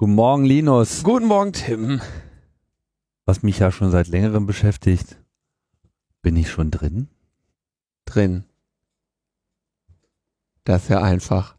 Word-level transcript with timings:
Guten 0.00 0.14
Morgen, 0.14 0.46
Linus. 0.46 1.02
Guten 1.02 1.26
Morgen, 1.26 1.52
Tim. 1.52 2.00
Was 3.26 3.42
mich 3.42 3.58
ja 3.58 3.70
schon 3.70 3.90
seit 3.90 4.08
längerem 4.08 4.46
beschäftigt. 4.46 5.18
Bin 6.22 6.36
ich 6.36 6.50
schon 6.50 6.70
drin? 6.70 7.10
Drin. 8.06 8.44
Das 10.64 10.84
ist 10.84 10.88
ja 10.88 11.02
einfach. 11.02 11.54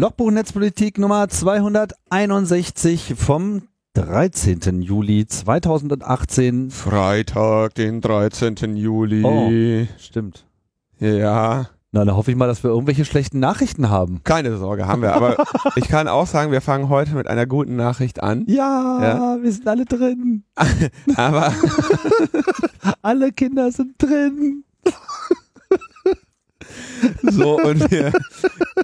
Logbuch 0.00 0.30
Netzpolitik 0.30 0.96
Nummer 0.96 1.28
261 1.28 3.14
vom 3.18 3.68
13. 3.92 4.80
Juli 4.80 5.26
2018. 5.26 6.70
Freitag, 6.70 7.74
den 7.74 8.00
13. 8.00 8.76
Juli. 8.76 9.22
Oh. 9.22 9.86
Stimmt. 9.98 10.46
Ja. 11.00 11.66
Na, 11.92 12.04
dann 12.06 12.16
hoffe 12.16 12.30
ich 12.30 12.36
mal, 12.38 12.46
dass 12.46 12.64
wir 12.64 12.70
irgendwelche 12.70 13.04
schlechten 13.04 13.40
Nachrichten 13.40 13.90
haben. 13.90 14.22
Keine 14.24 14.56
Sorge, 14.56 14.86
haben 14.86 15.02
wir. 15.02 15.12
Aber 15.12 15.36
ich 15.76 15.86
kann 15.88 16.08
auch 16.08 16.26
sagen, 16.26 16.50
wir 16.50 16.62
fangen 16.62 16.88
heute 16.88 17.14
mit 17.14 17.26
einer 17.26 17.44
guten 17.44 17.76
Nachricht 17.76 18.22
an. 18.22 18.44
Ja, 18.48 19.02
Ja. 19.02 19.38
wir 19.42 19.52
sind 19.52 19.68
alle 19.68 19.84
drin. 19.84 20.44
Aber 21.16 21.52
Alle 23.02 23.32
Kinder 23.32 23.70
sind 23.70 24.00
drin. 24.02 24.64
so 27.22 27.58
und 27.60 27.90
wir. 27.90 28.12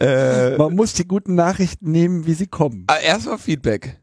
Äh, 0.01 0.57
Man 0.57 0.75
muss 0.75 0.92
die 0.95 1.06
guten 1.06 1.34
Nachrichten 1.34 1.91
nehmen, 1.91 2.27
wie 2.27 2.34
sie 2.34 2.47
kommen. 2.47 2.84
ah, 2.89 2.97
erstmal 2.97 3.39
Feedback. 3.39 3.98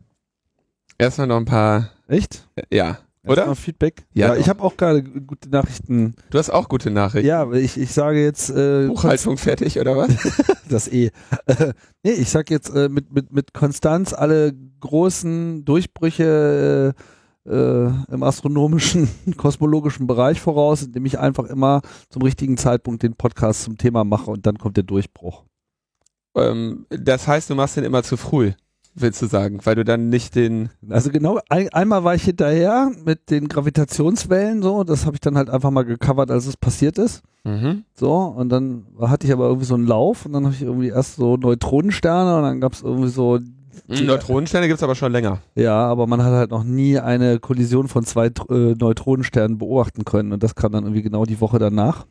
Erstmal 0.97 1.27
noch 1.27 1.37
ein 1.37 1.45
paar. 1.45 1.89
Echt? 2.07 2.47
äh, 2.55 2.63
Ja. 2.75 2.99
Oder? 3.25 3.37
Erstmal 3.37 3.55
Feedback? 3.55 4.05
Ja, 4.13 4.33
Ja, 4.33 4.35
ich 4.35 4.49
habe 4.49 4.61
auch 4.61 4.75
gerade 4.75 5.01
gute 5.01 5.49
Nachrichten. 5.49 6.13
Du 6.29 6.37
hast 6.37 6.49
auch 6.49 6.67
gute 6.67 6.91
Nachrichten. 6.91 7.25
Ja, 7.25 7.49
ich, 7.53 7.79
ich 7.79 7.93
sage 7.93 8.21
jetzt 8.21 8.49
äh, 8.49 8.87
Buchhaltung 8.87 9.37
fertig, 9.37 9.79
oder 9.79 9.95
was? 9.95 10.09
das 10.69 10.89
E. 10.89 11.09
Äh, 11.45 11.71
nee, 12.03 12.11
ich 12.11 12.29
sag 12.29 12.49
jetzt 12.49 12.69
äh, 12.75 12.89
mit, 12.89 13.13
mit, 13.13 13.31
mit 13.31 13.53
Konstanz 13.53 14.11
alle 14.11 14.53
großen 14.81 15.63
Durchbrüche 15.63 16.93
äh, 16.97 17.01
äh, 17.45 17.85
im 17.85 18.23
astronomischen, 18.23 19.09
kosmologischen 19.37 20.07
Bereich 20.07 20.39
voraus, 20.41 20.83
indem 20.83 21.05
ich 21.05 21.19
einfach 21.19 21.45
immer 21.45 21.81
zum 22.09 22.21
richtigen 22.21 22.57
Zeitpunkt 22.57 23.03
den 23.03 23.15
Podcast 23.15 23.63
zum 23.63 23.77
Thema 23.77 24.03
mache 24.03 24.31
und 24.31 24.45
dann 24.45 24.57
kommt 24.57 24.77
der 24.77 24.83
Durchbruch. 24.83 25.43
ähm, 26.35 26.85
das 26.89 27.27
heißt, 27.27 27.49
du 27.49 27.55
machst 27.55 27.77
den 27.77 27.83
immer 27.83 28.03
zu 28.03 28.17
früh, 28.17 28.53
willst 28.95 29.21
du 29.21 29.27
sagen, 29.27 29.59
weil 29.63 29.75
du 29.75 29.83
dann 29.83 30.09
nicht 30.09 30.35
den. 30.35 30.69
Also 30.89 31.09
genau, 31.09 31.39
ein, 31.49 31.69
einmal 31.69 32.03
war 32.03 32.15
ich 32.15 32.23
hinterher 32.23 32.91
mit 33.03 33.29
den 33.29 33.47
Gravitationswellen, 33.47 34.61
so, 34.61 34.83
das 34.83 35.05
habe 35.05 35.15
ich 35.15 35.21
dann 35.21 35.37
halt 35.37 35.49
einfach 35.49 35.71
mal 35.71 35.83
gecovert, 35.83 36.31
als 36.31 36.45
es 36.45 36.57
passiert 36.57 36.97
ist. 36.97 37.23
Mhm. 37.43 37.83
So, 37.93 38.13
und 38.13 38.49
dann 38.49 38.85
hatte 39.01 39.27
ich 39.27 39.33
aber 39.33 39.47
irgendwie 39.47 39.65
so 39.65 39.75
einen 39.75 39.87
Lauf 39.87 40.25
und 40.25 40.31
dann 40.31 40.45
habe 40.45 40.55
ich 40.55 40.61
irgendwie 40.61 40.89
erst 40.89 41.17
so 41.17 41.35
Neutronensterne 41.35 42.37
und 42.37 42.43
dann 42.43 42.61
gab 42.61 42.73
es 42.73 42.81
irgendwie 42.81 43.09
so 43.09 43.39
Neutronensterne 43.87 44.67
gibt's 44.67 44.83
aber 44.83 44.95
schon 44.95 45.11
länger. 45.11 45.39
Ja, 45.55 45.85
aber 45.87 46.07
man 46.07 46.23
hat 46.23 46.33
halt 46.33 46.51
noch 46.51 46.63
nie 46.63 46.99
eine 46.99 47.39
Kollision 47.39 47.87
von 47.87 48.05
zwei 48.05 48.27
äh, 48.27 48.75
Neutronensternen 48.79 49.57
beobachten 49.57 50.05
können 50.05 50.31
und 50.31 50.43
das 50.43 50.55
kam 50.55 50.71
dann 50.71 50.83
irgendwie 50.83 51.01
genau 51.01 51.25
die 51.25 51.41
Woche 51.41 51.59
danach. 51.59 52.05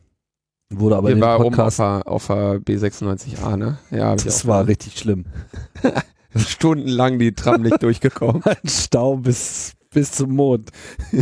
Wurde 0.71 0.97
aber 0.97 1.09
Hier 1.09 1.17
in 1.17 1.21
dem 1.21 1.27
war 1.27 1.37
oben 1.41 1.47
auf 1.47 1.51
Podcast, 1.53 1.79
der, 1.81 2.03
auf 2.07 2.27
der 2.27 2.61
B96A, 2.61 3.57
ne? 3.57 3.79
Ja, 3.91 4.17
das 4.17 4.47
war 4.47 4.65
gehört. 4.65 4.69
richtig 4.69 4.99
schlimm. 4.99 5.27
stundenlang 6.37 7.19
die 7.19 7.33
Tram 7.33 7.63
nicht 7.63 7.83
durchgekommen. 7.83 8.43
Ein 8.45 8.69
Stau 8.69 9.17
bis, 9.17 9.73
bis 9.91 10.13
zum 10.13 10.35
Mond. 10.35 10.71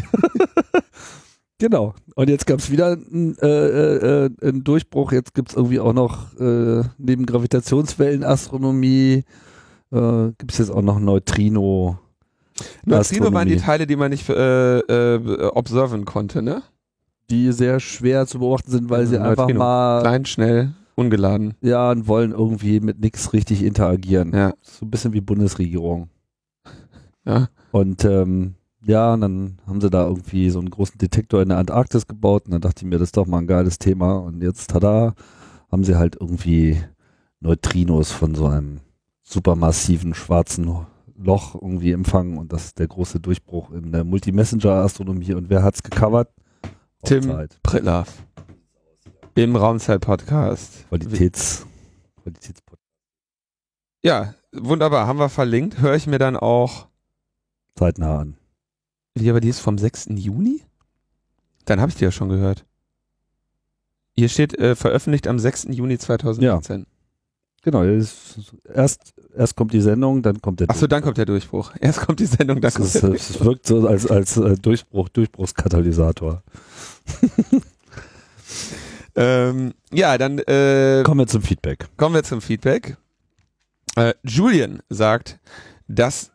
genau. 1.58 1.94
Und 2.14 2.28
jetzt 2.28 2.46
gab 2.46 2.58
es 2.58 2.70
wieder 2.70 2.92
einen 2.92 3.36
äh, 3.38 3.46
äh, 3.46 4.26
äh, 4.26 4.30
einen 4.42 4.64
Durchbruch. 4.64 5.12
Jetzt 5.12 5.34
gibt 5.34 5.50
es 5.50 5.56
irgendwie 5.56 5.80
auch 5.80 5.92
noch 5.92 6.38
äh, 6.38 6.82
neben 6.98 7.26
Gravitationswellenastronomie 7.26 9.24
äh, 9.92 10.32
gibt 10.38 10.52
es 10.52 10.58
jetzt 10.58 10.70
auch 10.70 10.82
noch 10.82 10.98
Neutrino. 11.00 11.98
Neutrino 12.84 13.32
waren 13.32 13.48
die. 13.48 13.56
Teile, 13.56 13.86
die 13.86 13.96
man 13.96 14.10
nicht 14.10 14.28
äh, 14.28 14.78
äh, 14.80 15.46
observen 15.52 16.04
konnte, 16.04 16.42
ne? 16.42 16.62
die 17.30 17.52
sehr 17.52 17.78
schwer 17.78 18.26
zu 18.26 18.40
beobachten 18.40 18.70
sind, 18.72 18.90
weil 18.90 19.06
sie 19.06 19.14
Ja, 19.14 19.22
einfach 19.22 19.44
Neutrino. 19.44 19.58
mal 19.60 20.00
Klein, 20.02 20.24
schnell, 20.26 20.72
ungeladen. 20.96 21.54
ja 21.60 21.90
und 21.92 22.08
wollen 22.08 22.32
irgendwie 22.32 22.80
mit 22.80 23.00
nichts 23.00 23.32
richtig 23.32 23.62
interagieren. 23.62 24.32
Ja. 24.34 24.52
So 24.62 24.84
ein 24.84 24.90
bisschen 24.90 25.12
wie 25.12 25.20
Bundesregierung. 25.20 26.08
Ja. 27.26 27.48
Und 27.70 28.04
ähm, 28.06 28.54
ja, 28.82 29.12
und 29.12 29.20
dann 29.20 29.58
haben 29.66 29.80
sie 29.82 29.90
da 29.90 30.06
irgendwie 30.06 30.48
so 30.48 30.58
einen 30.58 30.70
großen 30.70 30.96
Detektor 30.96 31.42
in 31.42 31.50
der 31.50 31.58
Antarktis 31.58 32.06
gebaut 32.06 32.46
und 32.46 32.52
dann 32.52 32.62
dachte 32.62 32.82
ich 32.84 32.90
mir, 32.90 32.98
das 32.98 33.08
ist 33.08 33.16
doch 33.18 33.26
mal 33.26 33.38
ein 33.38 33.46
geiles 33.46 33.78
Thema. 33.78 34.16
Und 34.16 34.42
jetzt, 34.42 34.70
tada, 34.70 35.14
haben 35.70 35.84
sie 35.84 35.96
halt 35.96 36.16
irgendwie 36.18 36.82
Neutrinos 37.40 38.10
von 38.10 38.34
so 38.34 38.46
einem 38.46 38.80
supermassiven 39.30 40.14
schwarzen 40.14 40.86
Loch 41.16 41.54
irgendwie 41.54 41.92
empfangen 41.92 42.38
und 42.38 42.52
das 42.52 42.66
ist 42.66 42.78
der 42.78 42.88
große 42.88 43.20
Durchbruch 43.20 43.70
in 43.70 43.92
der 43.92 44.04
Multi-Messenger-Astronomie. 44.04 45.34
Und 45.34 45.50
wer 45.50 45.62
hat's 45.62 45.82
gecovert? 45.82 46.32
Tim. 47.04 47.48
Prittlaff. 47.62 48.24
Im 49.34 49.54
Raumzeit-Podcast. 49.54 50.88
Qualitäts, 50.88 51.66
Qualitätspodcast. 52.22 52.80
Ja, 54.02 54.34
wunderbar. 54.52 55.06
Haben 55.06 55.18
wir 55.18 55.28
verlinkt. 55.28 55.80
Höre 55.80 55.94
ich 55.94 56.06
mir 56.06 56.18
dann 56.18 56.36
auch. 56.36 56.88
zeitnah 57.76 58.18
an. 58.18 58.36
Wie, 59.14 59.30
aber 59.30 59.41
die 59.41 59.48
ist 59.48 59.60
vom 59.60 59.78
6. 59.78 60.08
Juni? 60.16 60.62
Dann 61.66 61.80
habe 61.80 61.91
ich 61.91 61.97
die 61.97 62.04
ja 62.04 62.10
schon 62.10 62.28
gehört. 62.28 62.64
Hier 64.16 64.28
steht 64.28 64.58
äh, 64.58 64.74
veröffentlicht 64.74 65.28
am 65.28 65.38
6. 65.38 65.68
Juni 65.70 65.98
2019. 65.98 66.86
Genau, 67.62 67.84
erst, 67.84 69.04
erst 69.37 69.54
kommt 69.54 69.72
die 69.75 69.82
Sendung, 69.82 70.22
dann 70.22 70.41
kommt 70.41 70.60
der 70.60 70.71
Achso, 70.71 70.87
dann 70.87 71.03
kommt 71.03 71.19
der 71.19 71.26
Durchbruch. 71.26 71.72
Erst 71.81 72.00
kommt 72.00 72.19
die 72.19 72.26
Sendung, 72.26 72.60
dann 72.60 72.72
Das 72.72 72.75
kommt 72.75 72.94
der 72.94 73.10
es 73.12 73.44
wirkt 73.44 73.66
so 73.66 73.87
als, 73.87 74.10
als 74.10 74.38
äh, 74.38 74.54
Durchbruch, 74.56 75.09
Durchbruchskatalysator. 75.10 76.43
Ähm, 79.16 79.75
ja, 79.93 80.16
dann 80.19 80.38
äh, 80.38 81.03
Kommen 81.04 81.21
wir 81.21 81.26
zum 81.26 81.43
Feedback. 81.43 81.88
kommen 81.97 82.15
wir 82.15 82.22
zum 82.22 82.41
Feedback. 82.41 82.97
Äh, 83.97 84.15
Julian 84.22 84.82
sagt, 84.88 85.41
dass, 85.88 86.31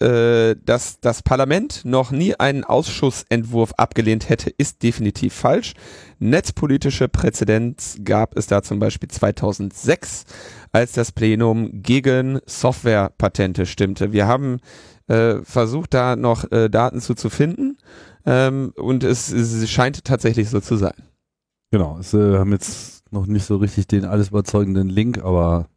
äh, 0.00 0.56
dass 0.64 0.98
das 1.00 1.22
Parlament 1.22 1.84
noch 1.84 2.10
nie 2.10 2.34
einen 2.34 2.64
Ausschussentwurf 2.64 3.74
abgelehnt 3.76 4.28
hätte, 4.28 4.50
ist 4.50 4.82
definitiv 4.82 5.34
falsch. 5.34 5.74
Netzpolitische 6.18 7.08
Präzedenz 7.08 7.98
gab 8.02 8.36
es 8.36 8.48
da 8.48 8.62
zum 8.62 8.80
Beispiel 8.80 9.08
2006, 9.08 10.24
als 10.72 10.92
das 10.92 11.12
Plenum 11.12 11.82
gegen 11.82 12.40
Softwarepatente 12.44 13.66
stimmte. 13.66 14.12
Wir 14.12 14.26
haben 14.26 14.58
äh, 15.06 15.36
versucht, 15.44 15.94
da 15.94 16.16
noch 16.16 16.50
äh, 16.50 16.68
Daten 16.68 17.00
zu, 17.00 17.14
zu 17.14 17.30
finden 17.30 17.78
ähm, 18.26 18.72
und 18.76 19.04
es, 19.04 19.30
es 19.30 19.70
scheint 19.70 20.04
tatsächlich 20.04 20.50
so 20.50 20.60
zu 20.60 20.76
sein. 20.76 21.04
Genau, 21.70 21.98
es 21.98 22.14
äh, 22.14 22.38
haben 22.38 22.52
jetzt 22.52 23.12
noch 23.12 23.26
nicht 23.26 23.44
so 23.44 23.56
richtig 23.58 23.86
den 23.86 24.04
alles 24.04 24.28
überzeugenden 24.28 24.88
Link, 24.88 25.18
aber 25.22 25.68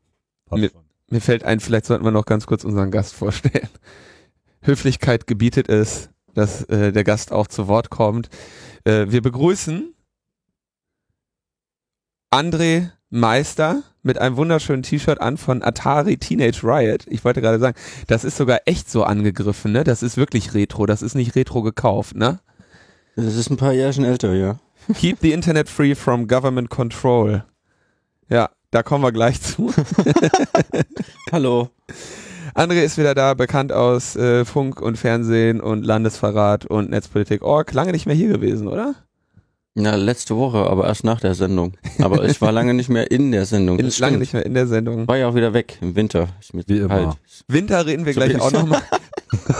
passt 0.45 0.71
schon. 0.71 0.86
Mir 1.09 1.21
fällt 1.21 1.43
ein, 1.43 1.59
vielleicht 1.59 1.85
sollten 1.85 2.03
wir 2.03 2.11
noch 2.11 2.25
ganz 2.25 2.45
kurz 2.45 2.63
unseren 2.63 2.91
Gast 2.91 3.13
vorstellen. 3.13 3.69
Höflichkeit 4.61 5.27
gebietet 5.27 5.69
es, 5.69 6.09
dass 6.33 6.63
äh, 6.65 6.91
der 6.91 7.03
Gast 7.03 7.31
auch 7.31 7.47
zu 7.47 7.67
Wort 7.67 7.89
kommt. 7.89 8.29
Äh, 8.83 9.05
wir 9.09 9.21
begrüßen 9.21 9.93
André 12.29 12.91
Meister 13.09 13.83
mit 14.03 14.17
einem 14.17 14.35
wunderschönen 14.35 14.83
T-Shirt 14.83 15.21
an 15.21 15.37
von 15.37 15.63
Atari 15.63 16.17
Teenage 16.17 16.63
Riot. 16.63 17.05
Ich 17.07 17.23
wollte 17.23 17.41
gerade 17.41 17.59
sagen, 17.59 17.77
das 18.07 18.25
ist 18.25 18.35
sogar 18.35 18.59
echt 18.65 18.89
so 18.89 19.03
angegriffen, 19.03 19.71
ne? 19.71 19.83
Das 19.85 20.03
ist 20.03 20.17
wirklich 20.17 20.53
Retro, 20.53 20.85
das 20.85 21.01
ist 21.01 21.15
nicht 21.15 21.35
Retro 21.35 21.61
gekauft, 21.61 22.15
ne? 22.15 22.39
Das 23.15 23.35
ist 23.35 23.49
ein 23.49 23.57
paar 23.57 23.73
Jährchen 23.73 24.03
älter, 24.03 24.33
ja. 24.33 24.59
Keep 24.93 25.19
the 25.21 25.31
Internet 25.31 25.69
free 25.69 25.95
from 25.95 26.27
government 26.27 26.69
control. 26.69 27.43
Ja, 28.29 28.49
da 28.71 28.83
kommen 28.83 29.03
wir 29.03 29.11
gleich 29.11 29.41
zu. 29.41 29.73
Hallo. 31.31 31.69
André 32.53 32.83
ist 32.83 32.97
wieder 32.97 33.13
da, 33.13 33.33
bekannt 33.33 33.71
aus 33.71 34.15
äh, 34.15 34.43
Funk 34.43 34.81
und 34.81 34.97
Fernsehen 34.97 35.61
und 35.61 35.85
Landesverrat 35.85 36.65
und 36.65 36.89
Netzpolitik.org. 36.89 37.71
Lange 37.73 37.91
nicht 37.91 38.05
mehr 38.05 38.15
hier 38.15 38.29
gewesen, 38.29 38.67
oder? 38.67 38.95
Ja, 39.75 39.93
letzte 39.95 40.35
Woche, 40.35 40.57
aber 40.57 40.87
erst 40.87 41.03
nach 41.03 41.19
der 41.19 41.35
Sendung. 41.35 41.77
Aber 42.01 42.25
ich 42.25 42.41
war 42.41 42.51
lange 42.51 42.73
nicht 42.73 42.89
mehr 42.89 43.11
in 43.11 43.31
der 43.31 43.45
Sendung. 43.45 43.77
In, 43.79 43.91
lange 43.99 44.17
nicht 44.17 44.33
mehr 44.33 44.43
in 44.43 44.55
der 44.55 44.65
Sendung. 44.65 45.07
War 45.07 45.17
ja 45.17 45.27
auch 45.27 45.35
wieder 45.35 45.53
weg 45.53 45.77
im 45.81 45.95
Winter. 45.95 46.29
Wie 46.65 46.79
immer. 46.79 47.15
Winter 47.47 47.85
reden 47.85 48.05
wir 48.05 48.13
So 48.13 48.19
gleich 48.19 48.41
auch 48.41 48.51
nochmal. 48.51 48.81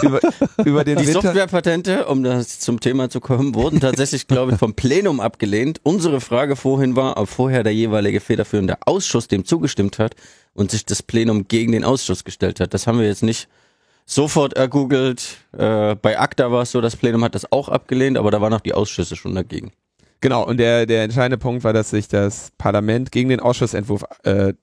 über, 0.01 0.19
über 0.65 0.83
den 0.83 0.97
Die. 0.97 1.05
Softwarepatente, 1.05 2.05
um 2.07 2.23
das 2.23 2.59
zum 2.59 2.79
Thema 2.79 3.09
zu 3.09 3.19
kommen, 3.19 3.55
wurden 3.55 3.79
tatsächlich, 3.79 4.27
glaube 4.27 4.53
ich, 4.53 4.57
vom 4.57 4.73
Plenum 4.73 5.19
abgelehnt. 5.19 5.79
Unsere 5.83 6.21
Frage 6.21 6.55
vorhin 6.55 6.95
war, 6.95 7.17
ob 7.17 7.29
vorher 7.29 7.63
der 7.63 7.73
jeweilige 7.73 8.19
federführende 8.19 8.77
Ausschuss 8.85 9.27
dem 9.27 9.45
zugestimmt 9.45 9.99
hat 9.99 10.15
und 10.53 10.71
sich 10.71 10.85
das 10.85 11.03
Plenum 11.03 11.47
gegen 11.47 11.71
den 11.71 11.83
Ausschuss 11.83 12.23
gestellt 12.23 12.59
hat. 12.59 12.73
Das 12.73 12.87
haben 12.87 12.99
wir 12.99 13.07
jetzt 13.07 13.23
nicht 13.23 13.47
sofort 14.05 14.53
ergoogelt. 14.53 15.37
Äh, 15.57 15.95
bei 15.95 16.17
ACTA 16.17 16.51
war 16.51 16.61
es 16.63 16.71
so, 16.71 16.81
das 16.81 16.95
Plenum 16.95 17.23
hat 17.23 17.35
das 17.35 17.51
auch 17.51 17.69
abgelehnt, 17.69 18.17
aber 18.17 18.31
da 18.31 18.39
waren 18.41 18.53
auch 18.53 18.61
die 18.61 18.73
Ausschüsse 18.73 19.15
schon 19.15 19.35
dagegen. 19.35 19.71
Genau, 20.21 20.43
und 20.47 20.57
der, 20.57 20.85
der 20.85 21.03
entscheidende 21.03 21.37
Punkt 21.37 21.63
war, 21.63 21.73
dass 21.73 21.91
sich 21.91 22.07
das 22.07 22.51
Parlament 22.57 23.11
gegen 23.11 23.29
den 23.29 23.39
Ausschussentwurf 23.39 24.03
äh, 24.23 24.53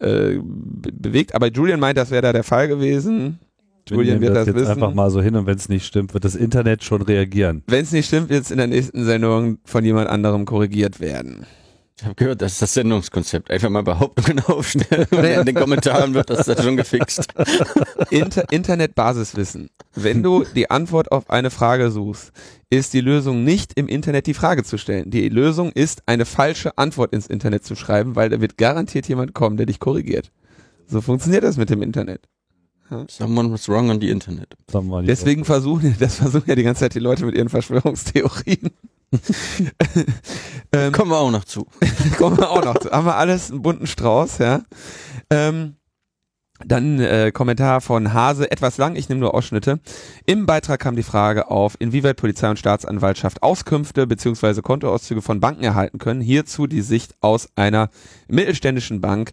äh, 0.00 0.40
be- 0.42 0.90
bewegt. 0.92 1.36
Aber 1.36 1.46
Julian 1.48 1.78
meint, 1.78 1.98
das 1.98 2.10
wäre 2.10 2.22
da 2.22 2.32
der 2.32 2.42
Fall 2.42 2.66
gewesen. 2.66 3.38
Julian 3.88 4.20
Wir 4.20 4.28
wird 4.28 4.36
das 4.36 4.46
jetzt 4.46 4.56
wissen. 4.56 4.70
einfach 4.70 4.94
mal 4.94 5.10
so 5.10 5.20
hin 5.20 5.36
und 5.36 5.46
wenn 5.46 5.56
es 5.56 5.68
nicht 5.68 5.86
stimmt, 5.86 6.14
wird 6.14 6.24
das 6.24 6.34
Internet 6.34 6.84
schon 6.84 7.02
reagieren. 7.02 7.62
Wenn 7.66 7.82
es 7.82 7.92
nicht 7.92 8.06
stimmt, 8.06 8.30
wird 8.30 8.44
es 8.44 8.50
in 8.50 8.58
der 8.58 8.66
nächsten 8.66 9.04
Sendung 9.04 9.58
von 9.64 9.84
jemand 9.84 10.08
anderem 10.08 10.44
korrigiert 10.46 11.00
werden. 11.00 11.46
Ich 11.96 12.04
habe 12.04 12.16
gehört, 12.16 12.42
das 12.42 12.54
ist 12.54 12.62
das 12.62 12.74
Sendungskonzept. 12.74 13.50
Einfach 13.52 13.70
mal 13.70 13.84
Behauptungen 13.84 14.40
aufstellen 14.40 15.06
und 15.12 15.24
in 15.24 15.44
den 15.46 15.54
Kommentaren 15.54 16.12
wird 16.12 16.28
das 16.28 16.46
dann 16.46 16.60
schon 16.60 16.76
gefixt. 16.76 17.28
Inter 18.10 18.50
Internet-Basiswissen. 18.50 19.70
Wenn 19.94 20.24
du 20.24 20.44
die 20.56 20.70
Antwort 20.70 21.12
auf 21.12 21.30
eine 21.30 21.50
Frage 21.50 21.92
suchst, 21.92 22.32
ist 22.68 22.94
die 22.94 23.00
Lösung 23.00 23.44
nicht 23.44 23.74
im 23.76 23.86
Internet 23.86 24.26
die 24.26 24.34
Frage 24.34 24.64
zu 24.64 24.76
stellen. 24.76 25.08
Die 25.10 25.28
Lösung 25.28 25.70
ist, 25.70 26.02
eine 26.06 26.24
falsche 26.24 26.76
Antwort 26.78 27.12
ins 27.12 27.28
Internet 27.28 27.64
zu 27.64 27.76
schreiben, 27.76 28.16
weil 28.16 28.28
da 28.28 28.40
wird 28.40 28.58
garantiert 28.58 29.06
jemand 29.08 29.32
kommen, 29.32 29.56
der 29.56 29.66
dich 29.66 29.78
korrigiert. 29.78 30.32
So 30.88 31.00
funktioniert 31.00 31.44
das 31.44 31.56
mit 31.56 31.70
dem 31.70 31.80
Internet. 31.80 32.22
Someone 33.08 33.50
was 33.50 33.68
wrong 33.68 33.90
on 33.90 34.00
the 34.00 34.10
Internet. 34.10 34.54
Deswegen 35.06 35.44
versuchen, 35.44 35.96
das 36.00 36.16
versuchen 36.16 36.44
ja 36.46 36.54
die 36.54 36.62
ganze 36.62 36.80
Zeit 36.80 36.94
die 36.94 37.00
Leute 37.00 37.24
mit 37.24 37.34
ihren 37.34 37.48
Verschwörungstheorien. 37.48 38.70
ähm, 40.72 40.92
Kommen 40.92 41.10
wir 41.10 41.18
auch 41.18 41.30
noch 41.30 41.44
zu. 41.44 41.66
kommen 42.18 42.36
wir 42.36 42.50
auch 42.50 42.64
noch. 42.64 42.78
zu. 42.78 42.90
Haben 42.90 43.06
wir 43.06 43.16
alles 43.16 43.50
einen 43.50 43.62
bunten 43.62 43.86
Strauß, 43.86 44.38
ja. 44.38 44.62
Ähm, 45.30 45.76
dann 46.64 47.00
äh, 47.00 47.32
Kommentar 47.32 47.80
von 47.80 48.12
Hase, 48.12 48.48
etwas 48.50 48.78
lang, 48.78 48.94
ich 48.94 49.08
nehme 49.08 49.20
nur 49.20 49.34
Ausschnitte. 49.34 49.80
Im 50.24 50.46
Beitrag 50.46 50.78
kam 50.78 50.94
die 50.94 51.02
Frage 51.02 51.50
auf, 51.50 51.74
inwieweit 51.80 52.16
Polizei 52.16 52.48
und 52.48 52.60
Staatsanwaltschaft 52.60 53.42
Auskünfte 53.42 54.06
bzw. 54.06 54.62
Kontoauszüge 54.62 55.20
von 55.20 55.40
Banken 55.40 55.64
erhalten 55.64 55.98
können. 55.98 56.20
Hierzu 56.20 56.68
die 56.68 56.80
Sicht 56.80 57.16
aus 57.20 57.48
einer 57.56 57.90
mittelständischen 58.28 59.00
Bank. 59.00 59.32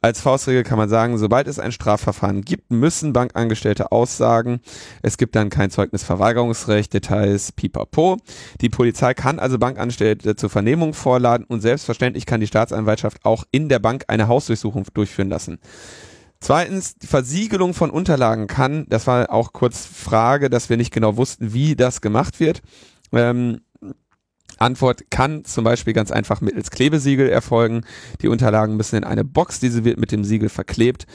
Als 0.00 0.22
Faustregel 0.22 0.62
kann 0.62 0.78
man 0.78 0.88
sagen, 0.88 1.18
sobald 1.18 1.46
es 1.46 1.58
ein 1.58 1.72
Strafverfahren 1.72 2.40
gibt, 2.40 2.70
müssen 2.70 3.12
Bankangestellte 3.12 3.92
aussagen. 3.92 4.60
Es 5.02 5.18
gibt 5.18 5.36
dann 5.36 5.50
kein 5.50 5.70
Zeugnisverweigerungsrecht, 5.70 6.92
Details, 6.92 7.52
pipapo. 7.52 8.16
Die 8.62 8.70
Polizei 8.70 9.12
kann 9.12 9.38
also 9.38 9.58
Bankangestellte 9.58 10.36
zur 10.36 10.48
Vernehmung 10.48 10.94
vorladen 10.94 11.46
und 11.46 11.60
selbstverständlich 11.60 12.24
kann 12.24 12.40
die 12.40 12.46
Staatsanwaltschaft 12.46 13.24
auch 13.24 13.44
in 13.50 13.68
der 13.68 13.78
Bank 13.78 14.04
eine 14.08 14.26
Hausdurchsuchung 14.26 14.86
durchführen 14.94 15.28
lassen. 15.28 15.60
Zweitens, 16.42 16.96
die 16.96 17.06
Versiegelung 17.06 17.72
von 17.72 17.90
Unterlagen 17.90 18.48
kann, 18.48 18.84
das 18.88 19.06
war 19.06 19.30
auch 19.30 19.52
kurz 19.52 19.86
Frage, 19.86 20.50
dass 20.50 20.68
wir 20.68 20.76
nicht 20.76 20.92
genau 20.92 21.16
wussten, 21.16 21.52
wie 21.52 21.76
das 21.76 22.00
gemacht 22.00 22.40
wird. 22.40 22.62
Ähm, 23.12 23.60
Antwort 24.58 25.08
kann 25.08 25.44
zum 25.44 25.62
Beispiel 25.62 25.92
ganz 25.92 26.10
einfach 26.10 26.40
mittels 26.40 26.72
Klebesiegel 26.72 27.28
erfolgen. 27.28 27.82
Die 28.22 28.26
Unterlagen 28.26 28.76
müssen 28.76 28.96
in 28.96 29.04
eine 29.04 29.22
Box, 29.22 29.60
diese 29.60 29.84
wird 29.84 30.00
mit 30.00 30.10
dem 30.10 30.24
Siegel 30.24 30.48
verklebt. 30.48 31.06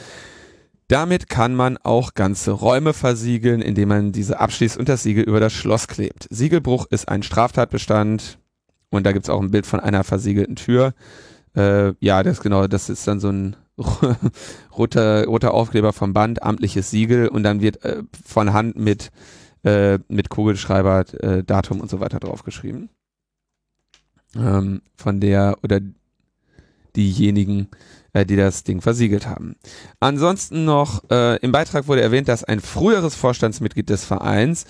Damit 0.88 1.27
kann 1.27 1.56
man 1.56 1.75
auch 1.75 2.13
ganze 2.13 2.51
Räume 2.51 2.94
versiegeln, 2.94 3.62
indem 3.62 3.89
man 3.89 4.12
diese 4.13 4.39
abschließt 4.39 4.77
und 4.77 4.88
das 4.88 5.03
Siegel 5.03 5.25
über 5.25 5.41
das 5.41 5.51
Schloss 5.51 5.89
klebt. 5.89 6.30
Siegelbruch 6.30 6.85
ist 6.89 7.09
ein 7.09 7.21
Straftatbestand 7.21 8.39
und 8.91 9.06
da 9.06 9.12
gibt's 9.12 9.30
auch 9.30 9.41
ein 9.41 9.51
Bild 9.51 9.65
von 9.65 9.81
einer 9.81 10.06
versiegelten 10.06 10.56
Tür. 10.56 10.94
Äh, 11.53 11.95
ja, 12.00 12.23
das 12.23 12.39
genau, 12.39 12.68
das 12.68 12.88
ist 12.88 13.06
dann 13.09 13.19
so 13.19 13.27
ein 13.27 13.57
roter, 14.77 15.25
roter 15.25 15.53
Aufkleber 15.53 15.94
vom 15.94 16.13
Band, 16.13 16.44
amtliches 16.44 16.89
Siegel 16.89 17.27
und 17.27 17.44
dann 17.44 17.62
wird 17.62 17.83
äh, 17.83 18.03
von 18.25 18.53
Hand 18.53 18.77
mit, 18.77 19.12
äh, 19.63 20.00
mit 20.07 20.29
Kugelschreiber 20.29 21.06
äh, 21.21 21.44
Datum 21.44 21.81
und 21.81 21.89
so 21.89 22.00
weiter 22.00 22.19
draufgeschrieben. 22.19 22.89
Ähm, 24.35 24.81
von 24.95 25.19
der 25.19 25.57
oder 25.63 25.79
diejenigen, 26.95 27.69
äh, 28.13 28.25
die 28.25 28.35
das 28.35 28.63
Ding 28.63 28.81
versiegelt 28.81 29.27
haben. 29.27 29.56
Ansonsten 30.00 30.65
noch, 30.65 31.09
äh, 31.09 31.38
im 31.38 31.51
Beitrag 31.51 31.88
wurde 31.88 32.01
erwähnt, 32.01 32.27
dass 32.27 32.44
ein 32.44 32.59
früheres 32.59 33.15
Vorstandsmitglied 33.15 33.89
des 33.89 34.03
Vereins 34.03 34.65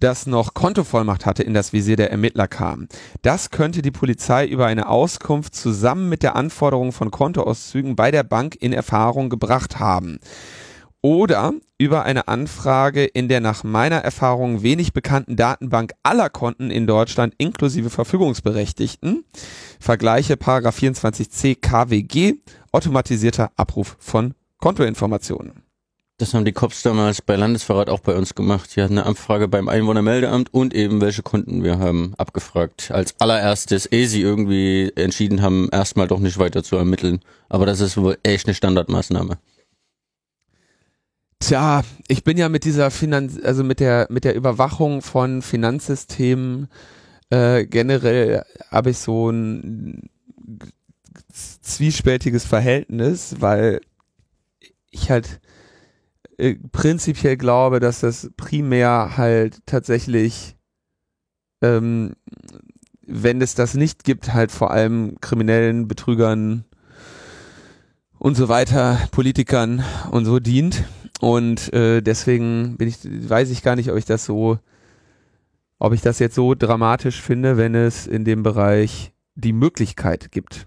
das 0.00 0.26
noch 0.26 0.54
Kontovollmacht 0.54 1.26
hatte, 1.26 1.42
in 1.42 1.54
das 1.54 1.72
Visier 1.72 1.96
der 1.96 2.10
Ermittler 2.10 2.48
kam. 2.48 2.88
Das 3.22 3.50
könnte 3.50 3.82
die 3.82 3.90
Polizei 3.90 4.46
über 4.46 4.66
eine 4.66 4.88
Auskunft 4.88 5.54
zusammen 5.54 6.08
mit 6.08 6.22
der 6.22 6.36
Anforderung 6.36 6.92
von 6.92 7.10
Kontoauszügen 7.10 7.96
bei 7.96 8.10
der 8.10 8.22
Bank 8.22 8.56
in 8.56 8.72
Erfahrung 8.72 9.28
gebracht 9.28 9.78
haben. 9.78 10.18
Oder 11.02 11.52
über 11.78 12.04
eine 12.04 12.26
Anfrage 12.26 13.04
in 13.04 13.28
der 13.28 13.40
nach 13.40 13.62
meiner 13.62 13.98
Erfahrung 13.98 14.62
wenig 14.62 14.92
bekannten 14.92 15.36
Datenbank 15.36 15.92
aller 16.02 16.30
Konten 16.30 16.70
in 16.70 16.86
Deutschland 16.86 17.34
inklusive 17.38 17.90
Verfügungsberechtigten. 17.90 19.24
Vergleiche 19.78 20.36
Paragraph 20.36 20.78
24c 20.78 21.60
KWG, 21.60 22.34
automatisierter 22.72 23.52
Abruf 23.56 23.96
von 24.00 24.34
Kontoinformationen. 24.58 25.65
Das 26.18 26.32
haben 26.32 26.46
die 26.46 26.52
Cops 26.52 26.82
damals 26.82 27.20
bei 27.20 27.36
Landesverrat 27.36 27.90
auch 27.90 28.00
bei 28.00 28.14
uns 28.14 28.34
gemacht. 28.34 28.74
Die 28.74 28.82
hatten 28.82 28.96
eine 28.96 29.06
Anfrage 29.06 29.48
beim 29.48 29.68
Einwohnermeldeamt 29.68 30.52
und 30.52 30.72
eben 30.72 31.02
welche 31.02 31.22
Kunden 31.22 31.62
wir 31.62 31.78
haben 31.78 32.14
abgefragt. 32.16 32.90
Als 32.90 33.14
allererstes, 33.20 33.84
ehe 33.84 34.08
sie 34.08 34.22
irgendwie 34.22 34.90
entschieden 34.96 35.42
haben, 35.42 35.68
erstmal 35.70 36.08
doch 36.08 36.20
nicht 36.20 36.38
weiter 36.38 36.62
zu 36.62 36.76
ermitteln. 36.76 37.20
Aber 37.50 37.66
das 37.66 37.80
ist 37.80 37.98
wohl 37.98 38.16
echt 38.22 38.46
eine 38.46 38.54
Standardmaßnahme. 38.54 39.36
Tja, 41.38 41.84
ich 42.08 42.24
bin 42.24 42.38
ja 42.38 42.48
mit 42.48 42.64
dieser 42.64 42.90
Finanz, 42.90 43.38
also 43.42 43.62
mit 43.62 43.78
der 43.78 44.06
mit 44.08 44.24
der 44.24 44.34
Überwachung 44.34 45.02
von 45.02 45.42
Finanzsystemen 45.42 46.68
äh, 47.28 47.66
generell 47.66 48.42
habe 48.70 48.90
ich 48.90 48.98
so 48.98 49.30
ein 49.30 50.08
zwiespältiges 51.60 52.46
Verhältnis, 52.46 53.36
weil 53.40 53.80
ich 54.90 55.10
halt 55.10 55.40
äh, 56.38 56.56
prinzipiell 56.72 57.36
glaube, 57.36 57.80
dass 57.80 58.00
das 58.00 58.30
primär 58.36 59.16
halt 59.16 59.60
tatsächlich, 59.66 60.56
ähm, 61.62 62.14
wenn 63.06 63.40
es 63.40 63.54
das 63.54 63.74
nicht 63.74 64.04
gibt, 64.04 64.34
halt 64.34 64.52
vor 64.52 64.70
allem 64.70 65.16
Kriminellen, 65.20 65.88
Betrügern 65.88 66.64
und 68.18 68.36
so 68.36 68.48
weiter, 68.48 68.98
Politikern 69.12 69.84
und 70.10 70.24
so 70.24 70.38
dient. 70.38 70.84
Und 71.20 71.72
äh, 71.72 72.02
deswegen 72.02 72.76
bin 72.76 72.88
ich, 72.88 72.98
weiß 73.04 73.50
ich 73.50 73.62
gar 73.62 73.76
nicht, 73.76 73.90
ob 73.90 73.96
ich 73.96 74.04
das 74.04 74.24
so, 74.24 74.58
ob 75.78 75.92
ich 75.92 76.02
das 76.02 76.18
jetzt 76.18 76.34
so 76.34 76.54
dramatisch 76.54 77.22
finde, 77.22 77.56
wenn 77.56 77.74
es 77.74 78.06
in 78.06 78.24
dem 78.24 78.42
Bereich 78.42 79.12
die 79.34 79.52
Möglichkeit 79.52 80.30
gibt, 80.32 80.66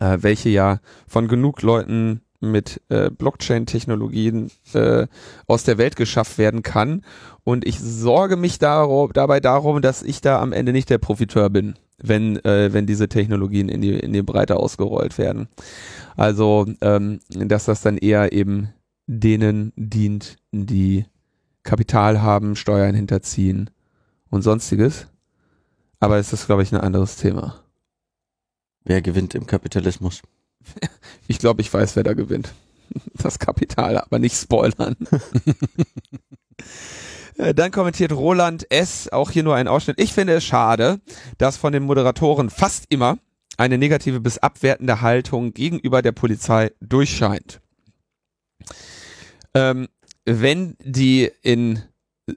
äh, 0.00 0.18
welche 0.20 0.48
ja 0.48 0.80
von 1.06 1.28
genug 1.28 1.62
Leuten 1.62 2.22
mit 2.42 2.80
äh, 2.88 3.10
Blockchain-Technologien 3.10 4.50
äh, 4.74 5.06
aus 5.46 5.64
der 5.64 5.78
Welt 5.78 5.96
geschafft 5.96 6.38
werden 6.38 6.62
kann. 6.62 7.02
Und 7.44 7.66
ich 7.66 7.78
sorge 7.80 8.36
mich 8.36 8.58
darum, 8.58 9.12
dabei 9.12 9.40
darum, 9.40 9.80
dass 9.80 10.02
ich 10.02 10.20
da 10.20 10.40
am 10.40 10.52
Ende 10.52 10.72
nicht 10.72 10.90
der 10.90 10.98
Profiteur 10.98 11.50
bin, 11.50 11.74
wenn, 11.98 12.44
äh, 12.44 12.72
wenn 12.72 12.86
diese 12.86 13.08
Technologien 13.08 13.68
in 13.68 13.80
die, 13.80 13.98
in 13.98 14.12
die 14.12 14.22
Breite 14.22 14.56
ausgerollt 14.56 15.18
werden. 15.18 15.48
Also, 16.16 16.66
ähm, 16.80 17.20
dass 17.30 17.64
das 17.64 17.80
dann 17.82 17.96
eher 17.96 18.32
eben 18.32 18.70
denen 19.06 19.72
dient, 19.76 20.36
die 20.52 21.06
Kapital 21.62 22.22
haben, 22.22 22.56
Steuern 22.56 22.94
hinterziehen 22.94 23.70
und 24.30 24.42
sonstiges. 24.42 25.06
Aber 26.00 26.18
es 26.18 26.32
ist, 26.32 26.46
glaube 26.46 26.62
ich, 26.64 26.72
ein 26.72 26.80
anderes 26.80 27.16
Thema. 27.16 27.62
Wer 28.84 29.00
gewinnt 29.00 29.34
im 29.36 29.46
Kapitalismus? 29.46 30.22
Ich 31.28 31.38
glaube, 31.38 31.62
ich 31.62 31.72
weiß, 31.72 31.96
wer 31.96 32.02
da 32.02 32.14
gewinnt. 32.14 32.52
Das 33.14 33.38
Kapital, 33.38 33.96
aber 33.98 34.18
nicht 34.18 34.36
spoilern. 34.36 34.96
Äh, 37.38 37.54
Dann 37.54 37.70
kommentiert 37.70 38.12
Roland 38.12 38.70
S. 38.70 39.08
auch 39.10 39.30
hier 39.30 39.42
nur 39.42 39.56
ein 39.56 39.66
Ausschnitt. 39.66 39.98
Ich 39.98 40.12
finde 40.12 40.34
es 40.34 40.44
schade, 40.44 41.00
dass 41.38 41.56
von 41.56 41.72
den 41.72 41.82
Moderatoren 41.82 42.50
fast 42.50 42.84
immer 42.90 43.18
eine 43.56 43.78
negative 43.78 44.20
bis 44.20 44.36
abwertende 44.38 45.00
Haltung 45.00 45.54
gegenüber 45.54 46.02
der 46.02 46.12
Polizei 46.12 46.72
durchscheint. 46.80 47.60
Ähm, 49.54 49.88
wenn 50.24 50.76
die 50.84 51.30
in 51.42 51.82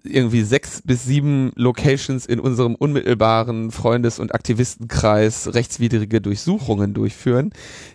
irgendwie 0.03 0.41
sechs 0.41 0.81
bis 0.81 1.05
sieben 1.05 1.51
Locations 1.55 2.25
in 2.25 2.39
unserem 2.39 2.73
unmittelbaren 2.73 3.69
Freundes- 3.69 4.17
und 4.19 4.33
Aktivistenkreis 4.33 5.53
rechtswidrige 5.53 6.21
Durchsuchungen 6.21 6.95
durchführen, 6.95 7.51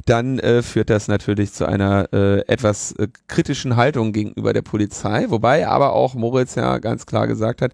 dann 0.07 0.39
äh, 0.39 0.63
führt 0.63 0.89
das 0.89 1.09
natürlich 1.09 1.53
zu 1.53 1.67
einer 1.67 2.09
äh, 2.13 2.47
etwas 2.47 2.93
äh, 2.93 3.09
kritischen 3.27 3.75
Haltung 3.75 4.13
gegenüber 4.13 4.53
der 4.53 4.63
Polizei, 4.63 5.27
wobei 5.31 5.67
aber 5.67 5.93
auch 5.93 6.15
Moritz 6.15 6.55
ja 6.55 6.79
ganz 6.79 7.07
klar 7.07 7.27
gesagt 7.27 7.61
hat, 7.61 7.73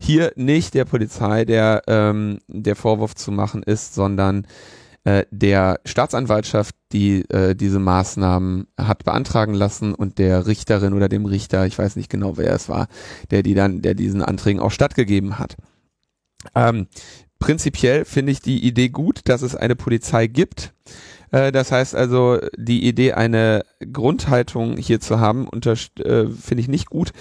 hier 0.00 0.32
nicht 0.34 0.72
der 0.72 0.86
Polizei 0.86 1.44
der, 1.44 1.82
ähm, 1.88 2.38
der 2.48 2.74
Vorwurf 2.74 3.14
zu 3.16 3.30
machen 3.30 3.62
ist, 3.62 3.94
sondern 3.94 4.46
äh, 5.04 5.24
der 5.30 5.80
Staatsanwaltschaft, 5.84 6.74
die 6.92 7.28
äh, 7.30 7.54
diese 7.54 7.78
Maßnahmen 7.78 8.66
hat 8.78 9.04
beantragen 9.04 9.54
lassen 9.54 9.94
und 9.94 10.18
der 10.18 10.46
Richterin 10.46 10.92
oder 10.92 11.08
dem 11.08 11.24
Richter, 11.24 11.66
ich 11.66 11.78
weiß 11.78 11.96
nicht 11.96 12.10
genau, 12.10 12.36
wer 12.36 12.52
es 12.52 12.68
war, 12.68 12.88
der 13.30 13.42
die 13.42 13.54
dann, 13.54 13.82
der 13.82 13.94
diesen 13.94 14.22
Anträgen 14.22 14.60
auch 14.60 14.72
stattgegeben 14.72 15.38
hat. 15.38 15.56
Ähm, 16.54 16.88
prinzipiell 17.38 18.04
finde 18.04 18.32
ich 18.32 18.40
die 18.40 18.64
Idee 18.64 18.88
gut, 18.88 19.20
dass 19.24 19.42
es 19.42 19.54
eine 19.54 19.76
Polizei 19.76 20.26
gibt. 20.26 20.72
Äh, 21.30 21.52
das 21.52 21.72
heißt 21.72 21.94
also, 21.94 22.38
die 22.56 22.86
Idee, 22.86 23.12
eine 23.12 23.64
Grundhaltung 23.92 24.76
hier 24.76 25.00
zu 25.00 25.20
haben, 25.20 25.48
äh, 25.48 26.26
finde 26.26 26.60
ich 26.60 26.68
nicht 26.68 26.90
gut. 26.90 27.12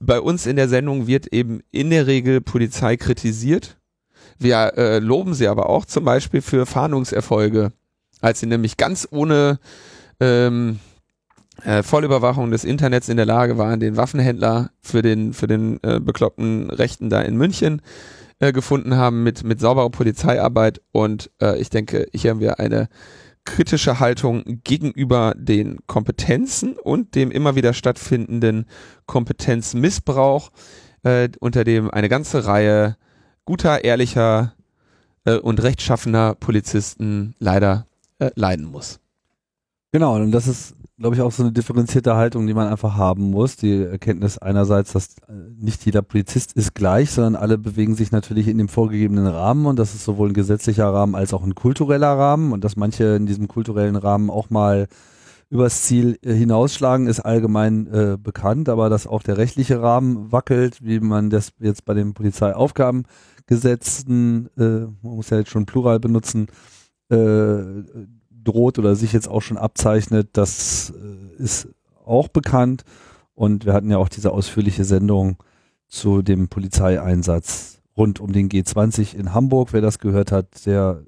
Bei 0.00 0.20
uns 0.20 0.46
in 0.46 0.56
der 0.56 0.68
Sendung 0.68 1.06
wird 1.06 1.28
eben 1.28 1.60
in 1.70 1.90
der 1.90 2.06
Regel 2.06 2.40
Polizei 2.40 2.96
kritisiert 2.96 3.79
wir 4.40 4.72
äh, 4.76 4.98
loben 4.98 5.34
sie 5.34 5.48
aber 5.48 5.68
auch 5.68 5.84
zum 5.84 6.04
Beispiel 6.04 6.40
für 6.40 6.66
Fahndungserfolge, 6.66 7.72
als 8.20 8.40
sie 8.40 8.46
nämlich 8.46 8.76
ganz 8.76 9.06
ohne 9.10 9.58
ähm, 10.18 10.80
äh, 11.64 11.82
Vollüberwachung 11.82 12.50
des 12.50 12.64
Internets 12.64 13.08
in 13.08 13.18
der 13.18 13.26
Lage 13.26 13.58
waren, 13.58 13.80
den 13.80 13.96
Waffenhändler 13.96 14.70
für 14.80 15.02
den 15.02 15.34
für 15.34 15.46
den 15.46 15.78
äh, 15.82 16.00
bekloppten 16.00 16.70
Rechten 16.70 17.10
da 17.10 17.20
in 17.20 17.36
München 17.36 17.82
äh, 18.38 18.52
gefunden 18.52 18.96
haben 18.96 19.22
mit 19.22 19.44
mit 19.44 19.60
sauberer 19.60 19.90
Polizeiarbeit. 19.90 20.80
Und 20.90 21.30
äh, 21.40 21.60
ich 21.60 21.68
denke, 21.68 22.06
hier 22.14 22.30
haben 22.30 22.40
wir 22.40 22.58
eine 22.58 22.88
kritische 23.44 24.00
Haltung 24.00 24.60
gegenüber 24.64 25.34
den 25.36 25.78
Kompetenzen 25.86 26.76
und 26.76 27.14
dem 27.14 27.30
immer 27.30 27.56
wieder 27.56 27.72
stattfindenden 27.72 28.66
Kompetenzmissbrauch, 29.06 30.50
äh, 31.02 31.28
unter 31.40 31.64
dem 31.64 31.90
eine 31.90 32.08
ganze 32.08 32.46
Reihe 32.46 32.96
guter, 33.50 33.82
ehrlicher 33.82 34.52
äh, 35.24 35.34
und 35.34 35.60
rechtschaffener 35.60 36.36
Polizisten 36.36 37.34
leider 37.40 37.84
äh, 38.20 38.30
leiden 38.36 38.66
muss. 38.66 39.00
Genau, 39.90 40.14
und 40.14 40.30
das 40.30 40.46
ist, 40.46 40.76
glaube 41.00 41.16
ich, 41.16 41.20
auch 41.20 41.32
so 41.32 41.42
eine 41.42 41.50
differenzierte 41.50 42.14
Haltung, 42.14 42.46
die 42.46 42.54
man 42.54 42.68
einfach 42.68 42.94
haben 42.94 43.32
muss. 43.32 43.56
Die 43.56 43.82
Erkenntnis 43.82 44.38
einerseits, 44.38 44.92
dass 44.92 45.16
äh, 45.26 45.32
nicht 45.58 45.84
jeder 45.84 46.02
Polizist 46.02 46.52
ist 46.52 46.76
gleich, 46.76 47.10
sondern 47.10 47.34
alle 47.34 47.58
bewegen 47.58 47.96
sich 47.96 48.12
natürlich 48.12 48.46
in 48.46 48.56
dem 48.56 48.68
vorgegebenen 48.68 49.26
Rahmen 49.26 49.66
und 49.66 49.80
das 49.80 49.96
ist 49.96 50.04
sowohl 50.04 50.28
ein 50.28 50.34
gesetzlicher 50.34 50.86
Rahmen 50.86 51.16
als 51.16 51.34
auch 51.34 51.42
ein 51.42 51.56
kultureller 51.56 52.16
Rahmen 52.16 52.52
und 52.52 52.62
dass 52.62 52.76
manche 52.76 53.16
in 53.16 53.26
diesem 53.26 53.48
kulturellen 53.48 53.96
Rahmen 53.96 54.30
auch 54.30 54.50
mal 54.50 54.86
übers 55.50 55.82
Ziel 55.82 56.18
äh, 56.22 56.32
hinausschlagen, 56.32 57.08
ist 57.08 57.20
allgemein 57.20 57.86
äh, 57.88 58.16
bekannt, 58.20 58.68
aber 58.68 58.88
dass 58.88 59.06
auch 59.06 59.22
der 59.22 59.36
rechtliche 59.36 59.80
Rahmen 59.82 60.32
wackelt, 60.32 60.78
wie 60.82 60.98
man 61.00 61.28
das 61.28 61.52
jetzt 61.58 61.84
bei 61.84 61.92
den 61.94 62.14
Polizeiaufgabengesetzen, 62.14 64.48
äh, 64.56 64.62
man 64.62 64.96
muss 65.02 65.30
ja 65.30 65.38
jetzt 65.38 65.50
schon 65.50 65.66
Plural 65.66 65.98
benutzen, 65.98 66.46
äh, 67.10 67.58
droht 68.30 68.78
oder 68.78 68.94
sich 68.94 69.12
jetzt 69.12 69.26
auch 69.28 69.42
schon 69.42 69.58
abzeichnet, 69.58 70.28
das 70.32 70.94
äh, 70.96 71.42
ist 71.42 71.68
auch 72.06 72.28
bekannt. 72.28 72.84
Und 73.34 73.66
wir 73.66 73.72
hatten 73.72 73.90
ja 73.90 73.98
auch 73.98 74.08
diese 74.08 74.30
ausführliche 74.32 74.84
Sendung 74.84 75.36
zu 75.88 76.22
dem 76.22 76.48
Polizeieinsatz 76.48 77.80
rund 77.96 78.20
um 78.20 78.32
den 78.32 78.48
G20 78.48 79.16
in 79.16 79.34
Hamburg. 79.34 79.72
Wer 79.72 79.80
das 79.80 79.98
gehört 79.98 80.30
hat, 80.30 80.64
der 80.66 81.02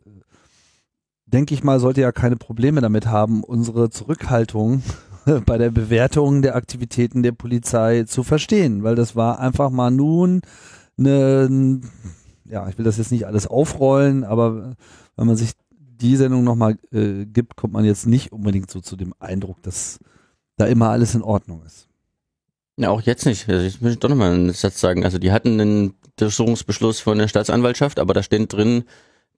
denke 1.33 1.55
ich 1.55 1.65
mal, 1.65 1.81
sollte 1.81 2.01
ja 2.01 2.13
keine 2.13 2.37
Probleme 2.37 2.81
damit 2.81 3.07
haben, 3.07 3.43
unsere 3.43 3.91
Zurückhaltung 3.91 4.83
bei 5.47 5.59
der 5.59 5.71
Bewertung 5.71 6.43
der 6.43 6.57
Aktivitäten 6.57 7.23
der 7.23 7.33
Polizei 7.33 8.05
zu 8.05 8.23
verstehen, 8.23 8.83
weil 8.83 8.95
das 8.95 9.17
war 9.17 9.39
einfach 9.39 9.71
mal 9.71 9.91
nun 9.91 10.43
eine, 10.99 11.81
ja, 12.45 12.69
ich 12.69 12.79
will 12.79 12.85
das 12.85 12.99
jetzt 12.99 13.13
nicht 13.13 13.27
alles 13.27 13.47
aufrollen, 13.47 14.25
aber 14.25 14.77
wenn 15.17 15.27
man 15.27 15.37
sich 15.37 15.53
die 15.79 16.17
Sendung 16.17 16.45
nochmal 16.45 16.79
äh, 16.93 17.25
gibt, 17.25 17.57
kommt 17.57 17.73
man 17.73 17.85
jetzt 17.85 18.07
nicht 18.07 18.33
unbedingt 18.33 18.71
so 18.71 18.81
zu 18.81 18.97
dem 18.97 19.15
Eindruck, 19.21 19.63
dass 19.63 20.01
da 20.57 20.67
immer 20.67 20.91
alles 20.91 21.15
in 21.15 21.23
Ordnung 21.23 21.63
ist. 21.65 21.89
Ja, 22.77 22.91
auch 22.91 23.03
jetzt 23.03 23.27
nicht. 23.27 23.49
Also 23.49 23.65
ich 23.65 23.81
möchte 23.81 24.01
doch 24.01 24.09
nochmal 24.09 24.33
einen 24.33 24.53
Satz 24.53 24.81
sagen. 24.81 25.05
Also 25.05 25.19
die 25.19 25.31
hatten 25.31 25.61
einen 25.61 25.95
Durchsuchungsbeschluss 26.17 27.01
von 27.01 27.19
der 27.19 27.29
Staatsanwaltschaft, 27.29 28.01
aber 28.01 28.15
da 28.15 28.23
steht 28.23 28.53
drin, 28.53 28.85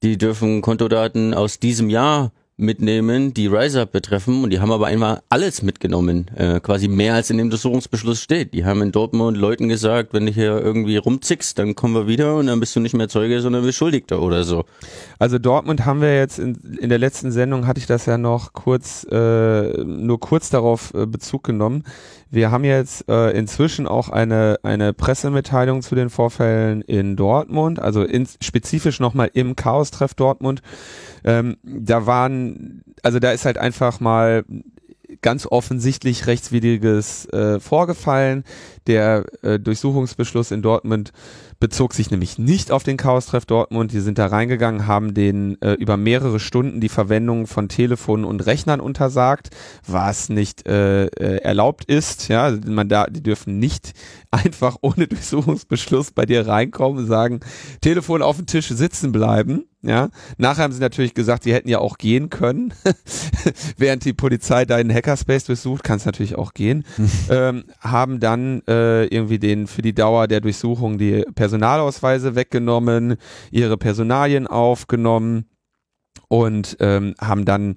die 0.05 0.19
dürfen 0.19 0.61
Kontodaten 0.61 1.33
aus 1.33 1.59
diesem 1.59 1.89
Jahr 1.89 2.31
mitnehmen, 2.57 3.35
die 3.35 3.49
RiseUp 3.49 3.91
betreffen 3.91 4.45
und 4.45 4.51
die 4.51 4.61
haben 4.61 4.71
aber 4.71 4.87
einmal 4.87 5.23
alles 5.29 5.63
mitgenommen, 5.63 6.31
äh, 6.37 6.61
quasi 6.61 6.87
mehr 6.87 7.15
als 7.15 7.31
in 7.31 7.39
dem 7.39 7.47
Untersuchungsbeschluss 7.47 8.21
steht. 8.21 8.55
Die 8.55 8.65
haben 8.65 8.81
in 8.83 8.93
Dortmund 8.93 9.37
Leuten 9.37 9.69
gesagt, 9.69 10.13
wenn 10.13 10.27
du 10.27 10.33
hier 10.33 10.61
irgendwie 10.61 10.97
rumzickst, 10.99 11.59
dann 11.59 11.75
kommen 11.75 11.95
wir 11.95 12.07
wieder 12.07 12.37
und 12.37 12.47
dann 12.47 12.61
bist 12.61 12.77
du 12.77 12.81
nicht 12.81 12.95
mehr 12.95 13.09
Zeuge, 13.09 13.41
sondern 13.41 13.65
Beschuldigter 13.65 14.23
oder 14.23 14.45
so. 14.45 14.67
Also 15.19 15.39
Dortmund 15.39 15.85
haben 15.85 16.01
wir 16.01 16.17
jetzt 16.17 16.39
in, 16.39 16.55
in 16.79 16.91
der 16.91 16.99
letzten 16.99 17.33
Sendung 17.33 17.67
hatte 17.67 17.81
ich 17.81 17.87
das 17.87 18.07
ja 18.07 18.19
noch 18.19 18.53
kurz, 18.53 19.05
äh, 19.11 19.83
nur 19.83 20.21
kurz 20.21 20.51
darauf 20.51 20.95
äh, 20.95 21.07
Bezug 21.07 21.43
genommen. 21.45 21.83
Wir 22.35 22.51
haben 22.51 22.65
jetzt 22.65 23.09
äh, 23.09 23.31
inzwischen 23.31 23.87
auch 23.87 24.09
eine, 24.09 24.59
eine 24.65 24.93
Pressemitteilung 24.93 25.83
zu 25.83 25.95
den 25.95 26.11
Vorfällen 26.11 26.83
in 26.83 27.15
Dortmund, 27.15 27.79
also 27.79 28.03
in, 28.03 28.27
spezifisch 28.43 28.99
nochmal 28.99 29.31
im 29.35 29.55
Chaos-Treff 29.55 30.15
Dortmund. 30.15 30.61
Ähm, 31.23 31.57
da 31.63 32.07
waren, 32.07 32.83
also 33.05 33.21
da 33.21 33.31
ist 33.31 33.45
halt 33.45 33.57
einfach 33.57 34.01
mal 34.01 34.45
ganz 35.23 35.47
offensichtlich 35.47 36.27
rechtswidriges 36.27 37.27
äh, 37.27 37.61
vorgefallen. 37.61 38.43
Der 38.89 39.25
äh, 39.43 39.61
Durchsuchungsbeschluss 39.61 40.51
in 40.51 40.61
Dortmund 40.61 41.13
bezog 41.65 41.95
sich 41.95 42.11
nämlich 42.11 42.39
nicht 42.39 42.71
auf 42.71 42.83
den 42.83 42.99
Chaos-Treff 42.99 43.47
Dortmund. 43.47 43.91
Die 43.91 44.01
sind 44.01 44.19
da 44.19 44.27
reingegangen, 44.27 44.87
haben 44.87 45.15
den 45.15 45.59
äh, 45.63 45.73
über 45.73 45.97
mehrere 45.97 46.39
Stunden 46.39 46.83
die 46.83 46.91
Verwendung 46.91 47.47
von 47.47 47.71
Telefonen 47.71 48.27
und 48.27 48.45
Rechnern 48.45 48.81
untersagt, 48.81 49.49
was 49.87 50.29
nicht 50.29 50.69
äh, 50.69 51.07
äh, 51.07 51.39
erlaubt 51.39 51.87
ist. 51.87 52.29
Ja, 52.29 52.55
man 52.67 52.91
da, 52.91 53.07
die 53.07 53.23
dürfen 53.23 53.61
nicht 53.61 53.95
einfach 54.31 54.77
ohne 54.83 55.09
Durchsuchungsbeschluss 55.09 56.11
bei 56.11 56.27
dir 56.27 56.47
reinkommen 56.47 56.99
und 56.99 57.07
sagen, 57.07 57.41
Telefon 57.81 58.21
auf 58.21 58.37
dem 58.37 58.45
Tisch 58.45 58.69
sitzen 58.69 59.11
bleiben. 59.11 59.65
Ja, 59.87 60.09
nachher 60.39 60.65
haben 60.65 60.73
sie 60.73 60.81
natürlich 60.81 61.13
gesagt, 61.13 61.43
sie 61.43 61.53
hätten 61.53 61.69
ja 61.69 61.79
auch 61.79 61.99
gehen 61.99 62.31
können. 62.31 62.73
Während 63.77 64.07
die 64.07 64.15
Polizei 64.15 64.65
deinen 64.65 64.91
Hackerspace 64.93 65.45
durchsucht, 65.45 65.85
kann 65.85 65.99
es 65.99 66.07
natürlich 66.07 66.37
auch 66.37 66.55
gehen. 66.55 66.85
ähm, 67.31 67.65
haben 67.81 68.19
dann 68.19 68.63
äh, 68.67 69.05
irgendwie 69.05 69.39
den 69.39 69.67
für 69.67 69.83
die 69.83 69.95
Dauer 69.95 70.27
der 70.27 70.41
Durchsuchung 70.41 70.97
die 70.97 71.25
Personalausweise 71.35 72.35
weggenommen, 72.35 73.17
ihre 73.51 73.77
Personalien 73.77 74.47
aufgenommen 74.47 75.51
und 76.29 76.79
ähm, 76.81 77.15
haben 77.21 77.45
dann 77.45 77.75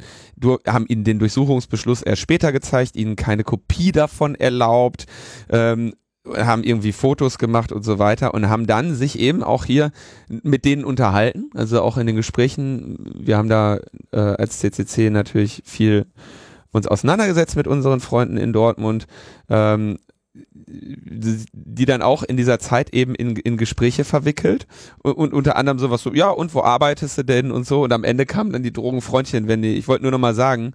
haben 0.65 0.85
ihnen 0.87 1.03
den 1.03 1.19
Durchsuchungsbeschluss 1.19 2.03
erst 2.03 2.21
später 2.21 2.53
gezeigt, 2.53 2.95
ihnen 2.95 3.17
keine 3.17 3.43
Kopie 3.43 3.91
davon 3.91 4.35
erlaubt 4.35 5.07
ähm, 5.49 5.93
haben 6.35 6.63
irgendwie 6.63 6.91
Fotos 6.91 7.37
gemacht 7.37 7.71
und 7.71 7.83
so 7.83 7.99
weiter 7.99 8.33
und 8.33 8.49
haben 8.49 8.67
dann 8.67 8.95
sich 8.95 9.19
eben 9.19 9.43
auch 9.43 9.65
hier 9.65 9.91
mit 10.29 10.65
denen 10.65 10.83
unterhalten, 10.83 11.49
also 11.53 11.81
auch 11.81 11.97
in 11.97 12.07
den 12.07 12.15
Gesprächen. 12.15 12.97
Wir 13.19 13.37
haben 13.37 13.49
da 13.49 13.79
äh, 14.11 14.19
als 14.19 14.59
CCC 14.59 15.09
natürlich 15.09 15.61
viel 15.65 16.05
uns 16.71 16.87
auseinandergesetzt 16.87 17.55
mit 17.55 17.67
unseren 17.67 17.99
Freunden 17.99 18.37
in 18.37 18.53
Dortmund, 18.53 19.07
ähm, 19.49 19.97
die 20.67 21.85
dann 21.85 22.01
auch 22.01 22.23
in 22.23 22.37
dieser 22.37 22.59
Zeit 22.59 22.93
eben 22.93 23.15
in, 23.15 23.35
in 23.37 23.57
Gespräche 23.57 24.03
verwickelt 24.03 24.67
und, 25.01 25.13
und, 25.13 25.33
unter 25.33 25.55
anderem 25.55 25.79
sowas 25.79 26.03
so, 26.03 26.13
ja, 26.13 26.29
und 26.29 26.53
wo 26.53 26.61
arbeitest 26.61 27.17
du 27.17 27.23
denn 27.23 27.51
und 27.51 27.65
so 27.65 27.83
und 27.83 27.93
am 27.93 28.03
Ende 28.03 28.25
kamen 28.25 28.51
dann 28.51 28.63
die 28.63 28.73
Drogenfreundchen, 28.73 29.47
wenn 29.47 29.61
die, 29.61 29.75
ich 29.75 29.87
wollte 29.87 30.03
nur 30.03 30.11
noch 30.11 30.19
mal 30.19 30.35
sagen, 30.35 30.73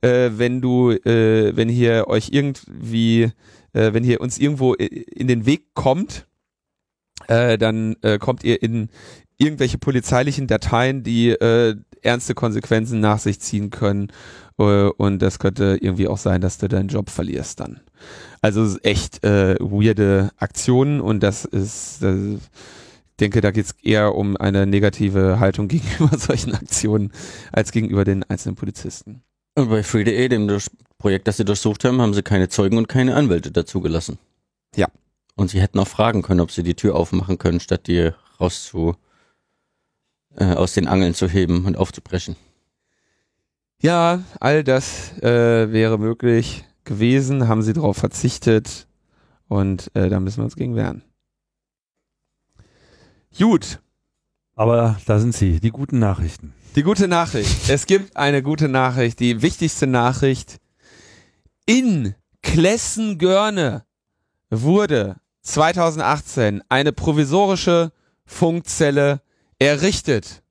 äh, 0.00 0.30
wenn 0.36 0.60
du, 0.60 0.92
äh, 0.92 1.56
wenn 1.56 1.68
hier 1.68 2.08
euch 2.08 2.30
irgendwie 2.32 3.32
äh, 3.72 3.92
wenn 3.92 4.04
ihr 4.04 4.20
uns 4.20 4.38
irgendwo 4.38 4.74
in 4.74 5.28
den 5.28 5.46
Weg 5.46 5.74
kommt, 5.74 6.26
äh, 7.28 7.58
dann 7.58 7.96
äh, 8.02 8.18
kommt 8.18 8.44
ihr 8.44 8.62
in 8.62 8.88
irgendwelche 9.38 9.78
polizeilichen 9.78 10.46
Dateien, 10.46 11.02
die 11.02 11.30
äh, 11.30 11.76
ernste 12.02 12.34
Konsequenzen 12.34 13.00
nach 13.00 13.18
sich 13.18 13.40
ziehen 13.40 13.70
können. 13.70 14.08
Äh, 14.58 14.88
und 14.88 15.20
das 15.20 15.38
könnte 15.38 15.78
irgendwie 15.80 16.08
auch 16.08 16.18
sein, 16.18 16.40
dass 16.40 16.58
du 16.58 16.68
deinen 16.68 16.88
Job 16.88 17.10
verlierst 17.10 17.60
dann. 17.60 17.80
Also 18.40 18.78
echt 18.82 19.24
äh, 19.24 19.56
weirde 19.60 20.30
Aktionen 20.36 21.00
und 21.00 21.22
das 21.22 21.44
ist, 21.44 22.02
äh, 22.02 22.34
ich 22.34 23.16
denke, 23.20 23.40
da 23.40 23.52
geht 23.52 23.66
es 23.66 23.72
eher 23.82 24.14
um 24.14 24.36
eine 24.36 24.66
negative 24.66 25.38
Haltung 25.38 25.68
gegenüber 25.68 26.16
solchen 26.18 26.54
Aktionen 26.54 27.12
als 27.52 27.72
gegenüber 27.72 28.04
den 28.04 28.24
einzelnen 28.24 28.56
Polizisten. 28.56 29.22
Und 29.54 29.68
bei 29.68 29.82
Free.de, 29.82 30.28
dem 30.28 30.58
Projekt, 30.98 31.28
das 31.28 31.36
sie 31.36 31.44
durchsucht 31.44 31.84
haben, 31.84 32.00
haben 32.00 32.14
sie 32.14 32.22
keine 32.22 32.48
Zeugen 32.48 32.78
und 32.78 32.88
keine 32.88 33.14
Anwälte 33.16 33.50
dazugelassen. 33.50 34.18
Ja. 34.74 34.88
Und 35.34 35.50
sie 35.50 35.60
hätten 35.60 35.78
auch 35.78 35.88
fragen 35.88 36.22
können, 36.22 36.40
ob 36.40 36.50
sie 36.50 36.62
die 36.62 36.74
Tür 36.74 36.94
aufmachen 36.94 37.38
können, 37.38 37.60
statt 37.60 37.86
die 37.86 38.10
raus 38.40 38.64
zu, 38.64 38.96
äh, 40.36 40.54
aus 40.54 40.74
den 40.74 40.88
Angeln 40.88 41.14
zu 41.14 41.28
heben 41.28 41.66
und 41.66 41.76
aufzubrechen. 41.76 42.36
Ja, 43.80 44.22
all 44.40 44.62
das 44.62 45.12
äh, 45.18 45.72
wäre 45.72 45.98
möglich 45.98 46.64
gewesen, 46.84 47.48
haben 47.48 47.62
sie 47.62 47.72
darauf 47.72 47.96
verzichtet 47.96 48.86
und 49.48 49.90
äh, 49.94 50.08
da 50.08 50.20
müssen 50.20 50.38
wir 50.38 50.44
uns 50.44 50.56
gegen 50.56 50.76
wehren. 50.76 51.02
Gut, 53.38 53.80
Aber 54.54 55.00
da 55.06 55.18
sind 55.18 55.34
sie, 55.34 55.60
die 55.60 55.70
guten 55.70 55.98
Nachrichten. 55.98 56.52
Die 56.74 56.82
gute 56.82 57.08
Nachricht. 57.08 57.68
Es 57.68 57.86
gibt 57.86 58.16
eine 58.16 58.42
gute 58.42 58.68
Nachricht, 58.68 59.20
die 59.20 59.42
wichtigste 59.42 59.86
Nachricht. 59.86 60.58
In 61.66 62.14
Klessen-Görne 62.42 63.84
wurde 64.50 65.16
2018 65.42 66.62
eine 66.68 66.92
provisorische 66.92 67.92
Funkzelle 68.24 69.22
errichtet. 69.58 70.41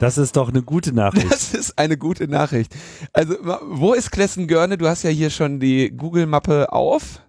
Das 0.00 0.16
ist 0.16 0.36
doch 0.36 0.48
eine 0.48 0.62
gute 0.62 0.92
Nachricht. 0.92 1.30
Das 1.30 1.54
ist 1.54 1.78
eine 1.78 1.96
gute 1.96 2.28
Nachricht. 2.28 2.74
Also, 3.12 3.34
wo 3.70 3.94
ist 3.94 4.10
Klessen-Görne? 4.10 4.78
Du 4.78 4.86
hast 4.86 5.02
ja 5.02 5.10
hier 5.10 5.30
schon 5.30 5.60
die 5.60 5.90
Google-Mappe 5.90 6.72
auf. 6.72 7.22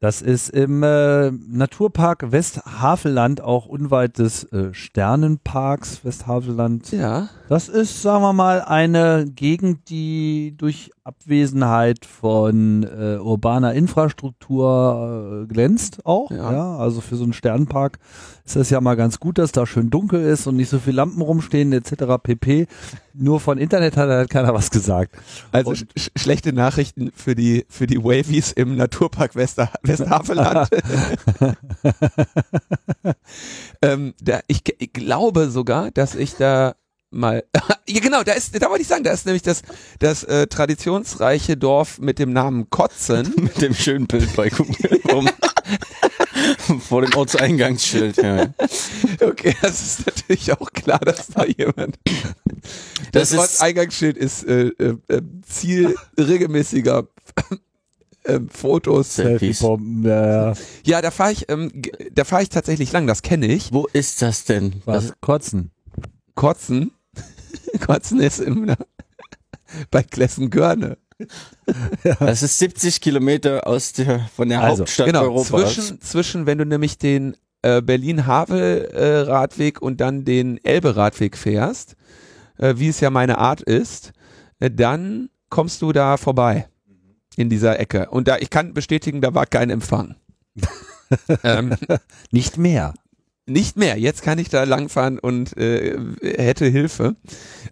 Das 0.00 0.22
ist 0.22 0.50
im 0.50 0.84
äh, 0.84 1.32
Naturpark 1.32 2.30
Westhavelland, 2.30 3.40
auch 3.40 3.66
unweit 3.66 4.18
des 4.18 4.44
äh, 4.44 4.72
Sternenparks 4.72 6.04
Westhavelland. 6.04 6.92
Ja. 6.92 7.30
Das 7.48 7.70
ist, 7.70 8.02
sagen 8.02 8.22
wir 8.22 8.34
mal, 8.34 8.60
eine 8.60 9.24
Gegend, 9.34 9.88
die 9.88 10.54
durch 10.58 10.90
Abwesenheit 11.02 12.04
von 12.04 12.82
äh, 12.82 13.16
urbaner 13.16 13.72
Infrastruktur 13.72 15.44
äh, 15.44 15.46
glänzt 15.46 16.04
auch. 16.04 16.30
Ja. 16.30 16.52
Ja. 16.52 16.76
also 16.76 17.00
für 17.00 17.16
so 17.16 17.24
einen 17.24 17.32
Sternenpark 17.32 17.98
ist 18.44 18.56
das 18.56 18.68
ja 18.68 18.82
mal 18.82 18.96
ganz 18.96 19.18
gut, 19.18 19.38
dass 19.38 19.52
da 19.52 19.64
schön 19.64 19.88
dunkel 19.88 20.20
ist 20.20 20.46
und 20.46 20.56
nicht 20.56 20.68
so 20.68 20.78
viele 20.78 20.96
Lampen 20.96 21.22
rumstehen 21.22 21.72
etc. 21.72 22.22
pp. 22.22 22.66
Nur 23.14 23.40
von 23.40 23.56
Internet 23.56 23.96
hat 23.96 24.10
halt 24.10 24.28
keiner 24.28 24.52
was 24.52 24.70
gesagt. 24.70 25.16
Also 25.50 25.74
sch 25.74 25.86
sch 25.96 26.10
schlechte 26.16 26.52
Nachrichten 26.52 27.12
für 27.14 27.34
die 27.34 27.64
für 27.70 27.86
die 27.86 28.04
Wavies 28.04 28.52
im 28.52 28.76
Naturpark 28.76 29.34
Wester 29.34 29.70
Westhaveland. 29.82 30.68
ähm, 33.82 34.12
da, 34.20 34.40
ich, 34.48 34.62
ich 34.78 34.92
glaube 34.92 35.48
sogar, 35.48 35.90
dass 35.90 36.14
ich 36.14 36.34
da 36.34 36.74
mal 37.10 37.44
ja, 37.88 38.00
genau, 38.00 38.22
da 38.22 38.32
ist 38.32 38.60
da 38.60 38.68
wollte 38.68 38.82
ich 38.82 38.88
sagen, 38.88 39.04
da 39.04 39.12
ist 39.12 39.26
nämlich 39.26 39.42
das 39.42 39.62
das 39.98 40.24
äh, 40.24 40.46
traditionsreiche 40.46 41.56
Dorf 41.56 41.98
mit 41.98 42.18
dem 42.18 42.32
Namen 42.32 42.70
Kotzen. 42.70 43.32
Mit 43.36 43.60
dem 43.60 43.74
schönen 43.74 44.06
Bild 44.06 44.34
bei 44.36 44.48
Google 44.48 45.00
rum. 45.10 45.28
Vor 46.80 47.02
dem 47.02 47.14
Ortseingangsschild. 47.14 48.16
Ja. 48.18 48.54
Okay, 49.20 49.54
das 49.60 49.80
ist 49.80 50.06
natürlich 50.06 50.52
auch 50.52 50.70
klar, 50.72 50.98
dass 50.98 51.28
da 51.28 51.44
jemand 51.44 51.98
Das 53.12 53.30
das, 53.30 53.38
Ortseingangsschild 53.38 54.16
ist 54.16 54.44
äh, 54.44 54.68
äh, 54.68 54.96
äh, 55.08 55.22
Ziel 55.46 55.94
regelmäßiger 56.18 57.08
äh, 58.24 58.40
Fotos. 58.50 59.16
Selfie-Bomben, 59.16 60.04
ja, 60.04 60.50
ja. 60.50 60.54
Ja, 60.84 61.02
da 61.02 61.10
fahre 61.10 61.32
ich, 61.32 61.46
ähm, 61.48 61.70
da 62.12 62.24
fahre 62.24 62.42
ich 62.42 62.48
tatsächlich 62.50 62.92
lang. 62.92 63.06
Das 63.06 63.22
kenne 63.22 63.46
ich. 63.46 63.72
Wo 63.72 63.86
ist 63.92 64.22
das 64.22 64.44
denn? 64.44 64.82
Was? 64.84 65.12
Kotzen. 65.20 65.70
Kotzen, 66.34 66.92
Kotzen 67.80 68.20
ist 68.20 68.40
im, 68.40 68.74
bei 69.90 70.02
Klessen-Görne. 70.02 70.98
Das 72.20 72.42
ist 72.42 72.58
70 72.58 73.00
Kilometer 73.00 73.66
aus 73.66 73.92
der, 73.92 74.20
von 74.34 74.48
der 74.48 74.62
Also, 74.62 74.82
Hauptstadt 74.82 75.06
Genau. 75.06 75.22
Europas. 75.22 75.74
Zwischen, 75.74 76.00
zwischen, 76.00 76.46
wenn 76.46 76.58
du 76.58 76.64
nämlich 76.64 76.98
den 76.98 77.36
äh, 77.62 77.82
Berlin-Havel-Radweg 77.82 79.82
und 79.82 80.00
dann 80.00 80.24
den 80.24 80.62
Elbe-Radweg 80.64 81.36
fährst, 81.36 81.96
äh, 82.58 82.74
wie 82.76 82.88
es 82.88 83.00
ja 83.00 83.10
meine 83.10 83.38
Art 83.38 83.60
ist, 83.62 84.12
äh, 84.60 84.70
dann 84.70 85.30
kommst 85.50 85.82
du 85.82 85.92
da 85.92 86.16
vorbei 86.16 86.68
in 87.36 87.48
dieser 87.48 87.78
Ecke. 87.80 88.08
Und 88.10 88.28
da 88.28 88.36
ich 88.38 88.50
kann 88.50 88.74
bestätigen, 88.74 89.20
da 89.20 89.34
war 89.34 89.46
kein 89.46 89.70
Empfang. 89.70 90.14
ähm, 91.44 91.74
Nicht 92.30 92.58
mehr. 92.58 92.94
Nicht 93.48 93.76
mehr. 93.76 93.98
Jetzt 93.98 94.22
kann 94.22 94.38
ich 94.38 94.48
da 94.48 94.64
langfahren 94.64 95.18
und 95.18 95.56
äh, 95.56 95.98
hätte 96.22 96.66
Hilfe. 96.66 97.16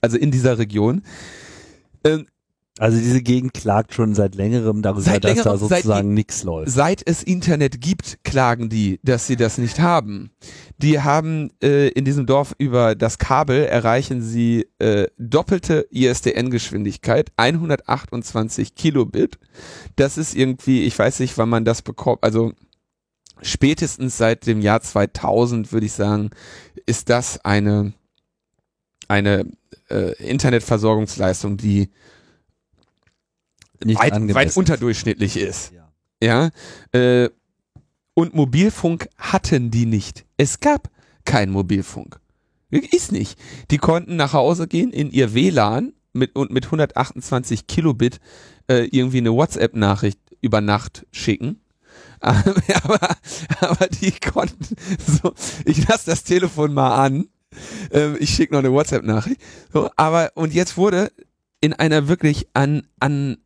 Also 0.00 0.16
in 0.16 0.30
dieser 0.30 0.58
Region. 0.58 1.02
Ähm, 2.04 2.26
Also 2.78 2.98
diese 2.98 3.22
Gegend 3.22 3.54
klagt 3.54 3.94
schon 3.94 4.14
seit 4.14 4.34
längerem 4.34 4.82
darüber, 4.82 5.00
Seit 5.00 5.24
dass 5.24 5.30
längerem- 5.30 5.44
da 5.44 5.56
sozusagen 5.56 6.12
nichts 6.12 6.42
läuft. 6.44 6.70
seit 6.70 7.00
es 7.08 7.22
Internet 7.22 7.80
gibt, 7.80 8.18
klagen 8.22 8.68
die, 8.68 9.00
dass 9.02 9.26
sie 9.26 9.36
das 9.36 9.56
nicht 9.56 9.80
haben. 9.80 10.30
Die 10.76 11.00
haben 11.00 11.48
äh, 11.62 11.88
in 11.88 12.04
diesem 12.04 12.26
Dorf 12.26 12.54
über 12.58 12.94
das 12.94 13.16
Kabel 13.16 13.64
erreichen 13.64 14.20
sie 14.20 14.66
äh, 14.78 15.06
doppelte 15.18 15.86
ISDN-Geschwindigkeit, 15.90 17.30
128 17.38 18.74
Kilobit. 18.74 19.38
Das 19.96 20.18
ist 20.18 20.34
irgendwie, 20.36 20.84
ich 20.84 20.98
weiß 20.98 21.20
nicht, 21.20 21.38
wann 21.38 21.48
man 21.48 21.64
das 21.64 21.80
bekommt, 21.80 22.22
also 22.22 22.52
spätestens 23.42 24.16
seit 24.16 24.46
dem 24.46 24.60
Jahr 24.60 24.80
2000 24.80 25.72
würde 25.72 25.86
ich 25.86 25.92
sagen, 25.92 26.30
ist 26.86 27.10
das 27.10 27.44
eine 27.44 27.92
eine 29.08 29.46
äh, 29.88 30.12
Internetversorgungsleistung, 30.22 31.56
die 31.56 31.90
Nicht 33.84 34.00
weit, 34.00 34.34
weit 34.34 34.56
unterdurchschnittlich 34.56 35.36
ist. 35.36 35.72
Ja. 35.72 35.92
Ja. 36.22 36.50
Äh, 36.98 37.30
und 38.14 38.34
Mobilfunk 38.34 39.08
hatten 39.18 39.70
die 39.70 39.86
nicht. 39.86 40.24
Es 40.36 40.60
gab 40.60 40.90
kein 41.24 41.50
Mobilfunk. 41.50 42.18
Ist 42.70 43.12
nicht. 43.12 43.38
Die 43.70 43.78
konnten 43.78 44.16
nach 44.16 44.32
Hause 44.32 44.66
gehen 44.66 44.90
in 44.90 45.10
ihr 45.10 45.34
WLAN 45.34 45.92
mit, 46.12 46.34
und 46.34 46.50
mit 46.50 46.64
128 46.64 47.66
Kilobit 47.66 48.18
äh, 48.68 48.88
irgendwie 48.90 49.18
eine 49.18 49.32
WhatsApp-Nachricht 49.32 50.18
über 50.40 50.60
Nacht 50.60 51.06
schicken. 51.12 51.60
aber, 52.20 53.16
aber 53.60 53.86
die 53.88 54.12
konnten 54.12 54.76
so, 55.06 55.32
ich 55.64 55.86
lasse 55.88 56.10
das 56.10 56.24
Telefon 56.24 56.74
mal 56.74 56.94
an. 56.94 57.28
Ähm, 57.90 58.16
ich 58.18 58.30
schicke 58.30 58.52
noch 58.54 58.60
eine 58.60 58.72
WhatsApp-Nachricht. 58.72 59.40
So, 59.72 59.90
aber, 59.96 60.32
und 60.34 60.54
jetzt 60.54 60.76
wurde 60.76 61.12
in 61.60 61.72
einer 61.72 62.08
wirklich 62.08 62.48
an, 62.54 62.86
an, 63.00 63.38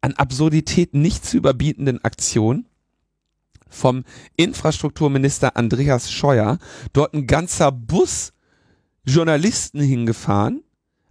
an 0.00 0.14
Absurdität 0.14 0.94
nicht 0.94 1.24
zu 1.24 1.36
überbietenden 1.36 2.04
Aktion 2.04 2.66
vom 3.68 4.04
Infrastrukturminister 4.36 5.56
Andreas 5.56 6.10
Scheuer 6.10 6.58
dort 6.92 7.14
ein 7.14 7.26
ganzer 7.26 7.72
Bus 7.72 8.32
Journalisten 9.06 9.80
hingefahren, 9.80 10.62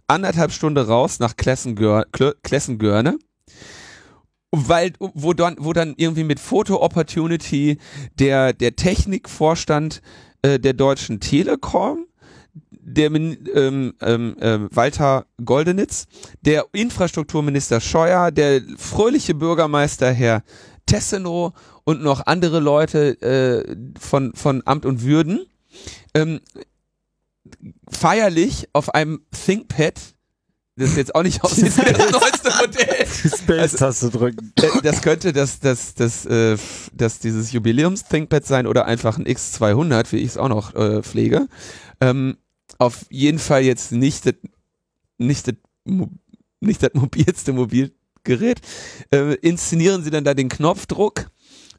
anderthalb 0.08 0.52
Stunde 0.52 0.88
raus 0.88 1.20
nach 1.20 1.36
Klessengör, 1.36 2.06
Klessengörne, 2.44 3.20
weil, 4.56 4.94
wo 5.00 5.34
dann, 5.34 5.56
wo 5.58 5.74
dann 5.74 5.96
irgendwie 5.98 6.24
mit 6.24 6.40
Photo 6.40 6.80
Opportunity 6.82 7.80
der, 8.20 8.54
der 8.54 8.76
Technikvorstand 8.76 10.02
äh, 10.44 10.60
der 10.60 10.74
Deutschen 10.74 11.20
Telekom, 11.20 12.06
der 12.70 13.08
ähm, 13.08 13.38
ähm, 14.00 14.36
ähm, 14.40 14.70
Walter 14.72 15.26
Goldenitz, 15.44 16.06
der 16.42 16.68
Infrastrukturminister 16.72 17.82
Scheuer, 17.82 18.30
der 18.30 18.62
fröhliche 18.78 19.34
Bürgermeister 19.34 20.12
Herr 20.12 20.44
Tessenow 20.86 21.54
und 21.84 22.04
noch 22.04 22.28
andere 22.28 22.60
Leute 22.60 23.20
äh, 23.22 23.76
von, 24.00 24.34
von 24.36 24.62
Amt 24.66 24.86
und 24.86 25.02
Würden 25.02 25.48
ähm, 26.14 26.42
feierlich 27.90 28.70
auf 28.74 28.94
einem 28.94 29.26
ThinkPad, 29.32 30.00
das 30.76 30.96
jetzt 30.96 31.14
auch 31.16 31.24
nicht 31.24 31.44
aussieht 31.44 31.78
wie 31.78 31.94
das 31.94 32.12
neueste 32.12 32.50
Modell, 32.50 33.06
Space-Taste 33.06 34.10
drücken. 34.10 34.54
äh, 34.56 34.82
das 34.82 35.02
könnte 35.02 35.34
das, 35.34 35.60
das, 35.60 35.94
das, 35.94 36.26
äh, 36.26 36.58
das 36.94 37.20
dieses 37.20 37.52
Jubiläums-ThinkPad 37.52 38.46
sein 38.46 38.68
oder 38.68 38.86
einfach 38.86 39.18
ein 39.18 39.26
X200, 39.26 40.12
wie 40.12 40.18
ich 40.18 40.30
es 40.30 40.38
auch 40.38 40.50
noch 40.50 40.74
äh, 40.76 41.04
pflege. 41.04 41.48
Ähm, 42.02 42.38
auf 42.80 43.06
jeden 43.10 43.40
Fall 43.40 43.64
jetzt 43.64 43.92
nicht 43.92 44.26
das, 44.26 44.36
nicht 45.18 45.48
das, 45.48 45.56
nicht 46.60 46.82
das 46.82 46.92
mobilste 46.94 47.54
Mobilgerät. 47.54 48.62
Äh, 49.12 49.36
inszenieren 49.36 50.04
sie 50.04 50.10
dann 50.10 50.24
da 50.24 50.34
den 50.34 50.50
Knopfdruck, 50.50 51.30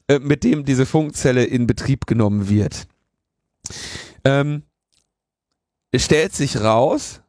äh, 0.07 0.19
mit 0.19 0.43
dem 0.43 0.63
diese 0.63 0.85
Funkzelle 0.85 1.43
in 1.43 1.67
Betrieb 1.67 2.07
genommen 2.07 2.47
wird. 2.47 2.87
Ähm, 4.23 4.63
es 5.91 6.05
stellt 6.05 6.33
sich 6.33 6.57
raus, 6.61 7.21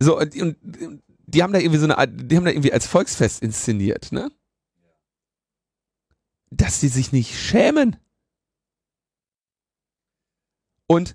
so, 0.00 0.18
und, 0.18 0.36
und 0.36 1.02
die 1.34 1.42
haben 1.42 1.52
da 1.52 1.58
irgendwie 1.58 1.78
so 1.78 1.84
eine 1.84 1.98
Art, 1.98 2.10
die 2.12 2.36
haben 2.36 2.44
da 2.44 2.50
irgendwie 2.50 2.72
als 2.72 2.86
Volksfest 2.86 3.42
inszeniert, 3.42 4.12
ne? 4.12 4.30
dass 6.50 6.80
sie 6.80 6.88
sich 6.88 7.12
nicht 7.12 7.38
schämen. 7.38 7.96
Und, 10.86 11.14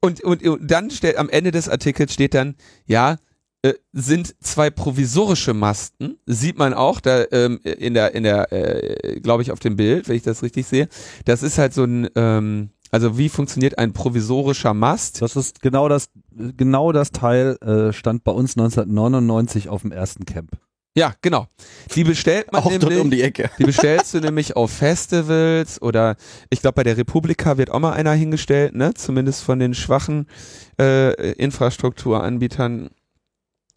und, 0.00 0.22
und, 0.22 0.42
und 0.42 0.70
dann 0.70 0.90
steht 0.90 1.16
am 1.16 1.28
Ende 1.28 1.50
des 1.50 1.68
Artikels 1.68 2.14
steht 2.14 2.34
dann, 2.34 2.56
ja, 2.86 3.18
äh, 3.62 3.74
sind 3.92 4.34
zwei 4.42 4.70
provisorische 4.70 5.52
Masten, 5.52 6.18
sieht 6.24 6.56
man 6.56 6.72
auch 6.72 7.00
da 7.00 7.24
ähm, 7.32 7.60
in 7.62 7.94
der, 7.94 8.14
in 8.14 8.22
der, 8.22 8.52
äh, 8.52 9.20
glaube 9.20 9.42
ich, 9.42 9.50
auf 9.50 9.58
dem 9.58 9.76
Bild, 9.76 10.08
wenn 10.08 10.16
ich 10.16 10.22
das 10.22 10.42
richtig 10.42 10.66
sehe. 10.66 10.88
Das 11.24 11.42
ist 11.42 11.58
halt 11.58 11.74
so 11.74 11.84
ein, 11.84 12.08
ähm, 12.14 12.70
also 12.90 13.18
wie 13.18 13.28
funktioniert 13.28 13.78
ein 13.78 13.92
provisorischer 13.92 14.74
Mast? 14.74 15.22
Das 15.22 15.36
ist 15.36 15.60
genau 15.60 15.88
das, 15.88 16.08
genau 16.56 16.92
das 16.92 17.12
Teil 17.12 17.56
äh, 17.60 17.92
stand 17.92 18.24
bei 18.24 18.32
uns 18.32 18.56
1999 18.56 19.68
auf 19.68 19.82
dem 19.82 19.92
ersten 19.92 20.24
Camp. 20.24 20.52
Ja, 20.96 21.12
genau. 21.20 21.46
Die 21.94 22.04
bestellt 22.04 22.50
man 22.52 22.62
Auch 22.62 22.70
dort 22.70 22.84
nämlich. 22.84 23.00
um 23.00 23.10
die 23.10 23.20
Ecke. 23.20 23.50
Die 23.58 23.64
bestellst 23.64 24.14
du 24.14 24.20
nämlich 24.20 24.56
auf 24.56 24.70
Festivals 24.70 25.80
oder 25.82 26.16
ich 26.48 26.62
glaube 26.62 26.76
bei 26.76 26.84
der 26.84 26.96
Republika 26.96 27.58
wird 27.58 27.70
auch 27.70 27.80
mal 27.80 27.92
einer 27.92 28.12
hingestellt, 28.12 28.74
ne? 28.74 28.94
Zumindest 28.94 29.42
von 29.42 29.58
den 29.58 29.74
schwachen 29.74 30.26
äh, 30.80 31.32
Infrastrukturanbietern. 31.32 32.88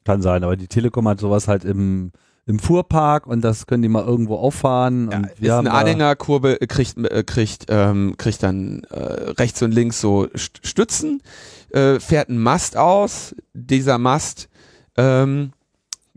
Kann 0.06 0.22
sein, 0.22 0.46
aber 0.46 0.56
die 0.56 0.70
Telekom 0.70 1.10
hat 1.10 1.20
sowas 1.20 1.50
halt 1.50 1.66
im, 1.66 2.14
im 2.50 2.58
Fuhrpark 2.58 3.28
und 3.28 3.42
das 3.42 3.68
können 3.68 3.84
die 3.84 3.90
mal 3.90 4.04
irgendwo 4.04 4.36
auffahren. 4.36 5.12
Ja, 5.12 5.18
und 5.18 5.40
ist 5.40 5.52
eine 5.52 5.72
Anhängerkurve, 5.72 6.60
äh, 6.60 6.66
kriegt, 6.66 6.98
äh, 6.98 7.24
kriegt, 7.24 7.68
ähm, 7.70 8.16
kriegt 8.18 8.42
dann 8.42 8.82
äh, 8.90 8.96
rechts 9.38 9.62
und 9.62 9.72
links 9.72 10.02
so 10.02 10.24
St- 10.34 10.66
Stützen, 10.66 11.22
äh, 11.70 12.00
fährt 12.00 12.30
ein 12.30 12.40
Mast 12.40 12.76
aus. 12.76 13.36
Dieser 13.54 14.00
Mast 14.00 14.50
ähm, 14.98 15.52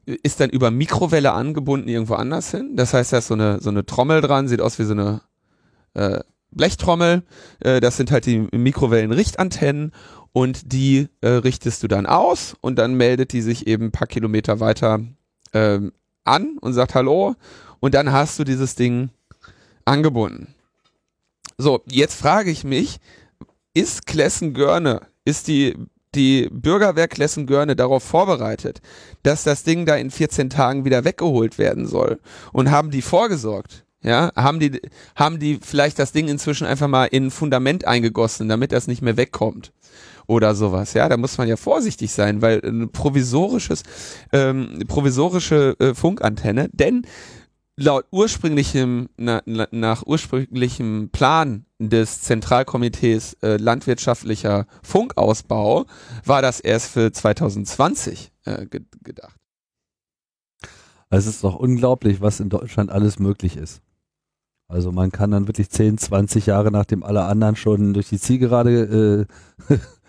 ist 0.07 0.41
dann 0.41 0.49
über 0.49 0.71
Mikrowelle 0.71 1.33
angebunden 1.33 1.89
irgendwo 1.89 2.15
anders 2.15 2.51
hin. 2.51 2.77
Das 2.77 2.95
heißt, 2.95 3.13
da 3.13 3.19
ist 3.19 3.27
so 3.27 3.35
eine, 3.35 3.61
so 3.61 3.69
eine 3.69 3.85
Trommel 3.85 4.23
dran, 4.23 4.49
sieht 4.49 4.63
aus 4.63 4.79
wie 4.79 4.85
so 4.85 4.95
eine 4.95 5.21
äh, 5.93 6.21
Blechtrommel. 6.51 7.25
Äh, 7.61 7.81
das 7.81 7.99
sind 7.99 8.11
halt 8.11 8.25
die 8.25 8.39
Mikrowellenrichtantennen 8.39 9.93
und 10.33 10.73
die 10.73 11.09
äh, 11.21 11.29
richtest 11.29 11.83
du 11.83 11.89
dann 11.89 12.07
aus 12.07 12.57
und 12.63 12.79
dann 12.79 12.95
meldet 12.95 13.35
die 13.35 13.43
sich 13.43 13.67
eben 13.67 13.85
ein 13.89 13.93
paar 13.93 14.09
Kilometer 14.09 14.61
weiter 14.61 15.01
ähm, 15.53 15.93
an 16.25 16.59
und 16.61 16.73
sagt 16.73 16.95
Hallo 16.95 17.35
und 17.81 17.95
dann 17.95 18.13
hast 18.13 18.39
du 18.39 18.45
dieses 18.45 18.75
Ding 18.75 19.11
angebunden. 19.85 20.55
So, 21.59 21.83
jetzt 21.87 22.15
frage 22.15 22.51
ich 22.51 22.65
mich, 22.65 22.99
ist 23.75 24.07
Klessen-Görne, 24.07 25.03
ist 25.25 25.49
die, 25.49 25.77
die 26.15 26.49
Bürgerwehr 26.51 27.09
Klessen-Görne 27.09 27.77
darauf 27.77 28.03
vorbereitet, 28.03 28.81
dass 29.23 29.45
das 29.45 29.63
Ding 29.63 29.87
da 29.87 29.97
in 29.97 30.11
14 30.11 30.51
Tagen 30.51 30.85
wieder 30.85 31.05
weggeholt 31.05 31.59
werden 31.59 31.87
soll? 31.87 32.21
Und 32.53 32.71
haben 32.71 32.91
die 32.91 33.03
vorgesorgt? 33.03 33.85
Ja, 34.05 34.33
haben 34.35 34.59
die, 34.59 34.81
haben 35.15 35.39
die 35.39 35.61
vielleicht 35.63 35.99
das 35.99 36.11
Ding 36.11 36.27
inzwischen 36.27 36.67
einfach 36.67 36.89
mal 36.89 37.05
in 37.05 37.27
ein 37.27 37.31
Fundament 37.31 37.87
eingegossen, 37.87 38.49
damit 38.49 38.73
das 38.73 38.89
nicht 38.89 39.01
mehr 39.01 39.17
wegkommt? 39.17 39.73
Oder 40.27 40.55
sowas, 40.55 40.95
ja, 40.95 41.09
da 41.09 41.17
muss 41.17 41.39
man 41.39 41.49
ja 41.49 41.57
vorsichtig 41.57 42.13
sein, 42.13 42.43
weil 42.43 42.61
ein 42.65 42.91
provisorisches, 42.91 43.83
ähm, 44.33 44.85
provisorische 44.87 45.77
äh, 45.79 45.95
Funkantenne, 45.95 46.69
denn 46.73 47.03
laut 47.77 48.05
ursprünglichem, 48.11 49.09
na, 49.17 49.43
na, 49.47 49.67
nach 49.71 50.05
ursprünglichem 50.07 51.11
Plan 51.11 51.67
des 51.79 52.23
Zentralkomitees 52.23 53.35
äh, 53.43 53.57
landwirtschaftlicher 53.57 54.67
Funkausbau 54.83 55.87
war 56.25 56.43
das 56.43 56.61
erst 56.61 56.91
für 56.91 57.13
2020 57.13 58.33
äh, 58.45 58.67
ge 58.67 58.83
gedacht. 59.03 59.37
Es 61.11 61.27
ist 61.27 61.45
doch 61.45 61.57
unglaublich, 61.57 62.23
was 62.23 62.41
in 62.41 62.49
Deutschland 62.49 62.91
alles 62.91 63.19
möglich 63.19 63.57
ist. 63.57 63.83
Also 64.67 64.91
man 64.91 65.13
kann 65.13 65.31
dann 65.31 65.47
wirklich 65.47 65.69
10, 65.69 65.99
20 65.99 66.47
Jahre, 66.47 66.71
nachdem 66.71 67.03
alle 67.03 67.25
anderen 67.25 67.57
schon 67.57 67.93
durch 67.93 68.09
die 68.09 68.19
Zielgerade 68.19 69.27
äh, 69.69 69.77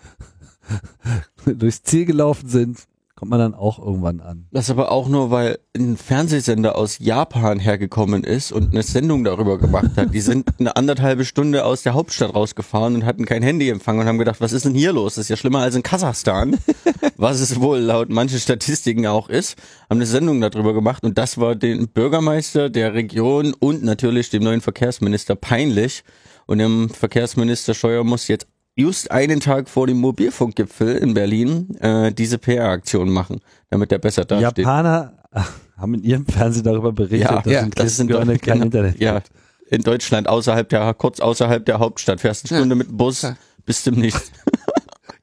durchs 1.46 1.82
Ziel 1.82 2.04
gelaufen 2.04 2.48
sind, 2.48 2.86
kommt 3.14 3.30
man 3.30 3.38
dann 3.38 3.54
auch 3.54 3.78
irgendwann 3.78 4.20
an. 4.20 4.48
Das 4.50 4.70
aber 4.70 4.90
auch 4.90 5.08
nur, 5.08 5.30
weil 5.30 5.58
ein 5.76 5.96
Fernsehsender 5.96 6.76
aus 6.76 6.98
Japan 6.98 7.60
hergekommen 7.60 8.24
ist 8.24 8.50
und 8.50 8.72
eine 8.72 8.82
Sendung 8.82 9.22
darüber 9.24 9.58
gemacht 9.58 9.92
hat. 9.96 10.12
Die 10.12 10.20
sind 10.20 10.48
eine 10.58 10.76
anderthalbe 10.76 11.24
Stunde 11.24 11.64
aus 11.64 11.82
der 11.82 11.94
Hauptstadt 11.94 12.34
rausgefahren 12.34 12.94
und 12.96 13.04
hatten 13.04 13.24
kein 13.24 13.42
Handyempfang 13.42 13.98
und 13.98 14.06
haben 14.06 14.18
gedacht, 14.18 14.40
was 14.40 14.52
ist 14.52 14.64
denn 14.64 14.74
hier 14.74 14.92
los? 14.92 15.14
Das 15.14 15.22
ist 15.22 15.28
ja 15.28 15.36
schlimmer 15.36 15.60
als 15.60 15.76
in 15.76 15.82
Kasachstan, 15.82 16.58
was 17.16 17.40
es 17.40 17.60
wohl 17.60 17.78
laut 17.78 18.10
manchen 18.10 18.40
Statistiken 18.40 19.06
auch 19.06 19.28
ist. 19.28 19.56
Haben 19.88 19.98
eine 19.98 20.06
Sendung 20.06 20.40
darüber 20.40 20.74
gemacht 20.74 21.04
und 21.04 21.16
das 21.16 21.38
war 21.38 21.54
den 21.54 21.88
Bürgermeister 21.88 22.68
der 22.68 22.94
Region 22.94 23.54
und 23.58 23.84
natürlich 23.84 24.30
dem 24.30 24.42
neuen 24.42 24.60
Verkehrsminister 24.60 25.36
peinlich. 25.36 26.02
Und 26.46 26.58
dem 26.58 26.90
Verkehrsminister 26.90 27.72
Scheuer 27.72 28.04
muss 28.04 28.28
jetzt 28.28 28.46
just 28.76 29.10
einen 29.10 29.40
Tag 29.40 29.68
vor 29.68 29.86
dem 29.86 29.98
Mobilfunkgipfel 29.98 30.96
in 30.96 31.14
Berlin 31.14 31.76
äh, 31.80 32.12
diese 32.12 32.38
PR-Aktion 32.38 33.08
machen, 33.10 33.40
damit 33.70 33.92
er 33.92 33.98
besser 33.98 34.24
Die 34.24 34.28
dasteht. 34.40 34.64
Japaner 34.64 35.12
haben 35.76 35.94
in 35.94 36.02
ihrem 36.04 36.26
Fernsehen 36.26 36.64
darüber 36.64 36.92
berichtet, 36.92 37.30
Ja, 37.30 37.42
dass 37.42 37.52
ja, 37.52 37.60
in 37.60 37.70
das 37.70 37.96
sind 37.96 38.10
kein 38.10 38.38
genau, 38.38 38.64
Internet 38.64 39.00
ja. 39.00 39.14
gibt. 39.14 39.30
In 39.70 39.82
Deutschland 39.82 40.28
außerhalb 40.28 40.68
der, 40.68 40.92
kurz 40.94 41.20
außerhalb 41.20 41.64
der 41.64 41.78
Hauptstadt, 41.78 42.20
fährst 42.20 42.50
eine 42.50 42.58
Stunde 42.58 42.74
mit 42.74 42.88
dem 42.88 42.96
Bus, 42.96 43.22
Ja. 43.22 43.36
bist 43.64 43.86
im 43.86 43.94
Nichts. 43.94 44.30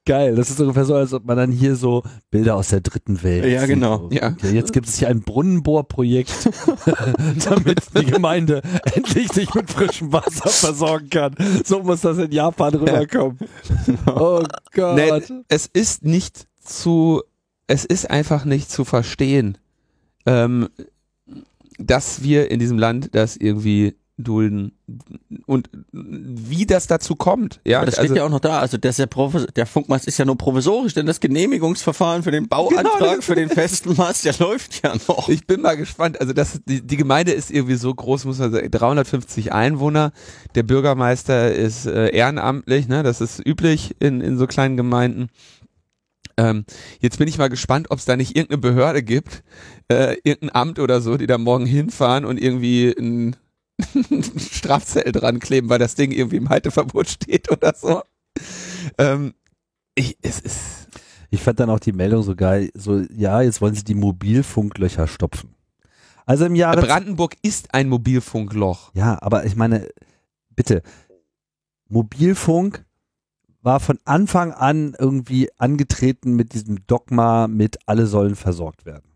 Geil, 0.06 0.36
das 0.36 0.50
ist 0.50 0.60
ungefähr 0.60 0.86
so, 0.86 0.96
als 0.96 1.14
ob 1.14 1.26
man 1.26 1.38
dann 1.38 1.52
hier 1.52 1.76
so 1.76 2.02
Bilder 2.32 2.56
aus 2.56 2.70
der 2.70 2.82
dritten 2.82 3.22
Welt 3.22 3.46
Ja, 3.46 3.68
genau. 3.68 4.06
Okay, 4.06 4.16
Ja. 4.16 4.36
Jetzt 4.52 4.74
gibt 4.74 4.88
es 4.88 4.98
hier 4.98 5.10
ein 5.10 5.22
Brunnenbohrprojekt, 5.22 6.50
damit 7.46 7.82
die 7.96 8.06
Gemeinde 8.06 8.64
endlich 8.96 9.32
sich 9.32 9.54
mit 9.54 9.70
frischem 9.70 10.12
Wasser 10.12 10.50
versorgen 10.50 11.10
kann. 11.10 11.36
So 11.64 11.84
muss 11.84 12.02
das 12.02 12.18
in 12.18 12.32
Japan 12.32 12.74
rüberkommen. 12.74 13.38
Oh 14.08 14.44
Gott. 14.74 14.96
Nee, 14.96 15.44
es 15.50 15.68
ist 15.68 16.04
nicht 16.04 16.48
zu, 16.64 17.22
es 17.68 17.86
ist 17.86 18.10
einfach 18.10 18.44
nicht 18.44 18.72
zu 18.72 18.86
verstehen, 18.86 19.60
ähm, 20.26 20.70
dass 21.78 22.24
wir 22.24 22.50
in 22.50 22.60
diesem 22.60 22.80
Land 22.80 23.10
das 23.14 23.38
irgendwie 23.38 23.96
dulden 24.18 24.74
und 25.46 25.70
wie 25.92 26.66
das 26.66 26.88
dazu 26.88 27.16
kommt. 27.16 27.60
Ja, 27.66 27.78
Aber 27.78 27.88
das 27.88 27.96
steht 27.96 28.04
also, 28.04 28.16
ja 28.16 28.26
auch 28.26 28.30
noch 28.30 28.40
da. 28.40 28.60
Also 28.60 28.78
der, 28.78 28.94
der 28.94 29.66
Funkmast 29.66 30.08
ist 30.08 30.18
ja 30.18 30.26
nur 30.26 30.38
provisorisch, 30.38 30.94
denn 30.94 31.06
das 31.06 31.20
Genehmigungsverfahren 31.20 32.24
für 32.24 32.32
den 32.32 32.48
Bauantrag 32.48 33.00
Genau, 33.00 33.22
für 33.22 33.36
den 33.36 33.50
festen 33.50 33.96
Mast, 33.96 34.26
der 34.26 34.36
läuft 34.38 34.84
ja 34.84 34.94
noch. 35.08 35.30
ich 35.30 35.48
bin 35.48 35.62
mal 35.62 35.78
gespannt. 35.78 36.20
Also 36.20 36.34
das, 36.34 36.62
die, 36.66 36.82
die 36.82 36.98
Gemeinde 36.98 37.32
ist 37.32 37.52
irgendwie 37.52 37.76
so 37.76 37.94
groß, 37.94 38.26
muss 38.26 38.40
man 38.40 38.52
sagen, 38.52 38.70
350 38.70 39.54
Einwohner. 39.54 40.12
Der 40.56 40.64
Bürgermeister 40.64 41.54
ist 41.54 41.86
äh, 41.86 42.10
ehrenamtlich, 42.10 42.88
ne? 42.88 43.04
Das 43.04 43.22
ist 43.22 43.46
üblich 43.46 43.96
in, 44.00 44.22
in 44.22 44.38
so 44.38 44.48
kleinen 44.48 44.78
Gemeinden. 44.78 45.30
Ähm, 46.38 46.66
jetzt 47.00 47.18
bin 47.18 47.28
ich 47.28 47.38
mal 47.38 47.50
gespannt, 47.50 47.88
ob 47.92 48.00
es 48.00 48.06
da 48.06 48.16
nicht 48.16 48.36
irgendeine 48.36 48.62
Behörde 48.62 49.04
gibt, 49.04 49.44
äh, 49.90 50.16
irgendein 50.24 50.56
Amt 50.56 50.80
oder 50.80 51.02
so, 51.02 51.18
die 51.18 51.28
da 51.28 51.38
morgen 51.38 51.66
hinfahren 51.66 52.26
und 52.26 52.42
irgendwie 52.42 52.94
ein 52.98 53.36
Strafzettel 54.38 55.12
dran 55.12 55.40
kleben, 55.40 55.70
weil 55.70 55.80
das 55.80 55.96
Ding 55.96 56.12
irgendwie 56.12 56.38
im 56.38 56.50
Halteverbot 56.50 57.08
steht 57.10 57.52
oder 57.52 57.74
so. 57.76 58.02
Ähm, 58.98 59.34
ich, 59.96 60.18
es 60.22 60.40
ist 60.40 60.60
Ich 61.30 61.42
fand 61.42 61.60
dann 61.60 61.70
auch 61.70 61.80
die 61.80 61.92
Meldung 61.94 62.24
so 62.24 62.36
geil, 62.36 62.70
so, 62.74 63.00
ja, 63.16 63.42
jetzt 63.42 63.62
wollen 63.62 63.76
sie 63.76 63.84
die 63.84 63.96
Mobilfunklöcher 63.96 65.08
stopfen. 65.08 65.56
Also 66.26 66.46
im 66.46 66.56
Jahre 66.56 66.82
Brandenburg 66.82 67.36
ist 67.42 67.74
ein 67.74 67.90
Mobilfunkloch. 67.90 68.92
Ja, 68.94 69.18
aber 69.22 69.46
ich 69.46 69.56
meine, 69.56 69.90
bitte, 70.56 70.82
Mobilfunk 71.90 72.86
war 73.62 73.80
von 73.80 74.00
Anfang 74.06 74.54
an 74.54 74.96
irgendwie 74.98 75.50
angetreten 75.58 76.36
mit 76.36 76.54
diesem 76.54 76.86
Dogma 76.88 77.48
mit 77.48 77.78
alle 77.86 78.08
sollen 78.08 78.36
versorgt 78.36 78.86
werden. 78.86 79.12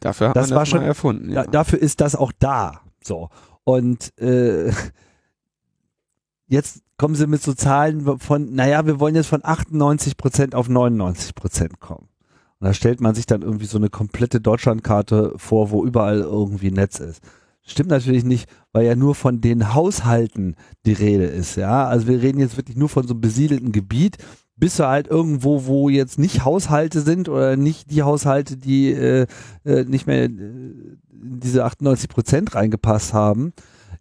Dafür 0.00 0.28
hat 0.30 0.36
Das 0.36 0.50
man 0.50 0.58
das 0.58 0.68
schon- 0.68 0.82
erfunden. 0.82 1.30
Ja. 1.30 1.44
Da, 1.44 1.50
dafür 1.50 1.78
ist 1.80 2.00
das 2.00 2.16
auch 2.16 2.32
da. 2.38 2.81
So. 3.04 3.28
Und 3.64 4.18
äh, 4.20 4.72
jetzt 6.46 6.82
kommen 6.98 7.14
sie 7.14 7.26
mit 7.26 7.42
so 7.42 7.54
Zahlen 7.54 8.18
von, 8.18 8.54
naja, 8.54 8.86
wir 8.86 9.00
wollen 9.00 9.14
jetzt 9.14 9.26
von 9.26 9.44
98 9.44 10.16
Prozent 10.16 10.54
auf 10.54 10.68
99 10.68 11.34
Prozent 11.34 11.80
kommen. 11.80 12.08
Und 12.60 12.66
da 12.66 12.74
stellt 12.74 13.00
man 13.00 13.14
sich 13.14 13.26
dann 13.26 13.42
irgendwie 13.42 13.66
so 13.66 13.76
eine 13.76 13.90
komplette 13.90 14.40
Deutschlandkarte 14.40 15.34
vor, 15.36 15.70
wo 15.72 15.84
überall 15.84 16.20
irgendwie 16.20 16.70
Netz 16.70 17.00
ist. 17.00 17.20
Stimmt 17.64 17.90
natürlich 17.90 18.24
nicht, 18.24 18.48
weil 18.72 18.84
ja 18.86 18.96
nur 18.96 19.14
von 19.14 19.40
den 19.40 19.74
Haushalten 19.74 20.56
die 20.84 20.92
Rede 20.92 21.24
ist, 21.24 21.56
ja. 21.56 21.86
Also 21.86 22.06
wir 22.08 22.20
reden 22.22 22.40
jetzt 22.40 22.56
wirklich 22.56 22.76
nur 22.76 22.88
von 22.88 23.06
so 23.06 23.14
einem 23.14 23.20
besiedelten 23.20 23.72
Gebiet, 23.72 24.18
bis 24.62 24.76
du 24.76 24.86
halt 24.86 25.08
irgendwo, 25.08 25.66
wo 25.66 25.88
jetzt 25.88 26.20
nicht 26.20 26.44
Haushalte 26.44 27.00
sind 27.00 27.28
oder 27.28 27.56
nicht 27.56 27.90
die 27.90 28.04
Haushalte, 28.04 28.56
die 28.56 28.92
äh, 28.92 29.26
äh, 29.64 29.82
nicht 29.82 30.06
mehr 30.06 30.26
äh, 30.26 30.28
in 30.28 31.40
diese 31.40 31.64
98 31.64 32.08
Prozent 32.08 32.54
reingepasst 32.54 33.12
haben, 33.12 33.54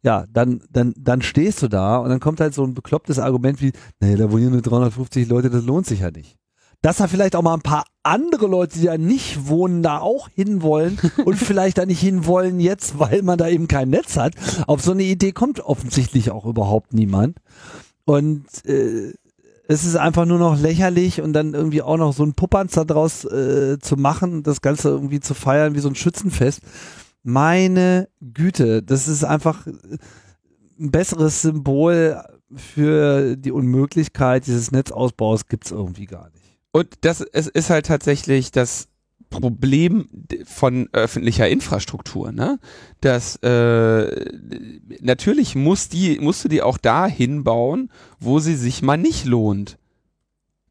ja, 0.04 0.26
dann, 0.32 0.62
dann, 0.70 0.94
dann 0.96 1.24
stehst 1.24 1.64
du 1.64 1.68
da 1.68 1.98
und 1.98 2.10
dann 2.10 2.20
kommt 2.20 2.40
halt 2.42 2.54
so 2.54 2.64
ein 2.64 2.76
beklopptes 2.76 3.18
Argument 3.18 3.60
wie, 3.60 3.72
naja, 4.02 4.18
da 4.18 4.32
wohnen 4.32 4.52
nur 4.52 4.62
350 4.62 5.28
Leute, 5.28 5.50
das 5.50 5.64
lohnt 5.64 5.88
sich 5.88 6.02
ja 6.02 6.12
nicht. 6.12 6.38
dass 6.84 6.98
da 6.98 7.08
vielleicht 7.08 7.36
auch 7.36 7.42
mal 7.42 7.56
ein 7.56 7.62
paar 7.62 7.86
andere 8.04 8.46
Leute, 8.46 8.78
die 8.78 8.86
da 8.86 9.00
nicht 9.00 9.48
wohnen, 9.48 9.82
da 9.82 9.98
auch 9.98 10.30
hinwollen 10.30 11.00
und 11.26 11.38
vielleicht 11.38 11.80
da 11.80 11.88
nicht 11.88 12.02
hinwollen 12.02 12.60
jetzt, 12.60 13.00
weil 13.00 13.24
man 13.24 13.40
da 13.40 13.48
eben 13.48 13.68
kein 13.68 13.90
Netz 13.90 14.16
hat. 14.16 14.36
Auf 14.68 14.84
so 14.84 14.92
eine 14.92 15.02
Idee 15.02 15.32
kommt 15.32 15.60
offensichtlich 15.60 16.30
auch 16.30 16.46
überhaupt 16.46 16.94
niemand. 16.94 17.40
Und 18.06 18.46
äh, 18.66 19.14
es 19.72 19.86
ist 19.86 19.96
einfach 19.96 20.26
nur 20.26 20.38
noch 20.38 20.60
lächerlich 20.60 21.22
und 21.22 21.34
dann 21.34 21.54
irgendwie 21.54 21.82
auch 21.82 21.98
noch 21.98 22.14
so 22.14 22.24
ein 22.24 22.34
Puppanzer 22.34 22.86
draus 22.86 23.26
äh, 23.26 23.80
zu 23.80 23.96
machen, 23.96 24.44
das 24.44 24.62
Ganze 24.62 24.90
irgendwie 24.90 25.20
zu 25.20 25.34
feiern 25.34 25.76
wie 25.76 25.80
so 25.80 25.90
ein 25.90 25.96
Schützenfest. 25.96 26.62
Meine 27.24 28.10
Güte, 28.20 28.84
das 28.84 29.08
ist 29.08 29.24
einfach 29.24 29.66
ein 29.68 30.92
besseres 30.92 31.42
Symbol 31.42 32.22
für 32.54 33.38
die 33.38 33.52
Unmöglichkeit 33.52 34.46
dieses 34.46 34.72
Netzausbaus 34.72 35.46
gibt's 35.48 35.72
irgendwie 35.72 36.06
gar 36.06 36.30
nicht. 36.32 36.60
Und 36.72 36.88
das 37.02 37.22
es 37.22 37.48
ist 37.48 37.70
halt 37.70 37.86
tatsächlich 37.86 38.52
das 38.52 38.88
Problem 39.32 40.08
von 40.46 40.90
öffentlicher 40.92 41.50
Infrastruktur, 41.50 42.32
ne? 42.32 42.60
Dass 43.00 43.38
äh, 43.38 44.26
natürlich 45.00 45.56
muss 45.56 45.90
die, 45.90 46.20
musst 46.20 46.44
du 46.44 46.50
die 46.50 46.62
auch 46.62 46.78
da 46.78 47.08
hinbauen, 47.08 47.90
wo 48.20 48.40
sie 48.40 48.56
sich 48.56 48.84
mal 48.84 48.98
nicht 48.98 49.26
lohnt. 49.26 49.80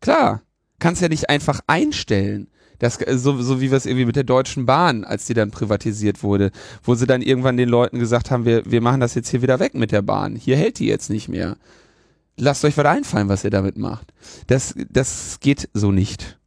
Klar, 0.01 0.43
kannst 0.79 1.03
ja 1.03 1.09
nicht 1.09 1.29
einfach 1.29 1.61
einstellen. 1.67 2.49
Das, 2.79 2.99
so, 3.17 3.41
so 3.43 3.61
wie 3.61 3.67
es 3.67 3.87
irgendwie 3.87 4.07
mit 4.07 4.17
der 4.17 4.25
Deutschen 4.25 4.65
Bahn, 4.67 5.05
als 5.05 5.27
die 5.27 5.35
dann 5.35 5.51
privatisiert 5.51 6.23
wurde, 6.23 6.51
wo 6.83 6.95
sie 6.95 7.07
dann 7.07 7.23
irgendwann 7.23 7.57
den 7.57 7.69
Leuten 7.69 7.99
gesagt 7.99 8.31
haben, 8.31 8.45
wir, 8.45 8.71
wir 8.71 8.81
machen 8.81 9.01
das 9.01 9.15
jetzt 9.15 9.29
hier 9.29 9.43
wieder 9.43 9.59
weg 9.59 9.75
mit 9.75 9.93
der 9.93 10.03
Bahn. 10.03 10.37
Hier 10.37 10.57
hält 10.57 10.79
die 10.79 10.87
jetzt 10.87 11.11
nicht 11.11 11.29
mehr. 11.29 11.57
Lasst 12.37 12.65
euch 12.65 12.77
was 12.77 12.87
einfallen, 12.87 13.29
was 13.29 13.45
ihr 13.45 13.51
damit 13.51 13.77
macht. 13.77 14.13
Das, 14.47 14.75
das 14.89 15.41
geht 15.41 15.69
so 15.75 15.93
nicht. 15.93 16.40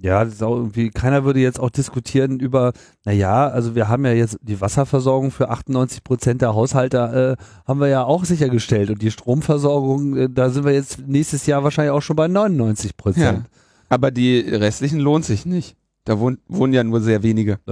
Ja, 0.00 0.24
das 0.24 0.34
ist 0.34 0.42
auch 0.44 0.54
irgendwie, 0.54 0.90
keiner 0.90 1.24
würde 1.24 1.40
jetzt 1.40 1.58
auch 1.58 1.70
diskutieren 1.70 2.38
über, 2.38 2.72
naja, 3.04 3.48
also 3.48 3.74
wir 3.74 3.88
haben 3.88 4.04
ja 4.04 4.12
jetzt 4.12 4.38
die 4.42 4.60
Wasserversorgung 4.60 5.32
für 5.32 5.50
98 5.50 6.04
Prozent 6.04 6.40
der 6.40 6.54
Haushalte, 6.54 7.36
äh, 7.36 7.42
haben 7.66 7.80
wir 7.80 7.88
ja 7.88 8.04
auch 8.04 8.24
sichergestellt 8.24 8.90
und 8.90 9.02
die 9.02 9.10
Stromversorgung, 9.10 10.16
äh, 10.16 10.28
da 10.30 10.50
sind 10.50 10.64
wir 10.64 10.72
jetzt 10.72 11.00
nächstes 11.08 11.46
Jahr 11.46 11.64
wahrscheinlich 11.64 11.90
auch 11.90 12.02
schon 12.02 12.14
bei 12.14 12.28
99 12.28 12.96
Prozent. 12.96 13.38
Ja. 13.38 13.44
Aber 13.88 14.12
die 14.12 14.38
restlichen 14.38 15.00
lohnt 15.00 15.24
sich 15.24 15.44
nicht. 15.46 15.76
Da 16.04 16.20
wohnen, 16.20 16.38
wohnen 16.46 16.72
ja 16.72 16.84
nur 16.84 17.00
sehr 17.00 17.22
wenige. 17.22 17.58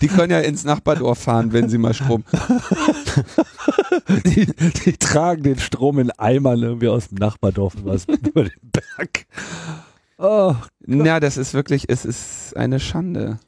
Die 0.00 0.08
können 0.08 0.32
ja 0.32 0.40
ins 0.40 0.64
Nachbardorf 0.64 1.18
fahren, 1.18 1.52
wenn 1.52 1.68
sie 1.70 1.78
mal 1.78 1.94
Strom. 1.94 2.24
die, 4.24 4.46
die 4.84 4.92
tragen 4.96 5.42
den 5.42 5.58
Strom 5.58 5.98
in 5.98 6.10
Eimern 6.10 6.62
irgendwie 6.62 6.88
aus 6.88 7.08
dem 7.08 7.18
Nachbardorf 7.18 7.74
was 7.82 8.04
über 8.08 8.44
den 8.44 8.70
Berg. 8.72 9.26
Oh, 10.18 10.54
Ja, 10.86 11.20
das 11.20 11.36
ist 11.36 11.54
wirklich, 11.54 11.84
es 11.88 12.04
ist 12.04 12.56
eine 12.56 12.80
Schande. 12.80 13.38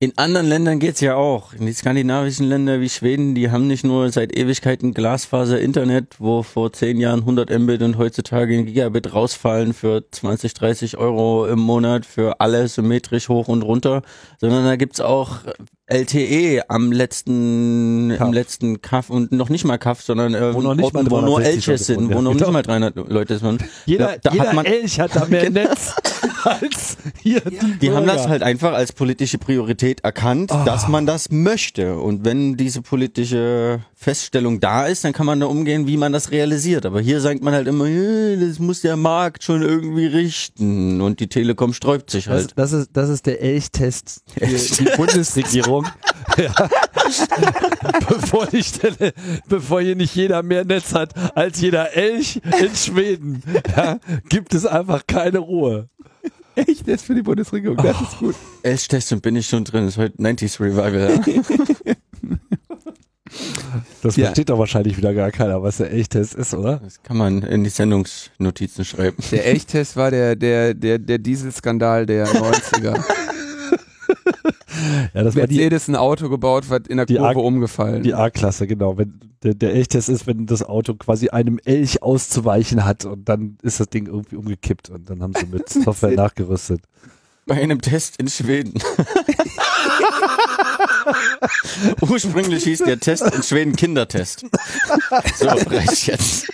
In 0.00 0.16
anderen 0.16 0.46
Ländern 0.46 0.78
geht's 0.78 1.00
ja 1.00 1.16
auch. 1.16 1.54
In 1.54 1.66
die 1.66 1.72
skandinavischen 1.72 2.46
Länder 2.46 2.80
wie 2.80 2.88
Schweden, 2.88 3.34
die 3.34 3.50
haben 3.50 3.66
nicht 3.66 3.82
nur 3.82 4.12
seit 4.12 4.32
Ewigkeiten 4.36 4.94
Glasfaser-Internet, 4.94 6.20
wo 6.20 6.44
vor 6.44 6.72
zehn 6.72 7.00
Jahren 7.00 7.20
100 7.20 7.50
Mbit 7.58 7.82
und 7.82 7.98
heutzutage 7.98 8.56
ein 8.56 8.66
Gigabit 8.66 9.12
rausfallen 9.12 9.74
für 9.74 10.08
20, 10.08 10.54
30 10.54 10.98
Euro 10.98 11.48
im 11.48 11.58
Monat 11.58 12.06
für 12.06 12.40
alle 12.40 12.68
symmetrisch 12.68 13.28
hoch 13.28 13.48
und 13.48 13.62
runter, 13.62 14.02
sondern 14.40 14.66
da 14.66 14.76
gibt's 14.76 15.00
auch 15.00 15.40
LTE 15.88 16.62
am 16.68 16.92
letzten, 16.92 18.14
Kaff. 18.16 18.26
im 18.28 18.32
letzten 18.34 18.82
Kaff 18.82 19.10
und 19.10 19.32
noch 19.32 19.48
nicht 19.48 19.64
mal 19.64 19.78
Kaff, 19.78 20.02
sondern 20.02 20.34
äh, 20.34 20.54
Wo 20.54 20.60
noch 20.60 20.74
nicht 20.74 20.92
mal 20.92 21.02
wo 21.10 21.20
nur 21.20 21.40
360 21.40 21.68
Elches 21.68 21.86
sind, 21.86 22.14
wo 22.14 22.20
noch 22.20 22.34
nicht 22.34 22.50
mal 22.50 22.62
300 22.62 22.94
Leute 23.08 23.38
sind. 23.38 23.64
jeder, 23.86 24.16
da 24.22 24.30
jeder 24.32 24.44
hat 24.48 24.54
man- 24.54 24.66
Elch 24.66 25.00
hat 25.00 25.16
da 25.16 25.24
mehr 25.24 25.48
Netz 25.50 25.94
als 26.48 26.96
hier 27.22 27.40
die, 27.40 27.58
Die 27.80 27.90
haben 27.92 28.06
das 28.06 28.28
halt 28.28 28.42
einfach 28.42 28.72
als 28.72 28.92
politische 28.92 29.38
Priorität 29.38 30.00
erkannt, 30.00 30.50
Ah. 30.52 30.64
dass 30.64 30.88
man 30.88 31.06
das 31.06 31.30
möchte. 31.30 31.96
Und 31.98 32.24
wenn 32.24 32.56
diese 32.56 32.82
politische 32.82 33.80
Feststellung 33.94 34.60
da 34.60 34.86
ist, 34.86 35.04
dann 35.04 35.12
kann 35.12 35.26
man 35.26 35.40
da 35.40 35.46
umgehen, 35.46 35.86
wie 35.86 35.96
man 35.96 36.12
das 36.12 36.30
realisiert. 36.30 36.86
Aber 36.86 37.00
hier 37.00 37.20
sagt 37.20 37.42
man 37.42 37.52
halt 37.54 37.66
immer, 37.68 37.86
"Äh, 37.86 38.36
das 38.36 38.58
muss 38.58 38.80
der 38.82 38.96
Markt 38.96 39.42
schon 39.44 39.62
irgendwie 39.62 40.06
richten. 40.06 41.00
Und 41.00 41.20
die 41.20 41.26
Telekom 41.28 41.72
sträubt 41.72 42.10
sich 42.10 42.24
Das, 42.26 42.34
halt. 42.34 42.52
das, 42.56 42.72
ist, 42.72 42.90
das 42.92 43.08
ist 43.08 43.26
der 43.26 43.40
Elchtest 43.42 44.22
für 44.36 44.46
die 44.84 44.90
Bundesregierung. 44.96 45.86
ja. 46.38 46.52
bevor, 48.08 48.46
die 48.46 48.62
Stelle, 48.62 49.12
bevor 49.48 49.80
hier 49.80 49.96
nicht 49.96 50.14
jeder 50.14 50.42
mehr 50.42 50.64
Netz 50.64 50.94
hat 50.94 51.12
als 51.36 51.60
jeder 51.60 51.94
Elch 51.96 52.40
in 52.60 52.74
Schweden, 52.74 53.42
ja, 53.76 53.98
gibt 54.28 54.54
es 54.54 54.66
einfach 54.66 55.06
keine 55.06 55.38
Ruhe. 55.38 55.88
Echt, 56.66 56.86
das 56.88 56.96
ist 56.96 57.04
für 57.04 57.14
die 57.14 57.22
Bundesregierung, 57.22 57.76
das 57.78 58.00
ist 58.00 58.18
gut. 58.18 58.34
Elchtest 58.62 59.12
und 59.12 59.22
bin 59.22 59.36
ich 59.36 59.46
schon 59.46 59.64
drin. 59.64 59.84
Das 59.84 59.94
ist 59.94 59.98
heute 59.98 60.16
90s 60.18 60.60
Revival. 60.60 61.20
Ja? 61.26 61.94
Das 64.02 64.16
Ja. 64.16 64.26
versteht 64.26 64.48
doch 64.48 64.58
wahrscheinlich 64.58 64.96
wieder 64.96 65.12
gar 65.12 65.30
keiner, 65.30 65.62
was 65.62 65.76
der 65.76 65.90
Elchtest 65.90 66.34
ist, 66.34 66.54
oder? 66.54 66.78
Das 66.82 67.02
kann 67.02 67.18
man 67.18 67.42
in 67.42 67.62
die 67.62 67.68
Sendungsnotizen 67.70 68.84
schreiben. 68.86 69.16
Der 69.30 69.44
Elchtest 69.44 69.96
war 69.96 70.10
der, 70.10 70.34
der, 70.34 70.72
der, 70.72 70.98
der 70.98 71.18
Dieselskandal 71.18 72.06
der 72.06 72.26
90er. 72.32 73.04
Ja, 75.14 75.22
das 75.24 75.34
war 75.34 75.46
die, 75.46 75.56
Mercedes 75.56 75.88
ein 75.88 75.96
Auto 75.96 76.28
gebaut, 76.28 76.68
wird 76.70 76.86
in 76.88 76.98
der 76.98 77.06
Kurve 77.06 77.24
A- 77.40 77.42
umgefallen. 77.42 78.02
die 78.02 78.14
A-Klasse, 78.14 78.66
genau. 78.66 78.96
Wenn 78.98 79.20
der, 79.42 79.54
der 79.54 79.72
Elchtest 79.74 80.08
ist, 80.08 80.26
wenn 80.26 80.46
das 80.46 80.62
Auto 80.62 80.94
quasi 80.94 81.28
einem 81.30 81.58
Elch 81.64 82.02
auszuweichen 82.02 82.84
hat 82.84 83.04
und 83.04 83.28
dann 83.28 83.56
ist 83.62 83.80
das 83.80 83.88
Ding 83.88 84.06
irgendwie 84.06 84.36
umgekippt 84.36 84.90
und 84.90 85.08
dann 85.10 85.22
haben 85.22 85.32
sie 85.34 85.46
mit 85.46 85.68
Software 85.84 86.12
nachgerüstet. 86.12 86.80
Bei 87.46 87.54
einem 87.60 87.80
Test 87.80 88.16
in 88.20 88.28
Schweden. 88.28 88.74
Ursprünglich 92.00 92.64
hieß 92.64 92.80
der 92.80 92.98
Test 93.00 93.22
in 93.34 93.42
Schweden 93.42 93.74
Kindertest. 93.76 94.44
So, 95.36 95.46
reicht 95.48 96.06
jetzt. 96.06 96.46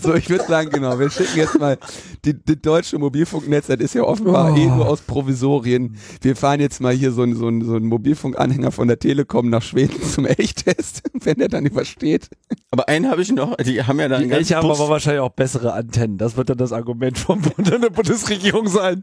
So, 0.00 0.14
ich 0.14 0.28
würde 0.30 0.44
sagen, 0.46 0.70
genau, 0.70 0.98
wir 0.98 1.10
schicken 1.10 1.36
jetzt 1.36 1.58
mal 1.58 1.78
die, 2.24 2.34
die 2.34 2.60
deutsche 2.60 2.98
Mobilfunknetz, 2.98 3.66
das 3.68 3.78
ist 3.80 3.94
ja 3.94 4.02
offenbar 4.02 4.52
Oh. 4.52 4.56
eh 4.56 4.66
nur 4.66 4.88
aus 4.88 5.00
Provisorien. 5.02 5.96
Wir 6.20 6.36
fahren 6.36 6.60
jetzt 6.60 6.80
mal 6.80 6.92
hier 6.94 7.12
so 7.12 7.22
einen 7.22 7.34
so 7.36 7.46
einen- 7.46 7.64
so 7.64 7.74
einen 7.74 7.86
Mobilfunkanhänger 7.86 8.70
von 8.72 8.88
der 8.88 8.98
Telekom 8.98 9.48
nach 9.50 9.62
Schweden 9.62 10.02
zum 10.02 10.26
Elchtest, 10.26 11.02
wenn 11.14 11.36
der 11.38 11.48
dann 11.48 11.66
übersteht. 11.66 12.28
Aber 12.70 12.88
einen 12.88 13.10
habe 13.10 13.22
ich 13.22 13.32
noch, 13.32 13.56
die 13.56 13.82
haben 13.82 13.98
ja 14.00 14.08
da 14.08 14.18
Die 14.18 14.30
Elche 14.30 14.56
haben 14.56 14.68
Bus, 14.68 14.80
aber 14.80 14.88
wahrscheinlich 14.90 15.20
auch 15.20 15.30
bessere 15.30 15.72
Antennen. 15.72 16.18
Das 16.18 16.36
wird 16.36 16.50
dann 16.50 16.58
das 16.58 16.72
Argument 16.72 17.18
vom 17.18 17.40
Bund 17.42 17.70
und 17.72 17.82
der 17.82 17.90
Bundesregierung 17.90 18.68
sein. 18.68 19.02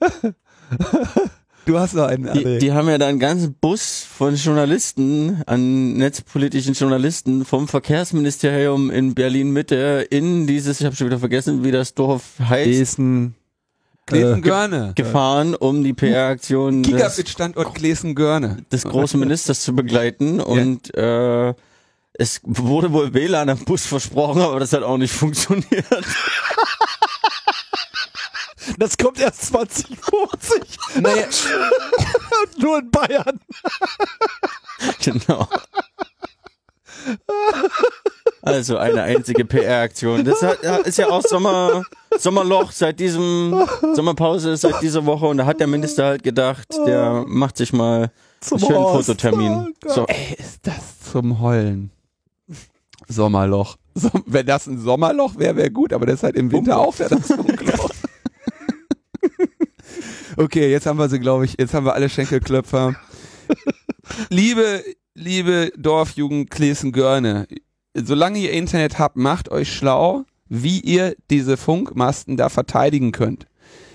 Du 1.66 1.80
hast 1.80 1.94
noch 1.94 2.06
einen, 2.06 2.32
die, 2.32 2.58
die 2.58 2.72
haben 2.72 2.88
ja 2.88 2.96
da 2.96 3.08
einen 3.08 3.18
ganzen 3.18 3.54
Bus 3.54 4.06
von 4.08 4.36
Journalisten, 4.36 5.42
an 5.46 5.94
netzpolitischen 5.94 6.74
Journalisten 6.74 7.44
vom 7.44 7.66
Verkehrsministerium 7.66 8.88
in 8.92 9.16
Berlin 9.16 9.50
Mitte 9.50 10.06
in 10.08 10.46
dieses, 10.46 10.78
ich 10.78 10.86
habe 10.86 10.94
schon 10.94 11.08
wieder 11.08 11.18
vergessen, 11.18 11.64
wie 11.64 11.72
das 11.72 11.94
Dorf 11.94 12.22
heißt, 12.38 12.66
Gießen. 12.70 13.34
Klesen-Görne. 14.06 14.92
gefahren, 14.94 15.56
um 15.56 15.82
die 15.82 15.92
PR-Aktion 15.92 16.84
des, 16.84 16.92
Gigabit-Standort 16.92 17.74
Klesen-Görne. 17.74 18.58
des 18.70 18.84
großen 18.84 19.18
Ministers 19.18 19.62
zu 19.62 19.74
begleiten 19.74 20.38
und 20.38 20.94
äh, 20.94 21.52
es 22.12 22.40
wurde 22.44 22.92
wohl 22.92 23.12
WLAN 23.12 23.48
am 23.48 23.58
Bus 23.58 23.86
versprochen, 23.86 24.40
aber 24.40 24.60
das 24.60 24.72
hat 24.72 24.84
auch 24.84 24.98
nicht 24.98 25.12
funktioniert. 25.12 25.84
Das 28.78 28.96
kommt 28.96 29.20
erst 29.20 29.46
2050. 29.46 30.60
Naja, 31.00 31.26
Nur 32.58 32.78
in 32.78 32.90
Bayern. 32.90 33.40
Genau. 35.02 35.48
Also 38.42 38.78
eine 38.78 39.02
einzige 39.02 39.44
PR-Aktion. 39.44 40.24
Das 40.24 40.42
hat, 40.42 40.60
ist 40.86 40.98
ja 40.98 41.08
auch 41.08 41.22
Sommer, 41.22 41.82
Sommerloch 42.18 42.70
seit 42.72 42.98
diesem 43.00 43.66
Sommerpause 43.94 44.52
ist 44.52 44.62
seit 44.62 44.80
dieser 44.82 45.04
Woche 45.06 45.26
und 45.26 45.36
da 45.38 45.46
hat 45.46 45.60
der 45.60 45.66
Minister 45.66 46.04
halt 46.06 46.22
gedacht, 46.22 46.68
der 46.86 47.24
macht 47.26 47.56
sich 47.56 47.72
mal 47.72 48.10
Zum 48.40 48.58
einen 48.58 48.66
schönen 48.66 48.78
Horst. 48.84 49.06
Fototermin. 49.06 49.74
Oh 49.84 49.88
So, 49.88 50.06
ey, 50.06 50.36
ist 50.38 50.60
das 50.66 51.00
zum 51.12 51.40
Heulen. 51.40 51.90
Sommerloch. 53.08 53.76
So, 53.94 54.10
wenn 54.26 54.46
das 54.46 54.66
ein 54.66 54.78
Sommerloch 54.78 55.36
wäre, 55.38 55.56
wäre 55.56 55.70
gut, 55.70 55.92
aber 55.92 56.06
das 56.06 56.16
ist 56.16 56.22
halt 56.24 56.36
im 56.36 56.50
Winter 56.52 56.78
auch 56.78 56.98
wieder 56.98 57.08
das 57.10 57.28
Funkloch. 57.28 57.75
Okay, 60.36 60.70
jetzt 60.70 60.86
haben 60.86 60.98
wir 60.98 61.08
sie, 61.08 61.18
glaube 61.18 61.44
ich, 61.44 61.56
jetzt 61.58 61.74
haben 61.74 61.86
wir 61.86 61.94
alle 61.94 62.08
Schenkelklöpfer. 62.08 62.94
liebe, 64.28 64.82
liebe 65.14 65.72
Dorfjugend 65.76 66.50
Klesen-Görne, 66.50 67.46
solange 67.94 68.38
ihr 68.38 68.52
Internet 68.52 68.98
habt, 68.98 69.16
macht 69.16 69.50
euch 69.50 69.72
schlau, 69.72 70.24
wie 70.48 70.80
ihr 70.80 71.16
diese 71.30 71.56
Funkmasten 71.56 72.36
da 72.36 72.48
verteidigen 72.48 73.12
könnt. 73.12 73.46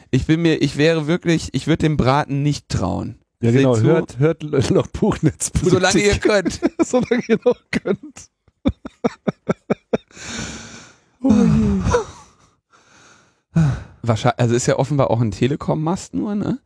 Ich 0.10 0.26
bin 0.26 0.42
mir, 0.42 0.62
ich 0.62 0.78
wäre 0.78 1.08
wirklich, 1.08 1.50
ich 1.54 1.68
würde 1.68 1.84
dem 1.84 1.96
Braten 1.98 2.44
nicht 2.44 2.68
trauen. 2.70 3.20
Ja, 3.42 3.52
Seht 3.52 3.62
genau. 3.62 3.76
zu, 3.76 3.84
Hört, 3.84 4.20
hört 4.20 4.44
noch 4.72 4.88
Buchnetzpolitik. 4.88 5.72
solange 5.74 6.00
ihr 6.00 6.18
könnt. 6.20 6.60
Solange 6.86 7.24
ihr 7.28 7.40
noch 7.44 7.60
könnt. 7.72 8.30
Wahrscheinlich, 14.04 14.40
also 14.40 14.56
ist 14.56 14.68
ja 14.68 14.80
offenbar 14.80 15.12
auch 15.12 15.22
ein 15.22 15.32
Telekom-Mast 15.32 16.14
nur, 16.14 16.36
ne? 16.36 16.60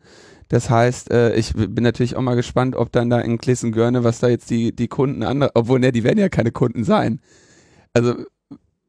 Das 0.49 0.69
heißt, 0.69 1.11
äh, 1.11 1.35
ich 1.35 1.53
bin 1.53 1.83
natürlich 1.83 2.15
auch 2.15 2.21
mal 2.21 2.35
gespannt, 2.35 2.75
ob 2.75 2.91
dann 2.91 3.09
da 3.09 3.19
in 3.19 3.37
Klessengörne, 3.37 4.03
was 4.03 4.19
da 4.19 4.27
jetzt 4.27 4.49
die, 4.49 4.75
die 4.75 4.87
Kunden 4.87 5.23
andere, 5.23 5.51
obwohl, 5.55 5.79
ne, 5.79 5.91
die 5.91 6.03
werden 6.03 6.19
ja 6.19 6.29
keine 6.29 6.51
Kunden 6.51 6.83
sein. 6.83 7.19
Also, 7.93 8.15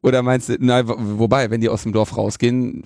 oder 0.03 0.23
meinst 0.23 0.49
du, 0.49 0.57
nein, 0.61 0.85
wobei, 0.87 1.51
wenn 1.51 1.63
die 1.63 1.71
aus 1.71 1.85
dem 1.85 1.93
Dorf 1.93 2.17
rausgehen, 2.17 2.85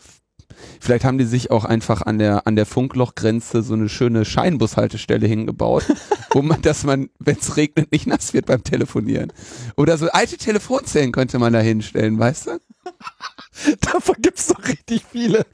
vielleicht 0.81 1.05
haben 1.05 1.19
die 1.19 1.25
sich 1.25 1.51
auch 1.51 1.65
einfach 1.65 2.03
an 2.03 2.19
der, 2.19 2.47
an 2.47 2.55
der 2.55 2.67
Funklochgrenze 2.67 3.63
so 3.63 3.75
eine 3.75 3.89
schöne 3.89 4.25
Scheinbushaltestelle 4.25 5.27
hingebaut, 5.27 5.85
wo 6.31 6.43
man, 6.43 6.63
dass 6.63 6.85
man, 6.85 7.11
wenn 7.19 7.39
es 7.39 7.57
regnet, 7.57 7.91
nicht 7.91 8.07
nass 8.07 8.33
wird 8.35 8.47
beim 8.47 8.63
Telefonieren. 8.63 9.33
Oder 9.77 9.99
so 9.99 10.09
alte 10.11 10.37
Telefonzellen 10.37 11.11
könnte 11.11 11.41
man 11.41 11.53
da 11.53 11.59
hinstellen, 11.59 12.19
weißt 12.19 12.47
du? 12.47 12.51
Davon 13.81 14.17
gibt's 14.21 14.47
doch 14.49 14.67
richtig 14.67 15.05
viele. 15.11 15.45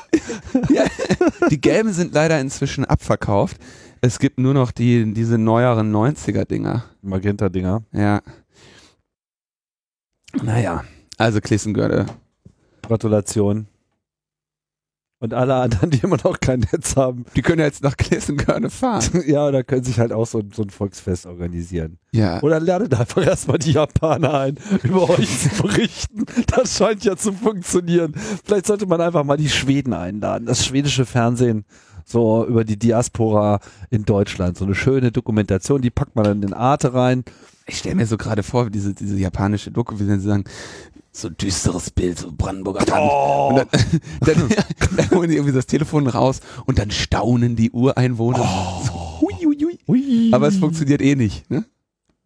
ja, 0.70 0.84
die 1.50 1.60
gelben 1.60 1.92
sind 1.92 2.14
leider 2.14 2.40
inzwischen 2.40 2.84
abverkauft. 2.84 3.58
Es 4.00 4.18
gibt 4.18 4.38
nur 4.38 4.54
noch 4.54 4.70
die, 4.70 5.12
diese 5.14 5.38
neueren 5.38 5.94
90er-Dinger. 5.94 6.84
Magenta-Dinger. 7.02 7.82
Ja. 7.92 8.22
Naja, 10.42 10.84
also 11.16 11.40
Klissengörde. 11.40 12.06
Gratulation. 12.82 13.68
Und 15.24 15.32
alle 15.32 15.54
anderen, 15.54 15.88
die 15.88 16.00
immer 16.00 16.18
noch 16.22 16.38
kein 16.38 16.60
Netz 16.70 16.96
haben. 16.96 17.24
Die 17.34 17.40
können 17.40 17.62
jetzt 17.62 17.82
nach 17.82 17.96
Klissengörne 17.96 18.68
fahren. 18.68 19.22
ja, 19.26 19.46
oder 19.46 19.64
können 19.64 19.82
sich 19.82 19.98
halt 19.98 20.12
auch 20.12 20.26
so, 20.26 20.42
so 20.52 20.64
ein 20.64 20.68
Volksfest 20.68 21.24
organisieren. 21.24 21.96
Ja. 22.12 22.42
Oder 22.42 22.60
lernet 22.60 22.92
einfach 22.92 23.26
erstmal 23.26 23.56
die 23.56 23.72
Japaner 23.72 24.34
ein, 24.34 24.58
über 24.82 25.08
euch 25.08 25.38
zu 25.38 25.62
berichten. 25.62 26.26
Das 26.46 26.76
scheint 26.76 27.04
ja 27.04 27.16
zu 27.16 27.32
funktionieren. 27.32 28.12
Vielleicht 28.44 28.66
sollte 28.66 28.84
man 28.84 29.00
einfach 29.00 29.24
mal 29.24 29.38
die 29.38 29.48
Schweden 29.48 29.94
einladen. 29.94 30.44
Das 30.44 30.66
schwedische 30.66 31.06
Fernsehen 31.06 31.64
so 32.04 32.44
über 32.46 32.64
die 32.64 32.78
Diaspora 32.78 33.60
in 33.88 34.04
Deutschland. 34.04 34.58
So 34.58 34.66
eine 34.66 34.74
schöne 34.74 35.10
Dokumentation, 35.10 35.80
die 35.80 35.88
packt 35.88 36.16
man 36.16 36.26
dann 36.26 36.42
in 36.42 36.52
Arte 36.52 36.92
rein. 36.92 37.24
Ich 37.66 37.78
stelle 37.78 37.94
mir 37.94 38.04
so 38.04 38.18
gerade 38.18 38.42
vor, 38.42 38.68
diese, 38.68 38.92
diese 38.92 39.16
japanische 39.16 39.70
Doku, 39.70 39.98
wie 39.98 40.04
sie 40.04 40.20
sagen, 40.20 40.44
so 41.16 41.28
ein 41.28 41.36
düsteres 41.36 41.90
Bild, 41.90 42.18
so 42.18 42.32
Brandenburger 42.32 42.84
Land. 42.86 43.10
Oh. 43.10 43.48
Und 43.50 43.56
dann, 43.56 43.68
dann, 44.48 44.96
dann 44.96 45.10
holen 45.10 45.30
die 45.30 45.36
irgendwie 45.36 45.54
das 45.54 45.66
Telefon 45.66 46.06
raus 46.06 46.40
und 46.66 46.78
dann 46.78 46.90
staunen 46.90 47.56
die 47.56 47.70
Ureinwohner. 47.70 48.40
Oh. 48.40 48.84
So, 48.84 49.20
hui, 49.20 49.34
hui, 49.44 49.56
hui. 49.62 49.78
Ui. 49.86 50.30
Aber 50.32 50.48
es 50.48 50.56
funktioniert 50.56 51.00
eh 51.00 51.14
nicht, 51.14 51.48
ne? 51.50 51.64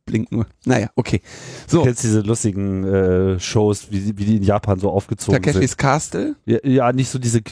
Blinkt 0.06 0.32
nur. 0.32 0.46
Naja, 0.64 0.88
okay. 0.96 1.20
So, 1.66 1.80
Du 1.80 1.84
kennst 1.84 2.02
diese 2.02 2.20
lustigen 2.20 2.84
äh, 2.84 3.38
Shows, 3.38 3.88
wie, 3.90 4.16
wie 4.16 4.24
die 4.24 4.36
in 4.36 4.42
Japan 4.42 4.80
so 4.80 4.90
aufgezogen 4.90 5.34
sind. 5.34 5.44
Takeshis 5.44 5.76
Castle. 5.76 6.36
Ja, 6.46 6.58
ja, 6.64 6.92
nicht 6.94 7.10
so 7.10 7.18
diese, 7.18 7.42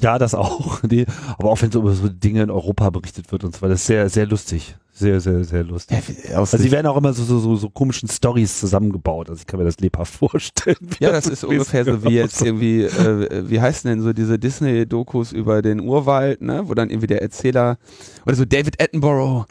ja, 0.00 0.18
das 0.18 0.34
auch, 0.34 0.80
die, 0.84 1.04
aber 1.36 1.50
auch 1.50 1.60
wenn 1.62 1.72
so 1.72 1.80
über 1.80 1.92
so 1.94 2.08
Dinge 2.08 2.44
in 2.44 2.50
Europa 2.50 2.90
berichtet 2.90 3.32
wird 3.32 3.42
und 3.42 3.56
so 3.56 3.62
weiter. 3.62 3.70
Das 3.70 3.80
ist 3.80 3.86
sehr, 3.86 4.08
sehr 4.08 4.26
lustig. 4.26 4.76
Sehr, 4.98 5.20
sehr, 5.20 5.44
sehr 5.44 5.62
lustig. 5.62 5.98
Ja, 6.30 6.38
Also 6.38 6.56
die 6.56 6.70
werden 6.70 6.86
auch 6.86 6.96
immer 6.96 7.12
so, 7.12 7.22
so, 7.22 7.38
so, 7.38 7.54
so 7.56 7.68
komischen 7.68 8.08
Stories 8.08 8.58
zusammengebaut. 8.58 9.28
Also 9.28 9.40
ich 9.40 9.46
kann 9.46 9.60
mir 9.60 9.66
das 9.66 9.78
lebhaft 9.78 10.14
vorstellen. 10.18 10.76
Ja, 11.00 11.12
das 11.12 11.26
ist 11.26 11.40
so 11.40 11.48
ungefähr 11.48 11.84
so 11.84 12.02
wie 12.02 12.14
jetzt 12.14 12.40
irgendwie, 12.44 12.84
äh, 12.84 13.44
wie 13.46 13.60
heißen 13.60 13.90
denn 13.90 14.00
so 14.00 14.14
diese 14.14 14.38
Disney-Dokus 14.38 15.32
über 15.32 15.60
den 15.60 15.80
Urwald, 15.80 16.40
ne? 16.40 16.62
Wo 16.66 16.72
dann 16.72 16.88
irgendwie 16.88 17.08
der 17.08 17.20
Erzähler 17.20 17.76
oder 18.24 18.36
so 18.36 18.46
David 18.46 18.82
Attenborough. 18.82 19.44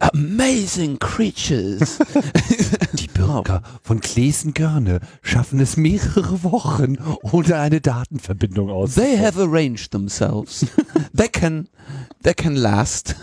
Amazing 0.00 0.98
creatures. 0.98 1.98
Die 2.94 3.06
Bürger 3.06 3.62
von 3.82 4.00
Klesengörne 4.00 4.98
schaffen 5.22 5.60
es 5.60 5.76
mehrere 5.76 6.42
Wochen 6.42 6.98
ohne 7.22 7.56
eine 7.56 7.80
Datenverbindung 7.80 8.68
aus. 8.68 8.94
They 8.94 9.16
have 9.16 9.40
arranged 9.40 9.92
themselves. 9.92 10.66
They 11.16 11.28
can, 11.28 11.68
they 12.24 12.34
can 12.34 12.56
last. 12.56 13.14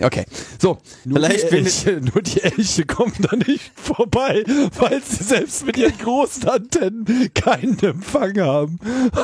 Okay, 0.00 0.24
so. 0.58 0.78
Nur 1.04 1.18
Vielleicht 1.18 1.50
die 1.50 1.56
Elche, 1.56 2.00
nur 2.00 2.22
die 2.22 2.42
Elche 2.42 2.86
kommen 2.86 3.12
da 3.18 3.36
nicht 3.36 3.70
vorbei, 3.74 4.44
weil 4.78 5.02
sie 5.02 5.24
selbst 5.24 5.66
mit 5.66 5.76
ihren 5.76 5.98
großen 5.98 6.48
Antennen 6.48 7.30
keinen 7.34 7.78
Empfang 7.80 8.40
haben. 8.40 8.78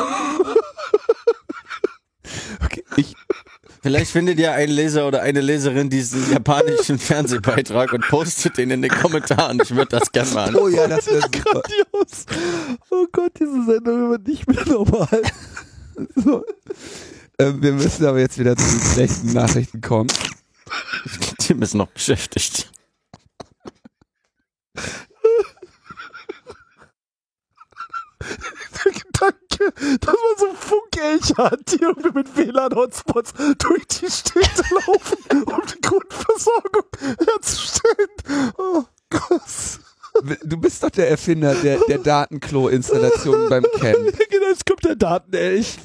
okay 2.64 2.82
ich, 2.96 3.14
Vielleicht 3.86 4.10
findet 4.10 4.40
ja 4.40 4.50
ein 4.50 4.68
Leser 4.68 5.06
oder 5.06 5.22
eine 5.22 5.40
Leserin 5.40 5.88
diesen 5.88 6.32
japanischen 6.32 6.98
Fernsehbeitrag 6.98 7.92
und 7.92 8.00
postet 8.08 8.58
den 8.58 8.72
in 8.72 8.82
den 8.82 8.90
Kommentaren. 8.90 9.60
Ich 9.62 9.76
würde 9.76 9.96
das 9.96 10.10
gerne 10.10 10.28
mal 10.32 10.56
oh 10.56 10.66
ja, 10.66 10.88
das 10.88 11.06
wäre. 11.06 11.20
Grandios. 11.30 12.26
Oh 12.90 13.06
Gott, 13.12 13.30
diese 13.38 13.64
Sendung 13.64 14.10
wird 14.10 14.26
nicht 14.26 14.48
mehr 14.48 14.66
normal. 14.66 15.22
So. 16.14 16.44
Ähm, 17.38 17.62
wir 17.62 17.72
müssen 17.72 18.04
aber 18.04 18.18
jetzt 18.18 18.38
wieder 18.38 18.54
zu 18.54 18.64
den 18.64 18.92
schlechten 18.92 19.32
Nachrichten 19.32 19.80
kommen. 19.80 20.10
Tim 21.38 21.62
ist 21.62 21.74
noch 21.74 21.88
beschäftigt. 21.88 22.70
Der 28.85 28.92
Gedanke, 28.92 29.98
dass 30.00 30.14
man 30.14 30.37
so 30.38 30.55
Funkelche 30.55 31.37
hat, 31.37 31.61
die 31.72 31.81
irgendwie 31.81 32.11
mit 32.12 32.37
WLAN-Hotspots 32.37 33.33
durch 33.59 33.87
die 33.87 34.11
Städte 34.11 34.62
laufen, 34.74 35.42
um 35.44 35.62
die 35.66 35.81
Grundversorgung 35.81 36.87
herzustellen. 37.24 38.09
Oh 38.59 38.85
Gott. 39.11 39.40
Du 40.44 40.57
bist 40.57 40.83
doch 40.83 40.90
der 40.90 41.11
Erfinder 41.11 41.55
der, 41.55 41.79
der 41.88 41.98
Datenklo-Installation 41.98 43.48
beim 43.48 43.64
Camp. 43.79 43.96
Genau, 44.31 44.48
jetzt 44.48 44.66
kommt 44.66 44.85
der 44.85 44.96
Datenelch. 44.96 45.79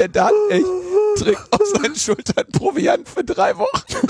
Der 0.00 0.08
Datenecht 0.08 0.66
trägt 1.16 1.52
auf 1.52 1.60
seinen 1.74 1.94
Schultern 1.94 2.46
Proviant 2.52 3.06
für 3.06 3.22
drei 3.22 3.54
Wochen. 3.58 4.08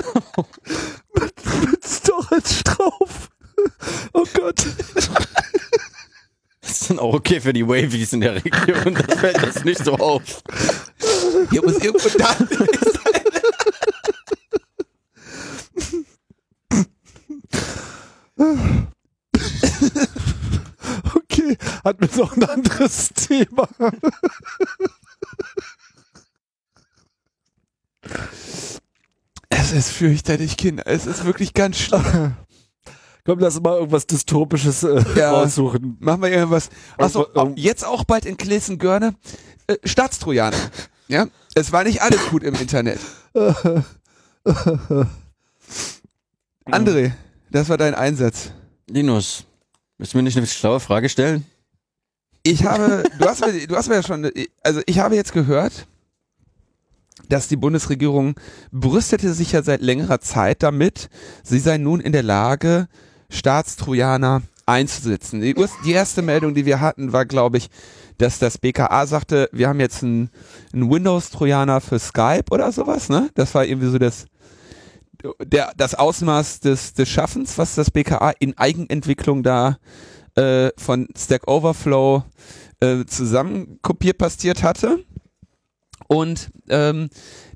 Mit 1.69 1.85
Storage 1.85 2.63
drauf. 2.63 3.29
Oh 4.13 4.23
Gott. 4.33 4.65
Das 6.61 6.71
ist 6.71 6.89
dann 6.89 6.99
auch 6.99 7.13
okay 7.13 7.41
für 7.41 7.51
die 7.51 7.67
Wavies 7.67 8.13
in 8.13 8.21
der 8.21 8.35
Region. 8.35 8.93
Da 8.93 9.17
fällt 9.17 9.43
das 9.43 9.65
nicht 9.65 9.83
so 9.83 9.95
auf. 9.95 10.41
Hier 11.49 11.61
muss 11.61 11.79
irgendwo 11.79 12.07
Datenecht 12.17 12.85
sein. 12.85 13.21
Okay, 21.13 21.57
hat 21.83 21.99
mir 21.99 22.09
noch 22.15 22.37
ein 22.37 22.43
anderes 22.45 23.09
Thema. 23.09 23.67
Es 29.49 29.71
ist 29.71 29.89
fürchterlich, 29.89 30.57
Kinder. 30.57 30.83
Es 30.85 31.05
ist 31.05 31.25
wirklich 31.25 31.53
ganz 31.53 31.77
schlimm. 31.77 32.35
Komm, 33.25 33.37
lass 33.39 33.59
mal 33.61 33.75
irgendwas 33.77 34.07
Dystopisches 34.07 34.81
äh, 34.83 35.03
Ja. 35.15 35.31
raussuchen. 35.31 35.97
Machen 35.99 36.23
wir 36.23 36.29
irgendwas. 36.31 36.69
Achso, 36.97 37.27
Ähm, 37.35 37.53
jetzt 37.55 37.85
auch 37.85 38.03
bald 38.03 38.25
in 38.25 38.35
Klessengörne. 38.37 39.13
Äh, 39.67 39.75
Staatstrojaner. 39.83 40.57
Ja, 41.07 41.27
es 41.53 41.71
war 41.71 41.83
nicht 41.83 42.01
alles 42.01 42.19
gut 42.29 42.41
im 42.43 42.55
Internet. 42.55 42.99
André, 46.65 47.11
das 47.51 47.69
war 47.69 47.77
dein 47.77 47.93
Einsatz. 47.95 48.51
Linus, 48.89 49.45
willst 49.97 50.13
du 50.13 50.17
mir 50.17 50.23
nicht 50.23 50.37
eine 50.37 50.47
schlaue 50.47 50.79
Frage 50.79 51.09
stellen? 51.09 51.45
Ich 52.43 52.65
habe, 52.65 53.03
du 53.19 53.25
hast 53.25 53.41
mir, 53.45 53.67
du 53.67 53.75
hast 53.75 53.87
mir 53.89 53.95
ja 53.95 54.03
schon, 54.03 54.31
also 54.63 54.81
ich 54.85 54.99
habe 54.99 55.15
jetzt 55.15 55.33
gehört, 55.33 55.85
dass 57.31 57.47
die 57.47 57.55
Bundesregierung 57.55 58.35
brüstete 58.71 59.33
sich 59.33 59.53
ja 59.53 59.63
seit 59.63 59.81
längerer 59.81 60.19
Zeit 60.19 60.63
damit, 60.63 61.09
sie 61.43 61.59
sei 61.59 61.77
nun 61.77 62.01
in 62.01 62.11
der 62.11 62.23
Lage, 62.23 62.87
Staatstrojaner 63.29 64.41
einzusetzen. 64.65 65.41
Die, 65.41 65.55
die 65.85 65.91
erste 65.91 66.21
Meldung, 66.21 66.53
die 66.53 66.65
wir 66.65 66.81
hatten, 66.81 67.13
war, 67.13 67.25
glaube 67.25 67.57
ich, 67.57 67.69
dass 68.17 68.37
das 68.37 68.57
BKA 68.57 69.07
sagte, 69.07 69.49
wir 69.51 69.69
haben 69.69 69.79
jetzt 69.79 70.03
einen, 70.03 70.29
einen 70.73 70.91
Windows-Trojaner 70.91 71.81
für 71.81 71.99
Skype 71.99 72.51
oder 72.51 72.71
sowas, 72.71 73.09
ne? 73.09 73.29
Das 73.33 73.55
war 73.55 73.65
irgendwie 73.65 73.89
so 73.89 73.97
das, 73.97 74.25
der, 75.43 75.71
das 75.77 75.95
Ausmaß 75.95 76.59
des, 76.59 76.93
des 76.93 77.09
Schaffens, 77.09 77.57
was 77.57 77.75
das 77.75 77.91
BKA 77.91 78.33
in 78.39 78.57
Eigenentwicklung 78.57 79.41
da 79.41 79.77
äh, 80.35 80.69
von 80.77 81.07
Stack 81.17 81.47
Overflow 81.47 82.23
äh, 82.81 83.05
zusammen 83.05 83.79
kopiert 83.81 84.17
pastiert 84.17 84.63
hatte. 84.63 85.03
Und 86.07 86.51
ähm, 86.69 87.09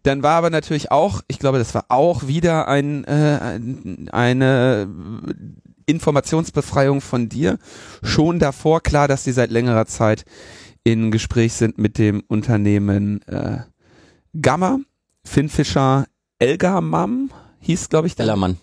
dann 0.04 0.24
war 0.24 0.36
aber 0.36 0.50
natürlich 0.50 0.92
auch, 0.92 1.22
ich 1.28 1.40
glaube, 1.40 1.58
das 1.58 1.74
war 1.74 1.86
auch 1.90 2.28
wieder 2.28 2.68
ein, 2.68 3.04
äh, 3.06 3.40
ein, 3.42 4.10
eine 4.12 4.88
Informationsbefreiung 5.86 7.02
von 7.02 7.30
dir. 7.30 7.58
Schon 8.04 8.40
davor 8.40 8.82
klar, 8.82 9.08
dass 9.08 9.24
die 9.24 9.32
seit 9.32 9.52
längerer 9.52 9.86
Zeit 9.86 10.26
in 10.84 11.12
Gespräch 11.12 11.54
sind 11.54 11.78
mit 11.78 11.98
dem 11.98 12.24
Unternehmen 12.28 13.22
äh, 13.24 13.60
Gamma, 14.40 14.80
Finn 15.24 15.50
Fischer, 15.50 16.06
Elgamam 16.40 17.32
hieß, 17.60 17.90
glaube 17.90 18.08
ich, 18.08 18.20
Ellermann. 18.20 18.58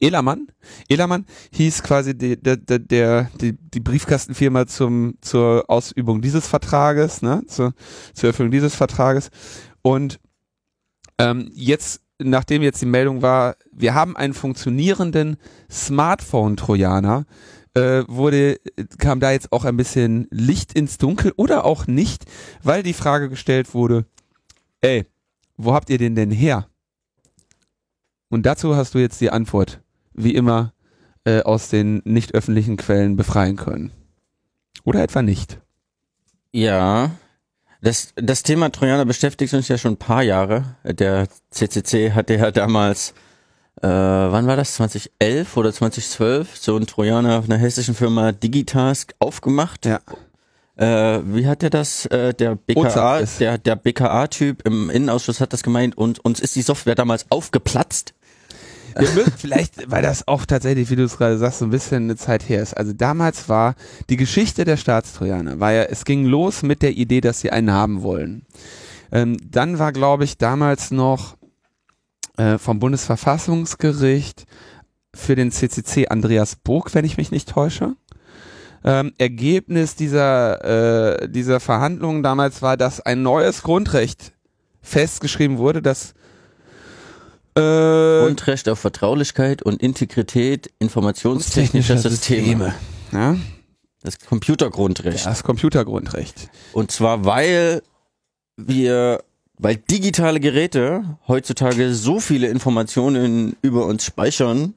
Elermann. 0.00 0.48
Elermann 0.88 1.24
hieß 1.52 1.82
quasi 1.82 2.16
die, 2.16 2.40
der, 2.40 2.56
der, 2.56 2.78
der, 2.78 3.30
die, 3.40 3.52
die 3.52 3.80
Briefkastenfirma 3.80 4.66
zum, 4.66 5.14
zur 5.20 5.64
Ausübung 5.68 6.20
dieses 6.20 6.46
Vertrages, 6.46 7.22
ne, 7.22 7.42
zur, 7.46 7.72
zur 8.14 8.28
Erfüllung 8.28 8.52
dieses 8.52 8.74
Vertrages. 8.74 9.30
Und 9.82 10.20
ähm, 11.18 11.50
jetzt, 11.54 12.02
nachdem 12.18 12.62
jetzt 12.62 12.82
die 12.82 12.86
Meldung 12.86 13.22
war, 13.22 13.56
wir 13.72 13.94
haben 13.94 14.16
einen 14.16 14.34
funktionierenden 14.34 15.36
Smartphone-Trojaner, 15.70 17.24
äh, 17.74 18.04
wurde, 18.08 18.58
kam 18.98 19.20
da 19.20 19.32
jetzt 19.32 19.52
auch 19.52 19.64
ein 19.64 19.76
bisschen 19.76 20.26
Licht 20.30 20.72
ins 20.72 20.98
Dunkel 20.98 21.32
oder 21.36 21.64
auch 21.64 21.86
nicht, 21.86 22.24
weil 22.62 22.82
die 22.82 22.94
Frage 22.94 23.28
gestellt 23.28 23.74
wurde, 23.74 24.06
ey, 24.80 25.04
wo 25.56 25.74
habt 25.74 25.90
ihr 25.90 25.98
den 25.98 26.14
denn 26.14 26.30
her? 26.30 26.68
Und 28.28 28.44
dazu 28.44 28.76
hast 28.76 28.94
du 28.94 28.98
jetzt 28.98 29.20
die 29.20 29.30
Antwort 29.30 29.80
wie 30.16 30.34
immer 30.34 30.72
äh, 31.24 31.42
aus 31.42 31.68
den 31.68 32.02
nicht 32.04 32.34
öffentlichen 32.34 32.76
Quellen 32.76 33.16
befreien 33.16 33.56
können. 33.56 33.92
Oder 34.84 35.02
etwa 35.02 35.22
nicht. 35.22 35.58
Ja, 36.52 37.10
das, 37.82 38.08
das 38.16 38.42
Thema 38.42 38.70
Trojaner 38.70 39.04
beschäftigt 39.04 39.54
uns 39.54 39.68
ja 39.68 39.78
schon 39.78 39.92
ein 39.92 39.98
paar 39.98 40.22
Jahre. 40.22 40.76
Der 40.84 41.28
CCC 41.50 42.12
hatte 42.12 42.34
ja 42.34 42.50
damals, 42.50 43.10
äh, 43.80 43.86
wann 43.86 44.46
war 44.46 44.56
das, 44.56 44.74
2011 44.74 45.56
oder 45.56 45.72
2012, 45.72 46.56
so 46.56 46.76
ein 46.76 46.86
Trojaner 46.86 47.42
von 47.42 47.50
der 47.50 47.58
hessischen 47.58 47.94
Firma 47.94 48.32
Digitask 48.32 49.14
aufgemacht. 49.20 49.86
Ja. 49.86 50.00
Äh, 50.76 51.20
wie 51.26 51.46
hat 51.46 51.62
der 51.62 51.70
das? 51.70 52.06
Äh, 52.06 52.34
der 52.34 52.56
BKA, 52.56 53.22
der, 53.38 53.58
der 53.58 53.76
BKA-Typ 53.76 54.66
im 54.66 54.90
Innenausschuss 54.90 55.40
hat 55.40 55.52
das 55.52 55.62
gemeint 55.62 55.96
und 55.96 56.24
uns 56.24 56.40
ist 56.40 56.56
die 56.56 56.62
Software 56.62 56.96
damals 56.96 57.26
aufgeplatzt. 57.30 58.14
Wir 58.98 59.10
müssen 59.10 59.34
vielleicht, 59.36 59.90
weil 59.90 60.02
das 60.02 60.26
auch 60.26 60.46
tatsächlich, 60.46 60.90
wie 60.90 60.96
du 60.96 61.04
es 61.04 61.18
gerade 61.18 61.38
sagst, 61.38 61.58
so 61.58 61.66
ein 61.66 61.70
bisschen 61.70 62.04
eine 62.04 62.16
Zeit 62.16 62.48
her 62.48 62.62
ist. 62.62 62.76
Also 62.76 62.92
damals 62.92 63.48
war 63.48 63.74
die 64.08 64.16
Geschichte 64.16 64.64
der 64.64 64.76
Staatstrojaner, 64.76 65.60
war 65.60 65.72
ja, 65.72 65.82
es 65.84 66.04
ging 66.04 66.24
los 66.24 66.62
mit 66.62 66.82
der 66.82 66.92
Idee, 66.92 67.20
dass 67.20 67.40
sie 67.40 67.50
einen 67.50 67.72
haben 67.72 68.02
wollen. 68.02 68.46
Ähm, 69.12 69.36
dann 69.44 69.78
war, 69.78 69.92
glaube 69.92 70.24
ich, 70.24 70.38
damals 70.38 70.90
noch 70.90 71.36
äh, 72.36 72.58
vom 72.58 72.78
Bundesverfassungsgericht 72.78 74.46
für 75.14 75.34
den 75.34 75.50
CCC 75.50 76.08
Andreas 76.08 76.56
Burg, 76.56 76.94
wenn 76.94 77.04
ich 77.04 77.16
mich 77.16 77.30
nicht 77.30 77.48
täusche. 77.48 77.96
Ähm, 78.84 79.12
Ergebnis 79.18 79.96
dieser, 79.96 81.22
äh, 81.22 81.28
dieser 81.28 81.60
Verhandlungen 81.60 82.22
damals 82.22 82.62
war, 82.62 82.76
dass 82.76 83.00
ein 83.00 83.22
neues 83.22 83.62
Grundrecht 83.62 84.32
festgeschrieben 84.80 85.58
wurde, 85.58 85.82
das 85.82 86.14
äh, 87.56 88.20
Grundrecht 88.24 88.68
auf 88.68 88.78
Vertraulichkeit 88.78 89.62
und 89.62 89.82
Integrität 89.82 90.70
informationstechnischer 90.78 91.98
Systeme. 91.98 92.74
Ja, 93.12 93.36
Das 94.02 94.18
Computergrundrecht. 94.20 95.26
das 95.26 95.42
Computergrundrecht. 95.42 96.48
Und 96.72 96.90
zwar, 96.90 97.24
weil 97.24 97.82
wir, 98.56 99.22
weil 99.58 99.76
digitale 99.76 100.40
Geräte 100.40 101.18
heutzutage 101.28 101.92
so 101.94 102.20
viele 102.20 102.48
Informationen 102.48 103.56
über 103.62 103.86
uns 103.86 104.04
speichern 104.04 104.74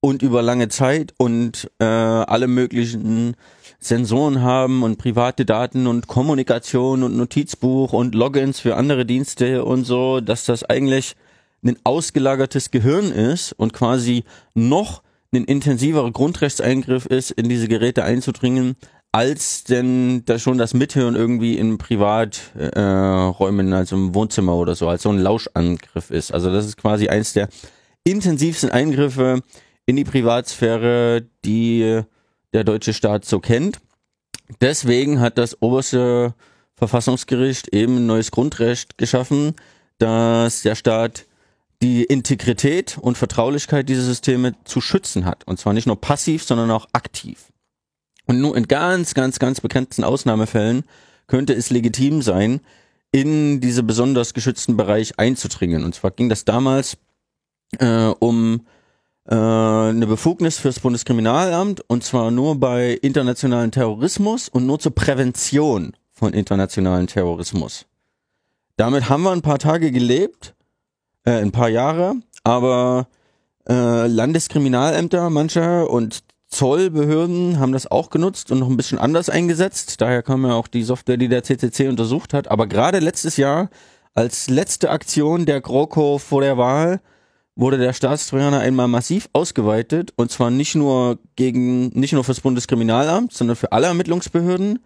und 0.00 0.22
über 0.22 0.42
lange 0.42 0.68
Zeit 0.68 1.14
und 1.16 1.70
äh, 1.78 1.84
alle 1.84 2.46
möglichen 2.46 3.36
Sensoren 3.80 4.42
haben 4.42 4.82
und 4.82 4.98
private 4.98 5.44
Daten 5.46 5.86
und 5.86 6.06
Kommunikation 6.06 7.02
und 7.02 7.16
Notizbuch 7.16 7.92
und 7.92 8.14
Logins 8.14 8.60
für 8.60 8.76
andere 8.76 9.06
Dienste 9.06 9.64
und 9.64 9.84
so, 9.84 10.20
dass 10.20 10.44
das 10.44 10.64
eigentlich 10.64 11.16
ein 11.64 11.78
ausgelagertes 11.84 12.70
Gehirn 12.70 13.10
ist 13.10 13.52
und 13.52 13.72
quasi 13.72 14.24
noch 14.54 15.02
ein 15.32 15.44
intensiverer 15.44 16.10
Grundrechtseingriff 16.12 17.06
ist, 17.06 17.30
in 17.32 17.48
diese 17.48 17.68
Geräte 17.68 18.04
einzudringen, 18.04 18.76
als 19.12 19.64
denn 19.64 20.24
da 20.24 20.38
schon 20.38 20.58
das 20.58 20.74
Mithören 20.74 21.14
irgendwie 21.14 21.56
in 21.56 21.78
Privaträumen, 21.78 23.72
äh, 23.72 23.76
also 23.76 23.96
im 23.96 24.14
Wohnzimmer 24.14 24.56
oder 24.56 24.74
so, 24.74 24.88
als 24.88 25.02
so 25.02 25.10
ein 25.10 25.18
Lauschangriff 25.18 26.10
ist. 26.10 26.32
Also 26.32 26.52
das 26.52 26.66
ist 26.66 26.76
quasi 26.76 27.08
eins 27.08 27.32
der 27.32 27.48
intensivsten 28.04 28.70
Eingriffe 28.70 29.40
in 29.86 29.96
die 29.96 30.04
Privatsphäre, 30.04 31.26
die 31.44 32.02
der 32.52 32.64
deutsche 32.64 32.92
Staat 32.92 33.24
so 33.24 33.40
kennt. 33.40 33.78
Deswegen 34.60 35.20
hat 35.20 35.38
das 35.38 35.60
oberste 35.62 36.34
Verfassungsgericht 36.74 37.68
eben 37.68 37.98
ein 37.98 38.06
neues 38.06 38.30
Grundrecht 38.30 38.98
geschaffen, 38.98 39.54
dass 39.98 40.62
der 40.62 40.74
Staat 40.74 41.26
die 41.84 42.02
Integrität 42.02 42.96
und 42.98 43.18
Vertraulichkeit 43.18 43.90
dieser 43.90 44.00
Systeme 44.00 44.54
zu 44.64 44.80
schützen 44.80 45.26
hat. 45.26 45.46
Und 45.46 45.58
zwar 45.58 45.74
nicht 45.74 45.86
nur 45.86 46.00
passiv, 46.00 46.42
sondern 46.42 46.70
auch 46.70 46.88
aktiv. 46.94 47.52
Und 48.26 48.40
nur 48.40 48.56
in 48.56 48.66
ganz, 48.68 49.12
ganz, 49.12 49.38
ganz 49.38 49.60
begrenzten 49.60 50.02
Ausnahmefällen 50.02 50.84
könnte 51.26 51.52
es 51.52 51.68
legitim 51.68 52.22
sein, 52.22 52.60
in 53.12 53.60
diese 53.60 53.82
besonders 53.82 54.32
geschützten 54.32 54.78
Bereich 54.78 55.18
einzudringen. 55.18 55.84
Und 55.84 55.94
zwar 55.94 56.10
ging 56.10 56.30
das 56.30 56.46
damals 56.46 56.96
äh, 57.78 58.06
um 58.18 58.66
äh, 59.26 59.34
eine 59.34 60.06
Befugnis 60.06 60.58
fürs 60.58 60.80
Bundeskriminalamt 60.80 61.82
und 61.86 62.02
zwar 62.02 62.30
nur 62.30 62.58
bei 62.58 62.92
internationalen 62.92 63.72
Terrorismus 63.72 64.48
und 64.48 64.64
nur 64.64 64.78
zur 64.78 64.94
Prävention 64.94 65.92
von 66.12 66.32
internationalen 66.32 67.08
Terrorismus. 67.08 67.84
Damit 68.78 69.10
haben 69.10 69.22
wir 69.24 69.32
ein 69.32 69.42
paar 69.42 69.58
Tage 69.58 69.92
gelebt, 69.92 70.54
äh, 71.24 71.32
ein 71.32 71.52
paar 71.52 71.68
Jahre, 71.68 72.16
aber 72.42 73.08
äh, 73.68 74.06
Landeskriminalämter 74.06 75.30
mancher 75.30 75.90
und 75.90 76.24
Zollbehörden 76.48 77.58
haben 77.58 77.72
das 77.72 77.90
auch 77.90 78.10
genutzt 78.10 78.52
und 78.52 78.60
noch 78.60 78.68
ein 78.68 78.76
bisschen 78.76 78.98
anders 78.98 79.28
eingesetzt. 79.28 80.00
Daher 80.00 80.22
kam 80.22 80.44
ja 80.46 80.54
auch 80.54 80.68
die 80.68 80.84
Software, 80.84 81.16
die 81.16 81.28
der 81.28 81.42
CCC 81.42 81.88
untersucht 81.88 82.32
hat. 82.32 82.48
Aber 82.48 82.66
gerade 82.68 83.00
letztes 83.00 83.36
Jahr, 83.36 83.70
als 84.14 84.48
letzte 84.48 84.90
Aktion 84.90 85.46
der 85.46 85.60
GroKo 85.60 86.18
vor 86.18 86.42
der 86.42 86.56
Wahl, 86.56 87.00
wurde 87.56 87.78
der 87.78 87.92
Staatstrojaner 87.92 88.60
einmal 88.60 88.88
massiv 88.88 89.28
ausgeweitet 89.32 90.12
und 90.16 90.30
zwar 90.30 90.50
nicht 90.50 90.74
nur 90.74 91.18
gegen, 91.36 91.88
nicht 91.88 92.12
nur 92.12 92.24
fürs 92.24 92.40
Bundeskriminalamt, 92.40 93.32
sondern 93.32 93.56
für 93.56 93.72
alle 93.72 93.86
Ermittlungsbehörden, 93.86 94.80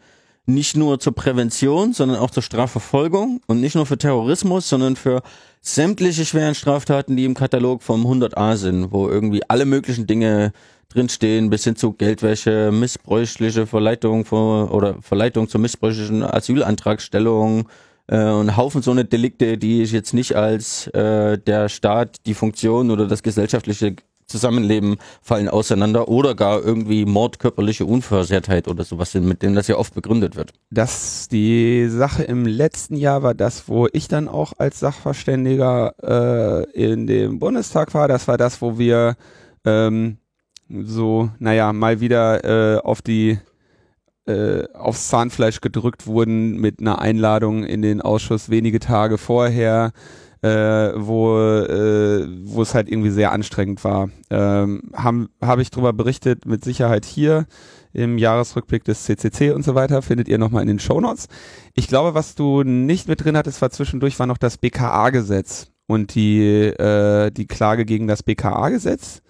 nicht 0.48 0.76
nur 0.76 0.98
zur 0.98 1.14
Prävention, 1.14 1.92
sondern 1.92 2.18
auch 2.18 2.30
zur 2.30 2.42
Strafverfolgung 2.42 3.40
und 3.46 3.60
nicht 3.60 3.74
nur 3.74 3.86
für 3.86 3.98
Terrorismus, 3.98 4.68
sondern 4.68 4.96
für 4.96 5.22
sämtliche 5.60 6.24
schweren 6.24 6.54
Straftaten, 6.54 7.16
die 7.16 7.26
im 7.26 7.34
Katalog 7.34 7.82
vom 7.82 8.06
100a 8.06 8.56
sind, 8.56 8.90
wo 8.90 9.08
irgendwie 9.08 9.42
alle 9.48 9.66
möglichen 9.66 10.06
Dinge 10.06 10.52
drinstehen, 10.88 11.50
bis 11.50 11.64
hin 11.64 11.76
zu 11.76 11.92
Geldwäsche, 11.92 12.70
missbräuchliche 12.72 13.66
Verleitung 13.66 14.24
vor, 14.24 14.72
oder 14.72 14.96
Verleitung 15.02 15.48
zur 15.48 15.60
missbräuchlichen 15.60 16.22
Asylantragstellung, 16.22 17.68
äh, 18.08 18.30
und 18.30 18.56
Haufen 18.56 18.82
so 18.82 18.90
eine 18.90 19.04
Delikte, 19.04 19.58
die 19.58 19.82
ich 19.82 19.92
jetzt 19.92 20.14
nicht 20.14 20.34
als 20.34 20.86
äh, 20.88 21.38
der 21.38 21.68
Staat, 21.68 22.16
die 22.26 22.34
Funktion 22.34 22.90
oder 22.90 23.06
das 23.06 23.22
gesellschaftliche 23.22 23.96
Zusammenleben 24.28 24.98
fallen 25.22 25.48
auseinander 25.48 26.08
oder 26.08 26.34
gar 26.34 26.62
irgendwie 26.62 27.04
Mord, 27.04 27.38
körperliche 27.38 27.86
Unversehrtheit 27.86 28.68
oder 28.68 28.84
sowas 28.84 29.12
sind, 29.12 29.26
mit 29.26 29.42
denen 29.42 29.54
das 29.54 29.68
ja 29.68 29.76
oft 29.76 29.94
begründet 29.94 30.36
wird. 30.36 30.52
Das, 30.70 31.28
die 31.28 31.88
Sache 31.88 32.22
im 32.24 32.44
letzten 32.44 32.96
Jahr 32.96 33.22
war 33.22 33.34
das, 33.34 33.68
wo 33.68 33.88
ich 33.92 34.06
dann 34.06 34.28
auch 34.28 34.52
als 34.58 34.80
Sachverständiger 34.80 35.94
äh, 36.02 36.70
in 36.72 37.06
dem 37.06 37.38
Bundestag 37.38 37.94
war. 37.94 38.06
Das 38.06 38.28
war 38.28 38.36
das, 38.36 38.60
wo 38.60 38.78
wir 38.78 39.16
ähm, 39.64 40.18
so, 40.68 41.30
naja, 41.38 41.72
mal 41.72 42.00
wieder 42.00 42.76
äh, 42.76 42.78
auf 42.80 43.00
die 43.02 43.38
äh, 44.26 44.64
aufs 44.74 45.08
Zahnfleisch 45.08 45.62
gedrückt 45.62 46.06
wurden 46.06 46.60
mit 46.60 46.80
einer 46.80 47.00
Einladung 47.00 47.64
in 47.64 47.80
den 47.80 48.02
Ausschuss 48.02 48.50
wenige 48.50 48.78
Tage 48.78 49.16
vorher, 49.16 49.92
äh, 50.42 50.92
wo, 50.94 51.38
äh, 51.38 52.26
wo 52.44 52.62
es 52.62 52.74
halt 52.74 52.88
irgendwie 52.88 53.10
sehr 53.10 53.32
anstrengend 53.32 53.82
war. 53.84 54.10
Ähm, 54.30 54.82
Habe 54.94 55.28
hab 55.40 55.58
ich 55.58 55.70
drüber 55.70 55.92
berichtet, 55.92 56.46
mit 56.46 56.64
Sicherheit 56.64 57.04
hier 57.04 57.46
im 57.92 58.18
Jahresrückblick 58.18 58.84
des 58.84 59.04
CCC 59.04 59.50
und 59.50 59.64
so 59.64 59.74
weiter, 59.74 60.02
findet 60.02 60.28
ihr 60.28 60.38
nochmal 60.38 60.62
in 60.62 60.68
den 60.68 60.78
Shownotes. 60.78 61.28
Ich 61.74 61.88
glaube, 61.88 62.14
was 62.14 62.34
du 62.34 62.62
nicht 62.62 63.08
mit 63.08 63.24
drin 63.24 63.36
hattest, 63.36 63.62
war 63.62 63.70
zwischendurch 63.70 64.18
war 64.18 64.26
noch 64.26 64.38
das 64.38 64.58
BKA-Gesetz 64.58 65.68
und 65.86 66.14
die, 66.14 66.44
äh, 66.66 67.30
die 67.30 67.46
Klage 67.46 67.84
gegen 67.84 68.06
das 68.06 68.22
BKA-Gesetz. 68.22 69.22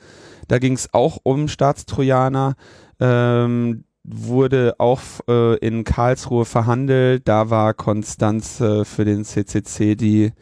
Da 0.48 0.58
ging 0.58 0.72
es 0.72 0.92
auch 0.92 1.18
um 1.22 1.48
Staatstrojaner. 1.48 2.56
Ähm, 3.00 3.84
wurde 4.10 4.74
auch 4.78 5.00
äh, 5.28 5.56
in 5.58 5.84
Karlsruhe 5.84 6.44
verhandelt. 6.44 7.28
Da 7.28 7.50
war 7.50 7.74
Konstanz 7.74 8.60
äh, 8.60 8.84
für 8.84 9.04
den 9.04 9.24
CCC 9.24 9.96
die 9.96 10.32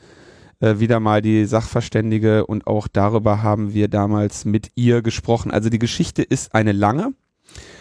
äh, 0.61 0.79
wieder 0.79 1.01
mal 1.01 1.23
die 1.23 1.45
Sachverständige 1.45 2.47
und 2.47 2.67
auch 2.67 2.89
darüber 2.89 3.43
haben 3.43 3.75
wir 3.75 3.89
damals 3.89 4.45
mit 4.45 4.71
ihr 4.75 5.03
gesprochen. 5.03 5.51
Also 5.51 5.69
die 5.69 5.79
Geschichte 5.79 6.23
ist 6.23 6.55
eine 6.55 6.73
lange. 6.73 7.13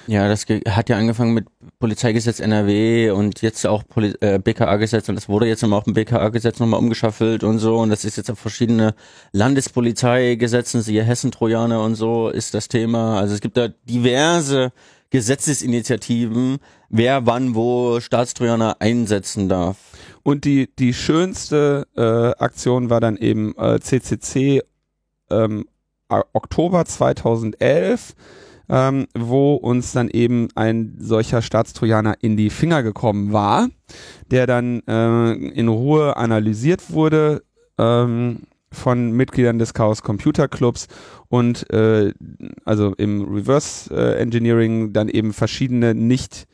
Ja, 0.07 0.27
das 0.27 0.45
hat 0.69 0.89
ja 0.89 0.97
angefangen 0.97 1.33
mit 1.33 1.47
Polizeigesetz 1.79 2.39
NRW 2.39 3.09
und 3.09 3.41
jetzt 3.41 3.65
auch 3.65 3.83
Poli 3.87 4.13
äh, 4.21 4.37
BKA-Gesetz 4.37 5.09
und 5.09 5.17
es 5.17 5.27
wurde 5.27 5.47
jetzt 5.47 5.63
immer 5.63 5.77
auch 5.77 5.87
im 5.87 5.93
BKA-Gesetz 5.93 6.59
nochmal 6.59 6.79
umgeschaffelt 6.79 7.43
und 7.43 7.57
so 7.57 7.79
und 7.79 7.89
das 7.89 8.05
ist 8.05 8.15
jetzt 8.15 8.29
auf 8.29 8.37
verschiedene 8.37 8.93
Landespolizeigesetzen, 9.31 10.81
siehe 10.81 11.03
Hessen-Trojaner 11.03 11.81
und 11.81 11.95
so 11.95 12.29
ist 12.29 12.53
das 12.53 12.67
Thema. 12.67 13.19
Also 13.19 13.33
es 13.33 13.41
gibt 13.41 13.57
da 13.57 13.69
diverse 13.89 14.71
Gesetzesinitiativen, 15.09 16.57
wer 16.89 17.25
wann 17.25 17.55
wo 17.55 17.99
Staatstrojaner 17.99 18.77
einsetzen 18.79 19.49
darf. 19.49 19.77
Und 20.23 20.45
die, 20.45 20.69
die 20.79 20.93
schönste 20.93 21.87
äh, 21.95 22.43
Aktion 22.43 22.89
war 22.89 22.99
dann 22.99 23.17
eben 23.17 23.55
äh, 23.57 23.79
CCC 23.79 24.61
ähm, 25.29 25.65
Oktober 26.09 26.85
2011, 26.85 28.15
ähm, 28.69 29.07
wo 29.15 29.55
uns 29.55 29.91
dann 29.91 30.09
eben 30.09 30.47
ein 30.55 30.95
solcher 30.99 31.41
Staatstrojaner 31.41 32.15
in 32.21 32.37
die 32.37 32.49
Finger 32.49 32.83
gekommen 32.83 33.31
war, 33.33 33.69
der 34.31 34.47
dann 34.47 34.81
äh, 34.87 35.33
in 35.33 35.67
Ruhe 35.67 36.17
analysiert 36.17 36.91
wurde 36.91 37.43
ähm, 37.77 38.43
von 38.75 39.11
Mitgliedern 39.11 39.57
des 39.57 39.73
Chaos 39.73 40.03
Computer 40.03 40.47
Clubs 40.47 40.87
und 41.29 41.69
äh, 41.71 42.13
also 42.65 42.93
im 42.97 43.23
Reverse 43.33 43.93
äh, 43.93 44.17
Engineering 44.21 44.93
dann 44.93 45.09
eben 45.09 45.33
verschiedene 45.33 45.95
nicht 45.95 46.45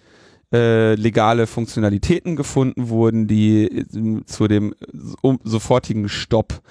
äh, 0.54 0.96
legale 0.96 1.48
Funktionalitäten 1.48 2.36
gefunden 2.36 2.90
wurden, 2.90 3.28
die 3.28 3.66
äh, 3.66 4.26
zu 4.26 4.48
dem 4.48 4.74
so- 4.92 5.38
sofortigen 5.44 6.10
Stopp 6.10 6.62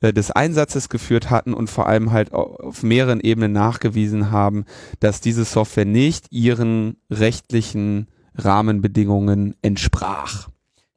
äh, 0.00 0.12
des 0.12 0.30
Einsatzes 0.30 0.88
geführt 0.88 1.30
hatten 1.30 1.52
und 1.52 1.68
vor 1.68 1.86
allem 1.86 2.12
halt 2.12 2.32
au- 2.32 2.56
auf 2.56 2.82
mehreren 2.82 3.20
Ebenen 3.20 3.52
nachgewiesen 3.52 4.30
haben, 4.30 4.64
dass 5.00 5.20
diese 5.20 5.44
Software 5.44 5.84
nicht 5.84 6.26
ihren 6.30 6.96
rechtlichen 7.10 8.06
Rahmenbedingungen 8.36 9.54
entsprach. 9.62 10.48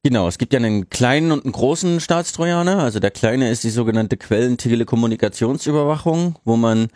Genau, 0.02 0.30
es 0.30 0.38
gibt 0.38 0.54
ja 0.54 0.60
einen 0.60 0.90
kleinen 0.90 1.34
und 1.34 1.44
einen 1.44 1.52
großen 1.52 2.00
Staatstrojaner. 2.00 2.80
Also 2.80 3.00
der 3.00 3.12
kleine 3.12 3.50
ist 3.50 3.66
die 3.66 3.70
sogenannte 3.70 4.16
Quellentelekommunikationsüberwachung, 4.16 6.38
wo 6.46 6.56
man 6.56 6.88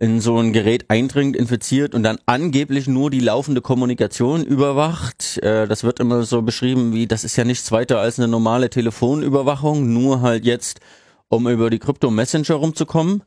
in 0.00 0.20
so 0.20 0.36
ein 0.38 0.52
Gerät 0.52 0.86
eindringt, 0.88 1.36
infiziert 1.36 1.94
und 1.94 2.02
dann 2.02 2.18
angeblich 2.26 2.88
nur 2.88 3.08
die 3.10 3.20
laufende 3.20 3.60
Kommunikation 3.60 4.42
überwacht. 4.42 5.38
Äh, 5.42 5.68
das 5.68 5.84
wird 5.84 6.00
immer 6.00 6.24
so 6.24 6.42
beschrieben 6.42 6.92
wie, 6.92 7.06
das 7.06 7.22
ist 7.22 7.36
ja 7.36 7.44
nichts 7.44 7.70
weiter 7.70 8.00
als 8.00 8.18
eine 8.18 8.26
normale 8.26 8.68
Telefonüberwachung, 8.70 9.92
nur 9.92 10.22
halt 10.22 10.44
jetzt, 10.44 10.80
um 11.28 11.46
über 11.46 11.70
die 11.70 11.78
Krypto-Messenger 11.78 12.54
rumzukommen. 12.54 13.22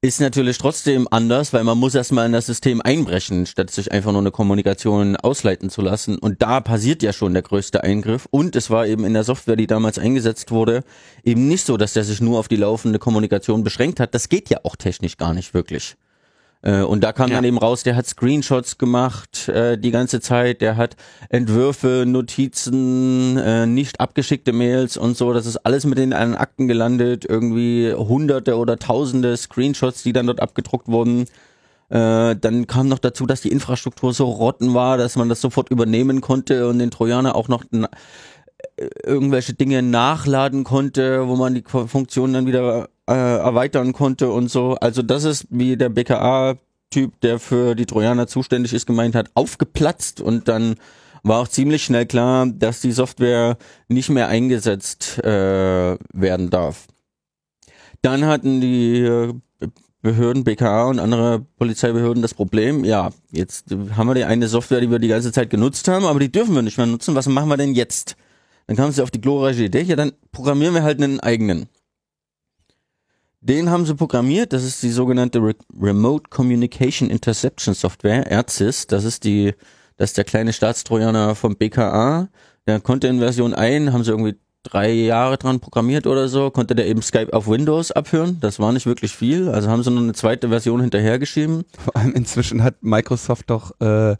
Ist 0.00 0.20
natürlich 0.20 0.58
trotzdem 0.58 1.08
anders, 1.10 1.52
weil 1.52 1.64
man 1.64 1.76
muss 1.76 1.96
erstmal 1.96 2.26
in 2.26 2.30
das 2.32 2.46
System 2.46 2.80
einbrechen, 2.80 3.46
statt 3.46 3.72
sich 3.72 3.90
einfach 3.90 4.12
nur 4.12 4.20
eine 4.20 4.30
Kommunikation 4.30 5.16
ausleiten 5.16 5.70
zu 5.70 5.82
lassen. 5.82 6.18
Und 6.18 6.40
da 6.40 6.60
passiert 6.60 7.02
ja 7.02 7.12
schon 7.12 7.32
der 7.32 7.42
größte 7.42 7.82
Eingriff. 7.82 8.28
Und 8.30 8.54
es 8.54 8.70
war 8.70 8.86
eben 8.86 9.04
in 9.04 9.12
der 9.12 9.24
Software, 9.24 9.56
die 9.56 9.66
damals 9.66 9.98
eingesetzt 9.98 10.52
wurde, 10.52 10.84
eben 11.24 11.48
nicht 11.48 11.66
so, 11.66 11.76
dass 11.76 11.94
der 11.94 12.04
sich 12.04 12.20
nur 12.20 12.38
auf 12.38 12.46
die 12.46 12.54
laufende 12.54 13.00
Kommunikation 13.00 13.64
beschränkt 13.64 13.98
hat. 13.98 14.14
Das 14.14 14.28
geht 14.28 14.50
ja 14.50 14.58
auch 14.62 14.76
technisch 14.76 15.16
gar 15.16 15.34
nicht 15.34 15.52
wirklich. 15.52 15.96
Äh, 16.62 16.82
Und 16.82 17.04
da 17.04 17.12
kam 17.12 17.28
Ja. 17.30 17.36
dann 17.36 17.44
eben 17.44 17.58
raus, 17.58 17.82
der 17.84 17.94
hat 17.94 18.06
Screenshots 18.06 18.78
gemacht 18.78 19.48
äh, 19.48 19.78
die 19.78 19.90
ganze 19.92 20.20
Zeit, 20.20 20.60
der 20.60 20.76
hat 20.76 20.96
Entwürfe, 21.28 22.04
Notizen, 22.06 23.36
äh, 23.36 23.66
nicht 23.66 24.00
abgeschickte 24.00 24.52
Mails 24.52 24.96
und 24.96 25.16
so. 25.16 25.32
Das 25.32 25.46
ist 25.46 25.58
alles 25.58 25.84
mit 25.86 25.98
in 25.98 26.12
einen 26.12 26.34
Akten 26.34 26.66
gelandet, 26.66 27.24
irgendwie 27.28 27.92
hunderte 27.94 28.56
oder 28.56 28.78
tausende 28.78 29.36
Screenshots, 29.36 30.02
die 30.02 30.12
dann 30.12 30.26
dort 30.26 30.40
abgedruckt 30.40 30.88
wurden. 30.88 31.26
Äh, 31.90 32.36
dann 32.36 32.66
kam 32.66 32.88
noch 32.88 32.98
dazu, 32.98 33.24
dass 33.24 33.40
die 33.40 33.50
Infrastruktur 33.52 34.12
so 34.12 34.26
rotten 34.26 34.74
war, 34.74 34.98
dass 34.98 35.16
man 35.16 35.28
das 35.28 35.40
sofort 35.40 35.70
übernehmen 35.70 36.20
konnte 36.20 36.68
und 36.68 36.78
den 36.80 36.90
Trojaner 36.90 37.34
auch 37.34 37.48
noch 37.48 37.64
irgendwelche 39.04 39.54
Dinge 39.54 39.82
nachladen 39.82 40.64
konnte, 40.64 41.28
wo 41.28 41.36
man 41.36 41.54
die 41.54 41.62
Funktionen 41.62 42.34
dann 42.34 42.46
wieder 42.46 42.88
äh, 43.08 43.12
erweitern 43.12 43.92
konnte 43.92 44.30
und 44.30 44.50
so. 44.50 44.74
Also 44.74 45.02
das 45.02 45.24
ist, 45.24 45.46
wie 45.50 45.76
der 45.76 45.88
BKA-Typ, 45.88 47.20
der 47.20 47.38
für 47.38 47.74
die 47.74 47.86
Trojaner 47.86 48.26
zuständig 48.26 48.72
ist, 48.72 48.86
gemeint 48.86 49.14
hat, 49.14 49.30
aufgeplatzt 49.34 50.20
und 50.20 50.48
dann 50.48 50.76
war 51.22 51.40
auch 51.40 51.48
ziemlich 51.48 51.84
schnell 51.84 52.06
klar, 52.06 52.46
dass 52.46 52.80
die 52.80 52.92
Software 52.92 53.56
nicht 53.88 54.08
mehr 54.08 54.28
eingesetzt 54.28 55.18
äh, 55.18 55.96
werden 56.12 56.50
darf. 56.50 56.86
Dann 58.02 58.24
hatten 58.26 58.60
die 58.60 59.00
äh, 59.00 59.34
Behörden, 60.00 60.44
BKA 60.44 60.88
und 60.88 61.00
andere 61.00 61.40
Polizeibehörden 61.58 62.22
das 62.22 62.32
Problem, 62.32 62.84
ja, 62.84 63.10
jetzt 63.32 63.74
haben 63.96 64.06
wir 64.06 64.14
die 64.14 64.24
eine 64.24 64.46
Software, 64.46 64.80
die 64.80 64.90
wir 64.90 65.00
die 65.00 65.08
ganze 65.08 65.32
Zeit 65.32 65.50
genutzt 65.50 65.88
haben, 65.88 66.04
aber 66.06 66.20
die 66.20 66.30
dürfen 66.30 66.54
wir 66.54 66.62
nicht 66.62 66.78
mehr 66.78 66.86
nutzen. 66.86 67.16
Was 67.16 67.26
machen 67.26 67.48
wir 67.48 67.56
denn 67.56 67.74
jetzt? 67.74 68.16
Dann 68.68 68.76
kamen 68.76 68.92
sie 68.92 69.02
auf 69.02 69.10
die 69.10 69.20
glorreiche 69.20 69.64
Idee, 69.64 69.80
ja, 69.80 69.96
dann 69.96 70.12
programmieren 70.30 70.74
wir 70.74 70.82
halt 70.82 71.02
einen 71.02 71.20
eigenen. 71.20 71.68
Den 73.40 73.70
haben 73.70 73.86
sie 73.86 73.94
programmiert, 73.94 74.52
das 74.52 74.62
ist 74.62 74.82
die 74.82 74.90
sogenannte 74.90 75.38
Re 75.38 75.54
Remote 75.80 76.28
Communication 76.28 77.08
Interception 77.08 77.74
Software, 77.74 78.30
RCIS, 78.30 78.86
das 78.86 79.04
ist 79.04 79.24
die, 79.24 79.54
das 79.96 80.10
ist 80.10 80.18
der 80.18 80.24
kleine 80.24 80.52
Staatstrojaner 80.52 81.34
vom 81.34 81.56
BKA. 81.56 82.28
Der 82.66 82.80
konnte 82.80 83.06
in 83.06 83.20
Version 83.20 83.54
1, 83.54 83.90
haben 83.92 84.04
sie 84.04 84.10
irgendwie 84.10 84.36
drei 84.64 84.90
Jahre 84.90 85.38
dran 85.38 85.60
programmiert 85.60 86.06
oder 86.06 86.28
so, 86.28 86.50
konnte 86.50 86.74
der 86.74 86.88
eben 86.88 87.00
Skype 87.00 87.32
auf 87.32 87.48
Windows 87.48 87.90
abhören. 87.90 88.36
Das 88.40 88.58
war 88.58 88.72
nicht 88.72 88.84
wirklich 88.84 89.12
viel, 89.12 89.48
also 89.48 89.70
haben 89.70 89.82
sie 89.82 89.90
noch 89.90 90.02
eine 90.02 90.12
zweite 90.12 90.50
Version 90.50 90.82
hinterhergeschrieben. 90.82 91.64
Vor 91.82 91.96
allem 91.96 92.12
inzwischen 92.12 92.62
hat 92.62 92.82
Microsoft 92.82 93.48
doch 93.48 93.80
äh, 93.80 94.16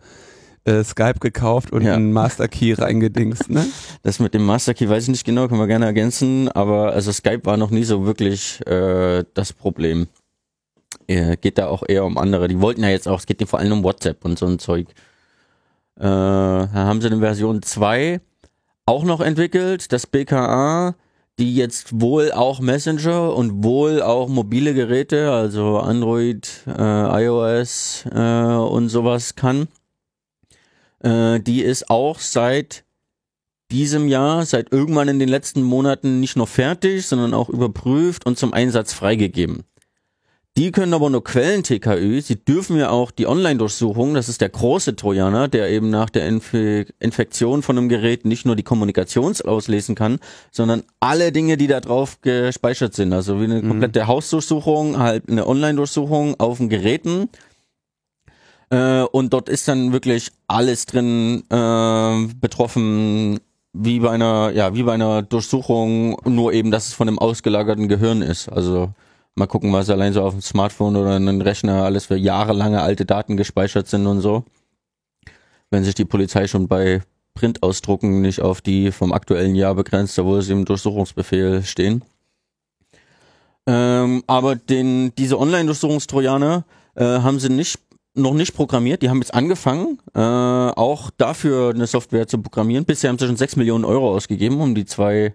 äh, 0.68 0.84
Skype 0.84 1.18
gekauft 1.20 1.72
und 1.72 1.82
Ja. 1.82 1.94
einen 1.94 2.12
Master 2.12 2.48
Key 2.48 2.74
reingedingst, 2.74 3.48
ne? 3.50 3.66
Das 4.02 4.20
mit 4.20 4.34
dem 4.34 4.44
Master 4.44 4.74
Key 4.74 4.88
weiß 4.88 5.04
ich 5.04 5.08
nicht 5.08 5.24
genau, 5.24 5.48
können 5.48 5.60
wir 5.60 5.66
gerne 5.66 5.86
ergänzen, 5.86 6.48
aber 6.48 6.92
also 6.92 7.10
Skype 7.12 7.40
war 7.44 7.56
noch 7.56 7.70
nie 7.70 7.84
so 7.84 8.04
wirklich 8.06 8.60
äh, 8.66 9.24
das 9.34 9.52
Problem. 9.52 10.06
Äh, 11.06 11.36
geht 11.38 11.58
da 11.58 11.68
auch 11.68 11.82
eher 11.86 12.04
um 12.04 12.18
andere. 12.18 12.48
Die 12.48 12.60
wollten 12.60 12.82
ja 12.82 12.90
jetzt 12.90 13.08
auch, 13.08 13.18
es 13.18 13.26
geht 13.26 13.46
vor 13.48 13.58
allem 13.58 13.72
um 13.72 13.82
WhatsApp 13.82 14.24
und 14.24 14.38
so 14.38 14.46
ein 14.46 14.58
Zeug. 14.58 14.88
Äh, 15.96 16.02
da 16.02 16.68
haben 16.74 17.00
sie 17.00 17.08
eine 17.08 17.18
Version 17.20 17.62
2 17.62 18.20
auch 18.86 19.04
noch 19.04 19.20
entwickelt, 19.20 19.92
das 19.92 20.06
BKA, 20.06 20.94
die 21.38 21.54
jetzt 21.54 22.00
wohl 22.00 22.32
auch 22.32 22.60
Messenger 22.60 23.34
und 23.34 23.62
wohl 23.62 24.02
auch 24.02 24.28
mobile 24.28 24.74
Geräte, 24.74 25.30
also 25.30 25.78
Android, 25.78 26.48
äh, 26.66 27.24
iOS 27.24 28.04
äh, 28.12 28.18
und 28.18 28.88
sowas 28.88 29.34
kann. 29.34 29.68
Äh, 31.00 31.40
die 31.40 31.62
ist 31.62 31.90
auch 31.90 32.18
seit 32.18 32.84
diesem 33.70 34.08
Jahr, 34.08 34.46
seit 34.46 34.72
irgendwann 34.72 35.08
in 35.08 35.18
den 35.18 35.28
letzten 35.28 35.62
Monaten 35.62 36.20
nicht 36.20 36.36
nur 36.36 36.46
fertig, 36.46 37.06
sondern 37.06 37.34
auch 37.34 37.48
überprüft 37.48 38.26
und 38.26 38.38
zum 38.38 38.52
Einsatz 38.54 38.92
freigegeben. 38.92 39.64
Die 40.58 40.72
können 40.72 40.92
aber 40.92 41.08
nur 41.08 41.22
Quellen-TKÜ, 41.22 42.20
sie 42.20 42.44
dürfen 42.44 42.78
ja 42.78 42.90
auch 42.90 43.12
die 43.12 43.28
Online-Durchsuchung, 43.28 44.14
das 44.14 44.28
ist 44.28 44.40
der 44.40 44.48
große 44.48 44.96
Trojaner, 44.96 45.46
der 45.46 45.70
eben 45.70 45.88
nach 45.88 46.10
der 46.10 46.26
Infe 46.26 46.86
Infektion 46.98 47.62
von 47.62 47.78
einem 47.78 47.88
Gerät 47.88 48.24
nicht 48.24 48.44
nur 48.44 48.56
die 48.56 48.64
Kommunikations 48.64 49.40
auslesen 49.40 49.94
kann, 49.94 50.18
sondern 50.50 50.82
alle 50.98 51.30
Dinge, 51.30 51.58
die 51.58 51.68
da 51.68 51.78
drauf 51.78 52.20
gespeichert 52.22 52.94
sind. 52.94 53.12
Also 53.12 53.40
wie 53.40 53.44
eine 53.44 53.62
komplette 53.62 54.08
Hausdurchsuchung, 54.08 54.98
halt 54.98 55.28
eine 55.28 55.46
Online-Durchsuchung 55.46 56.40
auf 56.40 56.58
den 56.58 56.68
Geräten. 56.68 57.28
Äh, 58.70 59.02
und 59.02 59.32
dort 59.32 59.48
ist 59.48 59.68
dann 59.68 59.92
wirklich 59.92 60.30
alles 60.46 60.86
drin 60.86 61.44
äh, 61.50 62.34
betroffen, 62.40 63.40
wie 63.72 64.00
bei 64.00 64.10
einer, 64.10 64.50
ja, 64.52 64.74
wie 64.74 64.82
bei 64.82 64.94
einer 64.94 65.22
Durchsuchung, 65.22 66.16
nur 66.24 66.52
eben, 66.52 66.70
dass 66.70 66.88
es 66.88 66.94
von 66.94 67.08
einem 67.08 67.18
ausgelagerten 67.18 67.88
Gehirn 67.88 68.22
ist. 68.22 68.48
Also 68.48 68.92
mal 69.34 69.46
gucken, 69.46 69.72
was 69.72 69.88
allein 69.88 70.12
so 70.12 70.22
auf 70.22 70.34
dem 70.34 70.42
Smartphone 70.42 70.96
oder 70.96 71.16
einem 71.16 71.40
Rechner 71.40 71.84
alles 71.84 72.06
für 72.06 72.16
jahrelange 72.16 72.82
alte 72.82 73.06
Daten 73.06 73.36
gespeichert 73.36 73.88
sind 73.88 74.06
und 74.06 74.20
so. 74.20 74.44
Wenn 75.70 75.84
sich 75.84 75.94
die 75.94 76.04
Polizei 76.04 76.46
schon 76.46 76.66
bei 76.66 77.02
Printausdrucken 77.34 78.20
nicht 78.20 78.40
auf 78.40 78.60
die 78.60 78.90
vom 78.90 79.12
aktuellen 79.12 79.54
Jahr 79.54 79.74
begrenzt, 79.74 80.18
wo 80.18 80.40
sie 80.40 80.52
im 80.52 80.64
Durchsuchungsbefehl 80.64 81.62
stehen. 81.62 82.02
Ähm, 83.66 84.24
aber 84.26 84.56
den, 84.56 85.14
diese 85.16 85.38
Online-Durchsuchungstrojaner 85.38 86.64
äh, 86.96 87.04
haben 87.04 87.38
sie 87.38 87.50
nicht 87.50 87.78
noch 88.18 88.34
nicht 88.34 88.54
programmiert. 88.54 89.02
Die 89.02 89.10
haben 89.10 89.18
jetzt 89.18 89.34
angefangen, 89.34 89.98
äh, 90.14 90.20
auch 90.20 91.10
dafür 91.16 91.70
eine 91.74 91.86
Software 91.86 92.26
zu 92.26 92.40
programmieren. 92.40 92.84
Bisher 92.84 93.10
haben 93.10 93.18
sie 93.18 93.26
schon 93.26 93.36
6 93.36 93.56
Millionen 93.56 93.84
Euro 93.84 94.14
ausgegeben, 94.14 94.60
um 94.60 94.74
die 94.74 94.84
zwei 94.84 95.34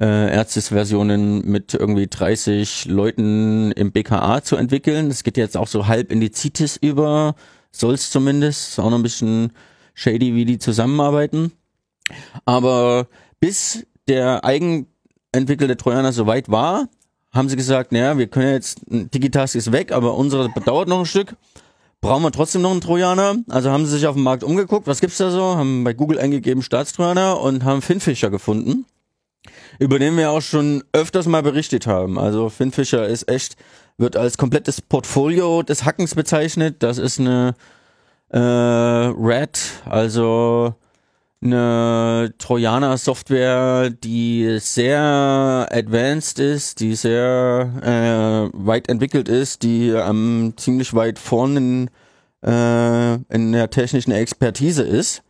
äh, 0.00 0.30
Erzis-Versionen 0.30 1.44
mit 1.50 1.74
irgendwie 1.74 2.06
30 2.06 2.86
Leuten 2.86 3.72
im 3.72 3.92
BKA 3.92 4.42
zu 4.42 4.56
entwickeln. 4.56 5.08
Das 5.08 5.24
geht 5.24 5.36
jetzt 5.36 5.56
auch 5.56 5.66
so 5.66 5.86
halb 5.86 6.12
in 6.12 6.20
die 6.20 6.30
CITES 6.30 6.76
über, 6.76 7.34
soll's 7.72 8.10
zumindest. 8.10 8.70
Ist 8.70 8.78
auch 8.78 8.90
noch 8.90 8.98
ein 8.98 9.02
bisschen 9.02 9.52
shady, 9.94 10.34
wie 10.34 10.44
die 10.44 10.58
zusammenarbeiten. 10.58 11.52
Aber 12.44 13.08
bis 13.40 13.86
der 14.06 14.44
eigenentwickelte 14.44 15.76
Trojaner 15.76 16.12
soweit 16.12 16.48
war, 16.48 16.88
haben 17.32 17.48
sie 17.48 17.56
gesagt, 17.56 17.92
naja, 17.92 18.16
wir 18.16 18.26
können 18.28 18.52
jetzt, 18.52 18.80
Digitask 18.86 19.54
ist 19.54 19.72
weg, 19.72 19.92
aber 19.92 20.14
unsere 20.14 20.48
dauert 20.64 20.88
noch 20.88 21.00
ein 21.00 21.06
Stück 21.06 21.36
Brauchen 22.00 22.22
wir 22.22 22.30
trotzdem 22.30 22.62
noch 22.62 22.70
einen 22.70 22.80
Trojaner? 22.80 23.36
Also 23.48 23.70
haben 23.70 23.84
sie 23.84 23.92
sich 23.92 24.06
auf 24.06 24.14
dem 24.14 24.22
Markt 24.22 24.44
umgeguckt, 24.44 24.86
was 24.86 25.00
gibt's 25.00 25.18
da 25.18 25.30
so? 25.30 25.56
Haben 25.56 25.82
bei 25.82 25.94
Google 25.94 26.18
eingegeben 26.20 26.62
Staatstrojaner 26.62 27.40
und 27.40 27.64
haben 27.64 27.82
Finfisher 27.82 28.30
gefunden, 28.30 28.86
über 29.80 29.98
den 29.98 30.16
wir 30.16 30.30
auch 30.30 30.42
schon 30.42 30.84
öfters 30.92 31.26
mal 31.26 31.42
berichtet 31.42 31.88
haben. 31.88 32.18
Also 32.18 32.50
Finfisher 32.50 33.06
ist 33.08 33.28
echt, 33.28 33.56
wird 33.96 34.16
als 34.16 34.38
komplettes 34.38 34.80
Portfolio 34.80 35.62
des 35.64 35.84
Hackens 35.84 36.14
bezeichnet. 36.14 36.76
Das 36.84 36.98
ist 36.98 37.18
eine 37.18 37.54
äh, 38.30 38.38
Red, 38.38 39.58
also 39.84 40.74
eine 41.42 42.34
Trojaner-Software, 42.38 43.90
die 43.90 44.58
sehr 44.60 45.68
advanced 45.70 46.38
ist, 46.40 46.80
die 46.80 46.94
sehr 46.94 48.50
äh, 48.52 48.58
weit 48.58 48.88
entwickelt 48.88 49.28
ist, 49.28 49.62
die 49.62 49.88
ähm, 49.90 50.54
ziemlich 50.56 50.94
weit 50.94 51.18
vorne 51.18 51.58
in, 51.58 51.90
äh, 52.44 53.14
in 53.34 53.52
der 53.52 53.70
technischen 53.70 54.12
Expertise 54.12 54.82
ist 54.82 55.22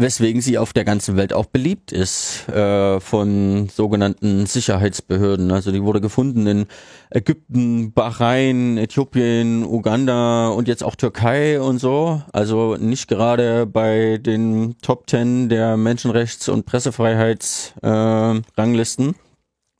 weswegen 0.00 0.40
sie 0.40 0.58
auf 0.58 0.72
der 0.72 0.84
ganzen 0.84 1.16
Welt 1.16 1.32
auch 1.32 1.46
beliebt 1.46 1.92
ist 1.92 2.48
äh, 2.48 2.98
von 3.00 3.68
sogenannten 3.68 4.46
Sicherheitsbehörden. 4.46 5.52
Also 5.52 5.70
die 5.72 5.82
wurde 5.82 6.00
gefunden 6.00 6.46
in 6.46 6.66
Ägypten, 7.10 7.92
Bahrain, 7.92 8.78
Äthiopien, 8.78 9.64
Uganda 9.64 10.48
und 10.48 10.68
jetzt 10.68 10.82
auch 10.82 10.96
Türkei 10.96 11.60
und 11.60 11.78
so. 11.78 12.22
Also 12.32 12.76
nicht 12.76 13.08
gerade 13.08 13.66
bei 13.66 14.16
den 14.18 14.76
Top 14.80 15.06
Ten 15.06 15.50
der 15.50 15.76
Menschenrechts- 15.76 16.48
und 16.48 16.66
Pressefreiheitsranglisten. 16.66 19.10
Äh, 19.10 19.29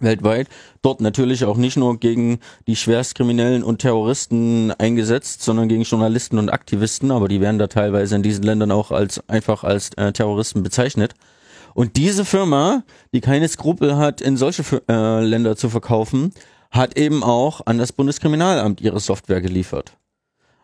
weltweit. 0.02 0.48
Dort 0.82 1.00
natürlich 1.00 1.44
auch 1.44 1.56
nicht 1.56 1.76
nur 1.76 1.98
gegen 1.98 2.38
die 2.66 2.76
Schwerstkriminellen 2.76 3.62
und 3.62 3.78
Terroristen 3.78 4.72
eingesetzt, 4.72 5.42
sondern 5.42 5.68
gegen 5.68 5.82
Journalisten 5.82 6.38
und 6.38 6.50
Aktivisten, 6.50 7.10
aber 7.10 7.28
die 7.28 7.40
werden 7.40 7.58
da 7.58 7.66
teilweise 7.66 8.16
in 8.16 8.22
diesen 8.22 8.44
Ländern 8.44 8.70
auch 8.72 8.90
als 8.90 9.28
einfach 9.28 9.64
als 9.64 9.90
äh, 9.96 10.12
Terroristen 10.12 10.62
bezeichnet. 10.62 11.14
Und 11.74 11.96
diese 11.96 12.24
Firma, 12.24 12.82
die 13.12 13.20
keine 13.20 13.48
Skrupel 13.48 13.96
hat, 13.96 14.20
in 14.20 14.36
solche 14.36 14.62
äh, 14.88 15.24
Länder 15.24 15.56
zu 15.56 15.68
verkaufen, 15.68 16.32
hat 16.70 16.96
eben 16.96 17.22
auch 17.22 17.62
an 17.66 17.78
das 17.78 17.92
Bundeskriminalamt 17.92 18.80
ihre 18.80 19.00
Software 19.00 19.40
geliefert. 19.40 19.92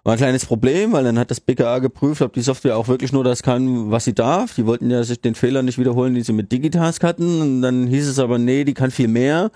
War 0.07 0.13
ein 0.13 0.19
kleines 0.19 0.47
Problem, 0.47 0.93
weil 0.93 1.03
dann 1.03 1.19
hat 1.19 1.33
das 1.33 1.41
BKA 1.41 1.81
geprüft, 1.81 2.23
ob 2.23 2.33
die 2.33 2.41
Software 2.41 2.77
auch 2.77 2.87
wirklich 2.87 3.11
nur 3.11 3.25
das 3.25 3.43
kann, 3.43 3.91
was 3.91 4.05
sie 4.05 4.15
darf. 4.15 4.55
Die 4.55 4.65
wollten 4.65 4.89
ja 4.89 5.03
sich 5.03 5.21
den 5.21 5.35
Fehler 5.35 5.65
nicht 5.65 5.79
wiederholen, 5.79 6.15
die 6.15 6.23
sie 6.23 6.33
mit 6.33 6.53
Digitask 6.53 7.03
hatten. 7.03 7.41
Und 7.41 7.61
dann 7.61 7.89
hieß 7.89 8.07
es 8.07 8.21
aber, 8.21 8.39
nee, 8.39 8.63
die 8.63 8.73
kann 8.73 8.93
viel 8.93 9.09
mehr. 9.09 9.51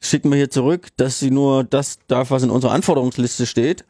Schicken 0.00 0.30
wir 0.30 0.36
hier 0.36 0.50
zurück, 0.50 0.86
dass 0.98 1.18
sie 1.18 1.32
nur 1.32 1.64
das 1.64 1.98
darf, 2.06 2.30
was 2.30 2.44
in 2.44 2.50
unserer 2.50 2.70
Anforderungsliste 2.74 3.44
steht. 3.44 3.84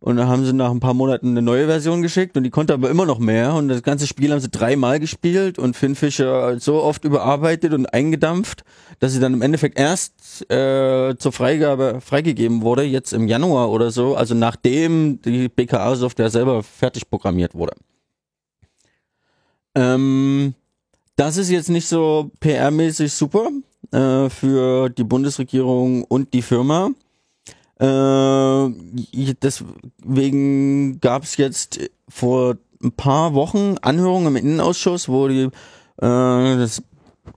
Und 0.00 0.16
dann 0.16 0.28
haben 0.28 0.44
sie 0.44 0.52
nach 0.52 0.70
ein 0.70 0.78
paar 0.78 0.94
Monaten 0.94 1.30
eine 1.30 1.42
neue 1.42 1.66
Version 1.66 2.02
geschickt 2.02 2.36
und 2.36 2.44
die 2.44 2.50
konnte 2.50 2.72
aber 2.72 2.88
immer 2.88 3.04
noch 3.04 3.18
mehr. 3.18 3.54
Und 3.54 3.68
das 3.68 3.82
ganze 3.82 4.06
Spiel 4.06 4.30
haben 4.30 4.40
sie 4.40 4.48
dreimal 4.48 5.00
gespielt 5.00 5.58
und 5.58 5.76
Finn 5.76 5.96
Fischer 5.96 6.60
so 6.60 6.80
oft 6.82 7.04
überarbeitet 7.04 7.72
und 7.72 7.86
eingedampft, 7.86 8.62
dass 9.00 9.12
sie 9.12 9.18
dann 9.18 9.34
im 9.34 9.42
Endeffekt 9.42 9.76
erst 9.76 10.48
äh, 10.52 11.16
zur 11.18 11.32
Freigabe 11.32 12.00
freigegeben 12.00 12.62
wurde, 12.62 12.84
jetzt 12.84 13.12
im 13.12 13.26
Januar 13.26 13.70
oder 13.70 13.90
so, 13.90 14.14
also 14.14 14.36
nachdem 14.36 15.20
die 15.22 15.48
BKA-Software 15.48 16.30
selber 16.30 16.62
fertig 16.62 17.10
programmiert 17.10 17.54
wurde. 17.54 17.74
Ähm, 19.74 20.54
das 21.16 21.36
ist 21.36 21.50
jetzt 21.50 21.70
nicht 21.70 21.88
so 21.88 22.30
PR-mäßig 22.40 23.12
super 23.12 23.48
äh, 23.90 24.30
für 24.30 24.90
die 24.90 25.04
Bundesregierung 25.04 26.04
und 26.04 26.32
die 26.34 26.42
Firma. 26.42 26.90
Äh, 27.78 29.34
deswegen 29.42 31.00
gab 31.00 31.22
es 31.22 31.36
jetzt 31.36 31.78
vor 32.08 32.56
ein 32.82 32.92
paar 32.92 33.34
Wochen 33.34 33.76
Anhörungen 33.82 34.36
im 34.36 34.44
Innenausschuss, 34.44 35.08
wo 35.08 35.28
die, 35.28 35.44
äh, 35.44 35.50
das 36.00 36.82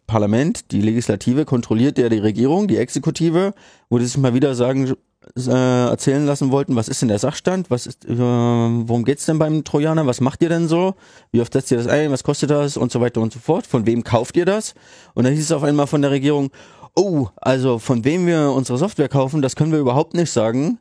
Parlament, 0.08 0.72
die 0.72 0.82
Legislative, 0.82 1.46
kontrolliert 1.46 1.98
ja 1.98 2.10
die 2.10 2.20
Regierung, 2.20 2.68
die 2.68 2.78
Exekutive, 2.78 3.54
wo 3.90 3.98
die 3.98 4.06
sich 4.06 4.18
mal 4.18 4.34
wieder 4.34 4.56
sagen, 4.56 4.94
äh, 5.38 5.52
erzählen 5.88 6.26
lassen 6.26 6.52
wollten, 6.52 6.76
was 6.76 6.88
ist 6.88 7.02
denn 7.02 7.10
der 7.10 7.20
Sachstand, 7.20 7.70
was 7.70 7.86
ist, 7.86 8.06
äh, 8.06 8.18
worum 8.18 9.06
geht's 9.06 9.26
denn 9.26 9.38
beim 9.40 9.64
Trojaner, 9.64 10.08
was 10.08 10.20
macht 10.20 10.42
ihr 10.42 10.50
denn 10.50 10.68
so, 10.68 10.96
wie 11.32 11.42
oft 11.42 11.54
setzt 11.54 11.72
ihr 11.72 11.78
das 11.78 11.88
ein, 11.88 12.12
was 12.12 12.24
kostet 12.24 12.50
das? 12.50 12.76
Und 12.78 12.92
so 12.92 13.00
weiter 13.02 13.22
und 13.22 13.32
so 13.32 13.40
fort, 13.40 13.68
von 13.68 13.86
wem 13.86 14.04
kauft 14.04 14.36
ihr 14.36 14.46
das? 14.46 14.74
Und 15.14 15.24
dann 15.24 15.34
hieß 15.34 15.46
es 15.46 15.52
auf 15.52 15.64
einmal 15.64 15.88
von 15.88 16.02
der 16.02 16.12
Regierung, 16.12 16.50
oh, 16.96 17.28
also 17.38 17.80
von 17.80 18.04
wem 18.04 18.26
wir 18.28 18.52
unsere 18.52 18.78
Software 18.78 19.10
kaufen, 19.10 19.42
das 19.42 19.56
können 19.56 19.72
wir 19.72 19.80
überhaupt 19.80 20.14
nicht 20.14 20.32
sagen. 20.32 20.80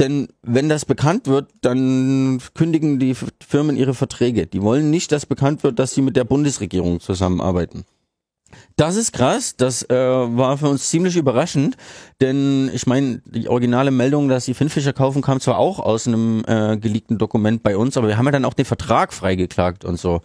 Denn 0.00 0.28
wenn 0.42 0.68
das 0.68 0.84
bekannt 0.84 1.28
wird, 1.28 1.50
dann 1.60 2.40
kündigen 2.54 2.98
die 2.98 3.14
Firmen 3.14 3.76
ihre 3.76 3.94
Verträge. 3.94 4.46
Die 4.46 4.62
wollen 4.62 4.90
nicht, 4.90 5.12
dass 5.12 5.26
bekannt 5.26 5.62
wird, 5.62 5.78
dass 5.78 5.92
sie 5.94 6.02
mit 6.02 6.16
der 6.16 6.24
Bundesregierung 6.24 6.98
zusammenarbeiten. 6.98 7.84
Das 8.76 8.96
ist 8.96 9.12
krass, 9.12 9.56
das 9.56 9.88
äh, 9.88 9.94
war 9.94 10.58
für 10.58 10.68
uns 10.68 10.90
ziemlich 10.90 11.16
überraschend, 11.16 11.76
denn 12.20 12.70
ich 12.74 12.86
meine, 12.86 13.22
die 13.24 13.48
originale 13.48 13.90
Meldung, 13.90 14.28
dass 14.28 14.44
sie 14.44 14.54
Finnfischer 14.54 14.92
kaufen, 14.92 15.22
kam 15.22 15.40
zwar 15.40 15.58
auch 15.58 15.78
aus 15.78 16.06
einem 16.06 16.42
äh, 16.46 16.76
geleakten 16.76 17.16
Dokument 17.18 17.62
bei 17.62 17.76
uns, 17.76 17.96
aber 17.96 18.08
wir 18.08 18.18
haben 18.18 18.26
ja 18.26 18.32
dann 18.32 18.44
auch 18.44 18.54
den 18.54 18.64
Vertrag 18.64 19.12
freigeklagt 19.12 19.84
und 19.84 19.98
so, 19.98 20.20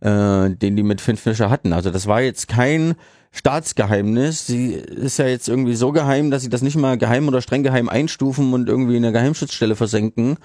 äh, 0.00 0.50
den 0.50 0.76
die 0.76 0.82
mit 0.82 1.00
Finnfischer 1.00 1.50
hatten. 1.50 1.72
Also 1.72 1.90
das 1.90 2.06
war 2.06 2.20
jetzt 2.20 2.48
kein 2.48 2.96
Staatsgeheimnis. 3.30 4.46
Sie 4.46 4.72
ist 4.72 5.18
ja 5.18 5.26
jetzt 5.26 5.48
irgendwie 5.48 5.74
so 5.74 5.92
geheim, 5.92 6.30
dass 6.30 6.42
sie 6.42 6.48
das 6.48 6.62
nicht 6.62 6.76
mal 6.76 6.98
geheim 6.98 7.28
oder 7.28 7.40
streng 7.40 7.62
geheim 7.62 7.88
einstufen 7.88 8.52
und 8.52 8.68
irgendwie 8.68 8.96
in 8.96 9.02
der 9.02 9.12
Geheimschutzstelle 9.12 9.76
versenken, 9.76 10.36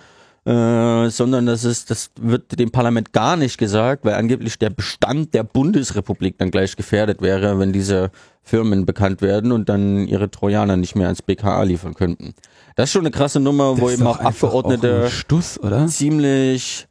äh, 0.46 1.10
sondern 1.10 1.48
das 1.48 1.64
ist, 1.64 1.90
das 1.90 2.12
wird 2.20 2.60
dem 2.60 2.70
Parlament 2.72 3.12
gar 3.12 3.36
nicht 3.38 3.58
gesagt, 3.58 4.06
weil 4.06 4.14
angeblich 4.14 4.60
der 4.60 4.70
Bestand 4.70 5.34
der 5.34 5.44
Bundesrepublik 5.44 6.38
dann 6.38 6.52
gleich 6.52 6.76
gefährdet 6.76 7.22
wäre, 7.22 7.58
wenn 7.58 7.74
diese 7.74 8.12
Firmen 8.44 8.86
bekannt 8.86 9.24
werden 9.24 9.52
und 9.52 9.70
dann 9.70 10.08
ihre 10.08 10.30
Trojaner 10.30 10.78
nicht 10.78 10.96
mehr 10.96 11.08
ans 11.08 11.24
BKA 11.24 11.64
liefern 11.64 11.96
könnten. 11.96 12.36
Das 12.76 12.90
ist 12.90 12.94
schon 12.94 13.02
eine 13.02 13.12
krasse 13.12 13.40
Nummer, 13.40 13.72
das 13.72 13.82
wo 13.82 13.90
eben 13.90 14.06
auch 14.06 14.20
Abgeordnete 14.20 15.06
auch 15.08 15.10
Stuss, 15.10 15.60
ziemlich 15.88 16.88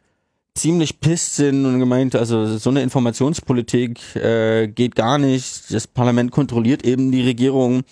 ziemlich 0.55 1.01
pisst 1.01 1.37
sind 1.37 1.67
und 1.67 1.81
gemeint, 1.81 2.15
also 2.15 2.47
so 2.59 2.71
eine 2.71 2.83
Informationspolitik 2.83 4.17
äh, 4.17 4.69
geht 4.69 4.95
gar 4.95 5.19
nicht. 5.19 5.73
Das 5.73 5.87
Parlament 5.87 6.31
kontrolliert 6.31 6.85
eben 6.87 7.11
die 7.11 7.23
Regierung 7.23 7.83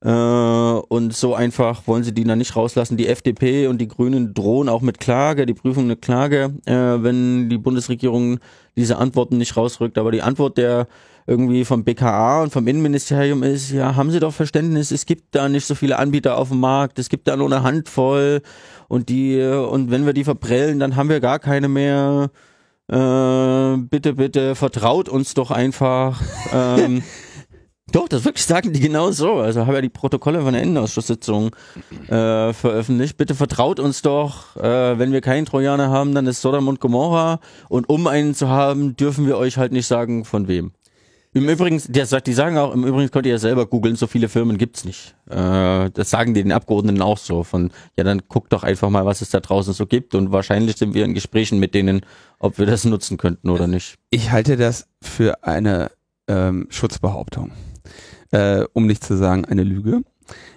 äh, 0.00 0.08
und 0.08 1.14
so 1.14 1.34
einfach 1.34 1.86
wollen 1.86 2.04
sie 2.04 2.12
die 2.12 2.24
dann 2.24 2.38
nicht 2.38 2.54
rauslassen. 2.54 2.96
Die 2.96 3.08
FDP 3.08 3.66
und 3.66 3.78
die 3.78 3.88
Grünen 3.88 4.32
drohen 4.32 4.68
auch 4.68 4.82
mit 4.82 5.00
Klage, 5.00 5.44
die 5.46 5.54
prüfen 5.54 5.84
eine 5.84 5.96
Klage, 5.96 6.54
äh, 6.66 6.72
wenn 6.72 7.48
die 7.48 7.58
Bundesregierung 7.58 8.38
diese 8.76 8.98
Antworten 8.98 9.38
nicht 9.38 9.56
rausrückt. 9.56 9.98
Aber 9.98 10.12
die 10.12 10.22
Antwort 10.22 10.56
der 10.56 10.86
irgendwie 11.26 11.64
vom 11.64 11.84
BKA 11.84 12.42
und 12.42 12.52
vom 12.52 12.66
Innenministerium 12.66 13.42
ist, 13.42 13.70
ja, 13.70 13.96
haben 13.96 14.10
Sie 14.10 14.20
doch 14.20 14.34
Verständnis, 14.34 14.90
es 14.90 15.06
gibt 15.06 15.34
da 15.34 15.48
nicht 15.48 15.64
so 15.64 15.74
viele 15.74 15.98
Anbieter 15.98 16.36
auf 16.36 16.50
dem 16.50 16.60
Markt, 16.60 16.98
es 16.98 17.08
gibt 17.08 17.28
da 17.28 17.36
nur 17.36 17.46
eine 17.46 17.62
Handvoll 17.62 18.42
und 18.88 19.08
die, 19.08 19.40
und 19.40 19.90
wenn 19.90 20.06
wir 20.06 20.12
die 20.12 20.24
verprellen, 20.24 20.78
dann 20.78 20.96
haben 20.96 21.08
wir 21.08 21.20
gar 21.20 21.38
keine 21.38 21.68
mehr. 21.68 22.30
Äh, 22.86 23.76
bitte, 23.78 24.14
bitte, 24.14 24.54
vertraut 24.54 25.08
uns 25.08 25.34
doch 25.34 25.50
einfach. 25.50 26.20
ähm, 26.52 27.02
doch, 27.92 28.08
das 28.08 28.24
wirklich 28.24 28.44
sagen 28.44 28.72
die 28.72 28.80
genau 28.80 29.10
so. 29.10 29.34
Also 29.34 29.66
habe 29.66 29.74
ja 29.74 29.80
die 29.80 29.88
Protokolle 29.88 30.42
von 30.42 30.52
der 30.52 30.62
Innenausschusssitzung 30.62 31.54
äh, 32.08 32.52
veröffentlicht. 32.52 33.16
Bitte 33.16 33.34
vertraut 33.34 33.78
uns 33.78 34.02
doch. 34.02 34.56
Äh, 34.56 34.98
wenn 34.98 35.12
wir 35.12 35.20
keinen 35.20 35.46
Trojaner 35.46 35.90
haben, 35.90 36.14
dann 36.14 36.26
ist 36.26 36.40
Sodom 36.40 36.68
und 36.68 36.80
Gomorra. 36.80 37.40
Und 37.68 37.88
um 37.88 38.06
einen 38.06 38.34
zu 38.34 38.48
haben, 38.48 38.96
dürfen 38.96 39.26
wir 39.26 39.36
euch 39.36 39.58
halt 39.58 39.72
nicht 39.72 39.86
sagen, 39.86 40.24
von 40.24 40.48
wem. 40.48 40.72
Im 41.36 41.48
Übrigen, 41.48 41.82
der 41.88 42.06
sagt, 42.06 42.28
die 42.28 42.32
sagen 42.32 42.56
auch, 42.58 42.72
im 42.72 42.84
Übrigen 42.84 43.10
könnt 43.10 43.26
ihr 43.26 43.32
ja 43.32 43.38
selber 43.38 43.66
googeln, 43.66 43.96
so 43.96 44.06
viele 44.06 44.28
Firmen 44.28 44.56
gibt's 44.56 44.84
nicht. 44.84 45.16
Äh, 45.28 45.90
das 45.90 46.08
sagen 46.10 46.32
die 46.32 46.44
den 46.44 46.52
Abgeordneten 46.52 47.02
auch 47.02 47.18
so 47.18 47.42
von, 47.42 47.72
ja, 47.96 48.04
dann 48.04 48.22
guckt 48.28 48.52
doch 48.52 48.62
einfach 48.62 48.88
mal, 48.88 49.04
was 49.04 49.20
es 49.20 49.30
da 49.30 49.40
draußen 49.40 49.74
so 49.74 49.84
gibt 49.84 50.14
und 50.14 50.30
wahrscheinlich 50.30 50.76
sind 50.76 50.94
wir 50.94 51.04
in 51.04 51.12
Gesprächen 51.12 51.58
mit 51.58 51.74
denen, 51.74 52.02
ob 52.38 52.58
wir 52.58 52.66
das 52.66 52.84
nutzen 52.84 53.16
könnten 53.16 53.50
oder 53.50 53.66
nicht. 53.66 53.96
Ich 54.10 54.30
halte 54.30 54.56
das 54.56 54.86
für 55.02 55.42
eine 55.42 55.90
ähm, 56.28 56.68
Schutzbehauptung, 56.70 57.50
äh, 58.30 58.64
um 58.72 58.86
nicht 58.86 59.02
zu 59.02 59.16
sagen 59.16 59.44
eine 59.44 59.64
Lüge. 59.64 60.02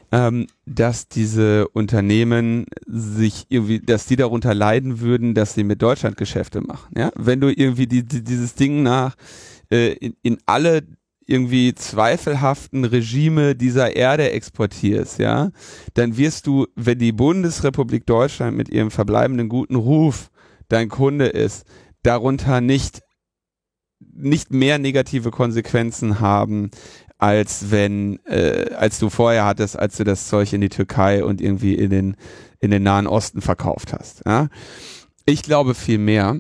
Ähm, 0.10 0.48
dass 0.66 1.10
diese 1.10 1.68
Unternehmen 1.68 2.66
sich 2.86 3.46
irgendwie, 3.50 3.82
dass 3.82 4.06
die 4.06 4.16
darunter 4.16 4.54
leiden 4.54 5.02
würden, 5.02 5.34
dass 5.34 5.54
sie 5.54 5.66
mit 5.66 5.82
Deutschland 5.82 6.16
Geschäfte 6.16 6.62
machen. 6.62 6.94
Ja, 6.98 7.12
wenn 7.16 7.42
du 7.42 7.50
irgendwie 7.50 7.88
die, 7.88 8.04
die, 8.04 8.24
dieses 8.24 8.56
Ding 8.56 8.84
nach 8.84 9.18
äh, 9.72 9.94
in, 9.94 10.16
in 10.22 10.38
alle 10.46 10.84
irgendwie 11.26 11.76
zweifelhaften 11.76 12.86
Regime 12.86 13.56
dieser 13.56 13.96
Erde 13.96 14.32
exportierst, 14.32 15.20
ja, 15.20 15.52
dann 15.94 16.16
wirst 16.18 16.48
du, 16.48 16.68
wenn 16.76 17.00
die 17.00 17.12
Bundesrepublik 17.12 18.06
Deutschland 18.06 18.56
mit 18.56 18.70
ihrem 18.70 18.92
verbleibenden 18.92 19.50
guten 19.50 19.76
Ruf 19.76 20.30
dein 20.70 20.88
Kunde 20.88 21.28
ist, 21.28 21.66
darunter 22.02 22.62
nicht 22.62 23.02
nicht 24.00 24.52
mehr 24.52 24.78
negative 24.78 25.32
Konsequenzen 25.32 26.20
haben, 26.20 26.70
als 27.18 27.72
wenn, 27.72 28.20
äh, 28.26 28.74
als 28.76 29.00
du 29.00 29.10
vorher 29.10 29.46
hattest, 29.46 29.78
als 29.78 29.98
du 29.98 30.04
das 30.04 30.28
Zeug 30.28 30.54
in 30.54 30.62
die 30.62 30.70
Türkei 30.70 31.24
und 31.24 31.42
irgendwie 31.42 31.74
in 31.74 31.90
den, 31.90 32.16
in 32.60 32.72
den 32.72 32.84
Nahen 32.84 33.08
Osten 33.08 33.42
verkauft 33.42 33.94
hast. 33.94 34.22
Ja? 34.26 34.50
Ich 35.26 35.42
glaube 35.42 35.74
vielmehr, 35.74 36.40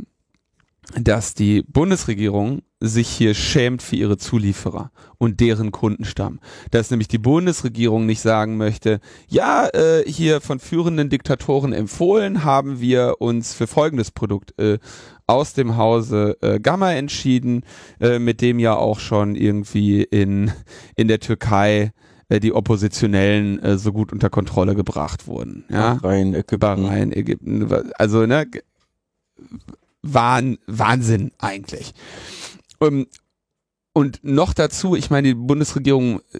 dass 0.95 1.33
die 1.33 1.63
Bundesregierung 1.63 2.61
sich 2.79 3.07
hier 3.07 3.33
schämt 3.33 3.81
für 3.81 3.95
ihre 3.95 4.17
Zulieferer 4.17 4.91
und 5.17 5.39
deren 5.39 5.71
Kundenstamm. 5.71 6.39
Dass 6.71 6.91
nämlich 6.91 7.07
die 7.07 7.17
Bundesregierung 7.17 8.05
nicht 8.05 8.21
sagen 8.21 8.57
möchte, 8.57 8.99
ja, 9.27 9.67
äh, 9.69 10.03
hier 10.05 10.41
von 10.41 10.59
führenden 10.59 11.09
Diktatoren 11.09 11.73
empfohlen, 11.73 12.43
haben 12.43 12.79
wir 12.79 13.15
uns 13.19 13.53
für 13.53 13.67
folgendes 13.67 14.11
Produkt 14.11 14.57
äh, 14.59 14.77
aus 15.25 15.53
dem 15.53 15.75
Hause 15.75 16.37
äh, 16.41 16.59
Gamma 16.59 16.93
entschieden, 16.93 17.63
äh, 17.99 18.19
mit 18.19 18.41
dem 18.41 18.59
ja 18.59 18.75
auch 18.75 18.99
schon 18.99 19.35
irgendwie 19.35 20.03
in, 20.03 20.51
in 20.95 21.07
der 21.07 21.19
Türkei 21.19 21.91
äh, 22.29 22.39
die 22.39 22.53
Oppositionellen 22.53 23.61
äh, 23.63 23.77
so 23.77 23.91
gut 23.91 24.13
unter 24.13 24.29
Kontrolle 24.29 24.75
gebracht 24.75 25.27
wurden. 25.27 25.65
Ja? 25.69 25.95
Bahrain, 25.95 26.33
Ägypten. 26.35 26.59
Bahrain, 26.59 27.11
Ägypten, 27.11 27.67
also 27.97 28.25
ne, 28.25 28.45
Wahn, 30.01 30.57
Wahnsinn 30.67 31.31
eigentlich. 31.39 31.93
Um, 32.79 33.07
und 33.93 34.19
noch 34.23 34.53
dazu, 34.53 34.95
ich 34.95 35.09
meine, 35.09 35.29
die 35.29 35.33
Bundesregierung 35.33 36.21
äh, 36.31 36.39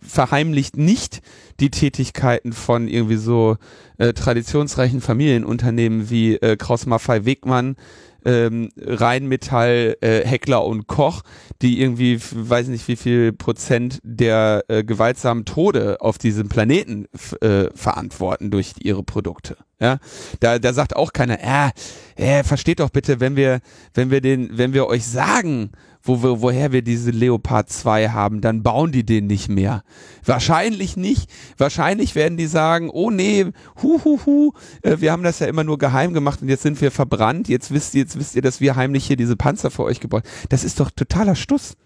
verheimlicht 0.00 0.76
nicht 0.76 1.20
die 1.60 1.70
Tätigkeiten 1.70 2.52
von 2.52 2.88
irgendwie 2.88 3.16
so 3.16 3.56
äh, 3.98 4.12
traditionsreichen 4.12 5.00
Familienunternehmen 5.00 6.10
wie 6.10 6.36
äh, 6.36 6.56
Kraus 6.56 6.86
Maffei 6.86 7.24
Wegmann, 7.24 7.76
ähm, 8.24 8.70
Rheinmetall, 8.76 9.96
äh, 10.00 10.26
Heckler 10.26 10.64
und 10.64 10.86
Koch, 10.86 11.22
die 11.60 11.80
irgendwie, 11.80 12.20
weiß 12.20 12.68
nicht 12.68 12.86
wie 12.88 12.96
viel 12.96 13.32
Prozent 13.32 14.00
der 14.02 14.64
äh, 14.68 14.84
gewaltsamen 14.84 15.44
Tode 15.44 16.00
auf 16.00 16.18
diesem 16.18 16.48
Planeten 16.48 17.06
äh, 17.40 17.68
verantworten 17.74 18.50
durch 18.50 18.74
ihre 18.80 19.02
Produkte. 19.02 19.56
Ja, 19.80 19.98
da, 20.38 20.60
da 20.60 20.72
sagt 20.72 20.94
auch 20.94 21.12
keiner, 21.12 21.38
äh, 21.40 21.70
äh, 22.14 22.44
versteht 22.44 22.78
doch 22.78 22.90
bitte, 22.90 23.18
wenn 23.18 23.34
wir, 23.34 23.60
wenn 23.94 24.10
wir 24.10 24.20
den, 24.20 24.56
wenn 24.56 24.74
wir 24.74 24.86
euch 24.86 25.04
sagen, 25.04 25.72
wo 26.02 26.22
wir, 26.22 26.42
woher 26.42 26.72
wir 26.72 26.82
diese 26.82 27.10
Leopard 27.10 27.70
2 27.70 28.08
haben, 28.08 28.40
dann 28.40 28.62
bauen 28.62 28.92
die 28.92 29.04
den 29.04 29.26
nicht 29.26 29.48
mehr. 29.48 29.84
Wahrscheinlich 30.24 30.96
nicht. 30.96 31.30
Wahrscheinlich 31.56 32.14
werden 32.14 32.36
die 32.36 32.46
sagen, 32.46 32.90
oh 32.90 33.10
nee, 33.10 33.46
hu, 33.82 34.00
hu, 34.04 34.20
hu, 34.26 34.52
äh, 34.82 34.96
wir 34.98 35.12
haben 35.12 35.22
das 35.22 35.38
ja 35.38 35.46
immer 35.46 35.64
nur 35.64 35.78
geheim 35.78 36.12
gemacht 36.12 36.42
und 36.42 36.48
jetzt 36.48 36.62
sind 36.62 36.80
wir 36.80 36.90
verbrannt. 36.90 37.48
Jetzt 37.48 37.72
wisst 37.72 37.94
ihr, 37.94 38.02
jetzt 38.02 38.18
wisst 38.18 38.34
ihr, 38.34 38.42
dass 38.42 38.60
wir 38.60 38.76
heimlich 38.76 39.06
hier 39.06 39.16
diese 39.16 39.36
Panzer 39.36 39.70
für 39.70 39.84
euch 39.84 40.00
gebaut. 40.00 40.24
Das 40.48 40.64
ist 40.64 40.80
doch 40.80 40.90
totaler 40.90 41.36
Stuss. 41.36 41.76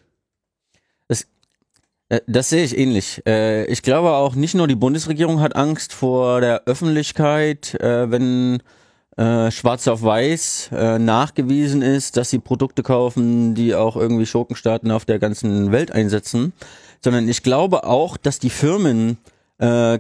Das, 1.09 1.27
äh, 2.09 2.21
das 2.27 2.49
sehe 2.49 2.65
ich 2.65 2.77
ähnlich. 2.77 3.23
Äh, 3.27 3.67
ich 3.67 3.83
glaube 3.83 4.13
auch 4.13 4.35
nicht 4.35 4.55
nur 4.55 4.69
die 4.69 4.77
Bundesregierung 4.77 5.41
hat 5.41 5.57
Angst 5.57 5.93
vor 5.93 6.41
der 6.41 6.65
Öffentlichkeit, 6.65 7.75
äh, 7.81 8.11
wenn 8.11 8.63
äh, 9.17 9.51
schwarz 9.51 9.89
auf 9.89 10.03
weiß 10.03 10.71
äh, 10.73 10.99
nachgewiesen 10.99 11.83
ist, 11.83 12.17
dass 12.17 12.31
sie 12.31 12.39
Produkte 12.39 12.83
kaufen, 12.83 13.55
die 13.55 13.75
auch 13.75 13.97
irgendwie 13.97 14.27
Schurkenstaaten 14.27 14.91
auf 14.91 15.05
der 15.05 15.19
ganzen 15.19 15.73
Welt 15.73 15.91
einsetzen, 15.91 16.53
sondern 17.03 17.29
ich 17.29 17.43
glaube 17.43 17.85
auch, 17.85 18.17
dass 18.17 18.39
die 18.39 18.51
Firmen 18.51 19.19
äh, 19.59 19.99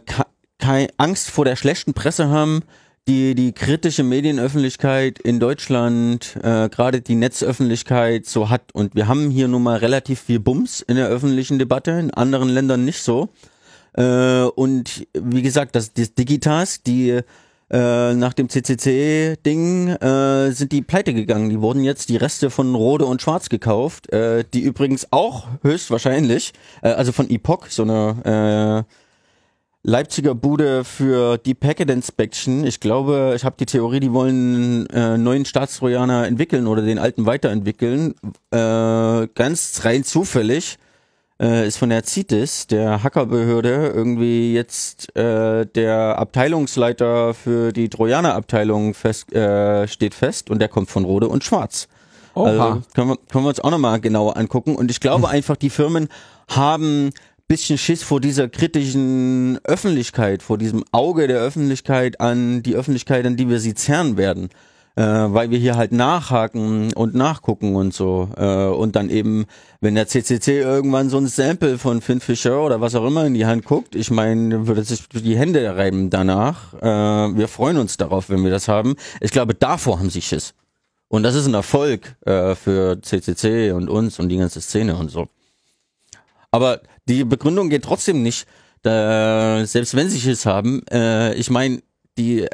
keine 0.58 0.88
Angst 0.96 1.30
vor 1.30 1.44
der 1.44 1.56
schlechten 1.56 1.94
Presse 1.94 2.28
haben, 2.28 2.62
die 3.08 3.34
die 3.34 3.52
kritische 3.52 4.02
Medienöffentlichkeit 4.02 5.18
in 5.20 5.38
Deutschland, 5.38 6.36
äh, 6.42 6.68
gerade 6.68 7.00
die 7.00 7.14
Netzöffentlichkeit 7.14 8.26
so 8.26 8.50
hat. 8.50 8.72
Und 8.72 8.96
wir 8.96 9.06
haben 9.06 9.30
hier 9.30 9.46
nun 9.46 9.62
mal 9.62 9.78
relativ 9.78 10.20
viel 10.20 10.40
Bums 10.40 10.80
in 10.80 10.96
der 10.96 11.06
öffentlichen 11.08 11.58
Debatte, 11.58 11.92
in 11.92 12.12
anderen 12.12 12.48
Ländern 12.48 12.84
nicht 12.84 13.00
so. 13.00 13.28
Äh, 13.92 14.42
und 14.42 15.06
wie 15.14 15.42
gesagt, 15.42 15.76
das, 15.76 15.92
das 15.92 16.14
Digitas, 16.14 16.82
die 16.82 17.20
äh, 17.70 18.14
nach 18.14 18.32
dem 18.32 18.48
CCC-Ding 18.48 19.88
äh, 19.88 20.52
sind 20.52 20.72
die 20.72 20.82
pleite 20.82 21.14
gegangen. 21.14 21.50
Die 21.50 21.60
wurden 21.60 21.82
jetzt 21.82 22.08
die 22.08 22.16
Reste 22.16 22.50
von 22.50 22.74
Rode 22.74 23.06
und 23.06 23.22
Schwarz 23.22 23.48
gekauft, 23.48 24.12
äh, 24.12 24.44
die 24.54 24.60
übrigens 24.60 25.08
auch 25.10 25.48
höchstwahrscheinlich, 25.62 26.52
äh, 26.82 26.90
also 26.90 27.12
von 27.12 27.28
Epoch, 27.28 27.66
so 27.68 27.82
eine 27.82 28.84
äh, 28.86 28.92
Leipziger 29.88 30.34
Bude 30.34 30.82
für 30.82 31.38
die 31.38 31.54
Packet 31.54 31.90
Inspection. 31.90 32.66
Ich 32.66 32.80
glaube, 32.80 33.34
ich 33.36 33.44
habe 33.44 33.54
die 33.58 33.66
Theorie, 33.66 34.00
die 34.00 34.12
wollen 34.12 34.86
äh, 34.90 35.16
neuen 35.16 35.44
Staatstrojaner 35.44 36.26
entwickeln 36.26 36.66
oder 36.66 36.82
den 36.82 36.98
alten 36.98 37.24
weiterentwickeln. 37.24 38.14
Äh, 38.50 39.28
ganz 39.34 39.80
rein 39.84 40.02
zufällig 40.02 40.78
äh, 41.40 41.66
ist 41.66 41.76
von 41.76 41.90
der 41.90 42.04
CITES, 42.04 42.66
der 42.66 43.02
Hackerbehörde, 43.02 43.92
irgendwie 43.94 44.54
jetzt 44.54 45.14
äh, 45.16 45.66
der 45.66 46.18
Abteilungsleiter 46.18 47.34
für 47.34 47.72
die 47.72 47.88
Trojaner-Abteilung 47.88 48.94
fest, 48.94 49.32
äh, 49.34 49.86
steht 49.88 50.14
fest 50.14 50.50
und 50.50 50.60
der 50.60 50.68
kommt 50.68 50.90
von 50.90 51.04
Rode 51.04 51.28
und 51.28 51.44
Schwarz. 51.44 51.88
Oha. 52.34 52.48
Also 52.48 52.82
können 52.94 53.08
wir, 53.08 53.16
können 53.28 53.44
wir 53.44 53.48
uns 53.48 53.60
auch 53.60 53.70
nochmal 53.70 54.00
genauer 54.00 54.36
angucken. 54.36 54.76
Und 54.76 54.90
ich 54.90 55.00
glaube 55.00 55.28
einfach, 55.30 55.56
die 55.56 55.70
Firmen 55.70 56.08
haben 56.48 57.10
bisschen 57.48 57.78
Schiss 57.78 58.02
vor 58.02 58.20
dieser 58.20 58.48
kritischen 58.48 59.60
Öffentlichkeit, 59.62 60.42
vor 60.42 60.58
diesem 60.58 60.84
Auge 60.90 61.28
der 61.28 61.38
Öffentlichkeit 61.38 62.20
an 62.20 62.62
die 62.62 62.74
Öffentlichkeit, 62.74 63.24
an 63.24 63.36
die 63.36 63.48
wir 63.48 63.60
sie 63.60 63.74
zerren 63.74 64.16
werden 64.16 64.50
äh, 64.96 65.02
weil 65.02 65.50
wir 65.50 65.58
hier 65.58 65.76
halt 65.76 65.92
nachhaken 65.92 66.92
und 66.94 67.14
nachgucken 67.14 67.76
und 67.76 67.92
so. 67.92 68.30
Äh, 68.36 68.66
und 68.66 68.96
dann 68.96 69.10
eben, 69.10 69.44
wenn 69.80 69.94
der 69.94 70.08
CCC 70.08 70.60
irgendwann 70.60 71.10
so 71.10 71.18
ein 71.18 71.26
Sample 71.26 71.78
von 71.78 72.00
Finn 72.00 72.20
Fischer 72.20 72.62
oder 72.62 72.80
was 72.80 72.94
auch 72.94 73.06
immer 73.06 73.26
in 73.26 73.34
die 73.34 73.46
Hand 73.46 73.64
guckt, 73.64 73.94
ich 73.94 74.10
meine, 74.10 74.66
würde 74.66 74.82
sich 74.82 75.06
die 75.08 75.36
Hände 75.36 75.76
reiben 75.76 76.08
danach. 76.08 76.74
Äh, 76.74 77.36
wir 77.36 77.46
freuen 77.48 77.76
uns 77.76 77.98
darauf, 77.98 78.30
wenn 78.30 78.42
wir 78.42 78.50
das 78.50 78.68
haben. 78.68 78.96
Ich 79.20 79.30
glaube, 79.30 79.54
davor 79.54 79.98
haben 79.98 80.10
sie 80.10 80.22
Schiss. 80.22 80.54
Und 81.08 81.22
das 81.22 81.34
ist 81.34 81.46
ein 81.46 81.54
Erfolg 81.54 82.16
äh, 82.24 82.54
für 82.54 83.00
CCC 83.00 83.72
und 83.72 83.88
uns 83.88 84.18
und 84.18 84.30
die 84.30 84.38
ganze 84.38 84.60
Szene 84.60 84.96
und 84.96 85.10
so. 85.10 85.28
Aber 86.50 86.80
die 87.06 87.24
Begründung 87.24 87.68
geht 87.68 87.84
trotzdem 87.84 88.22
nicht, 88.22 88.46
da, 88.82 89.64
selbst 89.66 89.94
wenn 89.94 90.08
sie 90.08 90.20
Schiss 90.20 90.46
haben. 90.46 90.82
Äh, 90.90 91.34
ich 91.34 91.50
meine, 91.50 91.82
die 92.16 92.46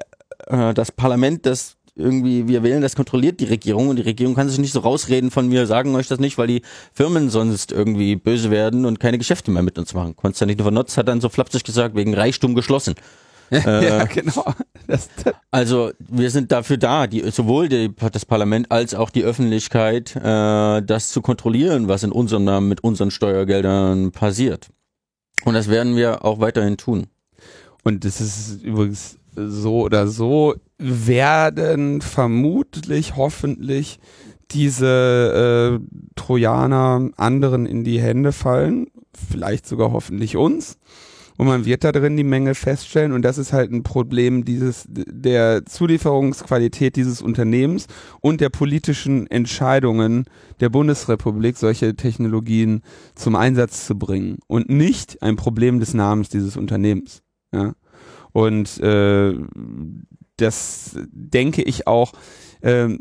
äh, 0.48 0.74
das 0.74 0.90
Parlament, 0.90 1.46
das 1.46 1.76
irgendwie, 1.94 2.48
wir 2.48 2.62
wählen, 2.62 2.80
das 2.80 2.96
kontrolliert 2.96 3.40
die 3.40 3.44
Regierung 3.44 3.88
und 3.88 3.96
die 3.96 4.02
Regierung 4.02 4.34
kann 4.34 4.48
sich 4.48 4.58
nicht 4.58 4.72
so 4.72 4.80
rausreden 4.80 5.30
von 5.30 5.50
wir 5.50 5.66
sagen 5.66 5.94
euch 5.94 6.08
das 6.08 6.20
nicht, 6.20 6.38
weil 6.38 6.46
die 6.46 6.62
Firmen 6.92 7.28
sonst 7.28 7.70
irgendwie 7.70 8.16
böse 8.16 8.50
werden 8.50 8.86
und 8.86 8.98
keine 8.98 9.18
Geschäfte 9.18 9.50
mehr 9.50 9.62
mit 9.62 9.78
uns 9.78 9.92
machen. 9.92 10.16
Konstantin 10.16 10.58
von 10.58 10.72
Notz 10.72 10.96
hat 10.96 11.08
dann 11.08 11.20
so 11.20 11.28
flapsig 11.28 11.64
gesagt, 11.64 11.94
wegen 11.94 12.14
Reichtum 12.14 12.54
geschlossen. 12.54 12.94
äh, 13.50 13.86
ja, 13.86 14.04
genau. 14.06 14.54
Das, 14.86 15.10
das 15.22 15.34
also 15.50 15.90
wir 15.98 16.30
sind 16.30 16.52
dafür 16.52 16.78
da, 16.78 17.06
die, 17.06 17.30
sowohl 17.30 17.68
die, 17.68 17.94
das 18.10 18.24
Parlament 18.24 18.70
als 18.70 18.94
auch 18.94 19.10
die 19.10 19.24
Öffentlichkeit, 19.24 20.16
äh, 20.16 20.80
das 20.80 21.10
zu 21.10 21.20
kontrollieren, 21.20 21.86
was 21.86 22.02
in 22.02 22.12
unserem 22.12 22.44
Namen 22.44 22.68
mit 22.68 22.82
unseren 22.82 23.10
Steuergeldern 23.10 24.10
passiert. 24.12 24.70
Und 25.44 25.52
das 25.52 25.68
werden 25.68 25.96
wir 25.96 26.24
auch 26.24 26.40
weiterhin 26.40 26.78
tun. 26.78 27.08
Und 27.84 28.04
das 28.06 28.22
ist 28.22 28.62
übrigens 28.62 29.18
so 29.34 29.82
oder 29.82 30.06
so 30.06 30.54
werden 30.78 32.00
vermutlich, 32.00 33.16
hoffentlich 33.16 33.98
diese 34.50 35.80
äh, 35.80 35.96
Trojaner 36.16 37.10
anderen 37.16 37.66
in 37.66 37.84
die 37.84 38.00
Hände 38.00 38.32
fallen, 38.32 38.88
vielleicht 39.14 39.66
sogar 39.66 39.92
hoffentlich 39.92 40.36
uns. 40.36 40.78
Und 41.38 41.46
man 41.46 41.64
wird 41.64 41.82
da 41.82 41.92
drin 41.92 42.16
die 42.16 42.24
Menge 42.24 42.54
feststellen 42.54 43.12
und 43.12 43.22
das 43.22 43.38
ist 43.38 43.52
halt 43.52 43.72
ein 43.72 43.82
Problem 43.82 44.44
dieses 44.44 44.84
der 44.88 45.64
Zulieferungsqualität 45.64 46.94
dieses 46.94 47.22
Unternehmens 47.22 47.86
und 48.20 48.40
der 48.40 48.50
politischen 48.50 49.26
Entscheidungen 49.30 50.26
der 50.60 50.68
Bundesrepublik, 50.68 51.56
solche 51.56 51.96
Technologien 51.96 52.82
zum 53.14 53.34
Einsatz 53.34 53.86
zu 53.86 53.98
bringen 53.98 54.38
und 54.46 54.68
nicht 54.68 55.22
ein 55.22 55.36
Problem 55.36 55.80
des 55.80 55.94
Namens 55.94 56.28
dieses 56.28 56.56
Unternehmens. 56.56 57.22
Ja. 57.52 57.72
Und 58.32 58.80
äh, 58.80 59.34
das 60.36 60.96
denke 61.12 61.62
ich 61.62 61.86
auch, 61.86 62.12
ähm, 62.62 62.98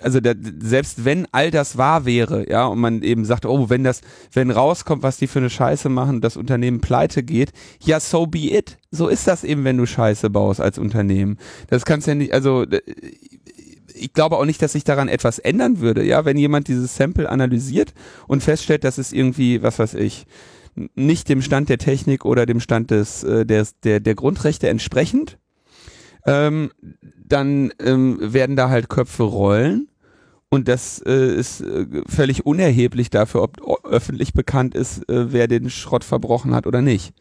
also 0.00 0.20
der, 0.20 0.36
selbst 0.60 1.04
wenn 1.04 1.26
all 1.32 1.50
das 1.50 1.76
wahr 1.76 2.04
wäre, 2.04 2.48
ja, 2.48 2.66
und 2.66 2.78
man 2.78 3.02
eben 3.02 3.24
sagt, 3.24 3.46
oh, 3.46 3.68
wenn 3.68 3.84
das, 3.84 4.00
wenn 4.32 4.50
rauskommt, 4.50 5.02
was 5.02 5.18
die 5.18 5.26
für 5.26 5.40
eine 5.40 5.50
Scheiße 5.50 5.88
machen, 5.88 6.20
das 6.20 6.36
Unternehmen 6.36 6.80
pleite 6.80 7.22
geht, 7.22 7.52
ja, 7.82 8.00
so 8.00 8.26
be 8.26 8.54
it. 8.54 8.78
So 8.90 9.08
ist 9.08 9.26
das 9.26 9.44
eben, 9.44 9.64
wenn 9.64 9.76
du 9.76 9.86
Scheiße 9.86 10.30
baust 10.30 10.60
als 10.60 10.78
Unternehmen. 10.78 11.38
Das 11.68 11.84
kannst 11.84 12.06
ja 12.06 12.14
nicht, 12.14 12.32
also 12.32 12.64
ich 13.94 14.12
glaube 14.12 14.36
auch 14.36 14.44
nicht, 14.44 14.62
dass 14.62 14.72
sich 14.72 14.84
daran 14.84 15.08
etwas 15.08 15.38
ändern 15.38 15.80
würde, 15.80 16.04
ja, 16.04 16.24
wenn 16.24 16.36
jemand 16.36 16.68
dieses 16.68 16.96
Sample 16.96 17.28
analysiert 17.28 17.92
und 18.26 18.42
feststellt, 18.42 18.84
dass 18.84 18.98
es 18.98 19.12
irgendwie, 19.12 19.62
was 19.62 19.78
weiß 19.78 19.94
ich, 19.94 20.26
nicht 20.94 21.28
dem 21.28 21.42
Stand 21.42 21.68
der 21.68 21.78
Technik 21.78 22.24
oder 22.24 22.46
dem 22.46 22.60
Stand 22.60 22.90
des, 22.90 23.24
äh, 23.24 23.44
der, 23.46 23.66
der, 23.84 24.00
der 24.00 24.14
Grundrechte 24.14 24.68
entsprechend, 24.68 25.38
ähm, 26.26 26.70
dann 27.26 27.72
ähm, 27.80 28.18
werden 28.20 28.56
da 28.56 28.68
halt 28.68 28.88
Köpfe 28.88 29.22
rollen 29.22 29.88
Und 30.50 30.68
das 30.68 31.02
äh, 31.04 31.34
ist 31.34 31.60
äh, 31.60 31.86
völlig 32.08 32.46
unerheblich 32.46 33.10
dafür, 33.10 33.42
ob 33.42 33.84
öffentlich 33.84 34.32
bekannt 34.32 34.74
ist, 34.74 35.08
äh, 35.08 35.32
wer 35.32 35.46
den 35.46 35.68
Schrott 35.68 36.04
verbrochen 36.04 36.54
hat 36.54 36.66
oder 36.66 36.80
nicht. 36.80 37.12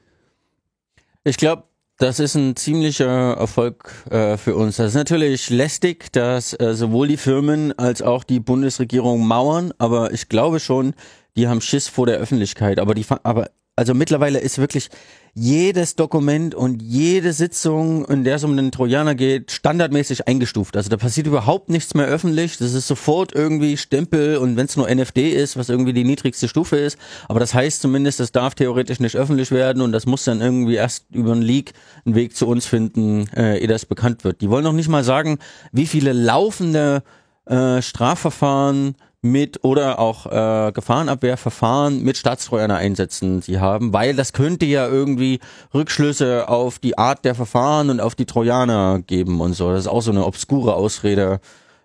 Ich 1.26 1.36
glaube, 1.36 1.64
das 1.98 2.20
ist 2.20 2.36
ein 2.36 2.56
ziemlicher 2.56 3.34
Erfolg 3.34 3.92
äh, 4.10 4.38
für 4.38 4.56
uns. 4.56 4.78
Das 4.78 4.90
ist 4.90 4.96
natürlich 4.96 5.50
lästig, 5.50 6.14
dass 6.14 6.54
äh, 6.54 6.74
sowohl 6.74 7.10
die 7.10 7.18
Firmen 7.18 7.78
als 7.78 8.02
auch 8.02 8.24
die 8.24 8.40
Bundesregierung 8.40 9.28
mauern, 9.28 9.74
aber 9.78 10.14
ich 10.14 10.30
glaube 10.30 10.60
schon, 10.60 10.94
die 11.38 11.48
haben 11.48 11.62
Schiss 11.62 11.88
vor 11.88 12.06
der 12.06 12.18
Öffentlichkeit. 12.18 12.80
Aber 12.80 12.94
die, 12.94 13.06
aber 13.24 13.50
also 13.78 13.94
mittlerweile 13.94 14.40
ist 14.40 14.58
wirklich 14.58 14.90
jedes 15.36 15.96
Dokument 15.96 16.56
und 16.56 16.82
jede 16.82 17.32
Sitzung, 17.32 18.06
in 18.06 18.24
der 18.24 18.38
es 18.38 18.44
um 18.44 18.58
den 18.58 18.72
Trojaner 18.72 19.14
geht, 19.14 19.52
standardmäßig 19.52 20.28
eingestuft. 20.28 20.76
Also 20.76 20.90
da 20.90 20.98
passiert 20.98 21.28
überhaupt 21.28 21.70
nichts 21.70 21.94
mehr 21.94 22.08
öffentlich. 22.08 22.58
Das 22.58 22.74
ist 22.74 22.88
sofort 22.88 23.36
irgendwie 23.36 23.78
Stempel 23.78 24.38
und 24.38 24.58
wenn 24.58 24.66
es 24.66 24.78
nur 24.78 24.90
NFD 24.90 25.30
ist, 25.30 25.56
was 25.56 25.70
irgendwie 25.70 25.94
die 25.94 26.06
niedrigste 26.06 26.48
Stufe 26.48 26.78
ist. 26.78 26.98
Aber 27.28 27.40
das 27.40 27.54
heißt 27.54 27.80
zumindest, 27.80 28.20
das 28.20 28.32
darf 28.32 28.56
theoretisch 28.56 29.00
nicht 29.00 29.16
öffentlich 29.16 29.52
werden 29.52 29.84
und 29.84 29.92
das 29.92 30.08
muss 30.08 30.24
dann 30.24 30.42
irgendwie 30.42 30.74
erst 30.74 31.06
über 31.14 31.34
einen 31.34 31.44
Leak 31.44 31.74
einen 32.04 32.16
Weg 32.16 32.36
zu 32.36 32.48
uns 32.48 32.66
finden, 32.66 33.30
äh, 33.36 33.60
ehe 33.60 33.68
das 33.68 33.86
bekannt 33.86 34.24
wird. 34.24 34.42
Die 34.42 34.50
wollen 34.50 34.64
noch 34.64 34.74
nicht 34.74 34.90
mal 34.90 35.04
sagen, 35.04 35.38
wie 35.72 35.86
viele 35.86 36.14
laufende 36.14 37.04
äh, 37.46 37.84
Strafverfahren 37.84 38.96
mit 39.32 39.64
oder 39.64 40.00
auch 40.00 40.26
äh, 40.26 40.72
Gefahrenabwehrverfahren 40.72 42.02
mit 42.02 42.18
Staatstrojaner-Einsätzen 42.18 43.42
sie 43.42 43.60
haben, 43.60 43.94
weil 43.94 44.16
das 44.16 44.34
könnte 44.34 44.66
ja 44.66 44.88
irgendwie 44.88 45.40
Rückschlüsse 45.74 46.50
auf 46.50 46.80
die 46.80 46.98
Art 46.98 47.26
der 47.26 47.36
Verfahren 47.36 47.90
und 47.90 48.00
auf 48.00 48.16
die 48.16 48.26
Trojaner 48.26 49.02
geben 49.06 49.42
und 49.42 49.54
so. 49.54 49.72
Das 49.72 49.82
ist 49.82 49.88
auch 49.88 50.02
so 50.02 50.12
eine 50.12 50.26
obskure 50.26 50.76
Ausrede. 50.76 51.40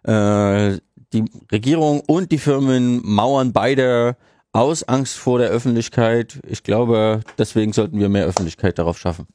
Äh, 0.05 0.79
die 1.13 1.25
Regierung 1.51 2.01
und 2.01 2.33
die 2.33 2.39
Firmen 2.39 3.01
mauern 3.05 3.53
beide 3.53 4.17
aus 4.53 4.83
Angst 4.83 5.17
vor 5.17 5.39
der 5.39 5.49
Öffentlichkeit. 5.49 6.41
Ich 6.47 6.63
glaube, 6.63 7.21
deswegen 7.39 7.73
sollten 7.73 7.99
wir 7.99 8.09
mehr 8.09 8.27
Öffentlichkeit 8.27 8.79
darauf 8.79 8.99
schaffen. 8.99 9.27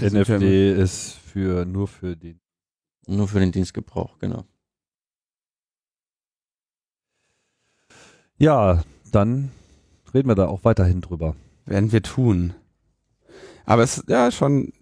NFD 0.00 0.72
ist 0.72 1.16
für 1.32 1.64
nur 1.64 1.88
für 1.88 2.16
den. 2.16 2.40
Nur 3.06 3.28
für 3.28 3.38
den 3.38 3.52
Dienstgebrauch, 3.52 4.18
genau. 4.18 4.44
Ja, 8.38 8.82
dann 9.12 9.50
reden 10.12 10.28
wir 10.28 10.34
da 10.34 10.46
auch 10.46 10.64
weiterhin 10.64 11.00
drüber. 11.00 11.36
Werden 11.66 11.92
wir 11.92 12.02
tun. 12.02 12.54
Aber 13.64 13.82
es 13.82 13.98
ist 13.98 14.08
ja 14.08 14.30
schon, 14.30 14.72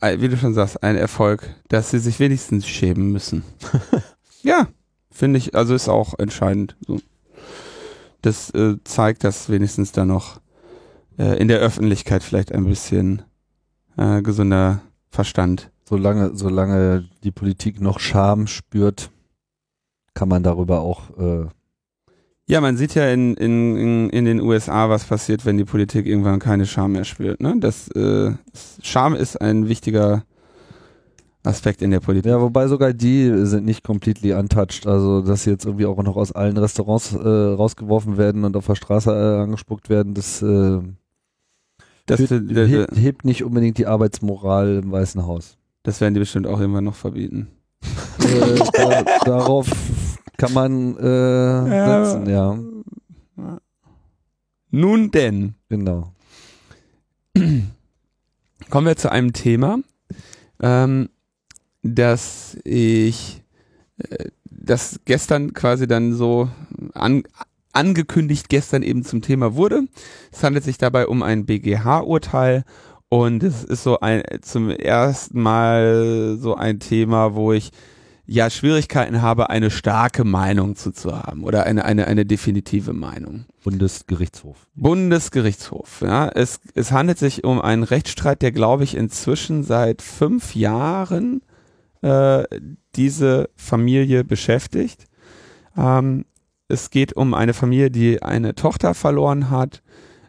äh, 0.00 0.20
wie 0.20 0.28
du 0.28 0.36
schon 0.36 0.54
sagst, 0.54 0.82
ein 0.82 0.96
Erfolg, 0.96 1.54
dass 1.68 1.90
sie 1.90 1.98
sich 1.98 2.18
wenigstens 2.20 2.66
schämen 2.66 3.12
müssen. 3.12 3.44
ja, 4.42 4.68
finde 5.10 5.38
ich, 5.38 5.54
also 5.54 5.74
ist 5.74 5.88
auch 5.88 6.18
entscheidend. 6.18 6.76
Das 8.22 8.50
äh, 8.50 8.76
zeigt, 8.84 9.22
dass 9.22 9.50
wenigstens 9.50 9.92
da 9.92 10.04
noch 10.04 10.40
äh, 11.18 11.38
in 11.38 11.48
der 11.48 11.60
Öffentlichkeit 11.60 12.22
vielleicht 12.22 12.52
ein 12.52 12.64
bisschen 12.64 13.22
äh, 13.96 14.22
gesunder 14.22 14.80
Verstand. 15.10 15.70
Solange, 15.84 16.34
solange 16.34 17.08
die 17.22 17.30
Politik 17.30 17.80
noch 17.80 18.00
Scham 18.00 18.46
spürt, 18.46 19.10
kann 20.14 20.28
man 20.28 20.42
darüber 20.42 20.80
auch 20.80 21.10
äh, 21.18 21.46
Ja, 22.46 22.60
man 22.60 22.76
sieht 22.76 22.94
ja 22.94 23.08
in, 23.08 23.34
in, 23.34 24.10
in, 24.10 24.24
den 24.26 24.40
USA, 24.40 24.90
was 24.90 25.04
passiert, 25.04 25.46
wenn 25.46 25.56
die 25.56 25.64
Politik 25.64 26.06
irgendwann 26.06 26.40
keine 26.40 26.66
Scham 26.66 26.92
mehr 26.92 27.04
spürt. 27.04 27.40
Ne? 27.40 27.56
Das, 27.58 27.88
äh, 27.88 28.32
Scham 28.82 29.14
ist 29.14 29.40
ein 29.40 29.66
wichtiger 29.66 30.24
Aspekt 31.42 31.80
in 31.80 31.90
der 31.90 32.00
Politik. 32.00 32.30
Ja, 32.30 32.40
wobei 32.40 32.68
sogar 32.68 32.92
die 32.92 33.46
sind 33.46 33.64
nicht 33.64 33.82
completely 33.82 34.34
untouched. 34.34 34.86
Also, 34.86 35.22
dass 35.22 35.44
sie 35.44 35.50
jetzt 35.50 35.64
irgendwie 35.64 35.86
auch 35.86 36.02
noch 36.02 36.16
aus 36.16 36.32
allen 36.32 36.56
Restaurants 36.58 37.14
äh, 37.14 37.18
rausgeworfen 37.28 38.18
werden 38.18 38.44
und 38.44 38.56
auf 38.56 38.66
der 38.66 38.74
Straße 38.74 39.10
äh, 39.10 39.42
angespuckt 39.42 39.88
werden, 39.88 40.12
das, 40.12 40.42
äh, 40.42 40.80
Das, 42.04 42.20
hebt, 42.20 42.30
äh, 42.30 42.66
hebt, 42.66 42.96
hebt 42.96 43.24
nicht 43.24 43.42
unbedingt 43.44 43.78
die 43.78 43.86
Arbeitsmoral 43.86 44.82
im 44.84 44.92
Weißen 44.92 45.26
Haus. 45.26 45.56
das 45.82 46.02
werden 46.02 46.12
die 46.12 46.20
bestimmt 46.20 46.46
auch 46.46 46.60
irgendwann 46.60 46.84
noch 46.84 46.94
verbieten. 46.94 47.48
äh, 48.20 48.58
da, 48.72 49.02
darauf 49.24 49.70
kann 50.36 50.52
man 50.52 50.96
äh, 50.96 51.68
Ja. 51.76 52.04
setzen, 52.04 52.28
ja, 52.28 52.58
Nun 54.70 55.10
denn, 55.10 55.54
genau. 55.68 56.12
kommen 58.70 58.86
wir 58.86 58.96
zu 58.96 59.10
einem 59.10 59.32
Thema, 59.32 59.78
ähm, 60.60 61.08
das 61.82 62.56
ich, 62.64 63.42
äh, 63.98 64.30
das 64.50 65.00
gestern 65.04 65.52
quasi 65.52 65.86
dann 65.86 66.12
so 66.12 66.48
an, 66.94 67.22
angekündigt 67.72 68.48
gestern 68.48 68.82
eben 68.82 69.04
zum 69.04 69.22
Thema 69.22 69.54
wurde. 69.54 69.82
Es 70.32 70.42
handelt 70.42 70.64
sich 70.64 70.78
dabei 70.78 71.06
um 71.06 71.22
ein 71.22 71.44
BGH-Urteil 71.46 72.64
und 73.08 73.42
es 73.42 73.62
ist 73.64 73.82
so 73.82 74.00
ein 74.00 74.22
zum 74.42 74.70
ersten 74.70 75.40
Mal 75.40 76.36
so 76.40 76.54
ein 76.56 76.80
Thema, 76.80 77.34
wo 77.34 77.52
ich 77.52 77.70
ja 78.26 78.48
Schwierigkeiten 78.50 79.22
habe, 79.22 79.50
eine 79.50 79.70
starke 79.70 80.24
Meinung 80.24 80.76
zu, 80.76 80.92
zu 80.92 81.16
haben 81.16 81.44
oder 81.44 81.64
eine, 81.64 81.84
eine, 81.84 82.06
eine 82.06 82.24
definitive 82.24 82.92
Meinung. 82.92 83.44
Bundesgerichtshof. 83.62 84.66
Bundesgerichtshof. 84.74 86.00
Ja, 86.00 86.28
es, 86.28 86.60
es 86.74 86.92
handelt 86.92 87.18
sich 87.18 87.44
um 87.44 87.60
einen 87.60 87.82
Rechtsstreit, 87.82 88.42
der, 88.42 88.52
glaube 88.52 88.84
ich, 88.84 88.94
inzwischen 88.96 89.62
seit 89.62 90.02
fünf 90.02 90.54
Jahren 90.54 91.42
äh, 92.02 92.44
diese 92.96 93.50
Familie 93.56 94.24
beschäftigt. 94.24 95.06
Ähm, 95.76 96.24
es 96.68 96.90
geht 96.90 97.14
um 97.14 97.34
eine 97.34 97.52
Familie, 97.52 97.90
die 97.90 98.22
eine 98.22 98.54
Tochter 98.54 98.94
verloren 98.94 99.50
hat 99.50 99.82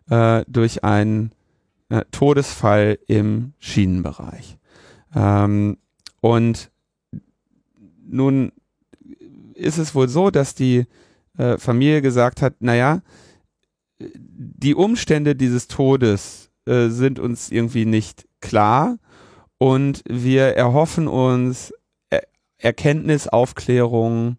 äh, 0.09 0.43
durch 0.47 0.83
einen 0.83 1.31
äh, 1.89 2.01
Todesfall 2.11 2.99
im 3.07 3.53
Schienenbereich. 3.59 4.57
Ähm, 5.15 5.77
und 6.21 6.71
nun 8.07 8.51
ist 9.53 9.77
es 9.77 9.95
wohl 9.95 10.07
so, 10.09 10.29
dass 10.31 10.55
die 10.55 10.85
äh, 11.37 11.57
Familie 11.57 12.01
gesagt 12.01 12.41
hat, 12.41 12.55
naja, 12.59 13.01
die 13.99 14.75
Umstände 14.75 15.35
dieses 15.35 15.67
Todes 15.67 16.51
äh, 16.65 16.89
sind 16.89 17.19
uns 17.19 17.51
irgendwie 17.51 17.85
nicht 17.85 18.27
klar 18.41 18.97
und 19.57 20.03
wir 20.07 20.55
erhoffen 20.55 21.07
uns 21.07 21.73
er 22.09 22.23
Erkenntnis, 22.57 23.27
Aufklärung, 23.27 24.37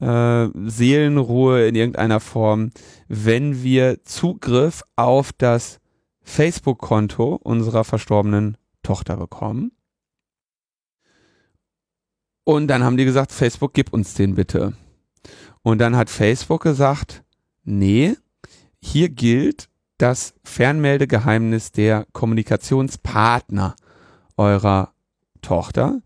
äh, 0.00 0.48
Seelenruhe 0.66 1.66
in 1.66 1.74
irgendeiner 1.74 2.20
Form, 2.20 2.70
wenn 3.08 3.62
wir 3.62 4.04
Zugriff 4.04 4.82
auf 4.96 5.32
das 5.32 5.78
Facebook-Konto 6.22 7.36
unserer 7.42 7.84
verstorbenen 7.84 8.56
Tochter 8.82 9.16
bekommen. 9.16 9.72
Und 12.44 12.68
dann 12.68 12.82
haben 12.82 12.96
die 12.96 13.04
gesagt, 13.04 13.32
Facebook, 13.32 13.72
gib 13.74 13.92
uns 13.92 14.14
den 14.14 14.34
bitte. 14.34 14.74
Und 15.62 15.78
dann 15.78 15.96
hat 15.96 16.10
Facebook 16.10 16.62
gesagt, 16.62 17.22
nee, 17.64 18.16
hier 18.80 19.08
gilt 19.08 19.68
das 19.98 20.34
Fernmeldegeheimnis 20.42 21.70
der 21.70 22.06
Kommunikationspartner 22.12 23.76
eurer 24.36 24.92
Tochter, 25.42 26.02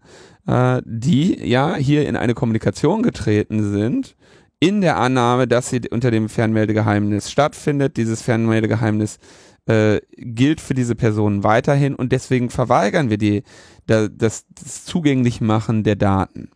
äh, 0.47 0.82
die 0.84 1.43
ja 1.43 1.76
hier 1.76 2.07
in 2.07 2.16
eine 2.16 2.34
Kommunikation 2.34 3.03
getreten 3.03 3.72
sind, 3.72 4.16
in 4.61 4.80
der 4.80 4.99
Annahme, 4.99 5.49
dass 5.49 5.70
sie 5.70 5.82
unter 5.91 6.11
dem 6.11 6.28
Fernmeldegeheimnis 6.28 7.30
stattfindet. 7.30 7.97
Dieses 7.97 8.22
Fernmeldegeheimnis 8.22 9.18
äh, 9.67 10.01
gilt 10.17 10.61
für 10.61 10.75
diese 10.75 10.95
Personen 10.95 11.43
weiterhin 11.43 11.95
und 11.95 12.12
deswegen 12.12 12.51
verweigern 12.51 13.11
wir 13.11 13.19
die, 13.19 13.43
da, 13.87 14.09
das, 14.09 14.47
das 14.55 14.85
Zugänglichmachen 14.85 15.83
der 15.85 15.97
Daten. 15.97 16.51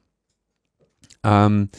Ähm, 1.24 1.70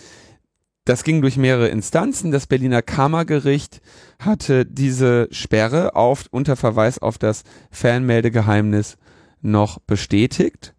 das 0.86 1.04
ging 1.04 1.22
durch 1.22 1.38
mehrere 1.38 1.68
Instanzen. 1.68 2.32
Das 2.32 2.48
Berliner 2.48 2.82
Kammergericht 2.82 3.82
hatte 4.20 4.66
diese 4.66 5.28
Sperre 5.32 5.96
auf, 5.96 6.26
unter 6.32 6.56
Verweis 6.56 7.00
auf 7.00 7.18
das 7.18 7.44
Fernmeldegeheimnis 7.70 8.98
noch 9.42 9.80
bestätigt. 9.80 10.74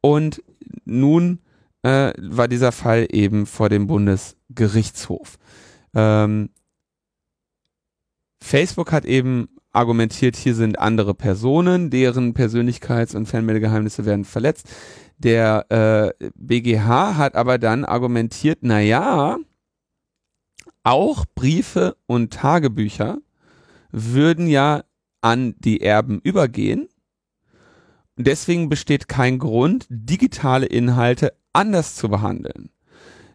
Und 0.00 0.42
nun 0.84 1.40
äh, 1.82 2.12
war 2.18 2.48
dieser 2.48 2.72
Fall 2.72 3.06
eben 3.10 3.46
vor 3.46 3.68
dem 3.68 3.86
Bundesgerichtshof. 3.86 5.38
Ähm, 5.94 6.50
Facebook 8.40 8.92
hat 8.92 9.04
eben 9.04 9.48
argumentiert, 9.78 10.34
hier 10.34 10.56
sind 10.56 10.78
andere 10.78 11.14
Personen, 11.14 11.88
deren 11.88 12.34
Persönlichkeits- 12.34 13.16
und 13.16 13.26
Fernmeldegeheimnisse 13.26 14.04
werden 14.04 14.24
verletzt. 14.24 14.68
Der 15.18 15.66
äh, 16.18 16.30
BGH 16.34 17.16
hat 17.16 17.36
aber 17.36 17.58
dann 17.58 17.84
argumentiert, 17.84 18.58
na 18.62 18.80
ja, 18.80 19.38
auch 20.82 21.24
Briefe 21.34 21.96
und 22.06 22.32
Tagebücher 22.32 23.18
würden 23.92 24.48
ja 24.48 24.82
an 25.20 25.54
die 25.58 25.80
Erben 25.80 26.20
übergehen. 26.22 26.88
Deswegen 28.16 28.68
besteht 28.68 29.08
kein 29.08 29.38
Grund, 29.38 29.86
digitale 29.88 30.66
Inhalte 30.66 31.34
anders 31.52 31.94
zu 31.94 32.08
behandeln. 32.08 32.70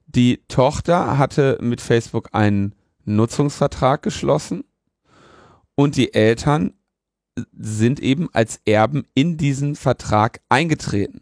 Die 0.05 0.43
Tochter 0.49 1.17
hatte 1.17 1.57
mit 1.61 1.79
Facebook 1.79 2.29
einen 2.33 2.75
Nutzungsvertrag 3.05 4.01
geschlossen 4.01 4.65
und 5.75 5.95
die 5.95 6.13
Eltern 6.13 6.73
sind 7.51 7.99
eben 7.99 8.29
als 8.33 8.61
Erben 8.65 9.05
in 9.13 9.37
diesen 9.37 9.75
Vertrag 9.75 10.41
eingetreten. 10.49 11.21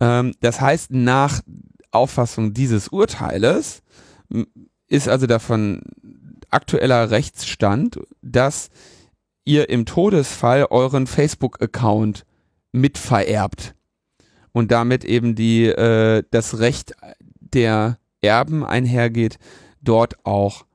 Ähm, 0.00 0.34
das 0.40 0.60
heißt, 0.60 0.90
nach 0.90 1.40
Auffassung 1.90 2.52
dieses 2.52 2.88
Urteiles 2.88 3.82
ist 4.88 5.08
also 5.08 5.26
davon 5.26 5.82
aktueller 6.50 7.10
Rechtsstand, 7.10 7.98
dass 8.22 8.68
ihr 9.44 9.68
im 9.70 9.86
Todesfall 9.86 10.66
euren 10.70 11.06
Facebook-Account 11.06 12.26
mitvererbt 12.72 13.74
und 14.52 14.70
damit 14.70 15.04
eben 15.04 15.34
die 15.34 15.66
äh, 15.66 16.22
das 16.30 16.58
Recht 16.58 16.94
der 17.38 17.98
Erben 18.20 18.64
einhergeht, 18.64 19.38
dort 19.80 20.24
auch 20.24 20.66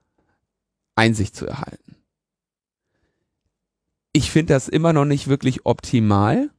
Einsicht 0.95 1.35
zu 1.35 1.45
erhalten. 1.45 1.97
Ich 4.13 4.31
finde 4.31 4.53
das 4.53 4.67
immer 4.67 4.93
noch 4.93 5.05
nicht 5.05 5.27
wirklich 5.27 5.65
optimal, 5.65 6.49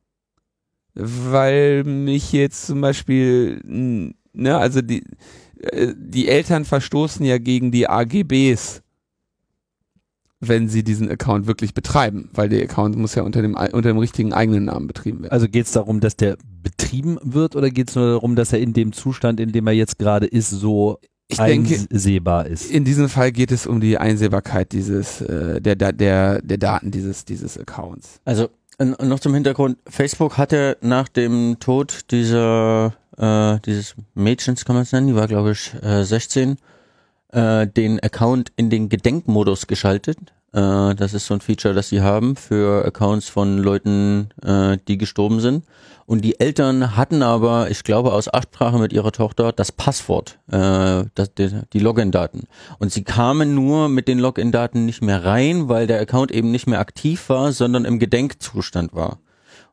weil 0.95 1.85
mich 1.85 2.33
jetzt 2.33 2.67
zum 2.67 2.81
Beispiel, 2.81 3.61
ne, 3.65 4.59
also 4.59 4.81
die, 4.83 5.05
äh, 5.59 5.95
die 5.97 6.29
Eltern 6.29 6.65
verstoßen 6.65 7.25
ja 7.25 7.39
gegen 7.39 7.71
die 7.71 7.89
AGBs, 7.89 8.83
wenn 10.41 10.69
sie 10.69 10.83
diesen 10.83 11.09
Account 11.09 11.47
wirklich 11.47 11.73
betreiben, 11.73 12.29
weil 12.33 12.49
der 12.49 12.65
Account 12.65 12.97
muss 12.97 13.15
ja 13.15 13.23
unter 13.23 13.43
dem, 13.43 13.55
unter 13.55 13.83
dem 13.83 13.99
richtigen 13.99 14.33
eigenen 14.33 14.65
Namen 14.65 14.89
betrieben 14.89 15.23
werden. 15.23 15.33
Also 15.33 15.47
geht 15.47 15.67
es 15.67 15.73
darum, 15.73 16.01
dass 16.01 16.17
der 16.17 16.37
betrieben 16.63 17.19
wird 17.23 17.55
oder 17.55 17.71
geht 17.71 17.91
es 17.91 17.95
nur 17.95 18.11
darum, 18.11 18.35
dass 18.35 18.53
er 18.53 18.59
in 18.59 18.73
dem 18.73 18.93
Zustand, 18.93 19.39
in 19.39 19.53
dem 19.53 19.67
er 19.69 19.73
jetzt 19.73 19.99
gerade 19.99 20.27
ist, 20.27 20.51
so 20.51 20.99
ich 21.33 21.39
denke, 21.39 21.87
einsehbar 21.91 22.47
ist? 22.47 22.71
In 22.71 22.85
diesem 22.85 23.09
Fall 23.09 23.33
geht 23.33 23.53
es 23.53 23.67
um 23.67 23.81
die 23.81 23.99
Einsehbarkeit 23.99 24.73
dieses, 24.73 25.21
äh, 25.21 25.61
der, 25.61 25.77
der, 25.77 25.93
der, 25.93 26.43
der 26.43 26.59
Daten 26.59 26.91
dieses, 26.91 27.25
dieses 27.25 27.59
Accounts. 27.59 28.21
Also 28.25 28.49
noch 28.79 29.21
zum 29.21 29.35
Hintergrund, 29.35 29.79
Facebook 29.87 30.39
hatte 30.39 30.77
nach 30.81 31.09
dem 31.09 31.59
Tod 31.61 32.11
dieser 32.11 32.95
äh, 33.17 33.61
dieses 33.61 33.95
Mädchens, 34.15 34.65
kann 34.65 34.75
man 34.75 34.83
es 34.83 34.93
nennen, 34.93 35.09
die 35.09 35.15
war 35.15 35.29
glaube 35.29 35.53
ich 35.53 35.75
äh, 35.83 36.05
16, 36.05 36.57
äh, 37.33 37.67
den 37.67 38.01
Account 38.01 38.53
in 38.57 38.71
den 38.71 38.89
Gedenkmodus 38.89 39.67
geschaltet. 39.67 40.19
Äh, 40.53 40.95
das 40.95 41.15
ist 41.15 41.27
so 41.27 41.35
ein 41.35 41.41
Feature, 41.41 41.75
das 41.75 41.89
sie 41.89 42.03
haben 42.03 42.37
für 42.37 42.85
Accounts 42.85 43.29
von 43.29 43.59
Leuten, 43.59 44.31
äh, 44.45 44.79
die 44.89 44.99
gestorben 44.99 45.41
sind. 45.41 45.65
Und 46.05 46.23
die 46.23 46.41
Eltern 46.41 46.97
hatten 46.97 47.23
aber, 47.23 47.71
ich 47.71 47.85
glaube, 47.85 48.13
aus 48.13 48.29
Absprache 48.29 48.79
mit 48.79 48.93
ihrer 48.93 49.13
Tochter 49.13 49.53
das 49.53 49.73
Passwort, 49.73 50.39
äh, 50.51 51.05
das, 51.15 51.35
die, 51.39 51.61
die 51.73 51.79
Login-Daten. 51.79 52.43
Und 52.79 52.93
sie 52.93 53.05
kamen 53.05 53.55
nur 53.55 53.89
mit 53.89 54.09
den 54.09 54.19
Login-Daten 54.19 54.85
nicht 54.85 55.03
mehr 55.03 55.25
rein, 55.25 55.69
weil 55.69 55.87
der 55.87 56.01
Account 56.01 56.31
eben 56.33 56.51
nicht 56.51 56.67
mehr 56.67 56.81
aktiv 56.81 57.29
war, 57.29 57.53
sondern 57.53 57.85
im 57.85 57.99
Gedenkzustand 57.99 58.93
war. 58.95 59.19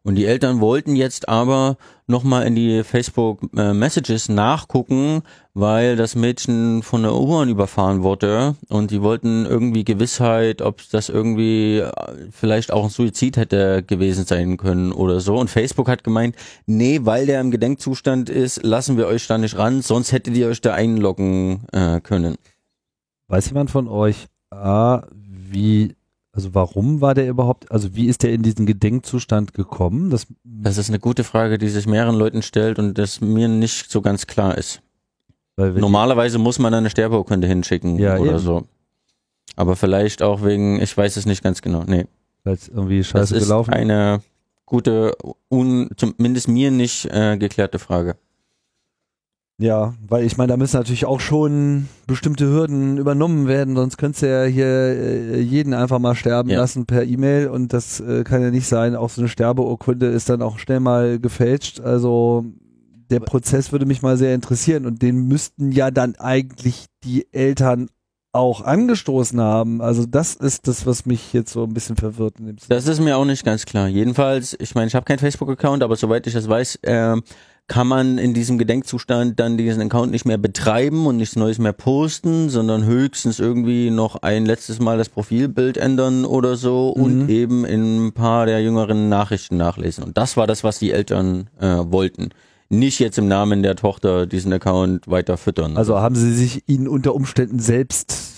Und 0.04 0.16
die 0.16 0.26
Eltern 0.26 0.62
wollten 0.62 0.95
jetzt 0.95 1.28
aber 1.28 1.76
nochmal 2.08 2.47
in 2.47 2.56
die 2.56 2.84
Facebook 2.84 3.41
äh, 3.56 3.74
Messages 3.74 4.30
nachgucken, 4.30 5.24
weil 5.54 5.97
das 5.97 6.16
Mädchen 6.16 6.84
von 6.84 7.04
der 7.04 7.14
U-Bahn 7.14 7.50
überfahren 7.50 8.02
wurde 8.02 8.56
und 8.70 8.91
die 8.91 9.02
wollten 9.02 9.45
irgendwie 9.45 9.84
Gewissheit, 9.84 10.62
ob 10.62 10.82
das 10.91 11.10
irgendwie 11.10 11.80
äh, 11.80 11.91
vielleicht 12.32 12.72
auch 12.72 12.86
ein 12.86 12.89
Suizid 12.89 13.36
hätte 13.36 13.84
gewesen 13.84 14.26
sein 14.26 14.56
können 14.56 14.93
oder 14.93 15.20
so. 15.20 15.38
Und 15.38 15.50
Facebook 15.50 15.89
hat 15.89 16.06
gemeint, 16.06 16.36
nee, 16.66 17.02
weil 17.04 17.26
der 17.26 17.41
im 17.41 17.52
Gedenkzustand 17.52 18.30
ist, 18.30 18.64
lassen 18.64 18.97
wir 18.97 19.06
euch 19.06 19.28
da 19.28 19.38
nicht 19.38 19.58
ran, 19.58 19.82
sonst 19.82 20.14
hättet 20.14 20.38
ihr 20.38 20.47
euch 20.47 20.62
da 20.62 20.74
einloggen 20.74 21.66
äh, 21.74 22.00
können. 22.00 22.38
Weiß 23.28 23.50
jemand 23.50 23.70
von 23.70 23.89
euch, 23.89 24.28
A, 24.50 25.04
wie 25.12 25.95
also 26.32 26.54
warum 26.54 27.02
war 27.02 27.16
der 27.16 27.28
überhaupt, 27.28 27.72
also 27.72 27.96
wie 27.96 28.06
ist 28.06 28.24
der 28.24 28.32
in 28.32 28.44
diesen 28.44 28.66
Gedenkzustand 28.66 29.54
gekommen? 29.54 30.10
Das, 30.10 30.28
das 30.44 30.78
ist 30.78 30.90
eine 30.90 31.00
gute 31.00 31.24
Frage, 31.24 31.58
die 31.58 31.70
sich 31.70 31.88
mehreren 31.88 32.16
Leuten 32.16 32.44
stellt 32.44 32.78
und 32.78 32.98
das 32.98 33.20
mir 33.20 33.48
nicht 33.48 33.90
so 33.90 34.02
ganz 34.02 34.28
klar 34.28 34.58
ist. 34.58 34.82
Normalerweise 35.58 36.38
muss 36.38 36.60
man 36.60 36.74
eine 36.74 36.90
Sterbeurkunde 36.90 37.48
hinschicken 37.48 38.00
ja, 38.00 38.18
oder 38.18 38.32
eben. 38.32 38.40
so. 38.40 38.64
Aber 39.56 39.76
vielleicht 39.76 40.22
auch 40.22 40.44
wegen, 40.44 40.82
ich 40.82 40.96
weiß 40.96 41.18
es 41.18 41.26
nicht 41.26 41.44
ganz 41.44 41.62
genau. 41.62 41.84
Nee. 41.86 42.06
Weil 42.46 42.54
es 42.54 42.70
irgendwie 42.70 43.04
scheiße 43.04 43.34
das 43.34 43.44
gelaufen 43.44 43.74
ist. 43.74 43.80
Eine 43.80 44.22
gute, 44.66 45.18
un, 45.50 45.90
zumindest 45.98 46.48
mir 46.48 46.72
nicht 46.72 47.06
äh, 47.08 47.38
geklärte 47.38 47.80
Frage. 47.80 48.16
Ja, 49.60 49.93
weil 50.07 50.24
ich 50.24 50.38
meine, 50.38 50.47
da 50.47 50.57
müssen 50.57 50.78
natürlich 50.78 51.05
auch 51.05 51.20
schon 51.20 51.89
bestimmte 52.07 52.45
Hürden 52.45 52.97
übernommen 52.97 53.47
werden, 53.47 53.76
sonst 53.76 53.97
könntest 53.97 54.24
du 54.24 54.30
ja 54.30 54.45
hier 54.45 54.66
äh, 54.66 55.41
jeden 55.41 55.74
einfach 55.74 55.99
mal 55.99 56.16
sterben 56.16 56.49
ja. 56.49 56.60
lassen 56.60 56.86
per 56.86 57.03
E-Mail 57.03 57.49
und 57.49 57.74
das 57.74 57.99
äh, 57.99 58.24
kann 58.24 58.41
ja 58.41 58.51
nicht 58.51 58.68
sein. 58.68 58.95
Auch 58.95 59.10
so 59.10 59.22
eine 59.22 59.28
Sterbeurkunde 59.28 60.07
ist 60.07 60.30
dann 60.30 60.41
auch 60.41 60.60
schnell 60.60 60.80
mal 60.80 61.20
gefälscht. 61.20 61.82
Also 61.82 62.45
der 63.12 63.20
Prozess 63.20 63.74
würde 63.74 63.86
mich 63.86 64.01
mal 64.01 64.16
sehr 64.16 64.34
interessieren 64.34 64.86
und 64.86 65.01
den 65.01 65.28
müssten 65.28 65.74
ja 65.74 65.91
dann 65.91 66.16
eigentlich 66.16 66.86
die 67.03 67.28
Eltern 67.34 67.89
auch 68.32 68.62
angestoßen 68.62 69.41
haben. 69.41 69.82
Also 69.82 70.05
das 70.05 70.36
ist 70.36 70.68
das, 70.68 70.86
was 70.86 71.05
mich 71.05 71.34
jetzt 71.34 71.51
so 71.51 71.64
ein 71.64 71.74
bisschen 71.74 71.95
verwirrt. 71.95 72.36
das 72.70 72.88
ist 72.88 73.01
mir 73.01 73.18
auch 73.18 73.26
nicht 73.26 73.43
ganz 73.43 73.66
klar. 73.66 73.88
Jedenfalls, 73.88 74.55
ich 74.60 74.76
meine, 74.76 74.88
ich 74.88 74.95
habe 74.95 75.05
keinen 75.05 75.20
Facebook-Account, 75.20 75.84
aber 75.84 75.95
soweit 75.95 76.28
ich 76.28 76.34
das 76.34 76.47
weiß, 76.47 76.76
äh, 76.84 77.18
kann 77.70 77.88
man 77.88 78.18
in 78.18 78.34
diesem 78.34 78.58
Gedenkzustand 78.58 79.40
dann 79.40 79.58
diesen 79.58 79.82
Account 79.82 80.12
nicht 80.12 80.26
mehr 80.26 80.38
betreiben 80.38 81.06
und 81.06 81.16
nichts 81.16 81.38
Neues 81.38 81.60
mehr 81.60 81.72
posten, 81.72 82.50
sondern 82.50 82.84
höchstens 82.84 83.40
irgendwie 83.40 83.92
noch 83.92 84.18
ein 84.18 84.46
letztes 84.46 84.80
Mal 84.80 84.98
das 84.98 85.08
Profilbild 85.08 85.78
ändern 85.78 86.26
oder 86.26 86.58
so 86.58 86.94
mhm. 86.98 87.04
und 87.04 87.30
eben 87.30 87.64
in 87.64 88.08
ein 88.08 88.12
paar 88.12 88.46
der 88.46 88.62
jüngeren 88.62 89.08
Nachrichten 89.08 89.56
nachlesen. 89.56 90.04
Und 90.04 90.18
das 90.18 90.36
war 90.36 90.48
das, 90.48 90.66
was 90.66 90.80
die 90.80 90.92
Eltern 90.92 91.50
äh, 91.62 91.78
wollten. 91.78 92.30
Nicht 92.68 93.00
jetzt 93.00 93.18
im 93.18 93.28
Namen 93.28 93.64
der 93.64 93.76
Tochter 93.76 94.28
diesen 94.28 94.52
Account 94.52 95.08
weiter 95.08 95.38
füttern. 95.38 95.78
Also 95.78 96.00
haben 96.00 96.16
sie 96.16 96.34
sich 96.34 96.68
ihn 96.68 96.88
unter 96.88 97.16
Umständen 97.16 97.60
selbst 97.60 98.30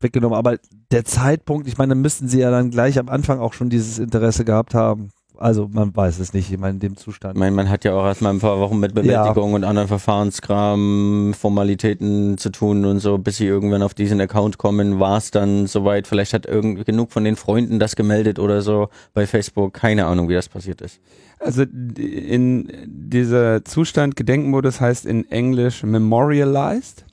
weggenommen. 0.00 0.36
Aber 0.36 0.58
der 0.90 1.04
Zeitpunkt, 1.04 1.66
ich 1.66 1.78
meine, 1.78 1.94
müssten 1.94 2.28
sie 2.28 2.40
ja 2.40 2.50
dann 2.50 2.70
gleich 2.70 2.98
am 2.98 3.08
Anfang 3.08 3.38
auch 3.38 3.52
schon 3.52 3.70
dieses 3.70 3.98
Interesse 3.98 4.44
gehabt 4.44 4.74
haben. 4.74 5.10
Also 5.38 5.68
man 5.70 5.94
weiß 5.94 6.18
es 6.18 6.32
nicht, 6.32 6.50
ich 6.50 6.58
meine 6.58 6.74
in 6.74 6.80
dem 6.80 6.96
Zustand. 6.96 7.34
Ich 7.34 7.38
meine, 7.38 7.54
man 7.54 7.68
hat 7.68 7.84
ja 7.84 7.94
auch 7.94 8.04
erstmal 8.04 8.32
ein 8.32 8.40
paar 8.40 8.58
Wochen 8.58 8.78
mit 8.78 8.94
Bewältigung 8.94 9.50
ja. 9.50 9.56
und 9.56 9.64
anderen 9.64 9.88
Verfahrenskram, 9.88 11.34
Formalitäten 11.38 12.38
zu 12.38 12.50
tun 12.50 12.84
und 12.84 13.00
so, 13.00 13.18
bis 13.18 13.36
sie 13.36 13.46
irgendwann 13.46 13.82
auf 13.82 13.94
diesen 13.94 14.20
Account 14.20 14.58
kommen, 14.58 14.98
war 14.98 15.18
es 15.18 15.30
dann 15.30 15.66
soweit. 15.66 16.06
Vielleicht 16.06 16.32
hat 16.32 16.46
irgend 16.46 16.84
genug 16.86 17.12
von 17.12 17.24
den 17.24 17.36
Freunden 17.36 17.78
das 17.78 17.96
gemeldet 17.96 18.38
oder 18.38 18.62
so 18.62 18.88
bei 19.14 19.26
Facebook. 19.26 19.74
Keine 19.74 20.06
Ahnung, 20.06 20.28
wie 20.28 20.34
das 20.34 20.48
passiert 20.48 20.80
ist. 20.80 21.00
Also 21.38 21.62
in 21.62 22.72
dieser 22.86 23.64
Zustand 23.64 24.16
Gedenkmodus 24.16 24.80
heißt 24.80 25.04
in 25.06 25.30
Englisch 25.30 25.82
memorialized. 25.82 27.04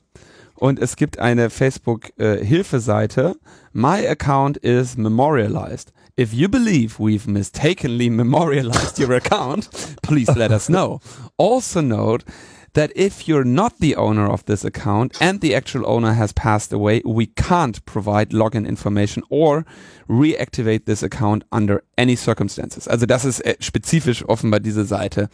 Und 0.54 0.78
es 0.78 0.96
gibt 0.96 1.18
eine 1.18 1.50
Facebook-Hilfeseite. 1.50 3.34
Äh, 3.34 3.48
My 3.72 4.06
account 4.06 4.56
is 4.58 4.96
memorialized. 4.96 5.92
If 6.16 6.32
you 6.32 6.48
believe 6.48 7.00
we've 7.00 7.26
mistakenly 7.26 8.08
memorialized 8.08 9.00
your 9.00 9.14
account, 9.14 9.68
please 10.02 10.28
let 10.36 10.52
us 10.52 10.68
know. 10.68 11.00
Also 11.38 11.80
note 11.80 12.22
that 12.74 12.92
if 12.94 13.26
you're 13.26 13.44
not 13.44 13.80
the 13.80 13.96
owner 13.96 14.30
of 14.30 14.44
this 14.44 14.64
account 14.64 15.20
and 15.20 15.40
the 15.40 15.56
actual 15.56 15.84
owner 15.84 16.12
has 16.12 16.32
passed 16.32 16.72
away, 16.72 17.02
we 17.04 17.26
can't 17.26 17.84
provide 17.84 18.30
login 18.30 18.64
information 18.64 19.24
or 19.28 19.64
reactivate 20.08 20.84
this 20.84 21.02
account 21.02 21.42
under 21.50 21.82
any 21.98 22.14
circumstances. 22.14 22.86
Also 22.86 23.06
das 23.06 23.24
ist 23.24 23.40
äh, 23.40 23.56
spezifisch 23.58 24.24
offenbar 24.28 24.60
diese 24.60 24.84
Seite, 24.84 25.28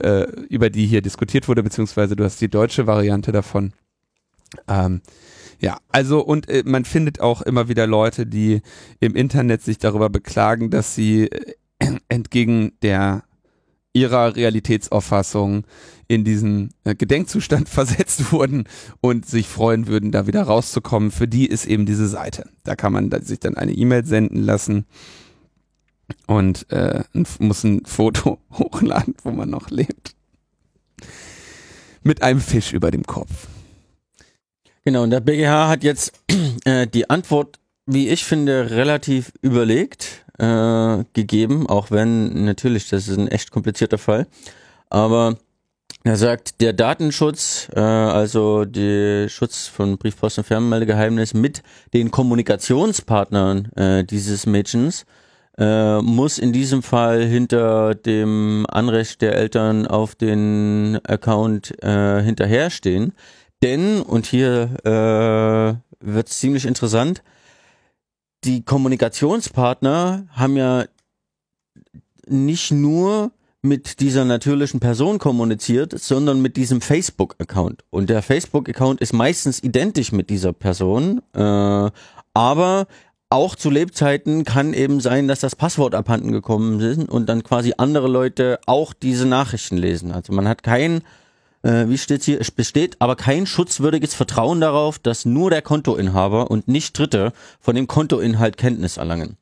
äh, 0.00 0.24
über 0.50 0.68
die 0.68 0.86
hier 0.86 1.00
diskutiert 1.00 1.48
wurde, 1.48 1.62
beziehungsweise 1.62 2.16
du 2.16 2.24
hast 2.24 2.38
die 2.42 2.48
deutsche 2.48 2.86
Variante 2.86 3.32
davon. 3.32 3.72
Ähm, 4.66 5.00
ja, 5.60 5.78
also 5.88 6.20
und 6.20 6.48
äh, 6.48 6.62
man 6.64 6.84
findet 6.84 7.20
auch 7.20 7.42
immer 7.42 7.68
wieder 7.68 7.86
Leute, 7.86 8.26
die 8.26 8.62
im 9.00 9.14
Internet 9.16 9.62
sich 9.62 9.78
darüber 9.78 10.08
beklagen, 10.08 10.70
dass 10.70 10.94
sie 10.94 11.30
äh, 11.30 11.54
entgegen 12.08 12.72
der 12.82 13.24
ihrer 13.92 14.36
Realitätsauffassung 14.36 15.64
in 16.06 16.24
diesen 16.24 16.70
äh, 16.84 16.94
Gedenkzustand 16.94 17.68
versetzt 17.68 18.32
wurden 18.32 18.64
und 19.00 19.26
sich 19.26 19.48
freuen 19.48 19.86
würden, 19.86 20.12
da 20.12 20.26
wieder 20.26 20.42
rauszukommen. 20.42 21.10
Für 21.10 21.28
die 21.28 21.46
ist 21.46 21.66
eben 21.66 21.86
diese 21.86 22.08
Seite. 22.08 22.48
Da 22.64 22.76
kann 22.76 22.92
man 22.92 23.10
da 23.10 23.20
sich 23.20 23.40
dann 23.40 23.56
eine 23.56 23.72
E-Mail 23.72 24.04
senden 24.04 24.42
lassen 24.42 24.86
und 26.26 26.70
äh, 26.70 27.02
muss 27.38 27.64
ein 27.64 27.84
Foto 27.84 28.38
hochladen, 28.52 29.14
wo 29.22 29.30
man 29.30 29.50
noch 29.50 29.70
lebt. 29.70 30.14
Mit 32.02 32.22
einem 32.22 32.40
Fisch 32.40 32.72
über 32.72 32.90
dem 32.90 33.04
Kopf. 33.04 33.48
Genau, 34.88 35.02
und 35.02 35.10
der 35.10 35.20
BGH 35.20 35.68
hat 35.68 35.84
jetzt 35.84 36.18
äh, 36.64 36.86
die 36.86 37.10
Antwort, 37.10 37.58
wie 37.84 38.08
ich 38.08 38.24
finde, 38.24 38.70
relativ 38.70 39.32
überlegt 39.42 40.24
äh, 40.38 41.04
gegeben, 41.12 41.66
auch 41.68 41.90
wenn 41.90 42.46
natürlich, 42.46 42.88
das 42.88 43.06
ist 43.06 43.18
ein 43.18 43.28
echt 43.28 43.50
komplizierter 43.50 43.98
Fall. 43.98 44.26
Aber 44.88 45.36
Er 46.04 46.16
sagt, 46.16 46.62
der 46.62 46.72
Datenschutz, 46.72 47.68
äh, 47.76 47.80
also 47.80 48.64
der 48.64 49.28
Schutz 49.28 49.66
von 49.66 49.98
Briefpost- 49.98 50.38
und 50.38 50.44
Fernmeldegeheimnis 50.44 51.34
mit 51.34 51.62
den 51.92 52.10
Kommunikationspartnern 52.10 53.70
äh, 53.76 54.04
dieses 54.04 54.46
Mädchens 54.46 55.04
äh, 55.58 56.00
muss 56.00 56.38
in 56.38 56.54
diesem 56.54 56.82
Fall 56.82 57.22
hinter 57.26 57.94
dem 57.94 58.64
Anrecht 58.70 59.20
der 59.20 59.34
Eltern 59.34 59.86
auf 59.86 60.14
den 60.14 60.98
Account 61.04 61.74
äh, 61.82 62.22
hinterherstehen. 62.22 63.12
Denn, 63.62 64.00
und 64.02 64.26
hier 64.26 64.70
äh, 64.84 66.06
wird 66.06 66.28
es 66.28 66.38
ziemlich 66.38 66.64
interessant, 66.64 67.22
die 68.44 68.64
Kommunikationspartner 68.64 70.26
haben 70.30 70.56
ja 70.56 70.84
nicht 72.26 72.70
nur 72.70 73.32
mit 73.62 73.98
dieser 74.00 74.24
natürlichen 74.24 74.78
Person 74.78 75.18
kommuniziert, 75.18 75.98
sondern 75.98 76.40
mit 76.40 76.56
diesem 76.56 76.80
Facebook-Account. 76.80 77.84
Und 77.90 78.08
der 78.08 78.22
Facebook-Account 78.22 79.00
ist 79.00 79.12
meistens 79.12 79.62
identisch 79.62 80.12
mit 80.12 80.30
dieser 80.30 80.52
Person, 80.52 81.20
äh, 81.34 81.90
aber 82.34 82.86
auch 83.30 83.56
zu 83.56 83.68
Lebzeiten 83.68 84.44
kann 84.44 84.72
eben 84.72 85.00
sein, 85.00 85.28
dass 85.28 85.40
das 85.40 85.56
Passwort 85.56 85.94
abhanden 85.94 86.32
gekommen 86.32 86.80
ist 86.80 87.08
und 87.08 87.28
dann 87.28 87.42
quasi 87.42 87.74
andere 87.76 88.08
Leute 88.08 88.58
auch 88.66 88.94
diese 88.94 89.26
Nachrichten 89.26 89.76
lesen. 89.76 90.12
Also 90.12 90.32
man 90.32 90.48
hat 90.48 90.62
kein, 90.62 91.02
äh, 91.62 91.88
wie 91.88 91.98
steht's 91.98 92.24
hier, 92.24 92.40
es 92.40 92.50
besteht 92.50 92.96
aber 93.00 93.16
kein 93.16 93.46
schutzwürdiges 93.46 94.14
Vertrauen 94.14 94.60
darauf, 94.60 94.98
dass 94.98 95.24
nur 95.24 95.50
der 95.50 95.62
Kontoinhaber 95.62 96.50
und 96.50 96.68
nicht 96.68 96.98
Dritte 96.98 97.32
von 97.60 97.74
dem 97.74 97.86
Kontoinhalt 97.86 98.56
Kenntnis 98.56 98.96
erlangen. 98.96 99.36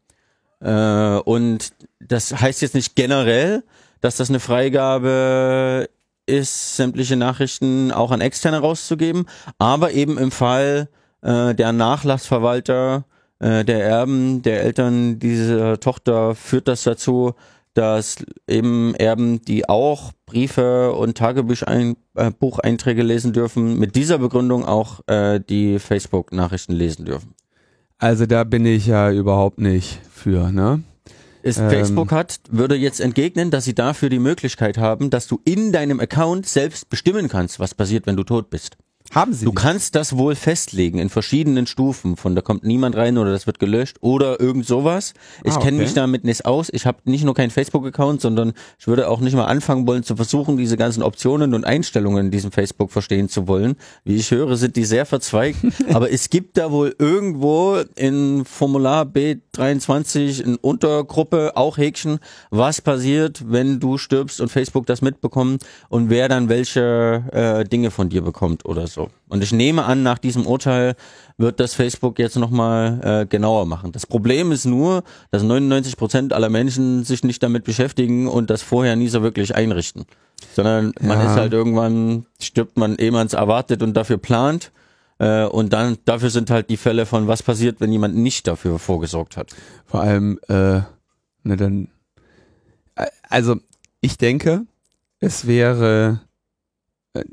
Äh, 0.60 1.18
und 1.18 1.72
das 2.00 2.40
heißt 2.40 2.62
jetzt 2.62 2.74
nicht 2.74 2.96
generell, 2.96 3.62
dass 4.00 4.16
das 4.16 4.30
eine 4.30 4.40
Freigabe 4.40 5.88
ist, 6.26 6.76
sämtliche 6.76 7.16
Nachrichten 7.16 7.92
auch 7.92 8.10
an 8.10 8.20
Externe 8.20 8.58
rauszugeben, 8.58 9.26
aber 9.58 9.92
eben 9.92 10.18
im 10.18 10.30
Fall 10.30 10.88
äh, 11.22 11.54
der 11.54 11.72
Nachlassverwalter 11.72 13.04
äh, 13.38 13.64
der 13.64 13.84
Erben, 13.84 14.42
der 14.42 14.62
Eltern 14.62 15.18
dieser 15.18 15.78
Tochter 15.78 16.34
führt 16.34 16.68
das 16.68 16.84
dazu, 16.84 17.34
dass 17.76 18.16
eben 18.48 18.94
Erben, 18.94 19.42
die 19.42 19.68
auch 19.68 20.12
Briefe 20.24 20.92
und 20.92 21.18
Tagebucheinträge 21.18 23.02
äh, 23.02 23.04
lesen 23.04 23.32
dürfen, 23.34 23.78
mit 23.78 23.96
dieser 23.96 24.18
Begründung 24.18 24.64
auch 24.64 25.00
äh, 25.06 25.40
die 25.40 25.78
Facebook-Nachrichten 25.78 26.72
lesen 26.72 27.04
dürfen. 27.04 27.34
Also 27.98 28.24
da 28.26 28.44
bin 28.44 28.64
ich 28.64 28.86
ja 28.86 29.10
überhaupt 29.10 29.58
nicht 29.58 30.00
für, 30.10 30.50
ne? 30.50 30.82
Ist 31.42 31.58
ähm, 31.58 31.70
Facebook 31.70 32.12
hat, 32.12 32.40
würde 32.50 32.76
jetzt 32.76 33.00
entgegnen, 33.00 33.50
dass 33.50 33.64
sie 33.64 33.74
dafür 33.74 34.08
die 34.08 34.18
Möglichkeit 34.18 34.78
haben, 34.78 35.10
dass 35.10 35.26
du 35.26 35.38
in 35.44 35.70
deinem 35.70 36.00
Account 36.00 36.46
selbst 36.46 36.88
bestimmen 36.88 37.28
kannst, 37.28 37.60
was 37.60 37.74
passiert, 37.74 38.06
wenn 38.06 38.16
du 38.16 38.24
tot 38.24 38.50
bist. 38.50 38.78
Haben 39.14 39.32
sie. 39.32 39.44
Du 39.44 39.50
nicht. 39.50 39.62
kannst 39.62 39.94
das 39.94 40.16
wohl 40.16 40.34
festlegen 40.34 40.98
in 40.98 41.08
verschiedenen 41.08 41.66
Stufen. 41.66 42.16
Von 42.16 42.34
da 42.34 42.42
kommt 42.42 42.64
niemand 42.64 42.96
rein 42.96 43.18
oder 43.18 43.30
das 43.30 43.46
wird 43.46 43.58
gelöscht 43.58 43.96
oder 44.00 44.40
irgend 44.40 44.66
sowas. 44.66 45.14
Ich 45.44 45.52
ah, 45.52 45.56
okay. 45.56 45.66
kenne 45.66 45.78
mich 45.78 45.94
damit 45.94 46.24
nicht 46.24 46.44
aus. 46.44 46.68
Ich 46.72 46.86
habe 46.86 46.98
nicht 47.04 47.24
nur 47.24 47.34
keinen 47.34 47.50
Facebook-Account, 47.50 48.20
sondern 48.20 48.52
ich 48.78 48.86
würde 48.86 49.08
auch 49.08 49.20
nicht 49.20 49.34
mal 49.34 49.46
anfangen 49.46 49.86
wollen 49.86 50.02
zu 50.02 50.16
versuchen, 50.16 50.56
diese 50.56 50.76
ganzen 50.76 51.02
Optionen 51.02 51.54
und 51.54 51.64
Einstellungen 51.64 52.26
in 52.26 52.30
diesem 52.30 52.52
Facebook 52.52 52.90
verstehen 52.90 53.28
zu 53.28 53.48
wollen. 53.48 53.76
Wie 54.04 54.16
ich 54.16 54.30
höre, 54.30 54.56
sind 54.56 54.76
die 54.76 54.84
sehr 54.84 55.06
verzweigt. 55.06 55.58
Aber 55.92 56.10
es 56.10 56.30
gibt 56.30 56.56
da 56.56 56.70
wohl 56.70 56.94
irgendwo 56.98 57.76
in 57.94 58.44
Formular 58.44 59.04
B23 59.56 60.42
in 60.42 60.56
Untergruppe 60.56 61.52
auch 61.54 61.78
Häkchen, 61.78 62.18
was 62.50 62.80
passiert, 62.80 63.44
wenn 63.46 63.78
du 63.78 63.98
stirbst 63.98 64.40
und 64.40 64.48
Facebook 64.48 64.86
das 64.86 65.00
mitbekommt 65.00 65.64
und 65.88 66.10
wer 66.10 66.28
dann 66.28 66.48
welche 66.48 67.22
äh, 67.32 67.64
Dinge 67.64 67.92
von 67.92 68.08
dir 68.08 68.22
bekommt 68.22 68.64
oder 68.64 68.88
so. 68.88 68.96
So. 68.96 69.10
Und 69.28 69.42
ich 69.42 69.52
nehme 69.52 69.84
an, 69.84 70.02
nach 70.02 70.16
diesem 70.16 70.46
Urteil 70.46 70.94
wird 71.36 71.60
das 71.60 71.74
Facebook 71.74 72.18
jetzt 72.18 72.36
nochmal 72.36 73.00
äh, 73.02 73.26
genauer 73.26 73.66
machen. 73.66 73.92
Das 73.92 74.06
Problem 74.06 74.52
ist 74.52 74.64
nur, 74.64 75.02
dass 75.30 75.42
99 75.42 75.98
Prozent 75.98 76.32
aller 76.32 76.48
Menschen 76.48 77.04
sich 77.04 77.22
nicht 77.24 77.42
damit 77.42 77.64
beschäftigen 77.64 78.26
und 78.26 78.48
das 78.48 78.62
vorher 78.62 78.96
nie 78.96 79.08
so 79.08 79.22
wirklich 79.22 79.54
einrichten. 79.54 80.06
Sondern 80.54 80.92
man 80.98 81.18
ja. 81.18 81.26
ist 81.26 81.36
halt 81.36 81.52
irgendwann, 81.52 82.24
stirbt 82.40 82.78
man, 82.78 82.96
ehe 82.96 83.12
man 83.12 83.26
es 83.26 83.34
erwartet 83.34 83.82
und 83.82 83.94
dafür 83.94 84.16
plant. 84.16 84.72
Äh, 85.18 85.44
und 85.44 85.72
dann, 85.72 85.98
dafür 86.04 86.30
sind 86.30 86.50
halt 86.50 86.70
die 86.70 86.76
Fälle 86.76 87.06
von 87.06 87.26
was 87.26 87.42
passiert, 87.42 87.80
wenn 87.80 87.92
jemand 87.92 88.16
nicht 88.16 88.46
dafür 88.46 88.78
vorgesorgt 88.78 89.36
hat. 89.36 89.54
Vor 89.84 90.00
allem, 90.00 90.38
äh, 90.48 90.80
ne, 91.42 91.56
dann, 91.56 91.88
äh, 92.96 93.06
also 93.28 93.56
ich 94.00 94.18
denke, 94.18 94.66
es 95.20 95.46
wäre 95.46 96.20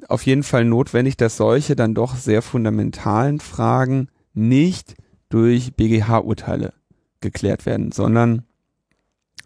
auf 0.07 0.25
jeden 0.25 0.43
Fall 0.43 0.65
notwendig, 0.65 1.17
dass 1.17 1.38
solche 1.38 1.75
dann 1.75 1.93
doch 1.93 2.15
sehr 2.15 2.41
fundamentalen 2.41 3.39
Fragen 3.39 4.07
nicht 4.34 4.95
durch 5.29 5.73
BGH-Urteile 5.75 6.73
geklärt 7.21 7.65
werden, 7.65 7.91
sondern 7.91 8.43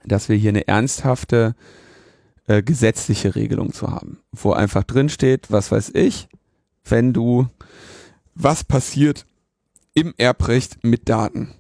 dass 0.05 0.29
wir 0.29 0.35
hier 0.35 0.49
eine 0.49 0.67
ernsthafte 0.67 1.55
äh, 2.47 2.63
gesetzliche 2.63 3.35
Regelung 3.35 3.73
zu 3.73 3.88
haben, 3.89 4.19
wo 4.31 4.51
einfach 4.51 4.83
drin 4.83 5.09
steht, 5.09 5.51
was 5.51 5.71
weiß 5.71 5.91
ich, 5.93 6.29
wenn 6.85 7.13
du, 7.13 7.47
was 8.38 8.63
passiert 8.63 9.25
im 9.93 10.13
Erbrecht 10.17 10.83
mit 10.83 11.09
Daten. 11.09 11.53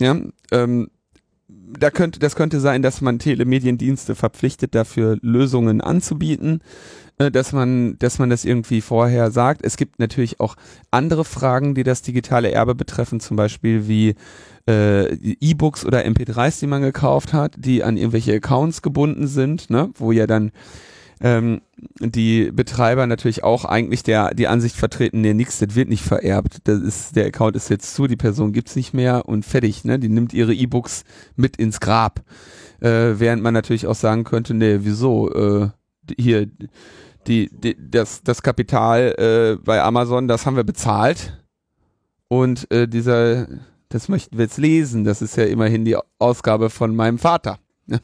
Ja, 0.00 0.16
ähm, 0.50 0.88
da 1.46 1.90
könnte, 1.90 2.18
das 2.18 2.36
könnte 2.36 2.60
sein, 2.60 2.82
dass 2.82 3.00
man 3.00 3.18
Telemediendienste 3.18 4.14
verpflichtet, 4.14 4.74
dafür 4.74 5.18
Lösungen 5.20 5.80
anzubieten. 5.80 6.60
Äh, 7.16 7.30
dass 7.30 7.52
man, 7.52 7.96
dass 7.98 8.18
man 8.18 8.28
das 8.28 8.44
irgendwie 8.44 8.80
vorher 8.80 9.30
sagt. 9.30 9.64
Es 9.64 9.76
gibt 9.76 10.00
natürlich 10.00 10.40
auch 10.40 10.56
andere 10.90 11.24
Fragen, 11.24 11.74
die 11.76 11.84
das 11.84 12.02
digitale 12.02 12.50
Erbe 12.50 12.74
betreffen, 12.74 13.20
zum 13.20 13.36
Beispiel 13.36 13.86
wie 13.86 14.16
äh, 14.68 15.14
E-Books 15.14 15.84
oder 15.84 16.04
MP3s, 16.04 16.58
die 16.58 16.66
man 16.66 16.82
gekauft 16.82 17.32
hat, 17.32 17.54
die 17.56 17.84
an 17.84 17.96
irgendwelche 17.96 18.34
Accounts 18.34 18.82
gebunden 18.82 19.28
sind, 19.28 19.70
ne, 19.70 19.90
wo 19.94 20.10
ja 20.10 20.26
dann 20.26 20.50
ähm, 21.20 21.60
die 22.00 22.50
Betreiber 22.52 23.06
natürlich 23.06 23.44
auch 23.44 23.64
eigentlich 23.64 24.02
der 24.02 24.34
die 24.34 24.48
Ansicht 24.48 24.76
vertreten, 24.76 25.20
nee, 25.20 25.34
nix, 25.34 25.58
das 25.58 25.74
wird 25.74 25.88
nicht 25.88 26.02
vererbt. 26.02 26.58
Das 26.64 26.80
ist, 26.80 27.16
der 27.16 27.26
Account 27.26 27.56
ist 27.56 27.70
jetzt 27.70 27.94
zu, 27.94 28.06
die 28.06 28.16
Person 28.16 28.52
gibt's 28.52 28.76
nicht 28.76 28.94
mehr 28.94 29.28
und 29.28 29.44
fertig, 29.44 29.84
ne? 29.84 29.98
Die 29.98 30.08
nimmt 30.08 30.32
ihre 30.32 30.54
E-Books 30.54 31.04
mit 31.36 31.56
ins 31.56 31.80
Grab. 31.80 32.22
Äh, 32.80 33.18
während 33.18 33.42
man 33.42 33.54
natürlich 33.54 33.86
auch 33.86 33.94
sagen 33.94 34.24
könnte, 34.24 34.54
nee, 34.54 34.78
wieso? 34.80 35.32
Äh, 35.32 35.70
hier 36.18 36.48
die, 37.26 37.48
die, 37.50 37.76
das, 37.78 38.22
das 38.22 38.42
Kapital 38.42 39.14
äh, 39.18 39.62
bei 39.62 39.82
Amazon, 39.82 40.28
das 40.28 40.46
haben 40.46 40.56
wir 40.56 40.64
bezahlt. 40.64 41.40
Und 42.28 42.70
äh, 42.70 42.88
dieser, 42.88 43.46
das 43.88 44.08
möchten 44.08 44.36
wir 44.36 44.44
jetzt 44.44 44.58
lesen. 44.58 45.04
Das 45.04 45.22
ist 45.22 45.36
ja 45.36 45.44
immerhin 45.44 45.84
die 45.84 45.96
Ausgabe 46.18 46.70
von 46.70 46.94
meinem 46.94 47.18
Vater. 47.18 47.58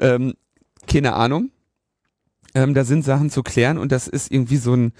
ähm, 0.00 0.34
keine 0.86 1.14
Ahnung. 1.14 1.50
Ähm, 2.54 2.74
da 2.74 2.84
sind 2.84 3.04
Sachen 3.04 3.30
zu 3.30 3.42
klären 3.42 3.78
und 3.78 3.92
das 3.92 4.08
ist 4.08 4.30
irgendwie 4.30 4.58
so 4.58 4.74
ein 4.74 4.92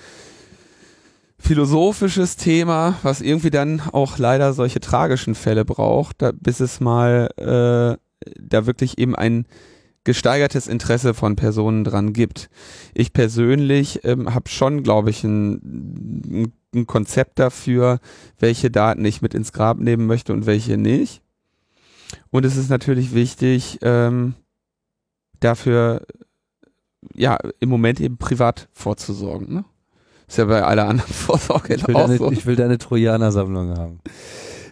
philosophisches 1.38 2.36
Thema, 2.36 2.98
was 3.02 3.20
irgendwie 3.20 3.50
dann 3.50 3.82
auch 3.92 4.18
leider 4.18 4.52
solche 4.52 4.80
tragischen 4.80 5.34
Fälle 5.34 5.64
braucht, 5.64 6.22
da, 6.22 6.32
bis 6.32 6.60
es 6.60 6.80
mal 6.80 7.28
äh, 7.36 7.98
da 8.40 8.66
wirklich 8.66 8.98
eben 8.98 9.16
ein 9.16 9.46
gesteigertes 10.04 10.66
Interesse 10.66 11.14
von 11.14 11.36
Personen 11.36 11.84
dran 11.84 12.12
gibt. 12.12 12.48
Ich 12.94 13.12
persönlich 13.12 14.04
ähm, 14.04 14.34
habe 14.34 14.48
schon, 14.48 14.82
glaube 14.82 15.10
ich, 15.10 15.22
ein, 15.24 16.52
ein 16.74 16.86
Konzept 16.86 17.38
dafür, 17.38 18.00
welche 18.38 18.70
Daten 18.70 19.04
ich 19.04 19.22
mit 19.22 19.34
ins 19.34 19.52
Grab 19.52 19.78
nehmen 19.78 20.06
möchte 20.06 20.32
und 20.32 20.46
welche 20.46 20.76
nicht. 20.76 21.22
Und 22.30 22.44
es 22.44 22.56
ist 22.56 22.70
natürlich 22.70 23.14
wichtig, 23.14 23.78
ähm, 23.82 24.34
dafür 25.40 26.02
ja 27.14 27.38
im 27.60 27.68
Moment 27.68 28.00
eben 28.00 28.16
privat 28.16 28.68
vorzusorgen. 28.72 29.52
Ne? 29.52 29.64
Ist 30.26 30.38
ja 30.38 30.44
bei 30.44 30.62
aller 30.62 30.88
anderen 30.88 31.12
Vorsorge 31.12 31.74
ich 31.74 31.86
will 31.86 31.96
auch 31.96 32.06
deine, 32.06 32.18
so. 32.18 32.32
Ich 32.32 32.46
will 32.46 32.56
deine 32.56 32.78
Trojaner-Sammlung 32.78 33.76
haben. 33.76 34.00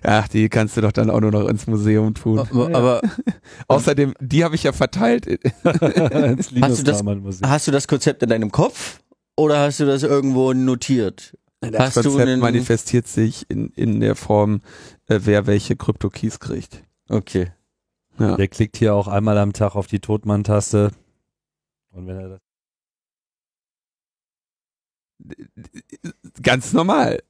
Ach, 0.02 0.26
die 0.28 0.48
kannst 0.48 0.76
du 0.76 0.80
doch 0.80 0.92
dann 0.92 1.10
auch 1.10 1.20
nur 1.20 1.30
noch 1.30 1.46
ins 1.48 1.66
Museum 1.66 2.14
tun. 2.14 2.38
Aber, 2.38 2.74
aber 2.74 3.02
außerdem, 3.68 4.14
die 4.20 4.44
habe 4.44 4.54
ich 4.54 4.62
ja 4.62 4.72
verteilt. 4.72 5.26
hast, 5.64 6.52
du 6.52 6.82
das, 6.84 7.02
hast 7.42 7.66
du 7.66 7.70
das 7.70 7.86
Konzept 7.86 8.22
in 8.22 8.30
deinem 8.30 8.50
Kopf 8.50 9.00
oder 9.36 9.58
hast 9.60 9.80
du 9.80 9.86
das 9.86 10.02
irgendwo 10.02 10.54
notiert? 10.54 11.36
Das 11.60 11.96
hast 11.96 12.06
Konzept 12.06 12.40
manifestiert 12.40 13.06
sich 13.06 13.44
in, 13.50 13.68
in 13.76 14.00
der 14.00 14.14
Form, 14.14 14.62
äh, 15.08 15.20
wer 15.24 15.46
welche 15.46 15.76
Krypto-Keys 15.76 16.40
kriegt. 16.40 16.82
Okay. 17.10 17.48
Ja. 18.18 18.36
Der 18.36 18.48
klickt 18.48 18.78
hier 18.78 18.94
auch 18.94 19.08
einmal 19.08 19.36
am 19.36 19.52
Tag 19.52 19.76
auf 19.76 19.86
die 19.86 20.00
Totmann-Taste. 20.00 20.92
Und 21.92 22.06
wenn 22.06 22.18
er 22.18 22.28
das 22.28 22.40
ganz 26.42 26.72
normal. 26.72 27.20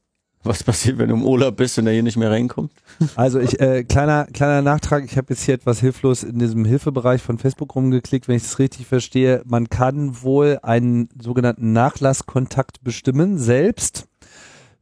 Was 0.43 0.65
passiert, 0.65 0.97
wenn 0.97 1.11
du 1.11 1.17
im 1.17 1.25
Urlaub 1.25 1.57
bist 1.57 1.79
und 1.79 1.87
er 1.87 1.93
hier 1.93 2.03
nicht 2.03 2.17
mehr 2.17 2.31
reinkommt? 2.31 2.73
Also 3.15 3.39
ich, 3.39 3.61
äh, 3.61 3.85
kleiner, 3.85 4.25
kleiner 4.25 4.63
Nachtrag, 4.63 5.05
ich 5.05 5.19
habe 5.19 5.27
jetzt 5.31 5.43
hier 5.43 5.55
etwas 5.55 5.81
hilflos 5.81 6.23
in 6.23 6.39
diesem 6.39 6.65
Hilfebereich 6.65 7.21
von 7.21 7.37
Facebook 7.37 7.75
rumgeklickt, 7.75 8.27
wenn 8.27 8.37
ich 8.37 8.45
das 8.45 8.59
richtig 8.59 8.87
verstehe. 8.87 9.43
Man 9.45 9.69
kann 9.69 10.23
wohl 10.23 10.59
einen 10.63 11.11
sogenannten 11.21 11.73
Nachlasskontakt 11.73 12.83
bestimmen, 12.83 13.37
selbst. 13.37 14.07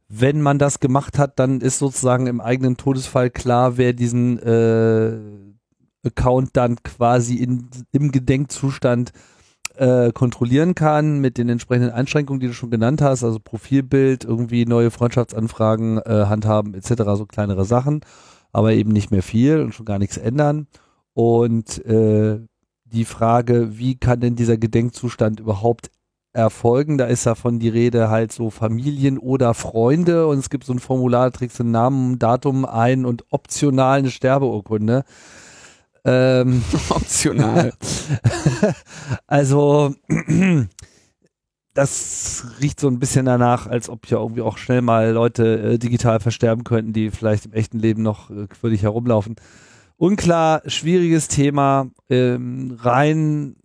Wenn 0.07 0.41
man 0.41 0.59
das 0.59 0.79
gemacht 0.79 1.19
hat, 1.19 1.39
dann 1.39 1.59
ist 1.59 1.79
sozusagen 1.79 2.27
im 2.27 2.39
eigenen 2.39 2.77
Todesfall 2.77 3.29
klar, 3.29 3.77
wer 3.77 3.91
diesen 3.91 4.39
äh, 4.39 5.19
Account 6.05 6.51
dann 6.53 6.81
quasi 6.83 7.35
in, 7.35 7.67
im 7.91 8.13
Gedenkzustand 8.13 9.11
äh, 9.79 10.11
kontrollieren 10.11 10.75
kann 10.75 11.19
mit 11.19 11.37
den 11.37 11.47
entsprechenden 11.47 11.91
Einschränkungen, 11.91 12.41
die 12.41 12.47
du 12.47 12.53
schon 12.53 12.69
genannt 12.69 13.01
hast, 13.01 13.23
also 13.23 13.39
Profilbild, 13.39 14.25
irgendwie 14.25 14.65
neue 14.65 14.91
Freundschaftsanfragen 14.91 15.99
äh, 15.99 16.25
handhaben 16.27 16.73
etc., 16.73 17.03
so 17.15 17.25
kleinere 17.25 17.63
Sachen, 17.63 18.01
aber 18.51 18.73
eben 18.73 18.91
nicht 18.91 19.09
mehr 19.09 19.23
viel 19.23 19.61
und 19.61 19.73
schon 19.73 19.85
gar 19.85 19.97
nichts 19.97 20.17
ändern. 20.17 20.67
Und 21.13 21.83
äh, 21.85 22.39
die 22.83 23.05
Frage, 23.05 23.77
wie 23.77 23.95
kann 23.95 24.19
denn 24.19 24.35
dieser 24.35 24.57
Gedenkzustand 24.57 25.39
überhaupt 25.39 25.91
erfolgen? 26.33 26.97
Da 26.97 27.05
ist 27.05 27.25
davon 27.25 27.59
die 27.59 27.69
Rede 27.69 28.09
halt 28.09 28.33
so 28.33 28.49
Familien 28.49 29.17
oder 29.17 29.53
Freunde 29.53 30.27
und 30.27 30.39
es 30.39 30.49
gibt 30.49 30.65
so 30.65 30.73
ein 30.73 30.79
Formular, 30.79 31.31
da 31.31 31.37
trägst 31.37 31.59
du 31.59 31.63
Namen, 31.63 32.19
Datum 32.19 32.65
ein 32.65 33.05
und 33.05 33.23
optional 33.29 33.99
eine 33.99 34.11
Sterbeurkunde. 34.11 35.05
Ähm, 36.05 36.63
Optional. 36.89 37.73
also 39.27 39.95
das 41.73 42.45
riecht 42.61 42.79
so 42.79 42.87
ein 42.87 42.99
bisschen 42.99 43.25
danach, 43.25 43.67
als 43.67 43.89
ob 43.89 44.07
ja 44.07 44.17
irgendwie 44.19 44.41
auch 44.41 44.57
schnell 44.57 44.81
mal 44.81 45.11
Leute 45.11 45.73
äh, 45.73 45.77
digital 45.77 46.19
versterben 46.19 46.63
könnten, 46.63 46.93
die 46.93 47.11
vielleicht 47.11 47.45
im 47.45 47.53
echten 47.53 47.79
Leben 47.79 48.01
noch 48.01 48.29
äh, 48.29 48.47
quirlig 48.47 48.83
herumlaufen. 48.83 49.35
Unklar, 49.97 50.61
schwieriges 50.65 51.27
Thema. 51.27 51.89
Ähm, 52.09 52.77
rein 52.79 53.55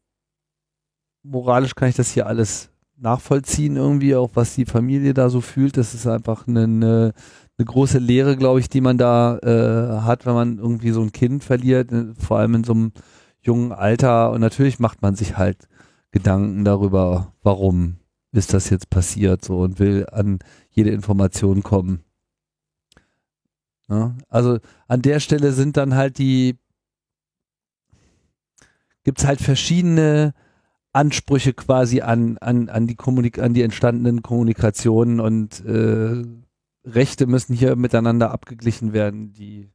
moralisch 1.24 1.74
kann 1.74 1.88
ich 1.88 1.96
das 1.96 2.12
hier 2.12 2.26
alles 2.26 2.70
nachvollziehen 2.96 3.76
irgendwie, 3.76 4.14
auch 4.14 4.30
was 4.34 4.54
die 4.54 4.66
Familie 4.66 5.14
da 5.14 5.28
so 5.28 5.40
fühlt. 5.40 5.76
Das 5.76 5.94
ist 5.94 6.06
einfach 6.06 6.46
eine, 6.46 7.12
eine, 7.56 7.66
große 7.66 7.98
Lehre, 7.98 8.36
glaube 8.36 8.60
ich, 8.60 8.68
die 8.68 8.80
man 8.80 8.98
da 8.98 9.38
äh, 9.38 10.02
hat, 10.02 10.26
wenn 10.26 10.34
man 10.34 10.58
irgendwie 10.58 10.90
so 10.90 11.02
ein 11.02 11.12
Kind 11.12 11.44
verliert, 11.44 11.92
äh, 11.92 12.14
vor 12.18 12.38
allem 12.38 12.54
in 12.54 12.64
so 12.64 12.72
einem 12.72 12.92
jungen 13.42 13.72
Alter. 13.72 14.32
Und 14.32 14.40
natürlich 14.40 14.78
macht 14.78 15.02
man 15.02 15.14
sich 15.14 15.36
halt 15.36 15.68
Gedanken 16.10 16.64
darüber, 16.64 17.32
warum 17.42 17.96
ist 18.32 18.52
das 18.52 18.70
jetzt 18.70 18.90
passiert 18.90 19.44
so 19.44 19.60
und 19.60 19.78
will 19.78 20.06
an 20.10 20.40
jede 20.70 20.90
Information 20.90 21.62
kommen. 21.62 22.04
Ja, 23.88 24.14
also 24.28 24.58
an 24.88 25.02
der 25.02 25.20
Stelle 25.20 25.52
sind 25.52 25.76
dann 25.76 25.94
halt 25.94 26.18
die, 26.18 26.56
gibt's 29.04 29.26
halt 29.26 29.40
verschiedene 29.40 30.32
Ansprüche 30.92 31.52
quasi 31.52 32.00
an, 32.00 32.38
an, 32.38 32.68
an, 32.68 32.86
die, 32.86 32.94
Kommunik 32.94 33.38
an 33.38 33.52
die 33.52 33.62
entstandenen 33.62 34.22
Kommunikationen 34.22 35.20
und 35.20 35.64
äh, 35.64 36.22
Rechte 36.84 37.26
müssen 37.26 37.54
hier 37.54 37.76
miteinander 37.76 38.30
abgeglichen 38.30 38.92
werden, 38.92 39.32
die 39.32 39.70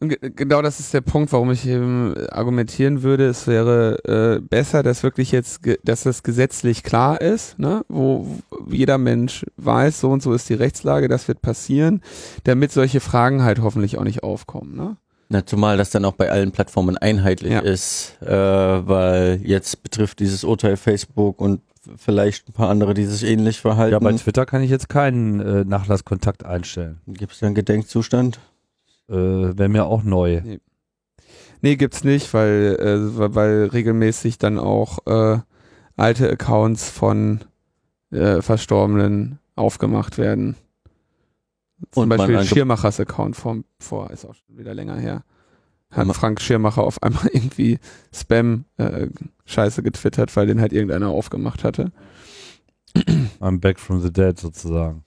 Genau 0.00 0.62
das 0.62 0.78
ist 0.78 0.94
der 0.94 1.00
Punkt, 1.00 1.32
warum 1.32 1.50
ich 1.50 1.66
eben 1.66 2.14
argumentieren 2.30 3.02
würde, 3.02 3.26
es 3.26 3.48
wäre 3.48 4.36
äh, 4.36 4.40
besser, 4.40 4.84
dass 4.84 5.02
wirklich 5.02 5.32
jetzt, 5.32 5.62
dass 5.82 6.04
das 6.04 6.22
gesetzlich 6.22 6.84
klar 6.84 7.20
ist, 7.20 7.58
ne? 7.58 7.84
wo 7.88 8.24
wo 8.50 8.72
jeder 8.72 8.96
Mensch 8.96 9.44
weiß, 9.56 9.98
so 9.98 10.10
und 10.10 10.22
so 10.22 10.32
ist 10.32 10.48
die 10.50 10.54
Rechtslage, 10.54 11.08
das 11.08 11.26
wird 11.26 11.42
passieren, 11.42 12.00
damit 12.44 12.70
solche 12.70 13.00
Fragen 13.00 13.42
halt 13.42 13.60
hoffentlich 13.60 13.98
auch 13.98 14.04
nicht 14.04 14.22
aufkommen. 14.22 14.76
Ne? 14.76 14.96
Na, 15.30 15.44
zumal 15.44 15.76
das 15.76 15.90
dann 15.90 16.04
auch 16.04 16.14
bei 16.14 16.30
allen 16.30 16.52
Plattformen 16.52 16.96
einheitlich 16.96 17.52
Ja. 17.54 17.58
ist, 17.58 18.18
äh, 18.22 18.28
weil 18.28 19.40
jetzt 19.42 19.82
betrifft 19.82 20.20
dieses 20.20 20.44
Urteil 20.44 20.76
Facebook 20.76 21.40
und 21.40 21.60
vielleicht 21.96 22.48
ein 22.48 22.52
paar 22.52 22.68
andere, 22.70 22.94
die 22.94 23.04
sich 23.04 23.24
ähnlich 23.28 23.60
verhalten. 23.60 23.92
Ja, 23.92 23.98
bei 23.98 24.12
Twitter 24.12 24.46
kann 24.46 24.62
ich 24.62 24.70
jetzt 24.70 24.88
keinen 24.88 25.40
äh, 25.40 25.64
Nachlasskontakt 25.64 26.44
einstellen. 26.44 27.00
Gibt 27.06 27.32
es 27.32 27.40
da 27.40 27.46
einen 27.46 27.54
Gedenkzustand? 27.54 28.38
Äh, 29.08 29.14
Wäre 29.14 29.68
mir 29.68 29.86
auch 29.86 30.02
neu. 30.02 30.42
Nee, 31.60 31.76
gibt's 31.76 32.04
nicht, 32.04 32.32
weil, 32.34 32.76
äh, 32.80 33.34
weil- 33.34 33.66
regelmäßig 33.66 34.38
dann 34.38 34.58
auch 34.58 34.98
äh, 35.06 35.38
alte 35.96 36.30
Accounts 36.30 36.88
von 36.88 37.40
äh, 38.10 38.40
Verstorbenen 38.42 39.38
aufgemacht 39.56 40.18
werden. 40.18 40.56
Zum 41.90 42.04
Und 42.04 42.08
Beispiel 42.10 42.42
Schirmachers 42.44 43.00
Account 43.00 43.36
vom, 43.36 43.64
vor, 43.80 44.10
ist 44.10 44.24
auch 44.24 44.34
schon 44.34 44.58
wieder 44.58 44.74
länger 44.74 44.96
her. 44.96 45.24
Hat 45.90 46.06
Frank 46.14 46.40
Schirmacher 46.40 46.82
auf 46.82 47.02
einmal 47.02 47.26
irgendwie 47.32 47.78
Spam-Scheiße 48.12 49.82
getwittert, 49.82 50.34
weil 50.36 50.46
den 50.46 50.60
halt 50.60 50.72
irgendeiner 50.72 51.08
aufgemacht 51.08 51.64
hatte. 51.64 51.92
I'm 53.40 53.60
back 53.60 53.78
from 53.78 54.00
the 54.00 54.12
dead 54.12 54.38
sozusagen. 54.38 55.04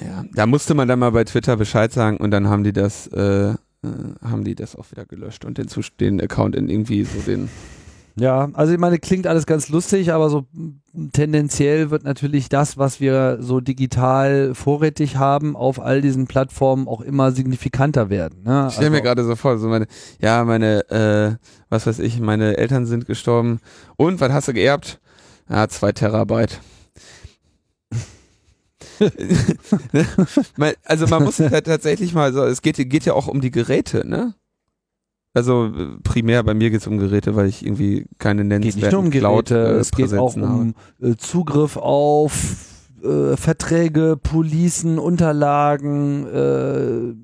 Ja, 0.00 0.24
da 0.34 0.46
musste 0.46 0.74
man 0.74 0.88
dann 0.88 0.98
mal 0.98 1.12
bei 1.12 1.24
Twitter 1.24 1.56
Bescheid 1.56 1.92
sagen 1.92 2.18
und 2.18 2.30
dann 2.30 2.48
haben 2.48 2.64
die 2.64 2.72
das, 2.72 3.06
äh, 3.08 3.50
äh, 3.50 3.56
haben 4.22 4.44
die 4.44 4.54
das 4.54 4.76
auch 4.76 4.90
wieder 4.90 5.06
gelöscht 5.06 5.44
und 5.44 5.58
den, 5.58 5.68
den 6.00 6.20
Account 6.20 6.54
in 6.56 6.68
irgendwie 6.68 7.04
so 7.04 7.20
den 7.20 7.48
Ja, 8.18 8.48
also 8.54 8.72
ich 8.72 8.78
meine, 8.78 8.98
klingt 8.98 9.26
alles 9.26 9.44
ganz 9.44 9.68
lustig, 9.68 10.10
aber 10.12 10.30
so 10.30 10.46
tendenziell 11.12 11.90
wird 11.90 12.04
natürlich 12.04 12.48
das, 12.48 12.78
was 12.78 12.98
wir 12.98 13.36
so 13.40 13.60
digital 13.60 14.54
vorrätig 14.54 15.16
haben, 15.16 15.54
auf 15.54 15.78
all 15.78 16.00
diesen 16.00 16.26
Plattformen 16.26 16.88
auch 16.88 17.02
immer 17.02 17.32
signifikanter 17.32 18.08
werden. 18.08 18.42
Ne? 18.44 18.66
Ich 18.68 18.74
stelle 18.74 18.88
mir 18.90 18.96
Also- 18.96 19.04
gerade 19.04 19.24
so 19.24 19.36
vor, 19.36 19.58
so 19.58 19.68
meine, 19.68 19.86
ja, 20.18 20.44
meine, 20.44 20.88
äh, 20.90 21.36
was 21.68 21.86
weiß 21.86 21.98
ich, 21.98 22.18
meine 22.18 22.56
Eltern 22.56 22.86
sind 22.86 23.04
gestorben. 23.06 23.60
Und, 23.96 24.18
was 24.20 24.32
hast 24.32 24.48
du 24.48 24.54
geerbt? 24.54 24.98
Ja, 25.50 25.68
zwei 25.68 25.92
Terabyte. 25.92 26.58
Also 30.84 31.06
man 31.06 31.22
muss 31.24 31.36
tatsächlich 31.36 32.14
mal 32.14 32.32
so, 32.32 32.44
es 32.44 32.62
geht, 32.62 32.76
geht 32.88 33.04
ja 33.04 33.12
auch 33.12 33.26
um 33.28 33.40
die 33.42 33.50
Geräte, 33.50 34.06
ne? 34.08 34.34
Also 35.36 35.66
äh, 35.66 35.70
primär 36.02 36.42
bei 36.42 36.54
mir 36.54 36.70
geht 36.70 36.80
es 36.80 36.86
um 36.86 36.98
Geräte, 36.98 37.36
weil 37.36 37.46
ich 37.46 37.64
irgendwie 37.64 38.06
keine 38.18 38.42
geht 38.42 38.64
nicht 38.64 38.78
nennenswerten 38.78 38.96
nur 38.96 39.04
um 39.04 39.10
Geräte, 39.10 39.20
Cloud, 39.20 39.50
äh, 39.50 39.78
es 39.78 39.90
geht 39.90 40.06
auch 40.14 40.32
Präsenzen 40.34 40.48
habe. 40.48 40.60
um 40.60 40.74
äh, 41.02 41.16
Zugriff 41.16 41.76
auf 41.76 42.32
äh, 43.04 43.36
Verträge, 43.36 44.16
Policen, 44.16 44.98
Unterlagen, 44.98 46.26
äh, 46.26 47.14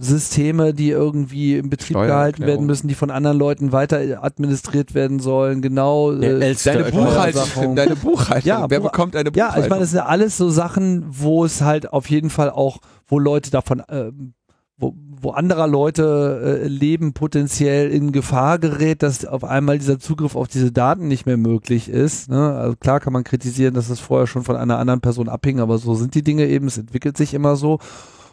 Systeme, 0.00 0.72
die 0.74 0.90
irgendwie 0.90 1.56
im 1.56 1.70
Betrieb 1.70 1.96
gehalten 1.96 2.46
werden 2.46 2.66
müssen, 2.66 2.86
die 2.86 2.94
von 2.94 3.10
anderen 3.10 3.36
Leuten 3.36 3.72
weiter 3.72 4.22
administriert 4.22 4.94
werden 4.94 5.18
sollen. 5.18 5.60
Genau. 5.60 6.12
Äh, 6.12 6.54
Deine 6.64 6.84
Buchhaltung, 6.92 7.74
deine 7.74 7.96
Buchhaltung. 7.96 8.46
Ja, 8.48 8.70
Wer 8.70 8.78
Buch- 8.78 8.92
bekommt 8.92 9.16
eine 9.16 9.30
Ja, 9.34 9.46
Buchhaltung? 9.46 9.64
ich 9.64 9.70
meine, 9.70 9.80
das 9.80 9.90
sind 9.90 9.98
ja 9.98 10.06
alles 10.06 10.36
so 10.36 10.50
Sachen, 10.50 11.04
wo 11.08 11.44
es 11.44 11.62
halt 11.62 11.92
auf 11.92 12.08
jeden 12.08 12.30
Fall 12.30 12.50
auch, 12.50 12.78
wo 13.08 13.18
Leute 13.18 13.50
davon, 13.50 13.82
ähm, 13.90 14.34
wo, 14.76 14.94
wo 15.20 15.30
anderer 15.30 15.66
Leute 15.66 16.60
äh, 16.62 16.68
Leben 16.68 17.12
potenziell 17.12 17.90
in 17.90 18.12
Gefahr 18.12 18.58
gerät, 18.58 19.02
dass 19.02 19.24
auf 19.24 19.44
einmal 19.44 19.78
dieser 19.78 19.98
Zugriff 19.98 20.36
auf 20.36 20.48
diese 20.48 20.72
Daten 20.72 21.08
nicht 21.08 21.26
mehr 21.26 21.36
möglich 21.36 21.88
ist. 21.88 22.30
Ne? 22.30 22.54
Also 22.54 22.76
klar 22.76 23.00
kann 23.00 23.12
man 23.12 23.24
kritisieren, 23.24 23.74
dass 23.74 23.90
es 23.90 24.00
vorher 24.00 24.26
schon 24.26 24.44
von 24.44 24.56
einer 24.56 24.78
anderen 24.78 25.00
Person 25.00 25.28
abhing, 25.28 25.60
aber 25.60 25.78
so 25.78 25.94
sind 25.94 26.14
die 26.14 26.22
Dinge 26.22 26.46
eben, 26.46 26.66
es 26.66 26.78
entwickelt 26.78 27.16
sich 27.16 27.34
immer 27.34 27.56
so. 27.56 27.78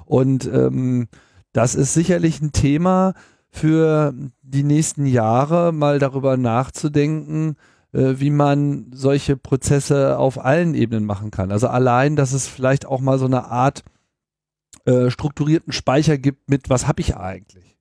Und 0.05 0.45
ähm, 0.45 1.07
das 1.53 1.75
ist 1.75 1.93
sicherlich 1.93 2.41
ein 2.41 2.51
Thema 2.51 3.13
für 3.49 4.13
die 4.41 4.63
nächsten 4.63 5.05
Jahre, 5.05 5.71
mal 5.71 5.99
darüber 5.99 6.35
nachzudenken, 6.37 7.55
äh, 7.93 8.15
wie 8.17 8.29
man 8.29 8.87
solche 8.93 9.37
Prozesse 9.37 10.19
auf 10.19 10.43
allen 10.43 10.75
Ebenen 10.75 11.05
machen 11.05 11.31
kann. 11.31 11.51
Also 11.51 11.67
allein, 11.67 12.15
dass 12.15 12.33
es 12.33 12.47
vielleicht 12.47 12.85
auch 12.85 12.99
mal 12.99 13.17
so 13.17 13.25
eine 13.25 13.45
Art 13.45 13.83
äh, 14.85 15.09
strukturierten 15.09 15.73
Speicher 15.73 16.17
gibt 16.17 16.49
mit, 16.49 16.69
was 16.69 16.87
habe 16.87 17.01
ich 17.01 17.17
eigentlich? 17.17 17.75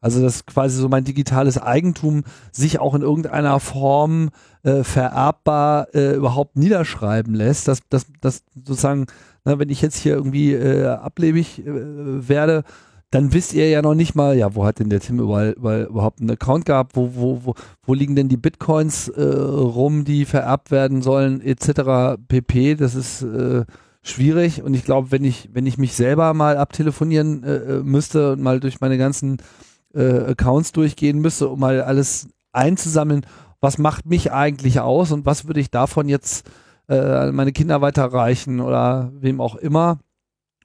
Also 0.00 0.22
dass 0.22 0.46
quasi 0.46 0.80
so 0.80 0.88
mein 0.88 1.04
digitales 1.04 1.58
Eigentum 1.58 2.24
sich 2.52 2.78
auch 2.80 2.94
in 2.94 3.02
irgendeiner 3.02 3.60
Form 3.60 4.30
äh, 4.62 4.82
vererbbar 4.82 5.94
äh, 5.94 6.14
überhaupt 6.14 6.56
niederschreiben 6.56 7.34
lässt, 7.34 7.68
dass, 7.68 7.80
dass, 7.88 8.06
dass 8.20 8.42
sozusagen, 8.54 9.06
na, 9.44 9.58
wenn 9.58 9.68
ich 9.68 9.82
jetzt 9.82 9.98
hier 9.98 10.14
irgendwie 10.14 10.54
äh, 10.54 10.86
ablebig 10.86 11.58
äh, 11.58 12.28
werde, 12.28 12.64
dann 13.10 13.32
wisst 13.32 13.52
ihr 13.52 13.68
ja 13.68 13.82
noch 13.82 13.94
nicht 13.94 14.14
mal, 14.14 14.36
ja, 14.38 14.54
wo 14.54 14.64
hat 14.64 14.78
denn 14.78 14.88
der 14.88 15.00
Tim 15.00 15.18
überall, 15.18 15.50
überall 15.50 15.82
überhaupt 15.84 16.20
einen 16.20 16.30
Account 16.30 16.64
gehabt, 16.64 16.94
wo, 16.94 17.10
wo, 17.14 17.40
wo, 17.44 17.54
wo 17.82 17.94
liegen 17.94 18.14
denn 18.14 18.28
die 18.28 18.36
Bitcoins 18.36 19.08
äh, 19.08 19.22
rum, 19.22 20.04
die 20.04 20.24
vererbt 20.24 20.70
werden 20.70 21.02
sollen, 21.02 21.40
etc. 21.40 22.16
pp. 22.28 22.76
Das 22.76 22.94
ist 22.94 23.22
äh, 23.22 23.64
schwierig 24.02 24.62
und 24.62 24.74
ich 24.74 24.84
glaube, 24.84 25.10
wenn 25.10 25.24
ich, 25.24 25.50
wenn 25.52 25.66
ich 25.66 25.78
mich 25.78 25.94
selber 25.94 26.32
mal 26.34 26.56
abtelefonieren 26.56 27.44
äh, 27.44 27.56
äh, 27.56 27.82
müsste 27.82 28.32
und 28.32 28.42
mal 28.42 28.60
durch 28.60 28.80
meine 28.80 28.98
ganzen 28.98 29.38
äh, 29.94 30.30
Accounts 30.30 30.72
durchgehen 30.72 31.20
müsste, 31.20 31.48
um 31.48 31.60
mal 31.60 31.82
alles 31.82 32.28
einzusammeln, 32.52 33.26
was 33.60 33.78
macht 33.78 34.06
mich 34.06 34.32
eigentlich 34.32 34.80
aus 34.80 35.12
und 35.12 35.26
was 35.26 35.46
würde 35.46 35.60
ich 35.60 35.70
davon 35.70 36.08
jetzt 36.08 36.48
äh, 36.88 37.30
meine 37.30 37.52
Kinder 37.52 37.80
weiterreichen 37.80 38.60
oder 38.60 39.12
wem 39.14 39.40
auch 39.40 39.54
immer. 39.56 39.98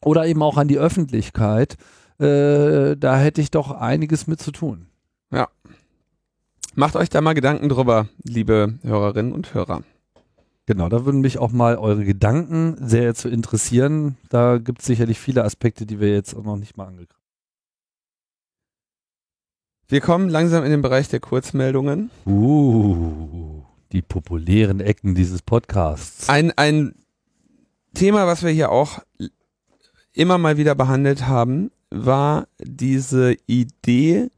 Oder 0.02 0.28
eben 0.28 0.44
auch 0.44 0.57
an 0.57 0.68
die 0.68 0.78
Öffentlichkeit. 0.78 1.78
Äh, 2.20 2.95
da 2.95 3.18
hätte 3.18 3.41
ich 3.41 3.52
doch 3.52 3.72
einiges 3.72 4.28
mit 4.28 4.40
zu 4.40 4.52
tun. 4.52 4.88
Ja. 5.32 5.48
Macht 6.76 6.95
euch 6.95 7.10
da 7.10 7.22
mal 7.22 7.34
Gedanken 7.34 7.70
drüber, 7.70 8.07
liebe 8.24 8.76
Hörerinnen 8.84 9.34
und 9.34 9.53
Hörer. 9.53 9.82
Genau, 10.68 10.90
da 10.90 11.06
würden 11.06 11.22
mich 11.22 11.38
auch 11.38 11.52
mal 11.52 11.78
eure 11.78 12.04
Gedanken 12.04 12.76
sehr 12.80 13.14
zu 13.14 13.30
interessieren. 13.30 14.18
Da 14.30 14.58
gibt 14.58 14.80
es 14.80 14.88
sicherlich 14.88 15.20
viele 15.20 15.44
Aspekte, 15.44 15.86
die 15.86 16.00
wir 16.00 16.12
jetzt 16.12 16.34
auch 16.34 16.44
noch 16.44 16.58
nicht 16.58 16.76
mal 16.76 16.88
angegriffen 16.88 17.14
haben. 17.14 17.26
Wir 19.88 20.02
kommen 20.02 20.30
langsam 20.30 20.64
in 20.64 20.72
den 20.72 20.82
Bereich 20.82 21.08
der 21.10 21.20
Kurzmeldungen. 21.20 22.10
Uh, 22.26 23.62
die 23.92 24.02
populären 24.02 24.80
Ecken 24.80 25.14
dieses 25.14 25.44
Podcasts. 25.44 26.28
Ein, 26.28 26.52
ein 26.58 26.96
Thema, 27.94 28.26
was 28.26 28.42
wir 28.42 28.50
hier 28.50 28.72
auch 28.72 29.00
immer 30.14 30.40
mal 30.40 30.58
wieder 30.58 30.74
behandelt 30.74 31.28
haben, 31.28 31.70
war 31.92 32.48
diese 32.60 33.38
Idee 33.46 34.32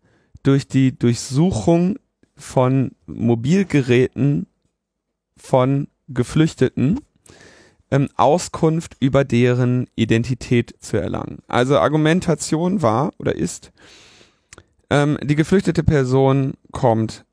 durch 0.43 0.67
die 0.67 0.97
Durchsuchung 0.97 1.97
von 2.35 2.91
Mobilgeräten 3.05 4.47
von 5.37 5.87
Geflüchteten 6.07 6.99
ähm, 7.91 8.09
Auskunft 8.15 8.97
über 8.99 9.23
deren 9.23 9.87
Identität 9.95 10.75
zu 10.79 10.97
erlangen. 10.97 11.39
Also 11.47 11.77
Argumentation 11.79 12.81
war 12.81 13.11
oder 13.17 13.35
ist, 13.35 13.71
ähm, 14.89 15.17
die 15.21 15.35
geflüchtete 15.35 15.83
Person 15.83 16.53
kommt 16.71 17.25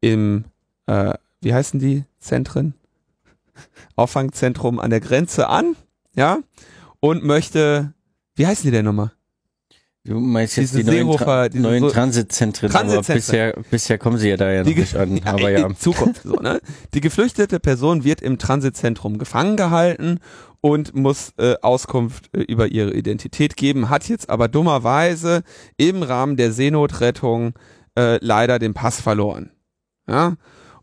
im, 0.00 0.44
äh, 0.86 1.14
wie 1.40 1.54
heißen 1.54 1.80
die 1.80 2.04
Zentren? 2.18 2.74
Auffangzentrum 3.96 4.80
an 4.80 4.90
der 4.90 5.00
Grenze 5.00 5.48
an, 5.48 5.76
ja, 6.14 6.38
und 7.00 7.22
möchte, 7.22 7.92
wie 8.34 8.46
heißen 8.46 8.64
die 8.64 8.70
denn 8.70 8.84
nochmal? 8.84 9.12
Du 10.06 10.20
meinst 10.20 10.56
jetzt 10.56 10.76
die 10.76 10.84
neuen, 10.84 11.10
Tra 11.12 11.48
neuen 11.54 11.82
so- 11.82 11.90
Transitzentren, 11.90 12.70
aber 12.70 12.78
Transitzentren. 12.80 13.16
bisher, 13.16 13.54
bisher 13.70 13.98
kommen 13.98 14.18
sie 14.18 14.28
ja 14.28 14.36
da 14.36 14.52
ja 14.52 14.62
noch 14.62 14.68
Die 14.68 14.74
nicht 14.78 14.94
an. 14.96 15.20
Aber 15.24 15.50
ja. 15.50 15.66
in 15.66 15.76
Zukunft 15.76 16.24
so, 16.24 16.34
ne? 16.36 16.60
Die 16.92 17.00
geflüchtete 17.00 17.58
Person 17.58 18.04
wird 18.04 18.20
im 18.20 18.36
Transitzentrum 18.38 19.16
gefangen 19.16 19.56
gehalten 19.56 20.18
und 20.60 20.94
muss 20.94 21.32
äh, 21.38 21.54
Auskunft 21.62 22.28
äh, 22.36 22.40
über 22.42 22.68
ihre 22.68 22.92
Identität 22.92 23.56
geben, 23.56 23.88
hat 23.88 24.06
jetzt 24.10 24.28
aber 24.28 24.48
dummerweise 24.48 25.42
im 25.78 26.02
Rahmen 26.02 26.36
der 26.36 26.52
Seenotrettung 26.52 27.54
äh, 27.98 28.18
leider 28.20 28.58
den 28.58 28.74
Pass 28.74 29.00
verloren. 29.00 29.52
Ja? 30.06 30.36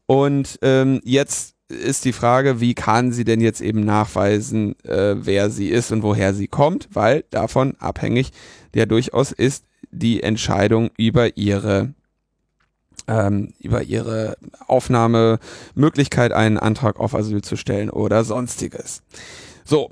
Und 0.07 0.57
ähm, 0.63 0.99
jetzt 1.03 1.53
ist 1.69 2.05
die 2.05 2.13
Frage, 2.13 2.59
wie 2.59 2.73
kann 2.73 3.11
sie 3.11 3.23
denn 3.23 3.39
jetzt 3.39 3.61
eben 3.61 3.81
nachweisen, 3.81 4.75
äh, 4.83 5.15
wer 5.17 5.49
sie 5.51 5.69
ist 5.69 5.91
und 5.91 6.01
woher 6.03 6.33
sie 6.33 6.47
kommt, 6.47 6.89
weil 6.91 7.23
davon 7.29 7.75
abhängig 7.79 8.31
ja 8.75 8.85
durchaus 8.85 9.31
ist 9.31 9.65
die 9.91 10.23
Entscheidung 10.23 10.91
über 10.97 11.37
ihre 11.37 11.93
ähm, 13.07 13.53
über 13.59 13.83
ihre 13.83 14.37
Aufnahmemöglichkeit 14.67 16.31
einen 16.31 16.57
Antrag 16.57 16.99
auf 16.99 17.15
Asyl 17.15 17.41
zu 17.41 17.55
stellen 17.55 17.89
oder 17.89 18.23
sonstiges. 18.23 19.03
So. 19.65 19.91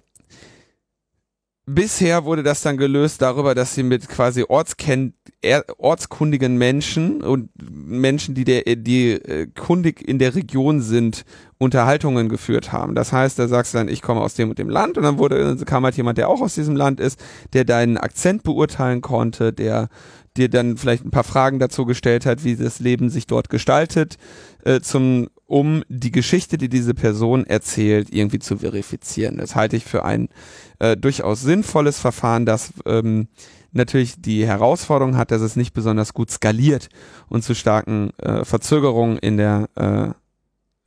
Bisher 1.71 2.25
wurde 2.25 2.41
das 2.41 2.61
dann 2.61 2.77
gelöst 2.77 3.21
darüber, 3.21 3.53
dass 3.53 3.75
sie 3.75 3.83
mit 3.83 4.09
quasi 4.09 4.43
ortskenn 4.47 5.13
er- 5.41 5.65
ortskundigen 5.77 6.57
Menschen 6.57 7.21
und 7.21 7.49
Menschen, 7.61 8.33
die 8.33 8.43
der 8.43 8.63
die 8.75 9.11
äh, 9.11 9.47
kundig 9.55 10.05
in 10.05 10.17
der 10.17 10.33
Region 10.33 10.81
sind, 10.81 11.25
Unterhaltungen 11.59 12.27
geführt 12.27 12.71
haben. 12.71 12.95
Das 12.95 13.13
heißt, 13.13 13.37
da 13.37 13.47
sagst 13.47 13.73
du 13.73 13.77
dann, 13.77 13.87
ich 13.87 14.01
komme 14.01 14.21
aus 14.21 14.33
dem 14.33 14.49
und 14.49 14.57
dem 14.57 14.69
Land 14.69 14.97
und 14.97 15.03
dann 15.03 15.19
wurde 15.19 15.57
kam 15.65 15.83
halt 15.83 15.95
jemand, 15.95 16.17
der 16.17 16.27
auch 16.27 16.41
aus 16.41 16.55
diesem 16.55 16.75
Land 16.75 16.99
ist, 16.99 17.19
der 17.53 17.65
deinen 17.65 17.97
Akzent 17.97 18.41
beurteilen 18.41 19.01
konnte, 19.01 19.53
der 19.53 19.89
dir 20.37 20.49
dann 20.49 20.75
vielleicht 20.75 21.05
ein 21.05 21.11
paar 21.11 21.23
Fragen 21.23 21.59
dazu 21.59 21.85
gestellt 21.85 22.25
hat, 22.25 22.43
wie 22.43 22.55
das 22.55 22.79
Leben 22.79 23.09
sich 23.09 23.27
dort 23.27 23.49
gestaltet, 23.49 24.17
äh, 24.65 24.79
zum, 24.79 25.29
um 25.49 25.84
die 25.89 26.11
Geschichte, 26.11 26.59
die 26.59 26.69
diese 26.69 26.93
Person 26.93 27.43
erzählt, 27.45 28.13
irgendwie 28.13 28.38
zu 28.38 28.57
verifizieren. 28.57 29.38
Das 29.38 29.55
halte 29.55 29.76
ich 29.76 29.84
für 29.84 30.05
ein 30.05 30.30
äh, 30.77 30.95
durchaus 30.95 31.41
sinnvolles 31.41 31.97
Verfahren, 31.97 32.45
das 32.45 32.71
ähm, 32.85 33.27
natürlich 33.71 34.21
die 34.21 34.45
Herausforderung 34.45 35.17
hat, 35.17 35.31
dass 35.31 35.41
es 35.41 35.55
nicht 35.55 35.73
besonders 35.73 36.13
gut 36.13 36.30
skaliert 36.30 36.89
und 37.30 37.43
zu 37.43 37.55
starken 37.55 38.11
äh, 38.19 38.45
Verzögerungen 38.45 39.17
in 39.17 39.38
der 39.38 39.69
äh, 39.76 40.09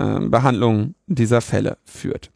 äh, 0.05 0.29
Behandlung 0.29 0.95
dieser 1.09 1.41
Fälle 1.41 1.79
führt. 1.85 2.31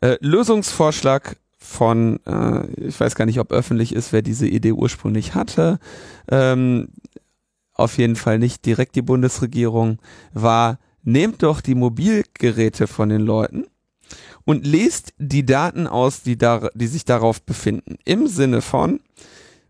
Äh, 0.00 0.16
Lösungsvorschlag 0.20 1.36
von, 1.58 2.20
äh, 2.24 2.66
ich 2.80 2.98
weiß 2.98 3.14
gar 3.16 3.26
nicht, 3.26 3.40
ob 3.40 3.52
öffentlich 3.52 3.94
ist, 3.94 4.14
wer 4.14 4.22
diese 4.22 4.48
Idee 4.48 4.72
ursprünglich 4.72 5.34
hatte, 5.34 5.78
ähm, 6.30 6.88
auf 7.74 7.98
jeden 7.98 8.16
Fall 8.16 8.38
nicht 8.38 8.64
direkt 8.64 8.96
die 8.96 9.02
Bundesregierung, 9.02 9.98
war, 10.32 10.78
nehmt 11.06 11.42
doch 11.42 11.60
die 11.60 11.74
Mobilgeräte 11.74 12.86
von 12.86 13.08
den 13.08 13.22
Leuten 13.22 13.66
und 14.44 14.66
lest 14.66 15.14
die 15.18 15.46
Daten 15.46 15.86
aus, 15.86 16.22
die, 16.22 16.36
da, 16.36 16.68
die 16.74 16.86
sich 16.86 17.04
darauf 17.04 17.42
befinden. 17.42 17.96
Im 18.04 18.26
Sinne 18.26 18.60
von, 18.60 19.00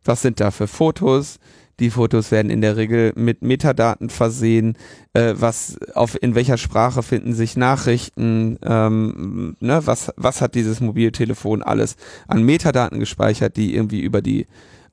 was 0.04 0.22
sind 0.22 0.40
da 0.40 0.50
für 0.50 0.66
Fotos? 0.66 1.38
Die 1.78 1.90
Fotos 1.90 2.30
werden 2.30 2.50
in 2.50 2.62
der 2.62 2.78
Regel 2.78 3.12
mit 3.16 3.42
Metadaten 3.42 4.08
versehen. 4.08 4.78
Äh, 5.12 5.34
was 5.36 5.78
auf 5.94 6.16
in 6.20 6.34
welcher 6.34 6.56
Sprache 6.56 7.02
finden 7.02 7.34
sich 7.34 7.56
Nachrichten? 7.56 8.58
Ähm, 8.62 9.56
ne, 9.60 9.82
was 9.84 10.10
was 10.16 10.40
hat 10.40 10.54
dieses 10.54 10.80
Mobiltelefon 10.80 11.62
alles 11.62 11.96
an 12.28 12.42
Metadaten 12.42 12.98
gespeichert, 12.98 13.58
die 13.58 13.74
irgendwie 13.74 14.00
über 14.00 14.22
die 14.22 14.46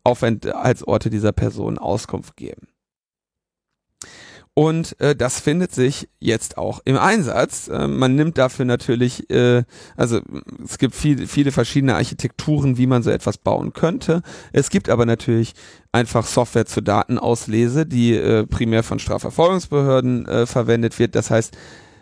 Aufenthaltsorte 0.04 1.10
dieser 1.10 1.32
Person 1.32 1.78
Auskunft 1.78 2.36
geben? 2.36 2.68
Und 4.56 5.00
äh, 5.00 5.16
das 5.16 5.40
findet 5.40 5.74
sich 5.74 6.10
jetzt 6.20 6.58
auch 6.58 6.82
im 6.86 6.98
Einsatz. 6.98 7.70
Äh, 7.70 7.88
man 7.88 8.16
nimmt 8.16 8.38
dafür 8.38 8.66
natürlich, 8.66 9.30
äh, 9.32 9.64
also 9.98 10.20
es 10.64 10.78
gibt 10.78 10.94
viel, 10.94 11.28
viele 11.28 11.52
verschiedene 11.52 11.96
Architekturen, 11.96 12.78
wie 12.78 12.86
man 12.86 13.02
so 13.02 13.10
etwas 13.10 13.40
bauen 13.40 13.74
könnte. 13.74 14.22
Es 14.52 14.70
gibt 14.70 14.90
aber 14.90 15.08
natürlich 15.08 15.54
einfach 15.92 16.28
Software 16.28 16.68
zur 16.68 16.84
Datenauslese, 16.84 17.88
die 17.88 18.16
äh, 18.16 18.46
primär 18.46 18.84
von 18.84 19.00
Strafverfolgungsbehörden 19.00 20.28
äh, 20.28 20.46
verwendet 20.46 21.00
wird. 21.00 21.16
Das 21.16 21.32
heißt, 21.32 21.58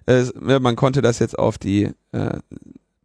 äh, 0.08 0.26
man 0.60 0.76
konnte 0.76 1.02
das 1.02 1.20
jetzt 1.20 1.40
auf 1.40 1.58
die 1.58 1.92
äh, 2.12 2.40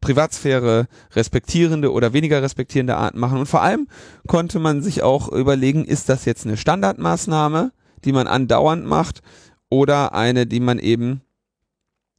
Privatsphäre 0.01 0.89
respektierende 1.15 1.93
oder 1.93 2.13
weniger 2.13 2.43
respektierende 2.43 2.97
Art 2.97 3.15
machen. 3.15 3.39
Und 3.39 3.47
vor 3.47 3.63
allem 3.63 3.87
konnte 4.27 4.59
man 4.59 4.83
sich 4.83 5.05
auch 5.05 5.29
überlegen, 5.29 5.85
ist 5.85 6.09
das 6.09 6.25
jetzt 6.25 6.47
eine 6.47 6.57
Standardmaßnahme, 6.57 7.71
die 8.07 8.13
man 8.13 8.27
andauernd 8.27 8.87
macht 8.87 9.21
oder 9.69 10.15
eine, 10.15 10.47
die 10.47 10.61
man 10.61 10.79
eben 10.79 11.23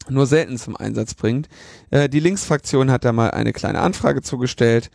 nur 0.09 0.25
selten 0.25 0.57
zum 0.57 0.75
Einsatz 0.75 1.15
bringt. 1.15 1.47
Äh, 1.89 2.09
die 2.09 2.19
Linksfraktion 2.19 2.91
hat 2.91 3.05
da 3.05 3.11
mal 3.11 3.31
eine 3.31 3.53
kleine 3.53 3.79
Anfrage 3.79 4.21
zugestellt 4.21 4.89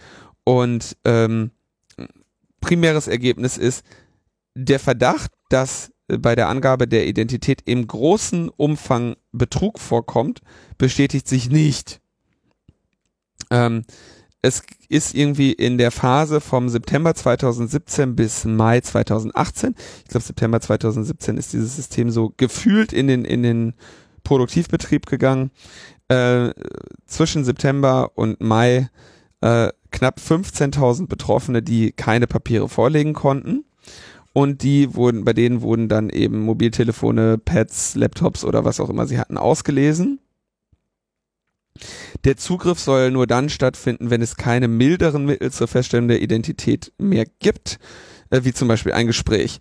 und 0.44 0.97
ähm, 1.05 1.51
primäres 2.60 3.09
Ergebnis 3.09 3.59
ist 3.59 3.85
der 4.55 4.81
Verdacht, 4.81 5.31
dass 5.48 5.93
äh, 6.09 6.19
bei 6.19 6.35
der 6.35 6.48
Angabe 6.48 6.89
der 6.89 7.06
Identität 7.06 7.62
im 7.64 7.86
großen 7.86 8.48
Umfang 8.48 9.16
Betrug 9.32 9.78
vorkommt, 9.78 10.40
bestätigt 10.78 11.28
sich 11.28 11.51
nicht. 11.51 12.01
Ähm, 13.51 13.85
es 14.43 14.62
ist 14.89 15.14
irgendwie 15.14 15.52
in 15.52 15.78
der 15.78 15.93
Phase 15.93 16.40
vom 16.40 16.69
September 16.69 17.14
2017 17.14 18.16
bis 18.16 18.44
Mai 18.44 18.81
2018. 18.81 19.77
Ich 20.02 20.09
glaube, 20.09 20.24
September 20.24 20.60
2017 20.60 21.36
ist 21.36 21.52
dieses 21.52 21.77
System 21.77 22.10
so 22.10 22.35
gefühlt 22.36 22.93
in 22.93 23.06
den, 23.06 23.24
in 23.24 23.44
den 23.44 23.74
Produktivbetrieb 24.24 25.06
gegangen. 25.06 25.52
Äh, 26.09 26.51
zwischen 27.06 27.44
September 27.44 28.10
und 28.16 28.40
Mai 28.40 28.90
äh, 29.40 29.70
knapp 29.93 30.19
15.000 30.19 31.06
Betroffene, 31.06 31.62
die 31.62 31.93
keine 31.93 32.27
Papiere 32.27 32.69
vorlegen 32.69 33.12
konnten. 33.12 33.64
Und 34.32 34.62
die 34.62 34.94
wurden, 34.94 35.24
bei 35.24 35.35
denen 35.35 35.60
wurden 35.60 35.89
dann 35.89 36.10
eben 36.10 36.40
Mobiltelefone, 36.40 37.39
Pads, 37.39 37.94
Laptops 37.94 38.44
oder 38.44 38.64
was 38.64 38.81
auch 38.81 38.90
immer 38.90 39.06
sie 39.06 39.19
hatten 39.19 39.39
ausgelesen. 39.39 40.19
Der 42.24 42.36
Zugriff 42.36 42.78
soll 42.78 43.11
nur 43.11 43.27
dann 43.27 43.49
stattfinden, 43.49 44.11
wenn 44.11 44.23
es 44.23 44.36
keine 44.36 44.69
milderen 44.69 45.24
Mittel 45.24 45.51
zur 45.51 45.69
Feststellung 45.69 46.09
der 46.09 46.23
Identität 46.23 46.93
mehr 46.99 47.24
gibt, 47.40 47.78
äh, 48.31 48.44
wie 48.44 48.53
zum 48.53 48.69
Beispiel 48.69 48.93
ein 48.93 49.07
Gespräch. 49.07 49.59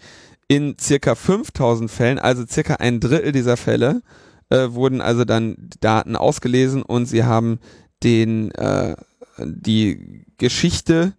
In 0.48 0.78
circa 0.80 1.16
5000 1.16 1.90
Fällen, 1.90 2.20
also 2.20 2.46
circa 2.46 2.76
ein 2.76 3.00
Drittel 3.00 3.32
dieser 3.32 3.58
Fälle, 3.58 4.02
äh, 4.50 4.72
wurden 4.72 5.02
also 5.02 5.24
dann 5.24 5.56
Daten 5.80 6.16
ausgelesen 6.16 6.84
und 6.84 7.06
sie 7.06 7.24
haben 7.24 7.60
den 8.04 8.52
äh, 8.52 8.96
die 9.38 10.26
Geschichte, 10.38 11.14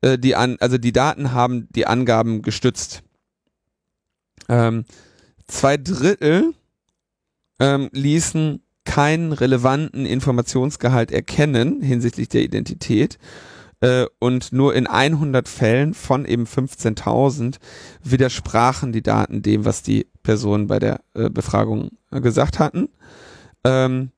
äh, 0.00 0.18
die 0.18 0.34
an, 0.34 0.56
also 0.60 0.78
die 0.78 0.92
Daten 0.92 1.32
haben 1.32 1.68
die 1.70 1.86
Angaben 1.86 2.42
gestützt. 2.42 3.02
Ähm, 4.48 4.84
zwei 5.46 5.76
Drittel 5.76 6.54
ähm, 7.60 7.90
ließen 7.92 8.62
keinen 8.84 9.32
relevanten 9.32 10.06
Informationsgehalt 10.06 11.12
erkennen 11.12 11.80
hinsichtlich 11.80 12.28
der 12.28 12.42
Identität 12.42 13.18
äh, 13.80 14.06
und 14.18 14.52
nur 14.52 14.74
in 14.74 14.86
100 14.86 15.48
Fällen 15.48 15.94
von 15.94 16.24
eben 16.24 16.44
15.000 16.44 17.56
widersprachen 18.02 18.92
die 18.92 19.02
Daten 19.02 19.42
dem, 19.42 19.64
was 19.64 19.82
die 19.82 20.06
Personen 20.22 20.66
bei 20.68 20.78
der 20.78 21.00
äh, 21.14 21.28
Befragung 21.28 21.90
äh, 22.10 22.20
gesagt 22.20 22.58
hatten. 22.58 22.88
Ähm, 23.64 24.10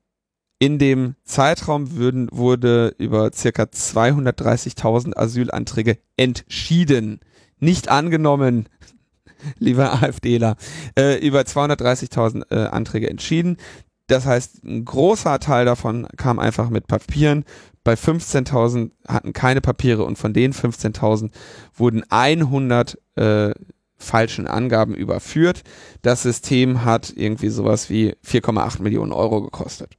in 0.59 0.79
dem 0.79 1.15
Zeitraum 1.25 1.95
würden, 1.95 2.29
wurde 2.31 2.95
über 2.97 3.31
circa 3.33 3.63
230.000 3.63 5.17
Asylanträge 5.17 5.97
entschieden, 6.15 7.19
nicht 7.59 7.89
angenommen, 7.89 8.69
lieber 9.59 9.93
AfDler, 10.03 10.55
äh, 10.97 11.19
über 11.25 11.41
230.000 11.41 12.51
äh, 12.51 12.67
Anträge 12.67 13.09
entschieden. 13.09 13.57
Das 14.07 14.25
heißt, 14.25 14.63
ein 14.63 14.85
großer 14.85 15.39
Teil 15.39 15.65
davon 15.65 16.07
kam 16.17 16.39
einfach 16.39 16.69
mit 16.69 16.87
Papieren. 16.87 17.43
Bei 17.83 17.93
15.000 17.93 18.91
hatten 19.07 19.33
keine 19.33 19.61
Papiere 19.61 20.03
und 20.03 20.17
von 20.17 20.33
den 20.33 20.53
15.000 20.53 21.31
wurden 21.75 22.03
100 22.09 22.99
äh, 23.15 23.51
falschen 23.97 24.47
Angaben 24.47 24.93
überführt. 24.93 25.63
Das 26.01 26.23
System 26.23 26.83
hat 26.83 27.13
irgendwie 27.15 27.49
sowas 27.49 27.89
wie 27.89 28.15
4,8 28.25 28.81
Millionen 28.81 29.11
Euro 29.11 29.41
gekostet. 29.41 29.97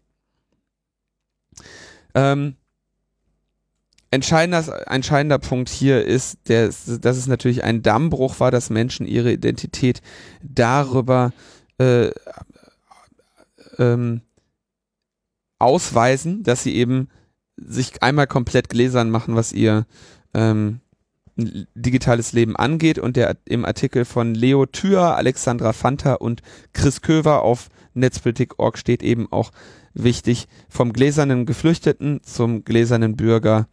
Ähm, 2.14 2.56
entscheidender, 4.10 4.90
entscheidender 4.90 5.38
Punkt 5.38 5.68
hier 5.68 6.04
ist, 6.04 6.48
der, 6.48 6.66
dass 6.66 7.16
es 7.16 7.26
natürlich 7.26 7.64
ein 7.64 7.82
Dammbruch 7.82 8.40
war, 8.40 8.50
dass 8.50 8.70
Menschen 8.70 9.06
ihre 9.06 9.32
Identität 9.32 10.00
darüber 10.42 11.32
äh, 11.78 12.10
ähm, 13.78 14.22
ausweisen, 15.58 16.42
dass 16.42 16.62
sie 16.62 16.74
eben 16.74 17.08
sich 17.56 18.02
einmal 18.02 18.26
komplett 18.26 18.68
gläsern 18.68 19.10
machen, 19.10 19.34
was 19.34 19.52
ihr 19.52 19.86
ähm, 20.34 20.80
digitales 21.36 22.32
Leben 22.32 22.56
angeht. 22.56 22.98
Und 22.98 23.16
der 23.16 23.36
im 23.44 23.64
Artikel 23.64 24.04
von 24.04 24.34
Leo 24.34 24.66
Thür, 24.66 25.16
Alexandra 25.16 25.72
Fanta 25.72 26.14
und 26.14 26.42
Chris 26.72 27.00
Köver 27.00 27.42
auf 27.42 27.68
Netzpolitik.org 27.94 28.78
steht 28.78 29.02
eben 29.02 29.30
auch 29.32 29.50
wichtig, 29.94 30.48
vom 30.68 30.92
gläsernen 30.92 31.46
Geflüchteten 31.46 32.22
zum 32.22 32.64
gläsernen 32.64 33.16
Bürger 33.16 33.68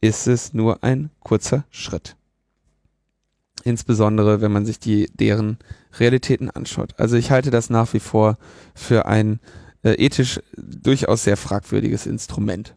ist 0.00 0.26
es 0.26 0.54
nur 0.54 0.82
ein 0.82 1.10
kurzer 1.20 1.64
Schritt. 1.70 2.15
Insbesondere, 3.66 4.40
wenn 4.40 4.52
man 4.52 4.64
sich 4.64 4.78
die, 4.78 5.10
deren 5.12 5.58
Realitäten 5.98 6.50
anschaut. 6.50 6.94
Also 6.98 7.16
ich 7.16 7.32
halte 7.32 7.50
das 7.50 7.68
nach 7.68 7.92
wie 7.94 7.98
vor 7.98 8.38
für 8.76 9.06
ein 9.06 9.40
äh, 9.82 9.94
ethisch 9.94 10.40
durchaus 10.56 11.24
sehr 11.24 11.36
fragwürdiges 11.36 12.06
Instrument. 12.06 12.76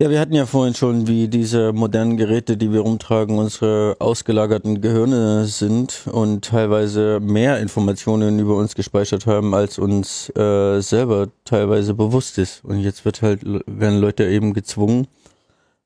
Ja, 0.00 0.08
wir 0.08 0.18
hatten 0.18 0.32
ja 0.32 0.46
vorhin 0.46 0.74
schon, 0.74 1.08
wie 1.08 1.28
diese 1.28 1.74
modernen 1.74 2.16
Geräte, 2.16 2.56
die 2.56 2.72
wir 2.72 2.80
rumtragen, 2.80 3.38
unsere 3.38 3.96
ausgelagerten 3.98 4.80
Gehirne 4.80 5.44
sind 5.44 6.06
und 6.10 6.46
teilweise 6.46 7.20
mehr 7.20 7.60
Informationen 7.60 8.38
über 8.38 8.56
uns 8.56 8.74
gespeichert 8.74 9.26
haben, 9.26 9.54
als 9.54 9.78
uns 9.78 10.30
äh, 10.30 10.80
selber 10.80 11.28
teilweise 11.44 11.92
bewusst 11.92 12.38
ist. 12.38 12.64
Und 12.64 12.80
jetzt 12.80 13.04
wird 13.04 13.20
halt, 13.20 13.42
werden 13.44 14.00
Leute 14.00 14.24
eben 14.24 14.54
gezwungen, 14.54 15.06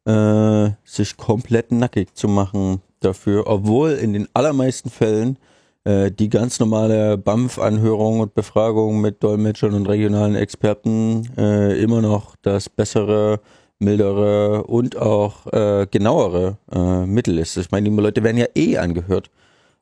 äh, 0.05 0.70
sich 0.85 1.16
komplett 1.16 1.73
nackig 1.73 2.15
zu 2.15 2.28
machen 2.28 2.83
dafür, 3.01 3.47
obwohl 3.47 3.93
in 3.93 4.12
den 4.12 4.28
allermeisten 4.35 4.90
Fällen 4.90 5.39
äh, 5.85 6.10
die 6.10 6.28
ganz 6.28 6.59
normale 6.59 7.16
BAMF-Anhörung 7.16 8.20
und 8.20 8.35
Befragung 8.35 9.01
mit 9.01 9.23
Dolmetschern 9.23 9.74
und 9.74 9.86
regionalen 9.86 10.35
Experten 10.35 11.28
äh, 11.36 11.81
immer 11.81 12.02
noch 12.02 12.36
das 12.43 12.68
bessere 12.68 13.40
mildere 13.78 14.64
und 14.64 14.97
auch 14.97 15.47
äh, 15.52 15.86
genauere 15.90 16.59
äh, 16.73 17.06
Mittel 17.06 17.39
ist. 17.39 17.56
Ich 17.56 17.70
meine, 17.70 17.89
die 17.89 17.97
Leute 17.97 18.23
werden 18.23 18.39
ja 18.39 18.47
eh 18.55 18.78
angehört. 18.78 19.31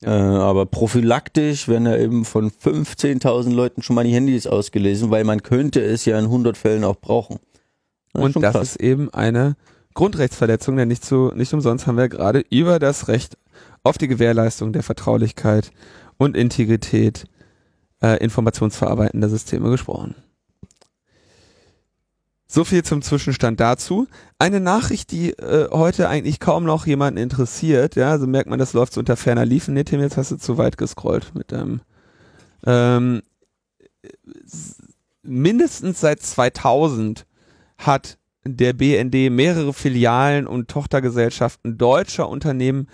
Ja. 0.03 0.09
Äh, 0.09 0.39
aber 0.41 0.67
prophylaktisch 0.67 1.69
werden 1.69 1.87
ja 1.87 1.97
eben 1.97 2.25
von 2.25 2.51
15.000 2.51 3.55
Leuten 3.55 3.83
schon 3.83 3.95
mal 3.95 4.05
die 4.05 4.13
Handys 4.13 4.47
ausgelesen, 4.47 5.11
weil 5.11 5.25
man 5.25 5.43
könnte 5.43 5.81
es 5.81 6.05
ja 6.05 6.19
in 6.19 6.27
100 6.27 6.57
Fällen 6.57 6.85
auch 6.85 6.97
brauchen. 6.97 7.39
Das 8.13 8.23
und 8.23 8.43
das 8.43 8.57
ist 8.57 8.77
eben 8.77 9.13
eine 9.13 9.57
Grundrechtsverletzung, 9.95 10.77
denn 10.77 10.89
nicht, 10.89 11.05
zu, 11.05 11.33
nicht 11.35 11.53
umsonst 11.55 11.87
haben 11.87 11.97
wir 11.97 12.09
gerade 12.09 12.45
über 12.51 12.79
das 12.79 13.09
Recht 13.09 13.39
auf 13.83 13.97
die 13.97 14.09
Gewährleistung 14.09 14.73
der 14.73 14.83
Vertraulichkeit 14.83 15.71
und 16.17 16.37
Integrität 16.37 17.27
äh, 18.03 18.19
informationsverarbeitender 18.23 19.29
Systeme 19.29 19.71
gesprochen. 19.71 20.15
So 22.47 22.65
viel 22.65 22.85
zum 22.85 23.03
Zwischenstand 23.03 23.59
dazu. 23.59 24.07
Eine 24.39 24.61
Nachricht, 24.61 25.11
die 25.11 25.31
äh, 25.31 25.69
heute 25.71 26.09
eigentlich 26.09 26.39
kaum 26.39 26.65
noch 26.65 26.87
jemanden 26.87 27.19
interessiert. 27.19 27.97
Ja, 27.97 28.11
also 28.11 28.27
merkt 28.27 28.49
man, 28.49 28.59
das 28.59 28.75
läuft 28.75 28.93
so 28.93 29.01
unter 29.01 29.17
ferner 29.17 29.45
Liefen. 29.45 29.75
Nee, 29.75 29.85
Tim, 29.85 30.01
jetzt 30.01 30.17
hast 30.17 30.31
du 30.31 30.37
zu 30.37 30.57
weit 30.57 30.77
gescrollt 30.77 31.35
mit 31.35 31.51
deinem. 31.51 31.81
Ähm, 32.65 33.23
mindestens 35.23 36.01
seit 36.01 36.23
2000 36.23 37.27
hat 37.79 38.19
der 38.47 38.73
BND 38.73 39.31
mehrere 39.31 39.73
Filialen 39.73 40.47
und 40.47 40.69
Tochtergesellschaften 40.69 41.79
deutscher 41.79 42.29
Unternehmen 42.29 42.89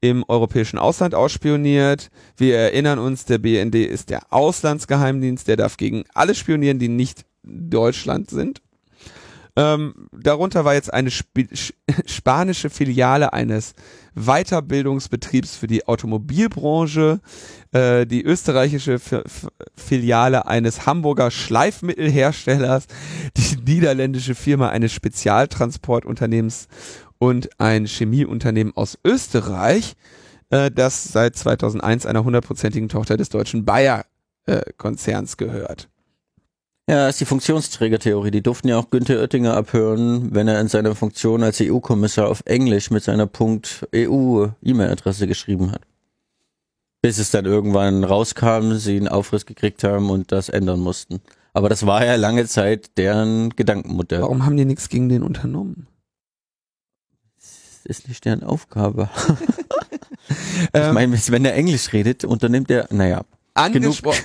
im 0.00 0.24
europäischen 0.28 0.78
Ausland 0.78 1.14
ausspioniert. 1.14 2.10
Wir 2.36 2.56
erinnern 2.56 2.98
uns, 2.98 3.24
der 3.24 3.38
BND 3.38 3.76
ist 3.76 4.10
der 4.10 4.32
Auslandsgeheimdienst, 4.32 5.48
der 5.48 5.56
darf 5.56 5.76
gegen 5.76 6.04
alle 6.12 6.34
spionieren, 6.34 6.78
die 6.78 6.88
nicht 6.88 7.24
Deutschland 7.42 8.30
sind. 8.30 8.60
Ähm, 9.58 10.08
darunter 10.12 10.66
war 10.66 10.74
jetzt 10.74 10.92
eine 10.92 11.08
Sp 11.08 11.48
spanische 12.06 12.68
Filiale 12.68 13.32
eines 13.32 13.72
Weiterbildungsbetriebs 14.14 15.56
für 15.56 15.66
die 15.66 15.86
Automobilbranche, 15.88 17.20
äh, 17.72 18.06
die 18.06 18.22
österreichische 18.22 18.94
F 18.94 19.48
Filiale 19.74 20.46
eines 20.46 20.84
Hamburger 20.84 21.30
Schleifmittelherstellers, 21.30 22.86
die 23.36 23.56
niederländische 23.72 24.34
Firma 24.34 24.68
eines 24.68 24.92
Spezialtransportunternehmens 24.92 26.68
und 27.18 27.48
ein 27.58 27.86
Chemieunternehmen 27.86 28.76
aus 28.76 28.98
Österreich, 29.04 29.96
äh, 30.50 30.70
das 30.70 31.04
seit 31.04 31.34
2001 31.34 32.04
einer 32.04 32.24
hundertprozentigen 32.24 32.90
Tochter 32.90 33.16
des 33.16 33.30
deutschen 33.30 33.64
Bayer-Konzerns 33.64 35.34
äh, 35.34 35.36
gehört. 35.38 35.88
Ja, 36.88 37.08
ist 37.08 37.20
die 37.20 37.24
Funktionsträgertheorie. 37.24 38.30
Die 38.30 38.42
durften 38.42 38.68
ja 38.68 38.78
auch 38.78 38.90
Günther 38.90 39.18
Oettinger 39.18 39.56
abhören, 39.56 40.32
wenn 40.32 40.46
er 40.46 40.60
in 40.60 40.68
seiner 40.68 40.94
Funktion 40.94 41.42
als 41.42 41.60
EU-Kommissar 41.60 42.28
auf 42.28 42.42
Englisch 42.44 42.90
mit 42.90 43.02
seiner 43.02 43.28
.eu 43.28 44.48
E-Mail-Adresse 44.62 45.26
geschrieben 45.26 45.72
hat. 45.72 45.82
Bis 47.02 47.18
es 47.18 47.32
dann 47.32 47.44
irgendwann 47.44 48.04
rauskam, 48.04 48.74
sie 48.74 48.96
einen 48.96 49.08
Aufriss 49.08 49.46
gekriegt 49.46 49.82
haben 49.82 50.10
und 50.10 50.30
das 50.30 50.48
ändern 50.48 50.78
mussten. 50.78 51.20
Aber 51.52 51.68
das 51.68 51.86
war 51.86 52.04
ja 52.04 52.14
lange 52.14 52.46
Zeit 52.46 52.96
deren 52.98 53.50
Gedankenmodell. 53.50 54.22
Warum 54.22 54.46
haben 54.46 54.56
die 54.56 54.64
nichts 54.64 54.88
gegen 54.88 55.08
den 55.08 55.24
unternommen? 55.24 55.88
Das 57.36 57.80
ist 57.84 58.08
nicht 58.08 58.24
deren 58.24 58.44
Aufgabe. 58.44 59.10
ich 60.72 60.92
meine, 60.92 61.18
wenn 61.28 61.44
er 61.44 61.54
Englisch 61.54 61.92
redet, 61.92 62.24
unternimmt 62.24 62.70
er, 62.70 62.86
naja. 62.90 63.24
Angesprochen. 63.54 64.22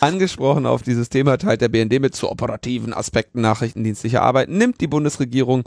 Angesprochen 0.00 0.66
auf 0.66 0.82
dieses 0.82 1.08
Thema 1.08 1.38
teilt 1.38 1.60
der 1.60 1.68
BND 1.68 2.00
mit 2.00 2.14
zu 2.14 2.30
operativen 2.30 2.92
Aspekten 2.92 3.40
nachrichtendienstlicher 3.40 4.22
Arbeit, 4.22 4.48
nimmt 4.48 4.80
die 4.80 4.86
Bundesregierung 4.86 5.64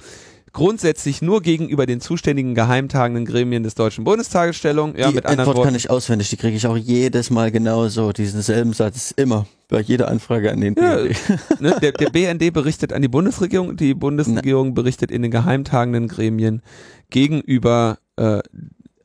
grundsätzlich 0.54 1.22
nur 1.22 1.42
gegenüber 1.42 1.86
den 1.86 2.02
zuständigen 2.02 2.56
geheimtagenden 2.56 3.26
Gremien 3.26 3.64
des 3.64 3.76
Deutschen 3.76 4.04
Bundestages 4.04 4.56
Stellung. 4.56 4.96
Ja, 4.98 5.10
die 5.10 5.16
mit 5.16 5.26
Antwort 5.26 5.48
Worten. 5.48 5.62
kann 5.64 5.76
ich 5.76 5.90
auswendig, 5.90 6.30
die 6.30 6.38
kriege 6.38 6.58
ich 6.58 6.66
auch 6.68 6.78
jedes 6.78 7.30
Mal 7.30 7.52
genauso, 7.52 8.12
diesen 8.12 8.42
selben 8.42 8.74
Satz, 8.74 9.12
immer, 9.16 9.46
bei 9.68 9.82
jeder 9.82 10.08
Anfrage 10.10 10.52
an 10.52 10.62
den 10.62 10.76
BND. 10.76 11.16
Ja, 11.16 11.36
ne, 11.60 11.78
der, 11.82 11.92
der, 11.92 12.10
BND 12.10 12.52
berichtet 12.54 12.94
an 12.94 13.02
die 13.02 13.08
Bundesregierung, 13.08 13.76
die 13.76 13.94
Bundesregierung 13.94 14.70
Na. 14.70 14.74
berichtet 14.74 15.12
in 15.12 15.22
den 15.22 15.32
geheimtagenden 15.32 16.08
Gremien 16.08 16.62
gegenüber 17.10 18.00
äh, 18.16 18.40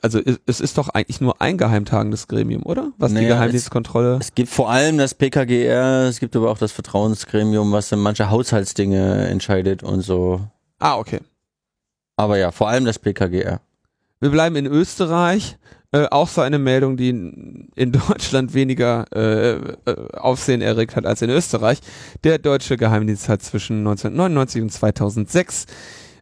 also 0.04 0.20
es 0.44 0.60
ist 0.60 0.76
doch 0.76 0.90
eigentlich 0.90 1.22
nur 1.22 1.40
ein 1.40 1.56
geheimtagendes 1.56 2.28
Gremium, 2.28 2.62
oder? 2.64 2.92
Was 2.98 3.10
naja, 3.10 3.22
die 3.22 3.28
Geheimdienstkontrolle. 3.28 4.18
Es, 4.20 4.26
es, 4.26 4.34
gibt 4.34 4.50
vor 4.50 4.70
allem 4.70 4.98
das 4.98 5.14
PKGR, 5.14 6.08
es 6.08 6.20
gibt 6.20 6.36
aber 6.36 6.50
auch 6.50 6.58
das 6.58 6.72
Vertrauensgremium, 6.72 7.72
was 7.72 7.88
dann 7.88 8.00
manche 8.00 8.28
Haushaltsdinge 8.28 9.26
entscheidet 9.28 9.82
und 9.82 10.02
so. 10.02 10.42
Ah, 10.78 10.98
okay. 10.98 11.20
Aber 12.16 12.36
ja, 12.36 12.50
vor 12.50 12.68
allem 12.68 12.84
das 12.84 12.98
PKGR. 12.98 13.62
Wir 14.20 14.30
bleiben 14.30 14.56
in 14.56 14.66
Österreich. 14.66 15.56
Äh, 15.90 16.08
auch 16.10 16.28
so 16.28 16.42
eine 16.42 16.58
Meldung, 16.58 16.98
die 16.98 17.08
in, 17.08 17.92
Deutschland 18.08 18.52
weniger 18.52 19.06
äh, 19.14 19.52
äh, 19.52 19.72
Aufsehen 20.12 20.60
erregt 20.60 20.96
hat 20.96 21.06
als 21.06 21.22
in 21.22 21.30
Österreich. 21.30 21.78
Der 22.24 22.36
deutsche 22.36 22.76
Geheimdienst 22.76 23.30
hat 23.30 23.42
zwischen 23.42 23.78
1999 23.78 24.60
und 24.60 24.70
2006 24.70 25.64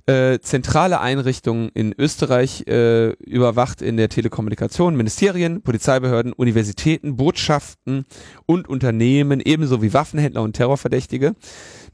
äh, 0.06 0.40
zentrale 0.40 1.00
Einrichtungen 1.00 1.70
in 1.74 1.94
Österreich 1.96 2.66
äh, 2.66 3.10
überwacht 3.10 3.82
in 3.82 3.96
der 3.96 4.08
Telekommunikation 4.08 4.96
Ministerien, 4.96 5.62
Polizeibehörden, 5.62 6.32
Universitäten, 6.32 7.16
Botschaften 7.16 8.06
und 8.46 8.68
Unternehmen, 8.68 9.40
ebenso 9.40 9.82
wie 9.82 9.94
Waffenhändler 9.94 10.42
und 10.42 10.54
Terrorverdächtige. 10.54 11.34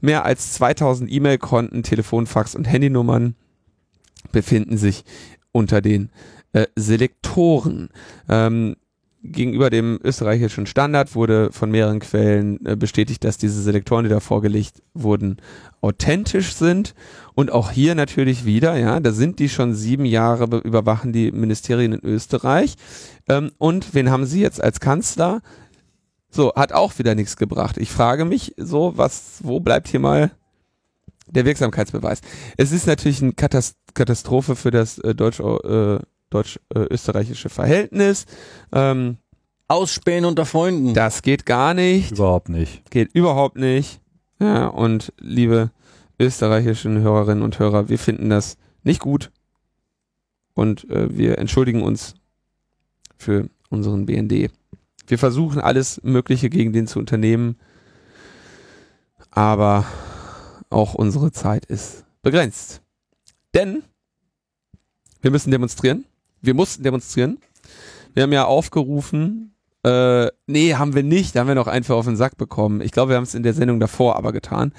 Mehr 0.01 0.25
als 0.25 0.53
2000 0.53 1.11
E-Mail-Konten, 1.11 1.83
Telefonfax 1.83 2.55
und 2.55 2.65
Handynummern 2.65 3.35
befinden 4.31 4.77
sich 4.77 5.03
unter 5.51 5.81
den 5.81 6.09
äh, 6.53 6.65
Selektoren. 6.75 7.89
Ähm, 8.27 8.75
gegenüber 9.21 9.69
dem 9.69 9.99
österreichischen 10.03 10.65
Standard 10.65 11.13
wurde 11.13 11.51
von 11.51 11.69
mehreren 11.69 11.99
Quellen 11.99 12.65
äh, 12.65 12.75
bestätigt, 12.75 13.23
dass 13.23 13.37
diese 13.37 13.61
Selektoren, 13.61 14.05
die 14.05 14.09
da 14.09 14.19
vorgelegt 14.19 14.81
wurden, 14.93 15.37
authentisch 15.81 16.53
sind. 16.53 16.95
Und 17.35 17.51
auch 17.51 17.71
hier 17.71 17.95
natürlich 17.95 18.45
wieder, 18.45 18.77
ja, 18.77 18.99
da 18.99 19.11
sind 19.11 19.39
die 19.39 19.49
schon 19.49 19.75
sieben 19.75 20.05
Jahre 20.05 20.47
be- 20.47 20.59
überwachen 20.59 21.11
die 21.13 21.31
Ministerien 21.31 21.93
in 21.93 22.03
Österreich. 22.03 22.75
Ähm, 23.27 23.51
und 23.57 23.93
wen 23.93 24.09
haben 24.09 24.25
sie 24.25 24.41
jetzt 24.41 24.63
als 24.63 24.79
Kanzler? 24.79 25.41
So, 26.29 26.53
hat 26.55 26.73
auch 26.73 26.97
wieder 26.99 27.15
nichts 27.15 27.37
gebracht. 27.37 27.77
Ich 27.77 27.91
frage 27.91 28.23
mich 28.23 28.53
so, 28.57 28.93
was, 28.95 29.39
wo 29.41 29.59
bleibt 29.59 29.87
hier 29.87 29.99
mal 29.99 30.31
der 31.27 31.45
Wirksamkeitsbeweis? 31.45 32.21
Es 32.55 32.71
ist 32.71 32.87
natürlich 32.87 33.21
eine 33.21 33.33
Katast 33.33 33.75
Katastrophe 33.95 34.55
für 34.55 34.71
das 34.71 34.99
äh, 34.99 35.15
deutsch, 35.15 35.39
äh, 35.39 35.99
deutsch-österreichische 36.29 37.49
Verhältnis. 37.49 38.25
Ähm, 38.71 39.17
Ausspähen 39.67 40.25
unter 40.25 40.45
Freunden. 40.45 40.93
das 40.93 41.21
geht 41.21 41.45
gar 41.45 41.73
nicht. 41.73 42.11
Überhaupt 42.11 42.49
nicht. 42.49 42.89
Geht 42.89 43.13
überhaupt 43.13 43.57
nicht. 43.57 44.01
Ja, 44.39 44.67
und 44.67 45.13
liebe 45.19 45.71
österreichischen 46.19 46.99
Hörerinnen 47.01 47.43
und 47.43 47.59
Hörer, 47.59 47.87
wir 47.89 47.99
finden 47.99 48.29
das 48.29 48.57
nicht 48.83 48.99
gut. 48.99 49.31
Und 50.53 50.89
äh, 50.89 51.15
wir 51.15 51.37
entschuldigen 51.37 51.83
uns 51.83 52.15
für 53.17 53.49
unseren 53.69 54.05
BND. 54.05 54.51
Wir 55.07 55.17
versuchen 55.17 55.61
alles 55.61 56.01
Mögliche 56.03 56.49
gegen 56.49 56.73
den 56.73 56.87
zu 56.87 56.99
unternehmen, 56.99 57.57
aber 59.31 59.85
auch 60.69 60.93
unsere 60.93 61.31
Zeit 61.31 61.65
ist 61.65 62.05
begrenzt. 62.21 62.81
Denn 63.53 63.83
wir 65.21 65.31
müssen 65.31 65.51
demonstrieren. 65.51 66.05
Wir 66.41 66.53
mussten 66.53 66.83
demonstrieren. 66.83 67.39
Wir 68.13 68.23
haben 68.23 68.33
ja 68.33 68.45
aufgerufen, 68.45 69.53
äh, 69.83 70.27
nee, 70.47 70.73
haben 70.75 70.93
wir 70.93 71.03
nicht. 71.03 71.35
Da 71.35 71.41
haben 71.41 71.47
wir 71.47 71.55
noch 71.55 71.67
einen 71.67 71.83
für 71.85 71.95
auf 71.95 72.05
den 72.05 72.17
Sack 72.17 72.37
bekommen. 72.37 72.81
Ich 72.81 72.91
glaube, 72.91 73.11
wir 73.11 73.15
haben 73.15 73.23
es 73.23 73.35
in 73.35 73.43
der 73.43 73.53
Sendung 73.53 73.79
davor 73.79 74.17
aber 74.17 74.33
getan. 74.33 74.73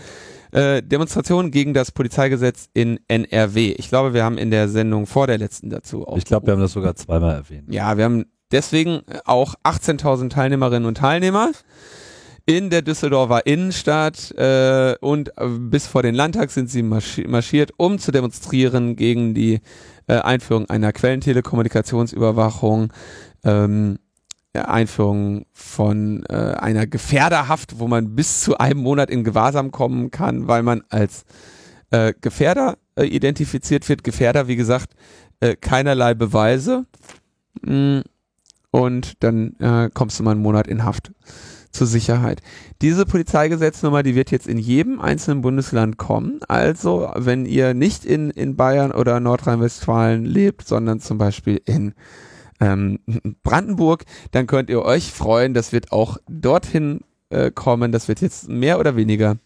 Äh, 0.52 0.82
Demonstration 0.82 1.50
gegen 1.50 1.74
das 1.74 1.92
Polizeigesetz 1.92 2.68
in 2.74 3.00
NRW. 3.08 3.72
Ich 3.78 3.88
glaube, 3.88 4.14
wir 4.14 4.24
haben 4.24 4.36
in 4.36 4.50
der 4.50 4.68
Sendung 4.68 5.06
vor 5.06 5.26
der 5.26 5.38
letzten 5.38 5.70
dazu 5.70 6.04
Ich 6.16 6.24
glaube, 6.24 6.46
wir 6.48 6.52
haben 6.52 6.60
das 6.60 6.72
sogar 6.72 6.96
zweimal 6.96 7.34
erwähnt. 7.34 7.72
ja, 7.72 7.96
wir 7.96 8.04
haben 8.04 8.26
deswegen 8.50 9.02
auch 9.24 9.54
18.000 9.64 10.28
Teilnehmerinnen 10.28 10.86
und 10.86 10.96
Teilnehmer 10.96 11.52
in 12.50 12.68
der 12.68 12.82
Düsseldorfer 12.82 13.46
Innenstadt 13.46 14.32
äh, 14.32 14.96
und 15.00 15.38
äh, 15.38 15.46
bis 15.46 15.86
vor 15.86 16.02
den 16.02 16.16
Landtag 16.16 16.50
sind 16.50 16.68
sie 16.68 16.82
marschi 16.82 17.28
marschiert, 17.28 17.70
um 17.76 18.00
zu 18.00 18.10
demonstrieren 18.10 18.96
gegen 18.96 19.34
die 19.34 19.60
äh, 20.08 20.14
Einführung 20.14 20.68
einer 20.68 20.92
Quellentelekommunikationsüberwachung, 20.92 22.92
ähm, 23.44 24.00
Einführung 24.52 25.46
von 25.52 26.24
äh, 26.28 26.34
einer 26.34 26.88
Gefährderhaft, 26.88 27.78
wo 27.78 27.86
man 27.86 28.16
bis 28.16 28.40
zu 28.40 28.58
einem 28.58 28.80
Monat 28.80 29.10
in 29.10 29.22
Gewahrsam 29.22 29.70
kommen 29.70 30.10
kann, 30.10 30.48
weil 30.48 30.64
man 30.64 30.82
als 30.88 31.24
äh, 31.92 32.14
Gefährder 32.20 32.78
äh, 32.96 33.04
identifiziert 33.04 33.88
wird. 33.88 34.02
Gefährder, 34.02 34.48
wie 34.48 34.56
gesagt, 34.56 34.94
äh, 35.38 35.54
keinerlei 35.54 36.14
Beweise. 36.14 36.84
Mm, 37.62 38.00
Und 38.72 39.22
dann 39.22 39.54
äh, 39.60 39.88
kommst 39.94 40.18
du 40.18 40.24
mal 40.24 40.32
einen 40.32 40.42
Monat 40.42 40.66
in 40.66 40.84
Haft 40.84 41.12
zur 41.70 41.86
Sicherheit. 41.86 42.42
Diese 42.82 43.06
Polizeigesetznummer, 43.06 44.02
die 44.02 44.14
wird 44.14 44.30
jetzt 44.30 44.46
in 44.46 44.58
jedem 44.58 45.00
einzelnen 45.00 45.40
Bundesland 45.40 45.96
kommen. 45.96 46.40
Also, 46.48 47.10
wenn 47.16 47.46
ihr 47.46 47.74
nicht 47.74 48.04
in, 48.04 48.30
in 48.30 48.56
Bayern 48.56 48.92
oder 48.92 49.20
Nordrhein-Westfalen 49.20 50.24
lebt, 50.24 50.66
sondern 50.66 51.00
zum 51.00 51.18
Beispiel 51.18 51.60
in 51.64 51.94
ähm, 52.60 52.98
Brandenburg, 53.42 54.04
dann 54.32 54.46
könnt 54.46 54.70
ihr 54.70 54.82
euch 54.82 55.12
freuen. 55.12 55.54
Das 55.54 55.72
wird 55.72 55.92
auch 55.92 56.18
dorthin 56.28 57.00
äh, 57.30 57.50
kommen. 57.50 57.92
Das 57.92 58.08
wird 58.08 58.20
jetzt 58.20 58.48
mehr 58.48 58.78
oder 58.78 58.96
weniger 58.96 59.38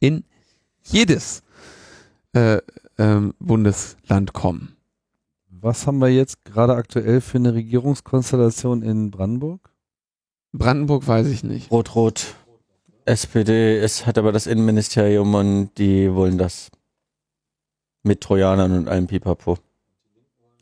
in 0.00 0.24
jedes 0.82 1.42
äh, 2.32 2.58
ähm, 2.98 3.34
Bundesland 3.38 4.32
kommen. 4.32 4.76
Was 5.50 5.86
haben 5.86 5.98
wir 5.98 6.08
jetzt 6.08 6.44
gerade 6.44 6.74
aktuell 6.74 7.20
für 7.20 7.38
eine 7.38 7.54
Regierungskonstellation 7.54 8.82
in 8.82 9.10
Brandenburg? 9.10 9.70
Brandenburg 10.52 11.06
weiß 11.06 11.26
ich 11.28 11.44
nicht. 11.44 11.70
Rot-Rot. 11.70 12.34
SPD, 13.04 13.78
es 13.78 14.06
hat 14.06 14.18
aber 14.18 14.32
das 14.32 14.46
Innenministerium 14.46 15.34
und 15.34 15.70
die 15.78 16.12
wollen 16.12 16.38
das. 16.38 16.70
Mit 18.02 18.20
Trojanern 18.20 18.72
und 18.72 18.88
allem 18.88 19.06
Pipapo. 19.06 19.58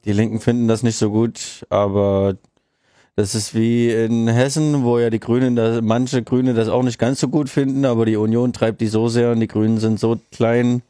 Die 0.04 0.12
Linken 0.12 0.40
finden 0.40 0.68
das 0.68 0.82
nicht 0.82 0.96
so 0.96 1.10
gut, 1.10 1.66
aber 1.68 2.36
das 3.16 3.34
ist 3.34 3.54
wie 3.54 3.90
in 3.90 4.28
Hessen, 4.28 4.84
wo 4.84 4.98
ja 4.98 5.10
die 5.10 5.20
Grünen, 5.20 5.56
das, 5.56 5.82
manche 5.82 6.22
Grüne 6.22 6.54
das 6.54 6.68
auch 6.68 6.82
nicht 6.82 6.98
ganz 6.98 7.18
so 7.18 7.28
gut 7.28 7.48
finden, 7.48 7.84
aber 7.84 8.06
die 8.06 8.16
Union 8.16 8.52
treibt 8.52 8.80
die 8.80 8.86
so 8.86 9.08
sehr 9.08 9.32
und 9.32 9.40
die 9.40 9.48
Grünen 9.48 9.78
sind 9.78 9.98
so 9.98 10.18
klein 10.30 10.82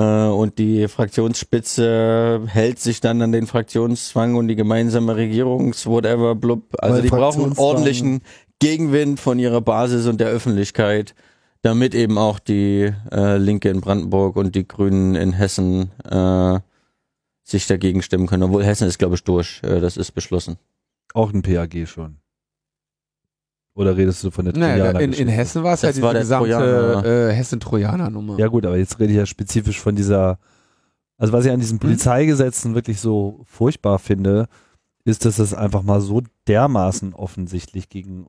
und 0.00 0.58
die 0.58 0.88
Fraktionsspitze 0.88 2.42
hält 2.46 2.80
sich 2.80 3.00
dann 3.00 3.22
an 3.22 3.30
den 3.30 3.46
Fraktionszwang 3.46 4.34
und 4.34 4.48
die 4.48 4.56
gemeinsame 4.56 5.14
Regierungs 5.14 5.86
whatever 5.86 6.34
blub. 6.34 6.62
Also 6.78 6.96
Weil 6.96 7.02
die 7.02 7.08
brauchen 7.08 7.52
ordentlichen 7.56 8.20
Gegenwind 8.58 9.20
von 9.20 9.38
ihrer 9.38 9.60
Basis 9.60 10.06
und 10.06 10.20
der 10.20 10.28
Öffentlichkeit, 10.28 11.14
damit 11.62 11.94
eben 11.94 12.18
auch 12.18 12.38
die 12.38 12.92
äh, 13.12 13.36
Linke 13.36 13.68
in 13.68 13.80
Brandenburg 13.80 14.36
und 14.36 14.54
die 14.54 14.66
Grünen 14.66 15.14
in 15.14 15.32
Hessen 15.32 15.90
äh, 16.10 16.58
sich 17.42 17.66
dagegen 17.66 18.02
stimmen 18.02 18.26
können. 18.26 18.42
Obwohl 18.42 18.64
Hessen 18.64 18.88
ist, 18.88 18.98
glaube 18.98 19.14
ich, 19.14 19.24
durch. 19.24 19.60
Äh, 19.62 19.80
das 19.80 19.96
ist 19.96 20.12
beschlossen. 20.12 20.56
Auch 21.12 21.32
ein 21.32 21.42
PAG 21.42 21.86
schon. 21.86 22.16
Oder 23.74 23.96
redest 23.96 24.22
du 24.22 24.30
von 24.30 24.44
der 24.44 24.56
Naja, 24.56 24.90
in, 25.00 25.12
in? 25.12 25.26
Hessen 25.26 25.64
war 25.64 25.74
es 25.74 25.80
diese 25.80 26.00
der 26.00 26.12
gesamte 26.20 26.50
Trojaner. 26.50 27.04
äh, 27.04 27.32
Hessen-Trojaner-Nummer. 27.32 28.38
Ja 28.38 28.46
gut, 28.46 28.64
aber 28.66 28.76
jetzt 28.76 28.98
rede 29.00 29.12
ich 29.12 29.18
ja 29.18 29.26
spezifisch 29.26 29.80
von 29.80 29.96
dieser, 29.96 30.38
also 31.18 31.32
was 31.32 31.44
ich 31.44 31.50
an 31.50 31.58
diesen 31.58 31.80
Polizeigesetzen 31.80 32.76
wirklich 32.76 33.00
so 33.00 33.40
furchtbar 33.44 33.98
finde, 33.98 34.46
ist, 35.04 35.24
dass 35.24 35.40
es 35.40 35.52
einfach 35.54 35.82
mal 35.82 36.00
so 36.00 36.22
dermaßen 36.46 37.14
offensichtlich 37.14 37.88
gegen 37.88 38.26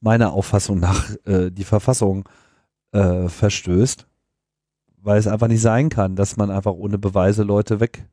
meiner 0.00 0.32
Auffassung 0.32 0.78
nach 0.78 1.10
äh, 1.26 1.50
die 1.50 1.64
Verfassung 1.64 2.28
äh, 2.92 3.28
verstößt, 3.28 4.06
weil 5.02 5.18
es 5.18 5.26
einfach 5.26 5.48
nicht 5.48 5.60
sein 5.60 5.88
kann, 5.88 6.14
dass 6.14 6.36
man 6.36 6.50
einfach 6.50 6.72
ohne 6.72 6.98
Beweise 6.98 7.42
Leute 7.42 7.80
weg 7.80 8.06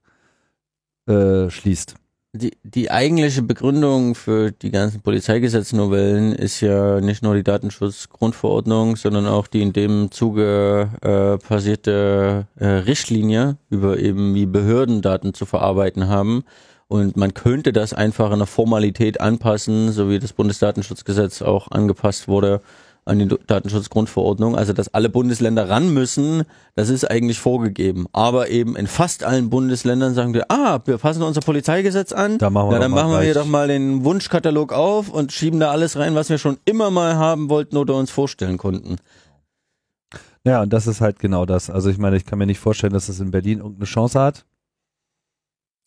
äh, 1.07 1.49
schließt. 1.49 1.95
Die, 2.37 2.57
die 2.63 2.91
eigentliche 2.91 3.41
Begründung 3.41 4.13
für 4.13 4.51
die 4.51 4.69
ganzen 4.69 5.01
Polizeigesetznovellen 5.01 6.33
ist 6.33 6.61
ja 6.61 7.01
nicht 7.01 7.23
nur 7.23 7.33
die 7.33 7.43
Datenschutzgrundverordnung, 7.43 8.95
sondern 8.95 9.25
auch 9.25 9.47
die 9.47 9.61
in 9.61 9.73
dem 9.73 10.11
Zuge 10.11 10.89
äh, 11.01 11.43
passierte 11.43 12.47
äh, 12.59 12.67
Richtlinie 12.67 13.57
über 13.69 13.97
eben 13.97 14.35
wie 14.35 14.45
Behörden 14.45 15.01
Daten 15.01 15.33
zu 15.33 15.45
verarbeiten 15.45 16.09
haben. 16.09 16.43
Und 16.87 17.17
man 17.17 17.33
könnte 17.33 17.73
das 17.73 17.93
einfach 17.93 18.31
in 18.31 18.39
der 18.39 18.47
Formalität 18.47 19.19
anpassen, 19.19 19.91
so 19.91 20.09
wie 20.09 20.19
das 20.19 20.33
Bundesdatenschutzgesetz 20.33 21.41
auch 21.41 21.71
angepasst 21.71 22.27
wurde 22.27 22.61
an 23.07 23.19
die 23.19 23.27
Datenschutzgrundverordnung. 23.27 24.55
Also, 24.55 24.73
dass 24.73 24.93
alle 24.93 25.09
Bundesländer 25.09 25.69
ran 25.69 25.93
müssen, 25.93 26.43
das 26.75 26.89
ist 26.89 27.09
eigentlich 27.09 27.39
vorgegeben. 27.39 28.07
Aber 28.13 28.49
eben 28.49 28.75
in 28.75 28.87
fast 28.87 29.23
allen 29.23 29.49
Bundesländern 29.49 30.13
sagen 30.13 30.33
wir, 30.33 30.51
ah, 30.51 30.79
wir 30.85 30.97
passen 30.97 31.23
unser 31.23 31.41
Polizeigesetz 31.41 32.11
an. 32.11 32.37
Da 32.37 32.49
machen 32.49 32.69
wir 32.69 32.73
ja, 32.73 32.79
doch 32.79 32.83
dann 32.83 32.91
machen 32.91 33.11
wir 33.11 33.21
hier 33.21 33.33
doch 33.33 33.45
mal 33.45 33.67
den 33.67 34.03
Wunschkatalog 34.03 34.73
auf 34.73 35.09
und 35.09 35.31
schieben 35.31 35.59
da 35.59 35.71
alles 35.71 35.97
rein, 35.97 36.15
was 36.15 36.29
wir 36.29 36.37
schon 36.37 36.57
immer 36.65 36.91
mal 36.91 37.15
haben 37.15 37.49
wollten 37.49 37.77
oder 37.77 37.95
uns 37.95 38.11
vorstellen 38.11 38.57
konnten. 38.57 38.97
Ja, 40.43 40.61
und 40.61 40.71
das 40.71 40.87
ist 40.87 41.01
halt 41.01 41.19
genau 41.19 41.45
das. 41.45 41.69
Also 41.69 41.89
ich 41.89 41.97
meine, 41.97 42.15
ich 42.15 42.25
kann 42.25 42.39
mir 42.39 42.45
nicht 42.45 42.59
vorstellen, 42.59 42.93
dass 42.93 43.09
es 43.09 43.19
in 43.19 43.31
Berlin 43.31 43.59
irgendeine 43.59 43.85
Chance 43.85 44.19
hat. 44.19 44.45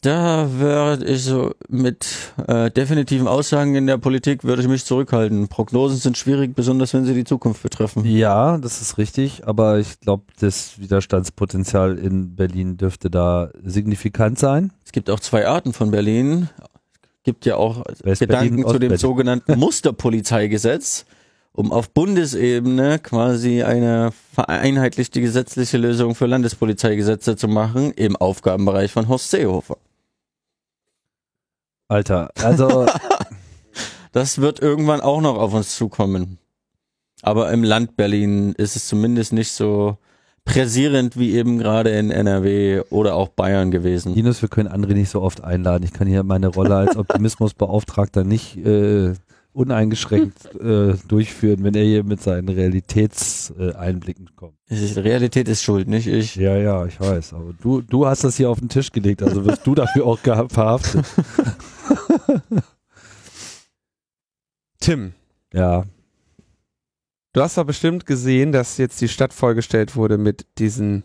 Da 0.03 0.51
würde 0.53 1.05
ich 1.05 1.25
so 1.25 1.53
mit 1.69 2.07
äh, 2.49 2.71
definitiven 2.71 3.29
Aussagen 3.29 3.75
in 3.75 3.87
der 3.87 3.99
Politik 3.99 4.45
würde 4.45 4.63
ich 4.63 4.69
mich 4.69 4.87
zurückhalten. 4.87 5.49
Prognosen 5.49 5.99
sind 5.99 6.17
schwierig, 6.17 6.55
besonders 6.55 6.95
wenn 6.95 7.05
sie 7.05 7.13
die 7.13 7.25
Zukunft 7.25 7.63
betreffen. 7.63 8.07
Ja, 8.07 8.57
das 8.57 8.81
ist 8.81 8.97
richtig, 8.97 9.47
aber 9.47 9.79
ich 9.79 10.01
glaube, 10.01 10.25
das 10.41 10.81
Widerstandspotenzial 10.81 11.99
in 11.99 12.35
Berlin 12.35 12.79
dürfte 12.79 13.11
da 13.11 13.51
signifikant 13.63 14.39
sein. 14.39 14.73
Es 14.87 14.93
gibt 14.93 15.11
auch 15.11 15.21
zwei 15.21 15.47
Arten 15.47 15.75
von 15.75 15.91
Berlin. 15.91 16.49
Es 17.19 17.25
gibt 17.25 17.45
ja 17.45 17.57
auch 17.57 17.85
Gedanken 18.03 18.67
zu 18.67 18.79
dem 18.79 18.97
sogenannten 18.97 19.59
Musterpolizeigesetz, 19.59 21.05
um 21.53 21.73
auf 21.73 21.91
Bundesebene 21.91 23.01
quasi 23.01 23.65
eine 23.65 24.13
vereinheitlichte 24.33 25.21
gesetzliche 25.21 25.77
Lösung 25.77 26.15
für 26.15 26.25
Landespolizeigesetze 26.25 27.37
zu 27.37 27.49
machen 27.49 27.93
im 27.93 28.17
Aufgabenbereich 28.17 28.93
von 28.93 29.07
Horst 29.07 29.31
Seehofer. 29.31 29.77
Alter, 31.91 32.31
also 32.43 32.87
Das 34.13 34.41
wird 34.41 34.61
irgendwann 34.61 35.01
auch 35.01 35.21
noch 35.21 35.37
auf 35.37 35.55
uns 35.55 35.77
zukommen. 35.77 36.39
Aber 37.23 37.53
im 37.53 37.63
Land 37.63 37.97
Berlin 37.97 38.55
ist 38.57 38.77
es 38.77 38.89
zumindest 38.89 39.33
nicht 39.33 39.53
so 39.53 39.99
präsierend 40.45 41.19
wie 41.19 41.35
eben 41.35 41.59
gerade 41.59 41.91
in 41.91 42.11
NRW 42.11 42.83
oder 42.91 43.15
auch 43.15 43.29
Bayern 43.29 43.71
gewesen. 43.71 44.15
Linus, 44.15 44.43
wir 44.43 44.49
können 44.49 44.69
André 44.69 44.95
nicht 44.95 45.11
so 45.11 45.21
oft 45.21 45.45
einladen. 45.45 45.85
Ich 45.85 45.93
kann 45.93 46.09
hier 46.09 46.25
meine 46.25 46.49
Rolle 46.49 46.77
als 46.77 46.97
Optimismusbeauftragter 46.97 48.25
nicht 48.25 48.57
äh, 48.57 49.13
uneingeschränkt 49.53 50.55
äh, 50.61 50.95
durchführen, 51.09 51.65
wenn 51.65 51.75
er 51.75 51.85
hier 51.85 52.05
mit 52.05 52.23
seinen 52.23 52.49
Realitätseinblicken 52.49 54.35
kommt. 54.37 54.55
Realität 54.71 55.49
ist 55.49 55.63
schuld, 55.63 55.89
nicht 55.89 56.07
ich. 56.07 56.37
Ja, 56.37 56.57
ja, 56.57 56.87
ich 56.87 57.01
weiß. 57.01 57.35
Aber 57.35 57.53
du, 57.61 57.81
du 57.81 58.07
hast 58.07 58.25
das 58.25 58.37
hier 58.37 58.49
auf 58.51 58.61
den 58.61 58.69
Tisch 58.69 58.93
gelegt, 58.93 59.23
also 59.23 59.45
wirst 59.45 59.67
du 59.67 59.75
dafür 59.75 60.07
auch 60.07 60.19
verhaftet. 60.21 61.05
Tim, 64.81 65.13
Ja, 65.53 65.85
du 67.33 67.41
hast 67.41 67.59
doch 67.59 67.65
bestimmt 67.65 68.07
gesehen, 68.07 68.53
dass 68.53 68.79
jetzt 68.79 69.01
die 69.01 69.09
Stadt 69.09 69.33
vollgestellt 69.35 69.97
wurde 69.97 70.17
mit 70.17 70.47
diesen 70.59 71.03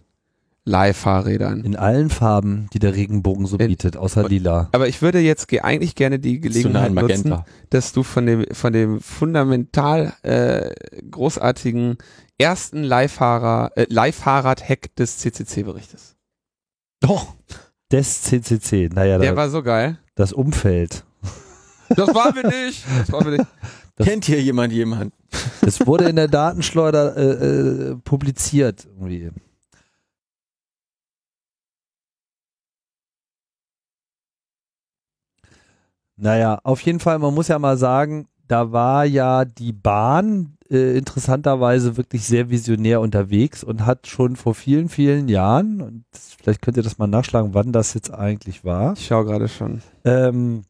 Leihfahrrädern. 0.66 1.64
in 1.64 1.76
allen 1.76 2.10
Farben, 2.10 2.68
die 2.74 2.80
der 2.80 2.96
Regenbogen 2.96 3.46
so 3.46 3.58
bietet, 3.58 3.96
außer 3.98 4.28
lila. 4.28 4.70
Aber 4.72 4.88
ich 4.88 5.02
würde 5.02 5.20
jetzt 5.20 5.48
ge 5.48 5.60
eigentlich 5.62 5.94
gerne 5.96 6.18
die 6.20 6.40
Gelegenheit 6.40 6.92
nutzen, 6.92 7.30
Magenta. 7.30 7.46
dass 7.70 7.94
du 7.94 8.02
von 8.04 8.26
dem 8.26 8.46
von 8.52 8.74
dem 8.74 9.00
fundamental 9.00 10.14
äh, 10.24 10.72
großartigen 11.12 11.98
ersten 12.40 12.84
Leihfahrer 12.84 13.72
äh, 13.76 13.86
Leihfahrrad-Hack 13.90 14.96
des 14.96 15.20
CCC 15.20 15.64
berichtest. 15.64 16.16
Doch. 17.00 17.36
Des 17.92 18.24
CCC, 18.24 18.90
naja, 18.92 19.20
Der 19.20 19.32
da, 19.32 19.38
war 19.38 19.50
so 19.52 19.62
geil. 19.62 20.00
das 20.16 20.34
Umfeld. 20.34 21.04
Das 21.90 22.14
waren 22.16 22.36
wir 22.36 22.48
nicht. 22.48 22.84
Das 22.98 23.12
waren 23.12 23.26
wir 23.26 23.38
nicht. 23.38 23.50
Das- 23.96 24.08
Kennt 24.08 24.26
hier 24.26 24.42
jemand 24.42 24.74
jemand? 24.74 25.14
Es 25.62 25.86
wurde 25.86 26.10
in 26.10 26.16
der 26.16 26.28
Datenschleuder 26.28 27.16
äh, 27.16 27.92
äh, 27.92 27.96
publiziert. 28.04 28.86
Irgendwie. 28.98 29.30
Naja, 36.18 36.60
auf 36.64 36.82
jeden 36.82 37.00
Fall, 37.00 37.20
man 37.20 37.34
muss 37.34 37.48
ja 37.50 37.60
mal 37.60 37.78
sagen, 37.78 38.28
da 38.48 38.72
war 38.72 39.06
ja 39.06 39.44
die 39.46 39.74
Bahn 39.74 40.58
äh, 40.70 40.98
interessanterweise 40.98 41.98
wirklich 41.98 42.26
sehr 42.26 42.50
visionär 42.50 43.02
unterwegs 43.02 43.64
und 43.64 43.86
hat 43.86 44.08
schon 44.08 44.36
vor 44.36 44.56
vielen, 44.56 44.88
vielen 44.90 45.28
Jahren, 45.28 45.82
und 45.82 46.06
das, 46.12 46.34
vielleicht 46.40 46.62
könnt 46.62 46.78
ihr 46.78 46.84
das 46.84 46.98
mal 46.98 47.08
nachschlagen, 47.08 47.54
wann 47.54 47.72
das 47.72 47.94
jetzt 47.94 48.12
eigentlich 48.14 48.64
war, 48.64 48.94
Ich 48.94 49.08
schaue 49.08 49.26
gerade 49.26 49.48
schon. 49.48 49.82
ähm, 50.06 50.62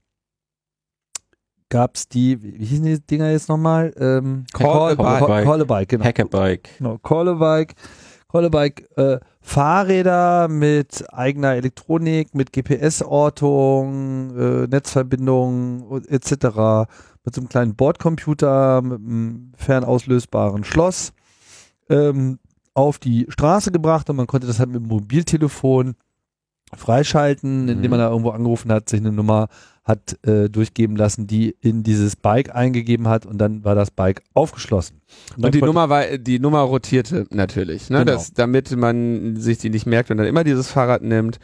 gab 1.70 1.96
es 1.96 2.08
die, 2.08 2.42
wie 2.42 2.66
hießen 2.66 2.86
die 2.86 3.00
Dinger 3.02 3.32
jetzt 3.32 3.50
nochmal? 3.50 3.94
Ähm, 3.98 4.46
Call 4.54 4.92
a 4.92 4.96
Bike. 4.96 5.20
Call, 5.26 5.44
Call 5.44 5.62
a 5.62 5.64
Bike, 5.66 5.90
genau. 5.90 6.06
Hackerbike. 6.06 6.70
Genau, 6.78 6.98
Call 7.00 7.28
a 7.30 7.34
Bike, 7.34 7.74
Call 8.30 8.46
a 8.46 8.50
Bike, 8.50 8.88
äh, 8.98 9.20
Fahrräder 9.48 10.48
mit 10.48 11.06
eigener 11.14 11.54
Elektronik, 11.54 12.34
mit 12.34 12.52
GPS-Ortung, 12.52 14.36
äh, 14.36 14.68
Netzverbindung 14.68 16.02
etc. 16.08 16.88
Mit 17.24 17.36
so 17.36 17.42
einem 17.42 17.50
kleinen 17.50 17.76
Bordcomputer, 17.76 18.82
mit 18.82 19.00
einem 19.00 19.52
fernauslösbaren 19.56 20.64
Schloss 20.64 21.14
ähm, 21.90 22.40
auf 22.74 22.98
die 22.98 23.28
Straße 23.30 23.72
gebracht 23.72 24.10
und 24.10 24.16
man 24.16 24.26
konnte 24.28 24.48
das 24.48 24.58
halt 24.60 24.70
mit 24.72 24.82
dem 24.82 24.88
Mobiltelefon 24.88 25.94
freischalten, 26.76 27.70
indem 27.70 27.84
Mhm. 27.84 27.90
man 27.92 28.00
da 28.00 28.10
irgendwo 28.10 28.32
angerufen 28.32 28.72
hat, 28.72 28.90
sich 28.90 29.00
eine 29.00 29.12
Nummer 29.12 29.48
hat 29.86 30.18
äh, 30.26 30.50
durchgeben 30.50 30.96
lassen, 30.96 31.28
die 31.28 31.56
in 31.62 31.84
dieses 31.84 32.16
Bike 32.16 32.54
eingegeben 32.54 33.08
hat 33.08 33.28
und 33.28 33.38
dann 33.38 33.64
war 33.64 33.76
das 33.76 33.92
Bike 33.92 34.24
aufgeschlossen. 34.34 35.00
dann 35.38 35.46
Und 35.46 35.56
die 35.56 35.62
Nummer 35.62 35.90
war, 35.90 36.18
die 36.18 36.40
Nummer 36.40 36.62
rotierte 36.62 37.28
natürlich, 37.30 37.92
ne? 37.92 38.00
Genau. 38.00 38.14
Das, 38.14 38.34
damit 38.34 38.76
man 38.76 39.36
sich 39.38 39.60
die 39.60 39.70
nicht 39.70 39.86
merkt 39.86 40.10
und 40.10 40.18
dann 40.18 40.26
immer 40.26 40.44
dieses 40.44 40.70
Fahrrad 40.70 41.04
nimmt. 41.04 41.38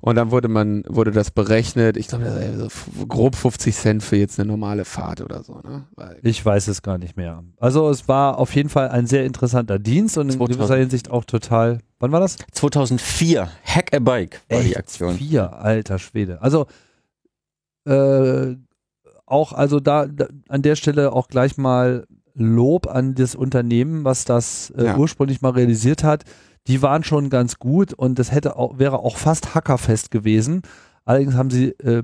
Und 0.00 0.14
dann 0.14 0.30
wurde 0.30 0.46
man, 0.46 0.84
wurde 0.86 1.10
das 1.10 1.32
berechnet. 1.32 1.96
Ich 1.96 2.06
glaube, 2.06 2.26
das 2.26 2.70
ist 2.70 2.84
so 3.00 3.06
grob 3.06 3.34
50 3.34 3.74
Cent 3.74 4.02
für 4.04 4.14
jetzt 4.14 4.38
eine 4.38 4.48
normale 4.48 4.84
Fahrt 4.84 5.20
oder 5.20 5.42
so, 5.42 5.54
ne? 5.54 5.88
Weil, 5.96 6.20
Ich 6.22 6.44
weiß 6.46 6.68
es 6.68 6.82
gar 6.82 6.98
nicht 6.98 7.16
mehr. 7.16 7.42
Also 7.58 7.90
es 7.90 8.06
war 8.06 8.38
auf 8.38 8.54
jeden 8.54 8.68
Fall 8.68 8.90
ein 8.90 9.08
sehr 9.08 9.24
interessanter 9.26 9.80
Dienst 9.80 10.16
und 10.16 10.26
in 10.26 10.36
2000. 10.38 10.56
gewisser 10.56 10.76
Hinsicht 10.76 11.10
auch 11.10 11.24
total. 11.24 11.78
Wann 11.98 12.12
war 12.12 12.20
das? 12.20 12.36
2004. 12.52 13.48
Hack 13.64 13.92
a 13.92 13.98
Bike 13.98 14.40
war 14.48 14.60
die 14.60 14.68
Echt? 14.68 14.76
Aktion. 14.76 15.16
Vier, 15.16 15.52
alter 15.54 15.98
Schwede. 15.98 16.40
Also 16.42 16.66
äh, 17.88 18.56
auch 19.26 19.52
also 19.52 19.80
da, 19.80 20.06
da 20.06 20.26
an 20.48 20.62
der 20.62 20.76
Stelle 20.76 21.12
auch 21.12 21.28
gleich 21.28 21.56
mal 21.56 22.06
Lob 22.34 22.86
an 22.86 23.14
das 23.14 23.34
Unternehmen, 23.34 24.04
was 24.04 24.24
das 24.24 24.70
äh, 24.76 24.86
Ja. 24.86 24.96
ursprünglich 24.96 25.42
mal 25.42 25.50
realisiert 25.50 26.04
hat. 26.04 26.24
Die 26.66 26.82
waren 26.82 27.02
schon 27.02 27.30
ganz 27.30 27.58
gut 27.58 27.92
und 27.92 28.18
das 28.18 28.30
hätte 28.30 28.56
auch, 28.56 28.78
wäre 28.78 29.00
auch 29.00 29.16
fast 29.16 29.54
hackerfest 29.54 30.10
gewesen. 30.10 30.62
Allerdings 31.04 31.34
haben 31.34 31.50
sie 31.50 31.70
äh, 31.80 32.02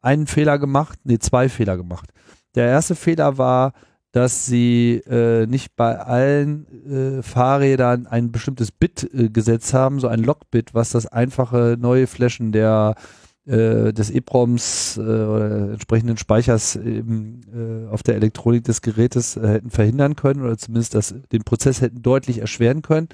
einen 0.00 0.26
Fehler 0.26 0.58
gemacht, 0.58 0.98
nee, 1.04 1.18
zwei 1.18 1.48
Fehler 1.48 1.76
gemacht. 1.76 2.10
Der 2.54 2.66
erste 2.68 2.94
Fehler 2.94 3.36
war, 3.38 3.72
dass 4.12 4.46
sie 4.46 5.02
äh, 5.08 5.46
nicht 5.46 5.74
bei 5.74 5.98
allen 5.98 7.18
äh, 7.18 7.22
Fahrrädern 7.22 8.06
ein 8.06 8.30
bestimmtes 8.30 8.70
Bit 8.70 9.10
äh, 9.12 9.28
gesetzt 9.28 9.74
haben, 9.74 9.98
so 9.98 10.06
ein 10.06 10.22
Lockbit, 10.22 10.72
was 10.72 10.90
das 10.90 11.06
einfache 11.06 11.76
neue 11.78 12.06
Flashen 12.06 12.52
der 12.52 12.94
äh, 13.46 13.92
des 13.92 14.10
EEPROMs 14.10 14.96
äh, 14.96 15.00
oder 15.00 15.70
entsprechenden 15.72 16.16
Speichers 16.16 16.76
eben, 16.76 17.40
äh, 17.54 17.92
auf 17.92 18.02
der 18.02 18.14
Elektronik 18.14 18.64
des 18.64 18.80
Gerätes 18.80 19.36
äh, 19.36 19.46
hätten 19.46 19.70
verhindern 19.70 20.16
können 20.16 20.42
oder 20.42 20.56
zumindest 20.56 20.94
das, 20.94 21.14
den 21.32 21.44
Prozess 21.44 21.80
hätten 21.80 22.02
deutlich 22.02 22.38
erschweren 22.38 22.82
können. 22.82 23.08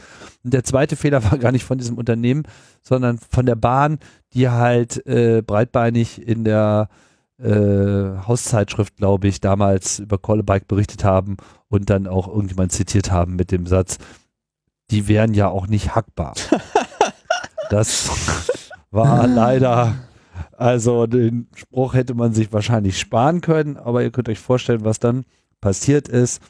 Und 0.45 0.55
der 0.55 0.65
zweite 0.65 0.97
Fehler 0.97 1.25
war 1.31 1.39
gar 1.39 1.53
nicht 1.53 1.65
von 1.65 1.79
diesem 1.79 1.99
Unternehmen, 1.99 2.45
sondern 2.83 3.19
von 3.19 3.47
der 3.47 3.57
Bahn, 3.57 3.99
die 4.33 4.49
halt 4.49 5.05
äh, 5.07 5.43
breitbeinig 5.43 6.27
in 6.27 6.45
der 6.45 6.89
äh, 7.43 8.19
Hauszeitschrift, 8.27 8.97
glaube 8.97 9.29
ich, 9.29 9.41
damals 9.41 9.99
über 9.99 10.19
Callabike 10.19 10.67
berichtet 10.67 11.05
haben 11.05 11.39
und 11.69 11.91
dann 11.91 12.07
auch 12.07 12.29
irgendjemand 12.29 12.73
zitiert 12.73 13.11
haben 13.11 13.37
mit 13.37 13.51
dem 13.51 13.67
Satz, 13.67 13.99
die 14.91 15.09
wären 15.09 15.35
ja 15.35 15.49
auch 15.49 15.67
nicht 15.67 15.95
hackbar. 15.95 16.35
das 17.71 18.11
war 18.91 19.27
leider, 19.27 19.95
also 20.57 21.07
den 21.07 21.49
Spruch 21.55 21.95
hätte 21.95 22.15
man 22.15 22.33
sich 22.33 22.53
wahrscheinlich 22.53 22.99
sparen 22.99 23.41
können, 23.41 23.77
aber 23.77 24.03
ihr 24.03 24.11
könnt 24.11 24.29
euch 24.29 24.39
vorstellen, 24.39 24.85
was 24.85 24.99
dann 24.99 25.25
passiert 25.61 26.09
ist. 26.09 26.41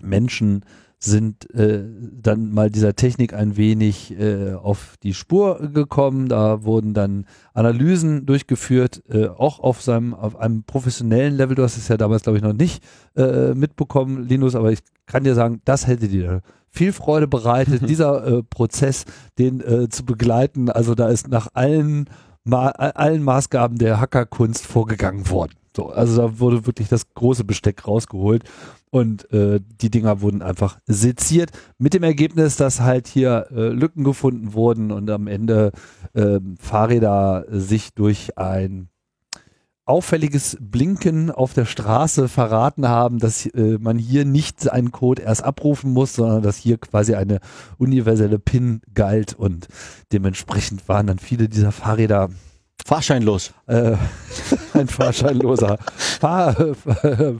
Menschen 0.00 0.64
sind 0.98 1.52
äh, 1.54 1.84
dann 2.22 2.52
mal 2.52 2.70
dieser 2.70 2.96
Technik 2.96 3.34
ein 3.34 3.56
wenig 3.56 4.18
äh, 4.18 4.54
auf 4.54 4.94
die 5.02 5.12
Spur 5.12 5.70
gekommen. 5.72 6.28
Da 6.28 6.64
wurden 6.64 6.94
dann 6.94 7.26
Analysen 7.52 8.24
durchgeführt, 8.24 9.02
äh, 9.08 9.28
auch 9.28 9.60
auf 9.60 9.82
seinem, 9.82 10.14
auf 10.14 10.36
einem 10.36 10.64
professionellen 10.64 11.34
Level. 11.34 11.54
Du 11.54 11.62
hast 11.62 11.76
es 11.76 11.88
ja 11.88 11.96
damals, 11.96 12.22
glaube 12.22 12.38
ich, 12.38 12.44
noch 12.44 12.54
nicht 12.54 12.82
äh, 13.14 13.54
mitbekommen, 13.54 14.26
Linus, 14.26 14.54
aber 14.54 14.72
ich 14.72 14.80
kann 15.04 15.24
dir 15.24 15.34
sagen, 15.34 15.60
das 15.64 15.86
hätte 15.86 16.08
dir 16.08 16.40
viel 16.70 16.92
Freude 16.92 17.28
bereitet, 17.28 17.82
dieser 17.88 18.26
äh, 18.26 18.42
Prozess, 18.42 19.04
den 19.38 19.60
äh, 19.60 19.88
zu 19.90 20.04
begleiten. 20.04 20.70
Also 20.70 20.94
da 20.94 21.08
ist 21.08 21.28
nach 21.28 21.48
allen, 21.52 22.08
Ma 22.46 22.68
allen 22.68 23.22
Maßgaben 23.22 23.78
der 23.78 24.00
Hackerkunst 24.00 24.66
vorgegangen 24.66 25.28
worden. 25.30 25.52
So, 25.76 25.88
also 25.88 26.22
da 26.22 26.38
wurde 26.38 26.64
wirklich 26.64 26.88
das 26.88 27.12
große 27.14 27.44
Besteck 27.44 27.86
rausgeholt 27.86 28.44
und 28.90 29.30
äh, 29.32 29.60
die 29.82 29.90
Dinger 29.90 30.22
wurden 30.22 30.40
einfach 30.40 30.78
seziert 30.86 31.50
mit 31.76 31.92
dem 31.92 32.02
Ergebnis, 32.02 32.56
dass 32.56 32.80
halt 32.80 33.08
hier 33.08 33.48
äh, 33.50 33.68
Lücken 33.68 34.04
gefunden 34.04 34.54
wurden 34.54 34.90
und 34.90 35.10
am 35.10 35.26
Ende 35.26 35.72
äh, 36.14 36.40
Fahrräder 36.58 37.44
sich 37.48 37.92
durch 37.94 38.38
ein 38.38 38.88
auffälliges 39.86 40.58
Blinken 40.60 41.30
auf 41.30 41.54
der 41.54 41.64
Straße 41.64 42.28
verraten 42.28 42.88
haben, 42.88 43.18
dass 43.18 43.46
äh, 43.46 43.78
man 43.80 43.98
hier 43.98 44.24
nicht 44.24 44.70
einen 44.70 44.90
Code 44.90 45.22
erst 45.22 45.44
abrufen 45.44 45.92
muss, 45.92 46.14
sondern 46.14 46.42
dass 46.42 46.56
hier 46.56 46.76
quasi 46.76 47.14
eine 47.14 47.38
universelle 47.78 48.40
PIN 48.40 48.82
galt 48.92 49.34
und 49.34 49.68
dementsprechend 50.12 50.88
waren 50.88 51.06
dann 51.06 51.20
viele 51.20 51.48
dieser 51.48 51.70
Fahrräder 51.70 52.30
Fahrscheinlos. 52.84 53.52
äh, 53.66 53.96
ein 54.74 54.88
fahrscheinloser 54.88 55.78
Fahr 56.20 56.54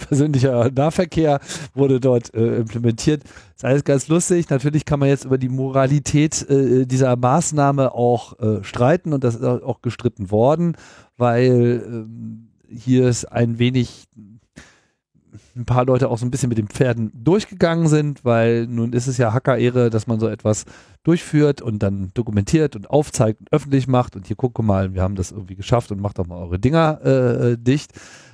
persönlicher 0.08 0.70
Nahverkehr 0.70 1.40
wurde 1.74 2.00
dort 2.00 2.34
äh, 2.34 2.56
implementiert. 2.56 3.22
Ist 3.54 3.64
alles 3.64 3.84
ganz 3.84 4.08
lustig. 4.08 4.50
Natürlich 4.50 4.84
kann 4.84 4.98
man 4.98 5.08
jetzt 5.08 5.24
über 5.24 5.38
die 5.38 5.48
Moralität 5.48 6.48
äh, 6.50 6.86
dieser 6.86 7.16
Maßnahme 7.16 7.94
auch 7.94 8.38
äh, 8.40 8.64
streiten 8.64 9.12
und 9.12 9.22
das 9.22 9.36
ist 9.36 9.44
auch 9.44 9.62
auch 9.62 9.82
gestritten 9.82 10.30
worden, 10.30 10.76
weil 11.16 11.82
ähm, 11.86 12.48
hier 12.68 13.08
ist 13.08 13.26
ein 13.26 13.58
wenig 13.58 14.04
ein 15.56 15.64
paar 15.64 15.86
Leute 15.86 16.08
auch 16.08 16.18
so 16.18 16.26
ein 16.26 16.30
bisschen 16.30 16.48
mit 16.48 16.58
den 16.58 16.68
Pferden 16.68 17.10
durchgegangen 17.14 17.88
sind, 17.88 18.24
weil 18.24 18.66
nun 18.66 18.92
ist 18.92 19.06
es 19.06 19.16
ja 19.16 19.32
Hacker-Ehre, 19.32 19.90
dass 19.90 20.06
man 20.06 20.20
so 20.20 20.28
etwas 20.28 20.64
durchführt 21.02 21.62
und 21.62 21.82
dann 21.82 22.10
dokumentiert 22.14 22.76
und 22.76 22.90
aufzeigt 22.90 23.40
und 23.40 23.52
öffentlich 23.52 23.88
macht 23.88 24.16
und 24.16 24.26
hier 24.26 24.36
gucke 24.36 24.62
mal, 24.62 24.94
wir 24.94 25.02
haben 25.02 25.14
das 25.14 25.32
irgendwie 25.32 25.56
geschafft 25.56 25.90
und 25.92 26.00
macht 26.00 26.18
doch 26.18 26.26
mal 26.26 26.38
eure 26.38 26.58
Dinger 26.58 27.00
äh, 27.04 27.52
äh 27.52 27.56
dicht. 27.56 27.92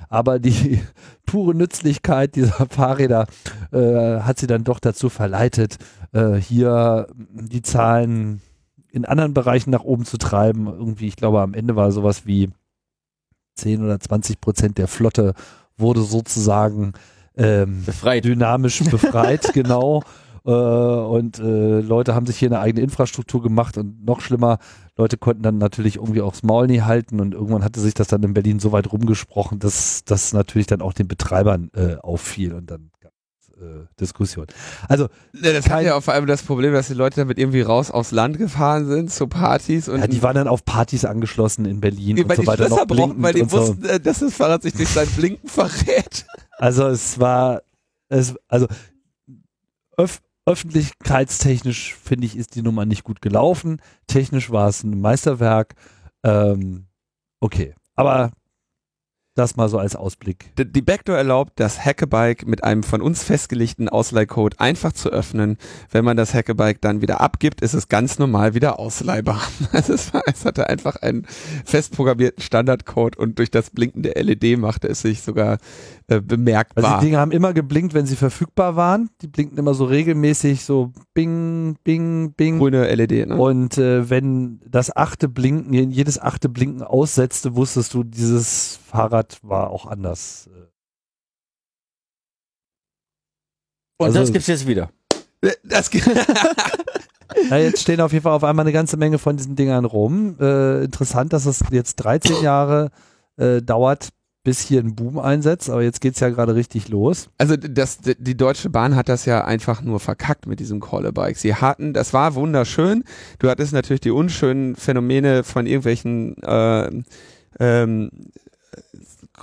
Aber 0.08 0.38
die 0.38 0.82
pure 1.26 1.54
Nützlichkeit 1.54 2.34
dieser 2.36 2.66
Fahrräder 2.68 3.26
äh, 3.72 4.20
hat 4.20 4.38
sie 4.38 4.46
dann 4.46 4.64
doch 4.64 4.78
dazu 4.78 5.08
verleitet, 5.08 5.78
äh, 6.12 6.34
hier 6.34 7.06
die 7.16 7.62
Zahlen 7.62 8.42
in 8.90 9.06
anderen 9.06 9.32
Bereichen 9.32 9.70
nach 9.70 9.84
oben 9.84 10.04
zu 10.04 10.18
treiben. 10.18 10.66
Irgendwie, 10.66 11.06
ich 11.06 11.16
glaube, 11.16 11.40
am 11.40 11.54
Ende 11.54 11.76
war 11.76 11.90
sowas 11.92 12.26
wie 12.26 12.50
10 13.56 13.82
oder 13.82 13.98
20 13.98 14.40
Prozent 14.40 14.78
der 14.78 14.88
Flotte 14.88 15.34
wurde 15.82 16.02
sozusagen 16.02 16.94
ähm, 17.36 17.84
Befreit. 17.84 18.24
dynamisch 18.24 18.82
befreit, 18.90 19.52
genau. 19.52 20.02
Äh, 20.44 20.50
und 20.50 21.38
äh, 21.38 21.80
Leute 21.80 22.14
haben 22.14 22.26
sich 22.26 22.38
hier 22.38 22.48
eine 22.48 22.60
eigene 22.60 22.82
Infrastruktur 22.82 23.42
gemacht 23.42 23.78
und 23.78 24.04
noch 24.04 24.20
schlimmer, 24.20 24.58
Leute 24.96 25.16
konnten 25.16 25.42
dann 25.42 25.58
natürlich 25.58 25.96
irgendwie 25.96 26.20
auch 26.20 26.34
Maul 26.42 26.66
nie 26.66 26.80
halten 26.80 27.20
und 27.20 27.34
irgendwann 27.34 27.64
hatte 27.64 27.80
sich 27.80 27.94
das 27.94 28.08
dann 28.08 28.22
in 28.22 28.34
Berlin 28.34 28.58
so 28.58 28.72
weit 28.72 28.92
rumgesprochen, 28.92 29.58
dass 29.58 30.04
das 30.04 30.32
natürlich 30.32 30.66
dann 30.66 30.82
auch 30.82 30.92
den 30.92 31.08
Betreibern 31.08 31.70
äh, 31.74 31.96
auffiel 31.96 32.54
und 32.54 32.70
dann 32.70 32.91
Diskussion. 34.00 34.46
Also 34.88 35.08
das 35.32 35.68
hat 35.68 35.82
ja 35.82 36.00
vor 36.00 36.14
allem 36.14 36.26
das 36.26 36.42
Problem, 36.42 36.72
dass 36.72 36.88
die 36.88 36.94
Leute 36.94 37.16
damit 37.16 37.38
irgendwie 37.38 37.62
raus 37.62 37.90
aufs 37.90 38.10
Land 38.10 38.38
gefahren 38.38 38.86
sind 38.86 39.10
zu 39.10 39.26
Partys 39.26 39.88
und 39.88 40.00
ja, 40.00 40.06
die 40.06 40.22
waren 40.22 40.34
dann 40.34 40.48
auf 40.48 40.64
Partys 40.64 41.04
angeschlossen 41.04 41.64
in 41.64 41.80
Berlin 41.80 42.22
und 42.22 42.34
so 42.34 42.42
die 42.42 42.46
weiter. 42.46 42.68
Noch 42.68 42.86
brauchten, 42.86 43.22
weil 43.22 43.34
die 43.34 43.40
blinkend 43.40 43.42
und 43.42 43.50
so. 43.50 43.58
wussten, 43.58 43.84
äh, 43.84 44.00
dass 44.00 44.20
das 44.20 44.34
Fahrrad 44.34 44.62
sich 44.62 44.74
durch 44.74 44.88
sein 44.88 45.08
Blinken 45.16 45.48
verrät. 45.48 46.26
Also 46.58 46.86
es 46.86 47.18
war, 47.18 47.62
es, 48.08 48.34
also 48.48 48.66
öf 49.98 50.20
öffentlichkeitstechnisch 50.44 51.94
finde 51.94 52.26
ich, 52.26 52.36
ist 52.36 52.56
die 52.56 52.62
Nummer 52.62 52.84
nicht 52.84 53.04
gut 53.04 53.22
gelaufen. 53.22 53.80
Technisch 54.08 54.50
war 54.50 54.68
es 54.68 54.82
ein 54.82 55.00
Meisterwerk. 55.00 55.74
Ähm, 56.24 56.86
okay, 57.40 57.74
aber 57.94 58.32
das 59.34 59.56
mal 59.56 59.68
so 59.68 59.78
als 59.78 59.96
Ausblick. 59.96 60.52
Die 60.58 60.82
Backdoor 60.82 61.16
erlaubt, 61.16 61.52
das 61.56 61.84
Hackebike 61.84 62.46
mit 62.46 62.64
einem 62.64 62.82
von 62.82 63.00
uns 63.00 63.22
festgelegten 63.22 63.88
Ausleihcode 63.88 64.60
einfach 64.60 64.92
zu 64.92 65.10
öffnen. 65.10 65.56
Wenn 65.90 66.04
man 66.04 66.16
das 66.16 66.34
Hackebike 66.34 66.80
dann 66.80 67.00
wieder 67.00 67.20
abgibt, 67.20 67.62
ist 67.62 67.72
es 67.72 67.88
ganz 67.88 68.18
normal 68.18 68.54
wieder 68.54 68.78
ausleihbar. 68.78 69.40
Also 69.72 69.94
es, 69.94 70.12
war, 70.12 70.22
es 70.26 70.44
hatte 70.44 70.68
einfach 70.68 70.96
einen 70.96 71.26
festprogrammierten 71.64 72.42
Standardcode 72.42 73.16
und 73.16 73.38
durch 73.38 73.50
das 73.50 73.70
blinkende 73.70 74.10
LED 74.10 74.58
machte 74.58 74.86
es 74.86 75.00
sich 75.00 75.22
sogar 75.22 75.54
äh, 76.08 76.14
Also 76.14 76.26
bemerkbar. 76.26 77.00
die 77.00 77.06
Dinge 77.06 77.18
haben 77.18 77.30
immer 77.32 77.54
geblinkt, 77.54 77.94
wenn 77.94 78.04
sie 78.06 78.16
verfügbar 78.16 78.76
waren. 78.76 79.08
Die 79.22 79.28
blinkten 79.28 79.58
immer 79.58 79.72
so 79.72 79.84
regelmäßig, 79.84 80.64
so 80.64 80.92
bing, 81.14 81.76
bing, 81.84 82.32
bing. 82.32 82.58
Grüne 82.58 82.92
LED, 82.94 83.28
ne? 83.28 83.36
Und 83.36 83.78
äh, 83.78 84.10
wenn 84.10 84.60
das 84.68 84.94
achte 84.94 85.28
Blinken, 85.28 85.90
jedes 85.90 86.20
achte 86.20 86.48
Blinken 86.48 86.82
aussetzte, 86.82 87.56
wusstest 87.56 87.94
du, 87.94 88.04
dieses 88.04 88.78
Fahrrad 88.86 89.21
war 89.42 89.70
auch 89.70 89.86
anders. 89.86 90.48
äh. 90.52 90.66
Und 93.98 94.06
Also- 94.06 94.20
das 94.20 94.32
gibt's 94.32 94.48
jetzt 94.48 94.66
wieder. 94.66 94.90
Das, 95.64 95.90
Na, 97.50 97.58
jetzt 97.58 97.82
stehen 97.82 98.00
auf 98.00 98.12
jeden 98.12 98.22
Fall 98.22 98.32
auf 98.34 98.44
einmal 98.44 98.64
eine 98.64 98.72
ganze 98.72 98.96
Menge 98.96 99.18
von 99.18 99.36
diesen 99.36 99.56
Dingern 99.56 99.84
rum. 99.84 100.36
Äh, 100.38 100.84
interessant, 100.84 101.32
dass 101.32 101.46
es 101.46 101.60
jetzt 101.72 101.96
13 101.96 102.42
Jahre 102.44 102.90
äh, 103.38 103.60
dauert, 103.60 104.10
bis 104.44 104.60
hier 104.60 104.80
ein 104.80 104.94
Boom 104.94 105.18
einsetzt, 105.18 105.68
aber 105.68 105.82
jetzt 105.82 106.00
geht's 106.00 106.20
ja 106.20 106.28
gerade 106.28 106.54
richtig 106.54 106.88
los. 106.90 107.28
Also 107.38 107.56
das, 107.56 107.98
die 108.02 108.36
Deutsche 108.36 108.70
Bahn 108.70 108.94
hat 108.94 109.08
das 109.08 109.24
ja 109.24 109.44
einfach 109.44 109.82
nur 109.82 109.98
verkackt 109.98 110.46
mit 110.46 110.60
diesem 110.60 110.78
Call-a-Bike. 110.78 111.36
Sie 111.36 111.56
hatten, 111.56 111.92
das 111.92 112.12
war 112.12 112.36
wunderschön. 112.36 113.02
Du 113.40 113.48
hattest 113.48 113.72
natürlich 113.72 114.00
die 114.02 114.10
unschönen 114.12 114.76
Phänomene 114.76 115.42
von 115.42 115.66
irgendwelchen 115.66 116.36
äh, 116.42 117.02
ähm, 117.58 118.10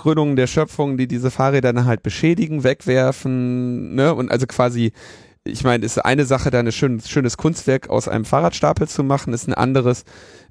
Krönungen 0.00 0.34
der 0.34 0.46
Schöpfung, 0.46 0.96
die 0.96 1.06
diese 1.06 1.30
Fahrräder 1.30 1.74
dann 1.74 1.84
halt 1.84 2.02
beschädigen, 2.02 2.64
wegwerfen, 2.64 3.94
ne? 3.94 4.14
Und 4.14 4.30
also 4.30 4.46
quasi, 4.46 4.92
ich 5.44 5.62
meine, 5.62 5.84
ist 5.84 6.02
eine 6.02 6.24
Sache, 6.24 6.50
da 6.50 6.60
ein 6.60 6.72
schön, 6.72 7.00
schönes 7.00 7.36
Kunstwerk 7.36 7.90
aus 7.90 8.08
einem 8.08 8.24
Fahrradstapel 8.24 8.88
zu 8.88 9.04
machen, 9.04 9.34
ist 9.34 9.46
ein 9.46 9.52
anderes, 9.52 10.04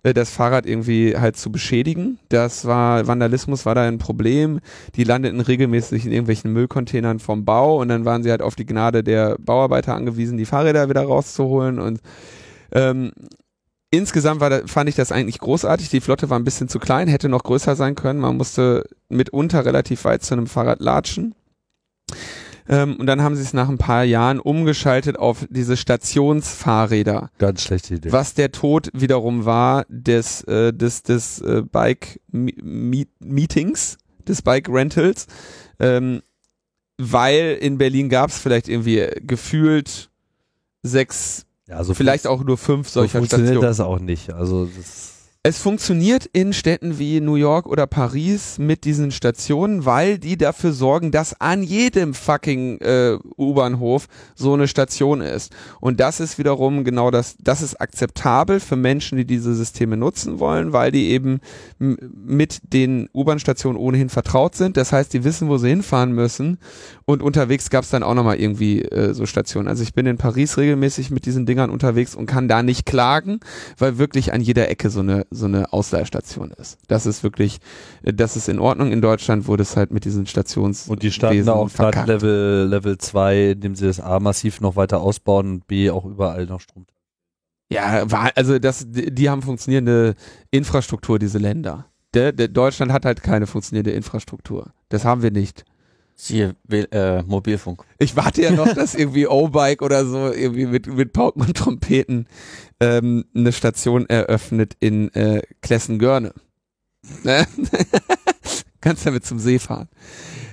äh, 0.04 0.14
das 0.14 0.30
Fahrrad 0.30 0.68
irgendwie 0.68 1.18
halt 1.18 1.36
zu 1.36 1.52
beschädigen. 1.52 2.20
Das 2.30 2.66
war, 2.66 3.08
Vandalismus 3.08 3.66
war 3.66 3.74
da 3.74 3.88
ein 3.88 3.98
Problem. 3.98 4.60
Die 4.96 5.04
landeten 5.04 5.42
regelmäßig 5.42 6.06
in 6.06 6.12
irgendwelchen 6.12 6.54
Müllcontainern 6.54 7.18
vom 7.18 7.44
Bau 7.44 7.82
und 7.82 7.88
dann 7.90 8.06
waren 8.06 8.22
sie 8.22 8.30
halt 8.30 8.44
auf 8.44 8.56
die 8.56 8.68
Gnade 8.68 9.04
der 9.04 9.36
Bauarbeiter 9.40 9.96
angewiesen, 9.96 10.38
die 10.38 10.46
Fahrräder 10.46 10.90
wieder 10.90 11.02
rauszuholen 11.02 11.80
und 11.80 12.02
ähm, 12.72 13.14
Insgesamt 13.92 14.40
war 14.40 14.68
fand 14.68 14.88
ich 14.90 14.96
das 14.96 15.12
eigentlich 15.12 15.40
großartig. 15.40 15.90
Die 15.90 16.02
Flotte 16.02 16.30
war 16.30 16.38
ein 16.38 16.44
bisschen 16.44 16.70
zu 16.70 16.78
klein, 16.80 17.08
hätte 17.08 17.28
noch 17.28 17.42
größer 17.44 17.76
sein 17.76 17.96
können. 17.96 18.20
Man 18.20 18.38
musste 18.38 18.84
mitunter 19.10 19.66
relativ 19.66 20.06
weit 20.06 20.22
zu 20.24 20.36
einem 20.36 20.46
Fahrrad 20.46 20.80
latschen. 20.80 21.34
Ähm, 22.68 22.98
und 22.98 23.08
dann 23.08 23.24
haben 23.24 23.36
sie 23.36 23.42
es 23.42 23.54
nach 23.54 23.68
ein 23.68 23.80
paar 23.80 24.04
Jahren 24.04 24.40
umgeschaltet 24.40 25.18
auf 25.18 25.48
diese 25.50 25.76
Stationsfahrräder, 25.76 27.32
Ganz 27.40 27.64
schlechte 27.64 27.96
Idee. 27.96 28.12
was 28.12 28.36
der 28.36 28.52
Tod 28.52 28.90
wiederum 28.94 29.46
war 29.46 29.88
des, 29.90 30.44
äh, 30.44 30.72
des, 30.72 31.02
des 31.02 31.42
äh, 31.42 31.64
Bike-Meetings, 31.64 33.98
des 34.28 34.44
Bike-Rentals, 34.44 35.26
ähm, 35.80 36.22
weil 37.00 37.58
in 37.60 37.80
Berlin 37.80 38.08
gab 38.10 38.30
es 38.30 38.38
vielleicht 38.38 38.70
irgendwie 38.70 39.08
gefühlt 39.22 40.12
sechs, 40.84 41.48
Ja, 41.70 41.84
so 41.84 41.94
vielleicht 41.94 42.26
auch 42.26 42.44
nur 42.44 42.58
fünf 42.58 42.90
so 42.90 43.02
solcher 43.02 43.20
funktioniert 43.20 43.50
Stationen. 43.50 43.70
das 43.70 43.80
auch 43.80 44.00
nicht. 44.00 44.34
Also 44.34 44.66
das, 44.66 45.09
Es 45.42 45.60
funktioniert 45.60 46.26
in 46.34 46.52
Städten 46.52 47.00
wie 47.00 47.22
New 47.22 47.36
York 47.36 47.66
oder 47.66 47.88
Paris 47.88 48.58
mit 48.60 48.84
diesen 48.84 49.10
Stationen, 49.10 49.86
weil 49.86 50.18
die 50.18 50.38
dafür 50.38 50.74
sorgen, 50.74 51.12
dass 51.12 51.40
an 51.40 51.64
jedem 51.64 52.14
fucking 52.14 52.82
äh, 52.82 53.18
U-Bahnhof 53.38 54.08
so 54.36 54.54
eine 54.54 54.68
Station 54.68 55.22
ist. 55.22 55.56
Und 55.80 56.02
das 56.02 56.20
ist 56.20 56.40
wiederum 56.40 56.84
genau 56.84 57.10
das, 57.10 57.38
das 57.40 57.62
ist 57.62 57.80
akzeptabel 57.80 58.60
für 58.60 58.76
Menschen, 58.76 59.18
die 59.18 59.24
diese 59.24 59.56
Systeme 59.56 59.96
nutzen 59.96 60.40
wollen, 60.40 60.74
weil 60.74 60.92
die 60.92 61.08
eben 61.12 61.40
mit 61.78 62.60
den 62.74 63.08
U-Bahn-Stationen 63.14 63.78
ohnehin 63.78 64.10
vertraut 64.10 64.56
sind. 64.56 64.76
Das 64.76 64.92
heißt, 64.92 65.14
die 65.14 65.24
wissen, 65.24 65.48
wo 65.48 65.58
sie 65.58 65.70
hinfahren 65.70 66.12
müssen. 66.12 66.58
Und 67.06 67.24
unterwegs 67.24 67.70
gab 67.70 67.86
es 67.86 67.90
dann 67.92 68.04
auch 68.04 68.14
nochmal 68.14 68.42
irgendwie 68.42 68.82
äh, 68.82 69.14
so 69.14 69.26
Stationen. 69.26 69.70
Also 69.70 69.84
ich 69.84 69.94
bin 69.94 70.06
in 70.06 70.18
Paris 70.18 70.58
regelmäßig 70.58 71.12
mit 71.12 71.26
diesen 71.26 71.46
Dingern 71.46 71.70
unterwegs 71.70 72.14
und 72.14 72.26
kann 72.26 72.50
da 72.50 72.62
nicht 72.62 72.86
klagen, 72.86 73.40
weil 73.78 73.98
wirklich 73.98 74.34
an 74.34 74.42
jeder 74.42 74.70
Ecke 74.70 74.90
so 74.90 75.00
eine 75.00 75.29
so 75.32 75.46
eine 75.46 75.72
Ausleihstation 75.74 76.52
ist. 76.52 76.78
Das 76.88 77.06
ist 77.06 77.24
wirklich, 77.24 77.60
äh, 78.04 78.14
das 78.14 78.36
ist 78.36 78.50
in 78.50 78.60
Ordnung. 78.60 78.92
In 78.92 79.02
Deutschland 79.02 79.48
wurde 79.48 79.64
es 79.64 79.76
halt 79.76 79.92
mit 79.92 80.06
diesen 80.06 80.26
Stations 80.26 80.88
und 80.88 81.04
die 81.04 81.12
starten 81.12 81.46
da 81.46 81.54
auch 81.54 81.72
gerade 81.72 82.14
Level, 82.14 82.68
Level 82.68 82.98
2, 82.98 83.52
indem 83.52 83.76
sie 83.76 83.86
das 83.86 84.00
A 84.00 84.20
massiv 84.20 84.62
noch 84.62 84.76
weiter 84.76 85.02
ausbauen 85.02 85.52
und 85.52 85.68
B 85.68 85.90
auch 85.90 86.06
überall 86.06 86.46
noch 86.46 86.62
Strom. 86.62 86.86
Ja, 87.72 88.10
war, 88.10 88.32
also 88.36 88.58
das, 88.58 88.86
die, 88.88 89.30
haben 89.30 89.44
funktionierende 89.44 90.16
Infrastruktur, 90.50 91.20
diese 91.20 91.38
Länder. 91.38 91.86
Der, 92.16 92.32
der 92.32 92.48
Deutschland 92.48 92.92
hat 92.92 93.06
halt 93.06 93.22
keine 93.22 93.46
funktionierende 93.46 93.92
Infrastruktur. 93.92 94.74
Das 94.90 95.06
haben 95.06 95.22
wir 95.22 95.30
nicht. 95.30 95.66
Siehe 96.22 96.54
äh, 96.70 97.24
Mobilfunk. 97.24 97.86
Ich 97.98 98.18
warte 98.18 98.42
ja 98.42 98.52
noch, 98.52 98.74
dass 98.74 98.94
irgendwie 98.94 99.26
O-Bike 99.26 99.82
oder 99.82 100.06
so 100.06 100.32
irgendwie 100.34 100.66
mit, 100.66 100.86
mit 100.86 101.14
Pauken 101.14 101.44
und 101.44 101.56
Trompeten 101.56 102.28
ähm, 102.82 103.24
eine 103.34 103.54
Station 103.54 104.06
eröffnet 104.08 104.76
in 104.82 105.14
äh, 105.14 105.42
Klessen-Görne. 105.62 106.34
Ne? 107.24 107.48
Kannst 108.82 109.06
damit 109.06 109.26
zum 109.26 109.40
See 109.40 109.60
fahren. 109.60 109.88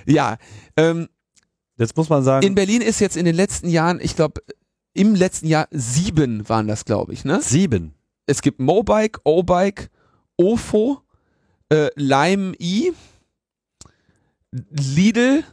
Ja, 0.05 0.37
ähm, 0.77 1.09
Jetzt 1.77 1.97
muss 1.97 2.07
man 2.07 2.23
sagen, 2.23 2.47
in 2.47 2.55
Berlin 2.55 2.81
ist 2.81 3.01
jetzt 3.01 3.17
in 3.17 3.25
den 3.25 3.35
letzten 3.35 3.67
Jahren, 3.67 3.99
ich 4.01 4.15
glaube, 4.15 4.41
im 4.93 5.15
letzten 5.15 5.47
Jahr 5.47 5.67
sieben 5.71 6.47
waren 6.47 6.67
das, 6.67 6.85
glaube 6.85 7.11
ich, 7.11 7.25
ne? 7.25 7.41
sieben. 7.41 7.93
Es 8.25 8.41
gibt 8.41 8.59
Mobike, 8.59 9.19
O-Bike, 9.25 9.89
OFO, 10.37 11.01
äh, 11.69 11.89
Lime 11.95 12.55
E, 12.57 12.93
Lidl, 14.71 15.43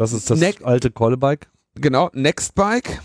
Das 0.00 0.14
ist 0.14 0.30
das 0.30 0.40
Neck- 0.40 0.64
alte 0.64 0.90
Callbike. 0.90 1.50
genau, 1.74 2.08
Nextbike. 2.14 3.02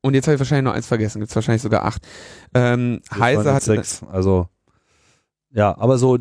Und 0.00 0.14
jetzt 0.14 0.26
habe 0.26 0.34
ich 0.34 0.40
wahrscheinlich 0.40 0.64
noch 0.64 0.72
eins 0.74 0.88
vergessen, 0.88 1.20
gibt 1.20 1.30
es 1.30 1.36
wahrscheinlich 1.36 1.62
sogar 1.62 1.84
acht. 1.84 2.04
Ähm, 2.52 3.00
Heise 3.14 3.54
hat 3.54 3.62
sechs. 3.62 4.02
Also 4.10 4.48
ja, 5.52 5.78
aber 5.78 5.98
so 5.98 6.18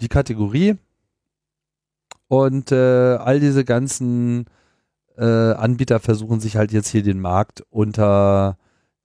die 0.00 0.08
Kategorie 0.08 0.76
und 2.28 2.72
äh, 2.72 3.16
all 3.16 3.38
diese 3.38 3.66
ganzen 3.66 4.46
äh, 5.18 5.22
Anbieter 5.52 6.00
versuchen 6.00 6.40
sich 6.40 6.56
halt 6.56 6.72
jetzt 6.72 6.88
hier 6.88 7.02
den 7.02 7.20
Markt 7.20 7.64
unter 7.68 8.56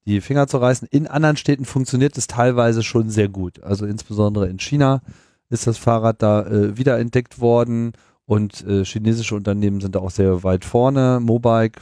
die 0.06 0.22
Finger 0.22 0.48
zu 0.48 0.56
reißen. 0.58 0.88
In 0.90 1.06
anderen 1.06 1.36
Städten 1.36 1.66
funktioniert 1.66 2.18
es 2.18 2.28
teilweise 2.28 2.82
schon 2.82 3.10
sehr 3.10 3.28
gut. 3.28 3.62
Also 3.62 3.86
insbesondere 3.86 4.48
in 4.48 4.58
China 4.60 5.02
ist 5.50 5.68
das 5.68 5.78
Fahrrad 5.78 6.22
da 6.22 6.46
äh, 6.46 6.78
wiederentdeckt 6.78 7.42
worden 7.42 7.92
Und 8.30 8.64
äh, 8.68 8.86
chinesische 8.86 9.34
Unternehmen 9.34 9.82
sind 9.82 9.96
da 9.96 10.02
auch 10.02 10.12
sehr 10.12 10.44
weit 10.44 10.64
vorne. 10.64 11.20
Mobike, 11.20 11.82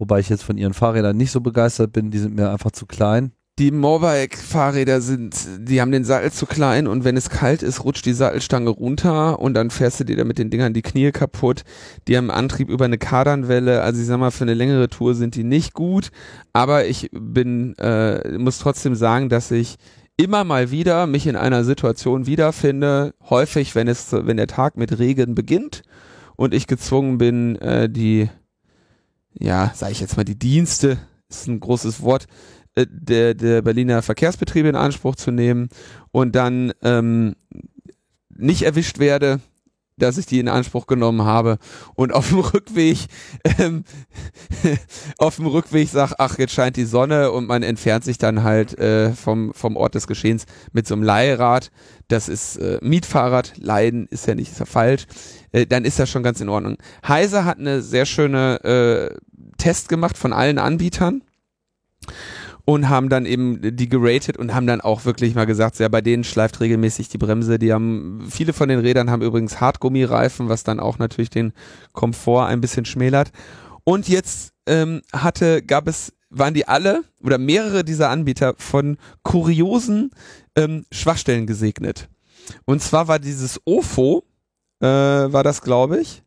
wobei 0.00 0.18
ich 0.18 0.28
jetzt 0.28 0.42
von 0.42 0.58
ihren 0.58 0.74
Fahrrädern 0.74 1.16
nicht 1.16 1.30
so 1.30 1.40
begeistert 1.40 1.92
bin, 1.92 2.10
die 2.10 2.18
sind 2.18 2.34
mir 2.34 2.50
einfach 2.50 2.72
zu 2.72 2.84
klein. 2.84 3.30
Die 3.60 3.70
Mobike-Fahrräder 3.70 5.00
sind, 5.00 5.36
die 5.60 5.80
haben 5.80 5.92
den 5.92 6.02
Sattel 6.02 6.32
zu 6.32 6.46
klein 6.46 6.88
und 6.88 7.04
wenn 7.04 7.16
es 7.16 7.30
kalt 7.30 7.62
ist, 7.62 7.84
rutscht 7.84 8.06
die 8.06 8.12
Sattelstange 8.12 8.70
runter 8.70 9.38
und 9.38 9.54
dann 9.54 9.70
fährst 9.70 10.00
du 10.00 10.04
dir 10.04 10.16
da 10.16 10.24
mit 10.24 10.38
den 10.38 10.50
Dingern 10.50 10.74
die 10.74 10.82
Knie 10.82 11.12
kaputt. 11.12 11.62
Die 12.08 12.16
haben 12.16 12.32
Antrieb 12.32 12.70
über 12.70 12.86
eine 12.86 12.98
Kardanwelle, 12.98 13.80
also 13.82 14.00
ich 14.00 14.06
sag 14.08 14.18
mal, 14.18 14.32
für 14.32 14.42
eine 14.42 14.54
längere 14.54 14.88
Tour 14.88 15.14
sind 15.14 15.36
die 15.36 15.44
nicht 15.44 15.74
gut, 15.74 16.10
aber 16.52 16.86
ich 16.86 17.08
bin, 17.12 17.76
äh, 17.78 18.36
muss 18.36 18.58
trotzdem 18.58 18.96
sagen, 18.96 19.28
dass 19.28 19.52
ich 19.52 19.76
immer 20.18 20.44
mal 20.44 20.70
wieder 20.70 21.06
mich 21.06 21.26
in 21.26 21.36
einer 21.36 21.64
Situation 21.64 22.26
wiederfinde, 22.26 23.14
häufig, 23.30 23.74
wenn 23.74 23.88
es, 23.88 24.12
wenn 24.12 24.36
der 24.36 24.48
Tag 24.48 24.76
mit 24.76 24.98
Regen 24.98 25.34
beginnt 25.34 25.82
und 26.36 26.52
ich 26.52 26.66
gezwungen 26.66 27.16
bin, 27.18 27.56
äh, 27.56 27.88
die, 27.88 28.28
ja, 29.32 29.72
sage 29.74 29.92
ich 29.92 30.00
jetzt 30.00 30.16
mal, 30.16 30.24
die 30.24 30.38
Dienste, 30.38 30.98
ist 31.30 31.46
ein 31.46 31.60
großes 31.60 32.02
Wort, 32.02 32.26
äh, 32.74 32.86
der, 32.90 33.34
der 33.34 33.62
Berliner 33.62 34.02
Verkehrsbetriebe 34.02 34.68
in 34.68 34.76
Anspruch 34.76 35.14
zu 35.14 35.30
nehmen 35.30 35.68
und 36.10 36.34
dann 36.34 36.72
ähm, 36.82 37.36
nicht 38.28 38.62
erwischt 38.62 38.98
werde, 38.98 39.40
dass 39.98 40.18
ich 40.18 40.26
die 40.26 40.40
in 40.40 40.48
Anspruch 40.48 40.86
genommen 40.86 41.22
habe 41.22 41.58
und 41.94 42.12
auf 42.12 42.28
dem 42.28 42.40
Rückweg 42.40 42.98
ähm, 43.58 43.84
auf 45.18 45.36
dem 45.36 45.46
Rückweg 45.46 45.88
sag, 45.88 46.14
ach 46.18 46.38
jetzt 46.38 46.52
scheint 46.52 46.76
die 46.76 46.84
Sonne 46.84 47.30
und 47.32 47.46
man 47.46 47.62
entfernt 47.62 48.04
sich 48.04 48.18
dann 48.18 48.42
halt 48.42 48.78
äh, 48.78 49.12
vom 49.12 49.52
vom 49.54 49.76
Ort 49.76 49.94
des 49.94 50.06
Geschehens 50.06 50.46
mit 50.72 50.86
so 50.86 50.94
einem 50.94 51.02
Leihrad. 51.02 51.70
Das 52.08 52.28
ist 52.28 52.56
äh, 52.56 52.78
Mietfahrrad, 52.80 53.52
Leiden 53.58 54.06
ist 54.08 54.26
ja 54.26 54.34
nicht 54.34 54.54
so 54.54 54.64
falsch. 54.64 55.06
Äh, 55.52 55.66
dann 55.66 55.84
ist 55.84 55.98
das 55.98 56.08
schon 56.10 56.22
ganz 56.22 56.40
in 56.40 56.48
Ordnung. 56.48 56.76
Heise 57.06 57.44
hat 57.44 57.58
eine 57.58 57.82
sehr 57.82 58.06
schöne 58.06 58.64
äh, 58.64 59.16
Test 59.58 59.88
gemacht 59.88 60.16
von 60.16 60.32
allen 60.32 60.58
Anbietern 60.58 61.22
und 62.68 62.90
haben 62.90 63.08
dann 63.08 63.24
eben 63.24 63.60
die 63.62 63.88
geratet 63.88 64.36
und 64.36 64.54
haben 64.54 64.66
dann 64.66 64.82
auch 64.82 65.06
wirklich 65.06 65.34
mal 65.34 65.46
gesagt, 65.46 65.78
ja, 65.78 65.88
bei 65.88 66.02
denen 66.02 66.22
schleift 66.22 66.60
regelmäßig 66.60 67.08
die 67.08 67.16
Bremse. 67.16 67.58
Die 67.58 67.72
haben, 67.72 68.28
viele 68.28 68.52
von 68.52 68.68
den 68.68 68.80
Rädern 68.80 69.10
haben 69.10 69.22
übrigens 69.22 69.58
Hartgummireifen, 69.58 70.50
was 70.50 70.64
dann 70.64 70.78
auch 70.78 70.98
natürlich 70.98 71.30
den 71.30 71.54
Komfort 71.94 72.44
ein 72.44 72.60
bisschen 72.60 72.84
schmälert. 72.84 73.30
Und 73.84 74.06
jetzt 74.06 74.52
ähm, 74.66 75.00
hatte, 75.14 75.62
gab 75.62 75.88
es, 75.88 76.12
waren 76.28 76.52
die 76.52 76.68
alle 76.68 77.04
oder 77.22 77.38
mehrere 77.38 77.84
dieser 77.84 78.10
Anbieter 78.10 78.52
von 78.58 78.98
kuriosen 79.22 80.10
ähm, 80.54 80.84
Schwachstellen 80.92 81.46
gesegnet. 81.46 82.10
Und 82.66 82.82
zwar 82.82 83.08
war 83.08 83.18
dieses 83.18 83.62
OFO, 83.64 84.24
äh, 84.80 84.86
war 84.86 85.42
das, 85.42 85.62
glaube 85.62 86.00
ich, 86.00 86.22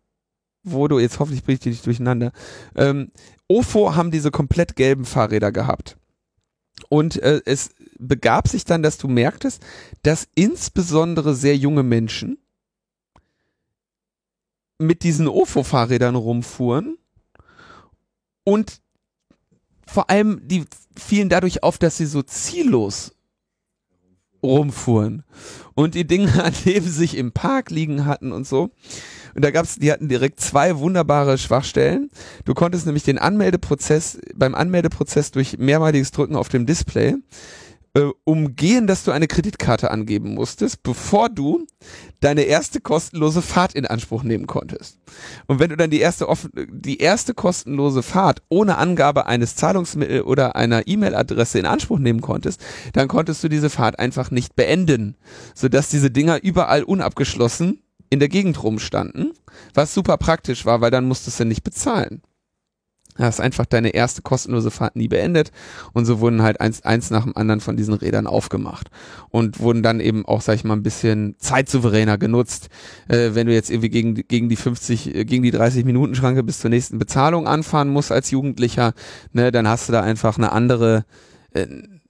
wo 0.64 0.88
du, 0.88 0.98
jetzt 0.98 1.20
hoffentlich 1.20 1.44
bringe 1.44 1.54
ich 1.58 1.60
dich 1.60 1.84
durcheinander. 1.84 2.32
Ähm, 2.76 3.12
OFO 3.48 3.96
haben 3.96 4.10
diese 4.10 4.32
komplett 4.32 4.76
gelben 4.76 5.06
Fahrräder 5.06 5.52
gehabt. 5.52 5.98
Und 6.92 7.22
äh, 7.22 7.42
es 7.46 7.70
begab 8.00 8.50
sich 8.50 8.66
dann, 8.66 8.84
dass 8.84 8.98
du 8.98 9.08
merktest, 9.08 9.64
dass 10.04 10.28
insbesondere 10.36 11.36
sehr 11.36 11.56
junge 11.56 11.84
Menschen 11.84 12.38
mit 14.78 15.04
diesen 15.04 15.30
OFO-Fahrrädern 15.30 16.16
rumfuhren 16.16 16.98
und 18.44 18.82
vor 19.88 20.10
allem 20.10 20.46
die 20.46 20.66
fielen 20.98 21.30
dadurch 21.30 21.64
auf, 21.64 21.78
dass 21.78 21.96
sie 21.96 22.06
so 22.06 22.24
ziellos 22.24 23.16
rumfuhren 24.44 25.24
und 25.76 25.96
die 25.96 26.06
Dinge 26.06 26.44
an 26.44 26.54
dem 26.66 26.84
sich 26.84 27.16
im 27.16 27.32
Park 27.32 27.70
liegen 27.70 28.04
hatten 28.04 28.34
und 28.34 28.46
so. 28.46 28.72
Und 29.36 29.44
da 29.44 29.52
gab's, 29.52 29.76
die 29.76 29.92
hatten 29.92 30.08
direkt 30.08 30.40
zwei 30.40 30.78
wunderbare 30.78 31.38
Schwachstellen. 31.38 32.10
Du 32.46 32.54
konntest 32.54 32.86
nämlich 32.86 33.04
den 33.04 33.18
Anmeldeprozess, 33.18 34.20
beim 34.36 34.56
Anmeldeprozess 34.56 35.32
durch 35.32 35.58
mehrmaliges 35.58 36.12
Drücken 36.12 36.36
auf 36.36 36.50
dem 36.50 36.66
Display 36.66 37.16
äh, 37.94 38.10
umgehen, 38.24 38.88
dass 38.88 39.04
du 39.04 39.12
eine 39.12 39.28
Kreditkarte 39.28 39.92
angeben 39.92 40.34
musstest, 40.34 40.82
bevor 40.82 41.28
du 41.28 41.66
deine 42.22 42.44
erste 42.44 42.80
kostenlose 42.80 43.42
Fahrt 43.42 43.74
in 43.74 43.86
Anspruch 43.86 44.24
nehmen 44.24 44.48
konntest. 44.48 45.00
Und 45.48 45.60
wenn 45.60 45.70
du 45.70 45.76
dann 45.76 45.90
die 45.90 46.00
erste 46.00 46.30
offen, 46.30 46.52
die 46.72 47.00
erste 47.00 47.34
kostenlose 47.34 48.02
Fahrt 48.02 48.42
ohne 48.48 48.78
Angabe 48.78 49.26
eines 49.26 49.56
Zahlungsmittel 49.56 50.22
oder 50.22 50.56
einer 50.56 50.88
E-Mail-Adresse 50.88 51.60
in 51.60 51.66
Anspruch 51.66 52.00
nehmen 52.00 52.22
konntest, 52.22 52.62
dann 52.94 53.10
konntest 53.10 53.44
du 53.44 53.50
diese 53.50 53.70
Fahrt 53.70 54.00
einfach 54.00 54.32
nicht 54.32 54.56
beenden, 54.56 55.18
sodass 55.54 55.90
diese 55.90 56.12
Dinger 56.12 56.42
überall 56.42 56.84
unabgeschlossen 56.84 57.82
in 58.12 58.20
der 58.20 58.30
Gegend 58.30 58.62
rumstanden, 58.62 59.32
was 59.74 59.94
super 59.94 60.18
praktisch 60.18 60.66
war, 60.66 60.82
weil 60.82 60.92
dann 60.92 61.08
musstest 61.08 61.40
du 61.40 61.46
nicht 61.46 61.64
bezahlen. 61.64 62.22
Du 63.18 63.24
hast 63.24 63.42
einfach 63.42 63.66
deine 63.66 63.90
erste 63.90 64.22
kostenlose 64.22 64.72
Fahrt 64.72 64.96
nie 64.96 65.08
beendet 65.08 65.52
und 65.94 66.06
so 66.06 66.20
wurden 66.22 66.42
halt 66.42 66.62
eins, 66.62 66.82
eins 66.84 67.10
nach 67.10 67.24
dem 67.24 67.36
anderen 67.36 67.60
von 67.60 67.76
diesen 67.76 67.94
Rädern 67.94 68.26
aufgemacht 68.26 68.90
und 69.30 69.60
wurden 69.60 69.84
dann 69.84 70.00
eben 70.00 70.26
auch, 70.26 70.42
sag 70.42 70.56
ich 70.56 70.64
mal, 70.64 70.76
ein 70.76 70.84
bisschen 70.84 71.36
zeitsouveräner 71.38 72.18
genutzt. 72.18 72.70
Äh, 73.10 73.32
wenn 73.34 73.48
du 73.48 73.54
jetzt 73.54 73.70
irgendwie 73.70 73.90
gegen, 73.90 74.16
gegen 74.16 74.48
die 74.48 74.56
50, 74.56 75.14
äh, 75.14 75.26
gegen 75.26 75.44
die 75.44 75.52
30 75.52 75.84
Minuten 75.84 76.16
Schranke 76.16 76.44
bis 76.44 76.60
zur 76.60 76.70
nächsten 76.70 77.00
Bezahlung 77.00 77.48
anfahren 77.48 77.90
musst 77.90 78.14
als 78.14 78.32
Jugendlicher, 78.32 78.94
ne, 79.34 79.52
dann 79.52 79.68
hast 79.68 79.90
du 79.90 79.94
da 79.94 80.02
einfach 80.02 80.38
eine 80.38 80.54
andere, 80.54 81.06
äh, 81.54 81.68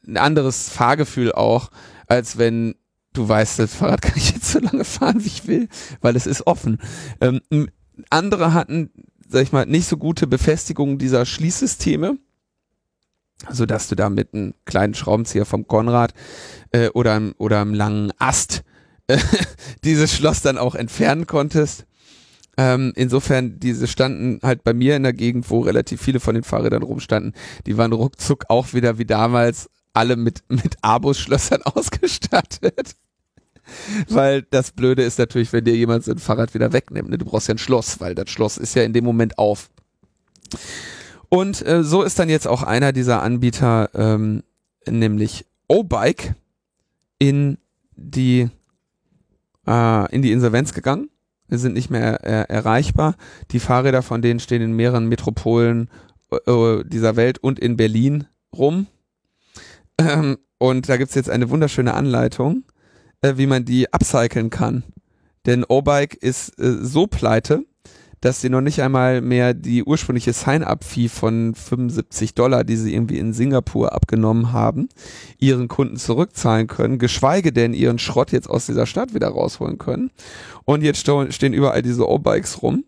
ein 0.07 0.17
anderes 0.17 0.69
Fahrgefühl 0.69 1.31
auch, 1.31 1.71
als 2.07 2.37
wenn 2.37 2.75
du 3.13 3.27
weißt, 3.27 3.59
das 3.59 3.75
Fahrrad 3.75 4.01
kann 4.01 4.17
ich 4.17 4.31
jetzt 4.31 4.51
so 4.51 4.59
lange 4.59 4.85
fahren, 4.85 5.23
wie 5.23 5.27
ich 5.27 5.47
will, 5.47 5.67
weil 6.01 6.15
es 6.15 6.27
ist 6.27 6.47
offen. 6.47 6.79
Ähm, 7.19 7.41
andere 8.09 8.53
hatten, 8.53 8.91
sag 9.27 9.43
ich 9.43 9.51
mal, 9.51 9.65
nicht 9.65 9.87
so 9.87 9.97
gute 9.97 10.27
Befestigung 10.27 10.97
dieser 10.97 11.25
Schließsysteme, 11.25 12.17
so 13.49 13.65
dass 13.65 13.87
du 13.87 13.95
da 13.95 14.09
mit 14.09 14.33
einem 14.33 14.53
kleinen 14.65 14.93
Schraubenzieher 14.93 15.45
vom 15.45 15.67
Konrad 15.67 16.13
äh, 16.71 16.89
oder, 16.89 17.21
oder 17.37 17.61
einem 17.61 17.73
langen 17.73 18.11
Ast 18.19 18.63
äh, 19.07 19.17
dieses 19.83 20.13
Schloss 20.13 20.41
dann 20.41 20.57
auch 20.57 20.75
entfernen 20.75 21.27
konntest. 21.27 21.85
Ähm, 22.57 22.91
insofern, 22.95 23.59
diese 23.59 23.87
standen 23.87 24.39
halt 24.43 24.63
bei 24.63 24.73
mir 24.73 24.95
in 24.95 25.03
der 25.03 25.13
Gegend, 25.13 25.49
wo 25.49 25.61
relativ 25.61 26.01
viele 26.01 26.19
von 26.19 26.35
den 26.35 26.43
Fahrrädern 26.43 26.83
rumstanden. 26.83 27.33
Die 27.65 27.77
waren 27.77 27.93
ruckzuck 27.93 28.45
auch 28.49 28.73
wieder 28.73 28.97
wie 28.97 29.05
damals 29.05 29.69
alle 29.93 30.15
mit, 30.15 30.43
mit 30.49 30.77
Abos-Schlössern 30.81 31.61
ausgestattet. 31.65 32.95
weil 34.09 34.41
das 34.43 34.71
Blöde 34.71 35.03
ist 35.03 35.19
natürlich, 35.19 35.53
wenn 35.53 35.63
dir 35.63 35.75
jemand 35.75 36.03
sein 36.03 36.17
Fahrrad 36.17 36.53
wieder 36.53 36.73
wegnimmt. 36.73 37.09
Ne? 37.09 37.17
Du 37.17 37.25
brauchst 37.25 37.47
ja 37.47 37.53
ein 37.53 37.59
Schloss, 37.59 37.99
weil 37.99 38.15
das 38.15 38.29
Schloss 38.29 38.57
ist 38.57 38.75
ja 38.75 38.83
in 38.83 38.93
dem 38.93 39.03
Moment 39.03 39.37
auf. 39.37 39.69
Und 41.29 41.65
äh, 41.65 41.83
so 41.83 42.03
ist 42.03 42.19
dann 42.19 42.29
jetzt 42.29 42.47
auch 42.47 42.63
einer 42.63 42.91
dieser 42.91 43.21
Anbieter, 43.21 43.89
ähm, 43.93 44.43
nämlich 44.87 45.45
O-Bike, 45.67 46.35
in 47.19 47.57
die 47.95 48.49
äh, 49.67 50.13
in 50.15 50.21
die 50.21 50.31
Insolvenz 50.31 50.73
gegangen. 50.73 51.09
Sie 51.47 51.57
sind 51.57 51.73
nicht 51.73 51.89
mehr 51.89 52.23
äh, 52.23 52.51
erreichbar. 52.51 53.15
Die 53.51 53.59
Fahrräder 53.59 54.01
von 54.01 54.21
denen 54.21 54.39
stehen 54.39 54.61
in 54.61 54.73
mehreren 54.73 55.07
Metropolen 55.07 55.89
äh, 56.31 56.83
dieser 56.85 57.15
Welt 57.15 57.37
und 57.39 57.59
in 57.59 57.77
Berlin 57.77 58.25
rum. 58.55 58.87
Ähm, 60.09 60.37
und 60.57 60.89
da 60.89 60.97
gibt's 60.97 61.15
jetzt 61.15 61.29
eine 61.29 61.49
wunderschöne 61.49 61.93
Anleitung, 61.93 62.63
äh, 63.21 63.33
wie 63.37 63.47
man 63.47 63.65
die 63.65 63.91
upcyclen 63.91 64.49
kann. 64.49 64.83
Denn 65.45 65.63
O-Bike 65.67 66.15
ist 66.15 66.59
äh, 66.59 66.77
so 66.81 67.07
pleite, 67.07 67.65
dass 68.21 68.39
sie 68.39 68.49
noch 68.49 68.61
nicht 68.61 68.81
einmal 68.83 69.21
mehr 69.21 69.55
die 69.55 69.83
ursprüngliche 69.83 70.33
Sign-up-Fee 70.33 71.09
von 71.09 71.55
75 71.55 72.35
Dollar, 72.35 72.63
die 72.63 72.77
sie 72.77 72.93
irgendwie 72.93 73.17
in 73.17 73.33
Singapur 73.33 73.93
abgenommen 73.93 74.53
haben, 74.53 74.89
ihren 75.39 75.67
Kunden 75.67 75.97
zurückzahlen 75.97 76.67
können, 76.67 76.99
geschweige 76.99 77.51
denn 77.51 77.73
ihren 77.73 77.97
Schrott 77.97 78.31
jetzt 78.31 78.47
aus 78.47 78.67
dieser 78.67 78.85
Stadt 78.85 79.15
wieder 79.15 79.29
rausholen 79.29 79.79
können. 79.79 80.11
Und 80.65 80.83
jetzt 80.83 80.99
stehen 80.99 81.53
überall 81.53 81.81
diese 81.81 82.07
O-Bikes 82.07 82.61
rum. 82.61 82.85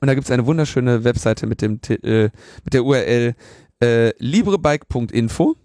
Und 0.00 0.06
da 0.06 0.14
gibt's 0.14 0.30
eine 0.30 0.46
wunderschöne 0.46 1.04
Webseite 1.04 1.46
mit 1.46 1.60
dem 1.60 1.80
äh, 1.88 2.30
mit 2.64 2.72
der 2.72 2.84
URL 2.84 3.34
äh, 3.82 4.12
librebike.info 4.18 5.56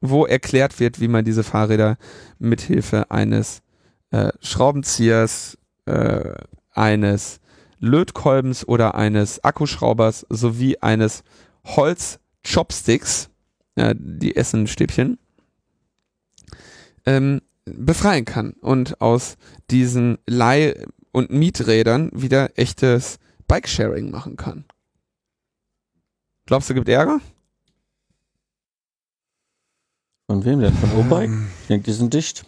wo 0.00 0.26
erklärt 0.26 0.80
wird, 0.80 1.00
wie 1.00 1.08
man 1.08 1.24
diese 1.24 1.44
Fahrräder 1.44 1.96
mithilfe 2.38 3.10
eines 3.10 3.62
äh, 4.10 4.32
Schraubenziehers, 4.40 5.58
äh, 5.86 6.34
eines 6.72 7.40
Lötkolbens 7.78 8.66
oder 8.66 8.94
eines 8.94 9.42
Akkuschraubers 9.42 10.26
sowie 10.28 10.78
eines 10.78 11.22
Holz-Chopsticks, 11.64 13.30
äh, 13.76 13.94
die 13.98 14.36
Essenstäbchen, 14.36 15.18
ähm, 17.06 17.40
befreien 17.64 18.24
kann 18.24 18.52
und 18.60 19.00
aus 19.00 19.36
diesen 19.70 20.18
Leih- 20.26 20.86
und 21.12 21.30
Mieträdern 21.30 22.10
wieder 22.12 22.58
echtes 22.58 23.18
Bikesharing 23.46 24.10
machen 24.10 24.36
kann. 24.36 24.64
Glaubst 26.46 26.70
du, 26.70 26.74
gibt 26.74 26.88
Ärger? 26.88 27.20
Von 30.30 30.44
wem 30.44 30.60
denn? 30.60 30.72
Von 30.74 30.92
O-Bike? 30.92 31.28
Ich 31.62 31.66
denke, 31.66 31.86
die 31.86 31.92
sind 31.92 32.14
dicht. 32.14 32.44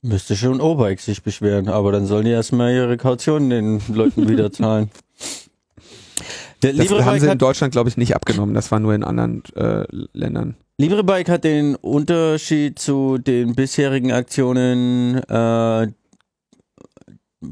Müsste 0.00 0.34
schon 0.34 0.62
O-Bike 0.62 0.98
sich 0.98 1.22
beschweren, 1.22 1.68
aber 1.68 1.92
dann 1.92 2.06
sollen 2.06 2.24
die 2.24 2.30
erstmal 2.30 2.72
ihre 2.72 2.96
Kaution 2.96 3.50
den 3.50 3.82
Leuten 3.92 4.26
wieder 4.26 4.50
zahlen. 4.52 4.90
Der 6.62 6.72
das 6.72 6.90
haben 6.90 7.20
sie 7.20 7.26
in 7.26 7.36
Deutschland, 7.36 7.72
glaube 7.72 7.90
ich, 7.90 7.98
nicht 7.98 8.16
abgenommen. 8.16 8.54
Das 8.54 8.70
war 8.72 8.80
nur 8.80 8.94
in 8.94 9.04
anderen 9.04 9.42
äh, 9.56 9.84
Ländern. 10.14 10.56
LibreBike 10.78 11.28
hat 11.28 11.44
den 11.44 11.74
Unterschied 11.74 12.78
zu 12.78 13.18
den 13.18 13.54
bisherigen 13.54 14.10
Aktionen. 14.10 15.16
Äh, 15.16 15.88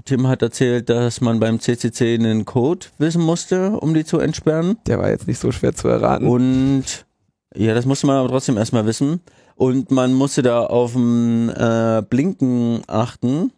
Tim 0.05 0.29
hat 0.29 0.43
erzählt, 0.43 0.89
dass 0.89 1.21
man 1.21 1.41
beim 1.41 1.61
CCC 1.61 2.15
einen 2.15 2.45
Code 2.45 2.87
wissen 2.99 3.23
musste, 3.23 3.73
um 3.73 3.95
die 3.95 4.05
zu 4.05 4.19
entsperren. 4.19 4.77
Der 4.87 4.99
war 4.99 5.11
jetzt 5.11 5.27
nicht 5.27 5.39
so 5.39 5.53
schwer 5.53 5.75
zu 5.75 5.89
erraten. 5.89 6.27
Und 6.27 7.07
ja, 7.55 7.75
das 7.75 7.87
musste 7.87 8.07
man 8.07 8.17
aber 8.17 8.29
trotzdem 8.29 8.57
erstmal 8.57 8.87
wissen. 8.87 9.21
Und 9.57 9.91
man 9.91 10.15
musste 10.15 10.43
da 10.43 10.65
auf 10.65 10.93
dem 10.93 11.51
äh, 11.51 12.03
Blinken 12.09 12.83
achten. 12.87 13.53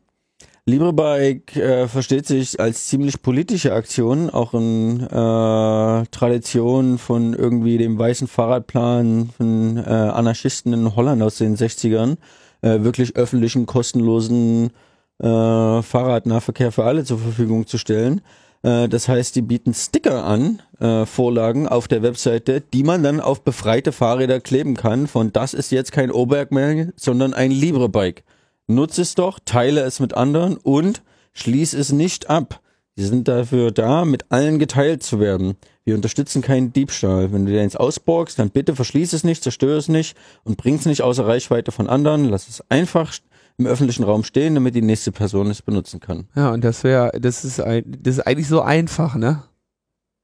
LibreBike 0.67 1.57
äh, 1.57 1.89
versteht 1.89 2.27
sich 2.27 2.59
als 2.59 2.87
ziemlich 2.87 3.21
politische 3.21 3.75
Aktion, 3.75 4.31
auch 4.31 4.55
in 4.55 5.01
äh, 5.01 6.07
Tradition 6.11 6.97
von 6.97 7.35
irgendwie 7.35 7.77
dem 7.77 7.99
weißen 7.99 8.27
Fahrradplan 8.29 9.29
von 9.37 9.77
äh, 9.77 9.91
Anarchisten 9.91 10.73
in 10.73 10.97
Holland 10.97 11.23
aus 11.23 11.37
den 11.37 11.57
60ern, 11.57 12.17
äh, 12.63 12.81
wirklich 12.81 13.15
öffentlichen, 13.15 13.67
kostenlosen 13.67 14.71
äh, 15.19 15.83
Fahrradnahverkehr 15.83 16.73
für 16.73 16.85
alle 16.85 17.05
zur 17.05 17.19
Verfügung 17.19 17.67
zu 17.67 17.79
stellen. 17.79 18.21
Äh, 18.63 18.89
das 18.89 19.09
heißt, 19.09 19.37
die 19.37 19.43
bieten 19.43 19.75
Sticker 19.75 20.25
an, 20.25 20.61
äh, 20.81 21.07
Vorlagen 21.07 21.69
auf 21.69 21.87
der 21.87 22.03
Webseite, 22.03 22.61
die 22.61 22.83
man 22.83 23.03
dann 23.03 23.21
auf 23.21 23.43
befreite 23.43 23.93
Fahrräder 23.93 24.41
kleben 24.41 24.75
kann. 24.75 25.07
Von 25.07 25.33
das 25.33 25.55
ist 25.55 25.71
jetzt 25.71 25.93
kein 25.93 26.11
Oberg 26.11 26.51
mehr, 26.51 26.93
sondern 26.97 27.35
ein 27.35 27.51
Libre-Bike. 27.51 28.25
Nutze 28.67 29.03
es 29.03 29.15
doch, 29.15 29.39
teile 29.45 29.83
es 29.83 30.01
mit 30.01 30.15
anderen 30.15 30.57
und 30.57 31.03
schließ 31.35 31.75
es 31.75 31.93
nicht 31.93 32.31
ab. 32.31 32.61
Sie 32.97 33.05
sind 33.05 33.27
dafür 33.27 33.73
da, 33.73 34.05
mit 34.05 34.31
allen 34.31 34.59
geteilt 34.59 35.03
zu 35.03 35.19
werden. 35.19 35.57
Wir 35.85 35.97
unterstützen 35.97 36.43
keinen 36.43 36.73
Diebstahl. 36.73 37.33
Wenn 37.33 37.45
du 37.45 37.53
dir 37.53 37.61
eins 37.61 37.77
ausborgst, 37.77 38.39
dann 38.39 38.51
bitte 38.51 38.77
verschließ 38.77 39.13
es 39.13 39.25
nicht, 39.25 39.43
zerstöre 39.43 39.77
es 39.77 39.89
nicht 39.89 40.17
und 40.45 40.57
bring 40.57 40.77
es 40.77 40.87
nicht 40.87 41.03
außer 41.03 41.27
Reichweite 41.27 41.73
von 41.73 41.89
anderen. 41.89 42.25
Lass 42.31 42.49
es 42.49 42.63
einfach 42.71 43.13
im 43.57 43.67
öffentlichen 43.67 44.05
Raum 44.05 44.25
stehen, 44.25 44.55
damit 44.55 44.75
die 44.75 44.83
nächste 44.83 45.13
Person 45.13 45.49
es 45.49 45.63
benutzen 45.63 46.01
kann. 46.01 46.29
Ja, 46.35 46.51
und 46.51 46.65
das 46.65 46.83
wäre, 46.85 47.13
das 47.21 47.45
ist 47.45 47.61
ein, 47.61 47.85
das 48.03 48.19
ist 48.19 48.27
eigentlich 48.27 48.49
so 48.49 48.61
einfach, 48.61 49.15
ne? 49.15 49.43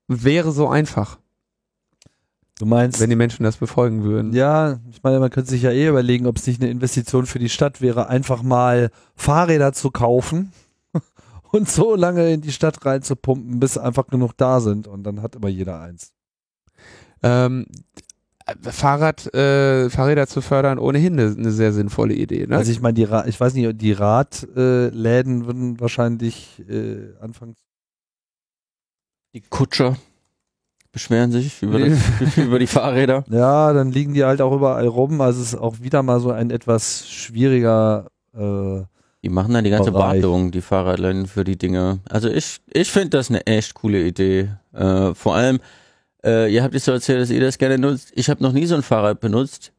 Wäre 0.09 0.51
so 0.51 0.69
einfach. 0.69 1.19
Du 2.59 2.66
meinst, 2.66 3.01
wenn 3.01 3.09
die 3.09 3.16
Menschen 3.16 3.44
das 3.44 3.57
befolgen 3.57 4.02
würden. 4.02 4.35
Ja, 4.35 4.81
ich 4.90 5.02
meine, 5.02 5.19
man 5.19 5.31
könnte 5.31 5.48
sich 5.48 5.62
ja 5.62 5.70
eh 5.70 5.89
überlegen, 5.89 6.27
ob 6.27 6.36
es 6.36 6.47
nicht 6.47 6.61
eine 6.61 6.70
Investition 6.70 7.24
für 7.24 7.39
die 7.39 7.48
Stadt 7.48 7.81
wäre, 7.81 8.09
einfach 8.09 8.43
mal 8.43 8.90
Fahrräder 9.15 9.73
zu 9.73 9.90
kaufen 9.90 10.52
und 11.52 11.70
so 11.70 11.94
lange 11.94 12.31
in 12.31 12.43
die 12.43 12.52
Stadt 12.52 12.85
reinzupumpen, 12.85 13.61
bis 13.61 13.78
einfach 13.78 14.09
genug 14.09 14.32
da 14.36 14.61
sind 14.61 14.89
und 14.89 15.05
dann 15.05 15.23
hat 15.23 15.36
immer 15.36 15.48
jeder 15.48 15.81
eins. 15.81 16.12
Ähm, 17.23 17.65
Fahrrad, 18.62 19.32
äh, 19.35 19.90
Fahrräder 19.90 20.27
zu 20.27 20.40
fördern 20.40 20.78
ohnehin 20.78 21.18
eine, 21.18 21.35
eine 21.36 21.51
sehr 21.51 21.72
sinnvolle 21.72 22.14
Idee. 22.14 22.47
Ne? 22.47 22.56
Also 22.56 22.72
ich 22.72 22.81
meine, 22.81 22.94
die 22.94 23.05
Ra 23.05 23.27
ich 23.27 23.40
weiß 23.40 23.55
nicht, 23.55 23.81
die 23.81 23.93
Radläden 23.93 25.43
äh, 25.43 25.47
würden 25.47 25.81
wahrscheinlich 25.81 26.62
äh, 26.68 27.14
anfangen. 27.20 27.56
Die 29.35 29.40
Kutscher 29.40 29.97
beschweren 30.93 31.31
sich 31.31 31.62
über, 31.62 31.78
das, 31.78 31.98
über 32.36 32.59
die 32.59 32.66
Fahrräder. 32.66 33.24
Ja, 33.31 33.72
dann 33.72 33.93
liegen 33.93 34.14
die 34.14 34.24
halt 34.24 34.40
auch 34.40 34.52
überall 34.52 34.86
rum. 34.86 35.20
Also 35.20 35.40
es 35.40 35.52
ist 35.52 35.59
auch 35.59 35.81
wieder 35.81 36.02
mal 36.02 36.20
so 36.20 36.31
ein 36.31 36.51
etwas 36.51 37.09
schwieriger. 37.09 38.06
Äh, 38.35 38.82
die 39.22 39.28
machen 39.28 39.52
dann 39.52 39.64
die 39.64 39.70
ganze 39.70 39.93
Bereich. 39.93 40.22
Wartung, 40.22 40.51
die 40.51 40.62
Fahrradläden 40.62 41.27
für 41.27 41.44
die 41.44 41.59
Dinge. 41.59 42.01
Also 42.09 42.28
ich, 42.28 42.60
ich 42.72 42.90
finde 42.90 43.10
das 43.10 43.28
eine 43.28 43.47
echt 43.47 43.74
coole 43.74 44.02
Idee. 44.02 44.51
Äh, 44.72 45.14
vor 45.14 45.35
allem, 45.35 45.60
äh, 46.24 46.52
ihr 46.52 46.62
habt 46.62 46.74
jetzt 46.74 46.84
so 46.84 46.92
erzählt, 46.92 47.20
dass 47.20 47.30
ihr 47.30 47.40
das 47.40 47.59
gerne 47.59 47.78
nutzt. 47.78 48.12
Ich 48.14 48.28
habe 48.30 48.42
noch 48.42 48.52
nie 48.52 48.66
so 48.66 48.74
ein 48.74 48.82
Fahrrad 48.82 49.20
benutzt, 49.20 49.72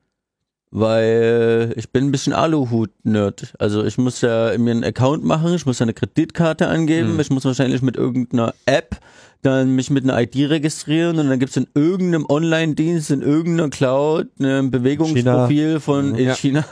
weil 0.71 1.73
ich 1.75 1.91
bin 1.91 2.05
ein 2.05 2.11
bisschen 2.11 2.33
Aluhut-Nerd. 2.33 3.53
Also 3.59 3.83
ich 3.83 3.97
muss 3.97 4.21
ja 4.21 4.57
mir 4.57 4.71
einen 4.71 4.83
Account 4.83 5.23
machen, 5.23 5.53
ich 5.53 5.65
muss 5.65 5.79
ja 5.79 5.83
eine 5.83 5.93
Kreditkarte 5.93 6.67
angeben, 6.67 7.13
hm. 7.13 7.19
ich 7.19 7.29
muss 7.29 7.45
wahrscheinlich 7.45 7.81
mit 7.81 7.97
irgendeiner 7.97 8.53
App 8.65 8.97
dann 9.41 9.75
mich 9.75 9.89
mit 9.89 10.03
einer 10.03 10.19
ID 10.21 10.49
registrieren 10.49 11.19
und 11.19 11.29
dann 11.29 11.39
gibt's 11.39 11.57
in 11.57 11.67
irgendeinem 11.73 12.25
Online-Dienst, 12.27 13.11
in 13.11 13.21
irgendeiner 13.21 13.69
Cloud 13.69 14.27
ein 14.39 14.71
Bewegungsprofil 14.71 15.67
China. 15.67 15.79
von 15.79 16.15
in 16.15 16.27
ja. 16.27 16.35
China. 16.35 16.65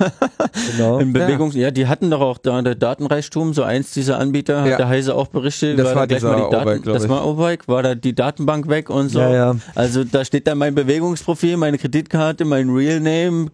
genau. 0.72 0.98
Ein 1.00 1.14
Bewegungs 1.14 1.56
ja. 1.56 1.64
ja. 1.64 1.72
die 1.72 1.88
hatten 1.88 2.10
doch 2.10 2.22
auch 2.22 2.38
da 2.38 2.62
der 2.62 2.76
Datenreichtum, 2.76 3.54
so 3.54 3.64
eins 3.64 3.92
dieser 3.92 4.20
Anbieter, 4.20 4.62
hat 4.62 4.80
der 4.80 4.88
Heise 4.88 5.16
auch 5.16 5.28
berichtet. 5.28 5.80
Das 5.80 5.96
war, 5.96 6.08
da 6.08 6.16
dieser 6.16 6.36
die 6.36 6.52
Daten, 6.52 6.84
Das 6.84 7.10
war 7.10 7.26
Obike, 7.26 7.68
war 7.68 7.84
da 7.84 7.96
die 7.96 8.14
Datenbank 8.14 8.68
weg 8.70 8.90
und 8.90 9.10
so. 9.10 9.20
Ja, 9.20 9.34
ja. 9.34 9.56
Also 9.76 10.04
da 10.04 10.26
steht 10.26 10.48
dann 10.48 10.58
mein 10.58 10.76
Bewegungsprofil, 10.76 11.58
meine 11.58 11.78
Kreditkarte, 11.78 12.46
mein 12.46 12.70
Real 12.70 13.00
Name, 13.00 13.50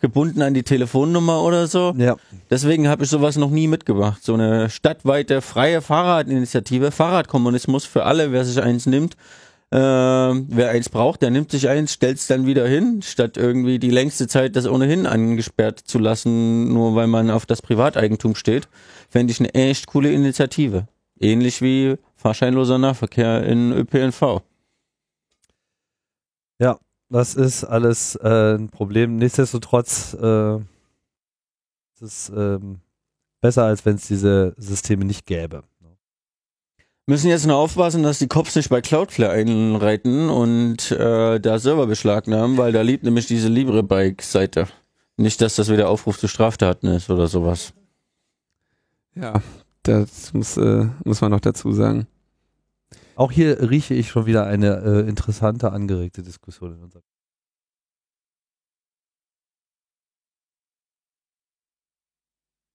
gebunden 0.00 0.42
an 0.42 0.54
die 0.54 0.62
Telefonnummer 0.62 1.42
oder 1.42 1.66
so. 1.66 1.94
Ja. 1.96 2.16
Deswegen 2.50 2.88
habe 2.88 3.04
ich 3.04 3.10
sowas 3.10 3.36
noch 3.36 3.50
nie 3.50 3.68
mitgemacht. 3.68 4.24
So 4.24 4.34
eine 4.34 4.70
stadtweite 4.70 5.42
freie 5.42 5.82
Fahrradinitiative, 5.82 6.90
Fahrradkommunismus 6.90 7.84
für 7.84 8.04
alle, 8.08 8.32
wer 8.32 8.44
sich 8.44 8.60
eins 8.62 8.86
nimmt. 8.86 9.16
Äh, 9.70 9.76
wer 9.76 10.70
eins 10.70 10.88
braucht, 10.88 11.20
der 11.20 11.30
nimmt 11.30 11.50
sich 11.50 11.68
eins, 11.68 11.92
stellt 11.92 12.16
es 12.16 12.26
dann 12.26 12.46
wieder 12.46 12.66
hin, 12.66 13.02
statt 13.02 13.36
irgendwie 13.36 13.78
die 13.78 13.90
längste 13.90 14.26
Zeit 14.26 14.56
das 14.56 14.66
ohnehin 14.66 15.06
angesperrt 15.06 15.78
zu 15.80 15.98
lassen, 15.98 16.72
nur 16.72 16.94
weil 16.94 17.06
man 17.06 17.30
auf 17.30 17.44
das 17.44 17.60
Privateigentum 17.60 18.34
steht. 18.34 18.66
Fände 19.10 19.30
ich 19.30 19.40
eine 19.40 19.52
echt 19.52 19.86
coole 19.86 20.10
Initiative. 20.10 20.88
Ähnlich 21.20 21.60
wie 21.60 21.96
fahrscheinloser 22.16 22.78
Nahverkehr 22.78 23.44
in 23.44 23.72
ÖPNV. 23.72 24.40
Ja, 26.58 26.78
das 27.10 27.34
ist 27.34 27.64
alles 27.64 28.16
äh, 28.16 28.54
ein 28.54 28.70
Problem. 28.70 29.16
Nichtsdestotrotz 29.16 30.14
äh, 30.14 30.56
ist 30.56 32.02
es 32.02 32.32
ähm, 32.34 32.80
besser, 33.42 33.64
als 33.64 33.84
wenn 33.84 33.96
es 33.96 34.08
diese 34.08 34.54
Systeme 34.56 35.04
nicht 35.04 35.26
gäbe 35.26 35.62
müssen 37.08 37.28
jetzt 37.28 37.46
nur 37.46 37.56
aufpassen, 37.56 38.02
dass 38.02 38.18
die 38.18 38.28
Cops 38.28 38.54
nicht 38.54 38.68
bei 38.68 38.82
Cloudflare 38.82 39.32
einreiten 39.32 40.28
und 40.28 40.90
äh, 40.90 41.40
da 41.40 41.58
Server 41.58 41.86
beschlagnahmen, 41.86 42.58
weil 42.58 42.70
da 42.72 42.82
liegt 42.82 43.02
nämlich 43.02 43.26
diese 43.26 43.48
LibreBike-Seite. 43.48 44.68
Nicht, 45.16 45.40
dass 45.40 45.56
das 45.56 45.70
wieder 45.70 45.88
Aufruf 45.88 46.18
zu 46.18 46.28
Straftaten 46.28 46.86
ist 46.88 47.08
oder 47.08 47.26
sowas. 47.26 47.72
Ja, 49.14 49.40
das 49.82 50.34
muss, 50.34 50.58
äh, 50.58 50.86
muss 51.04 51.22
man 51.22 51.30
noch 51.30 51.40
dazu 51.40 51.72
sagen. 51.72 52.06
Auch 53.16 53.32
hier 53.32 53.68
rieche 53.70 53.94
ich 53.94 54.10
schon 54.10 54.26
wieder 54.26 54.46
eine 54.46 54.76
äh, 54.76 55.08
interessante, 55.08 55.72
angeregte 55.72 56.22
Diskussion 56.22 56.74
in 56.74 56.82
unserem 56.82 57.02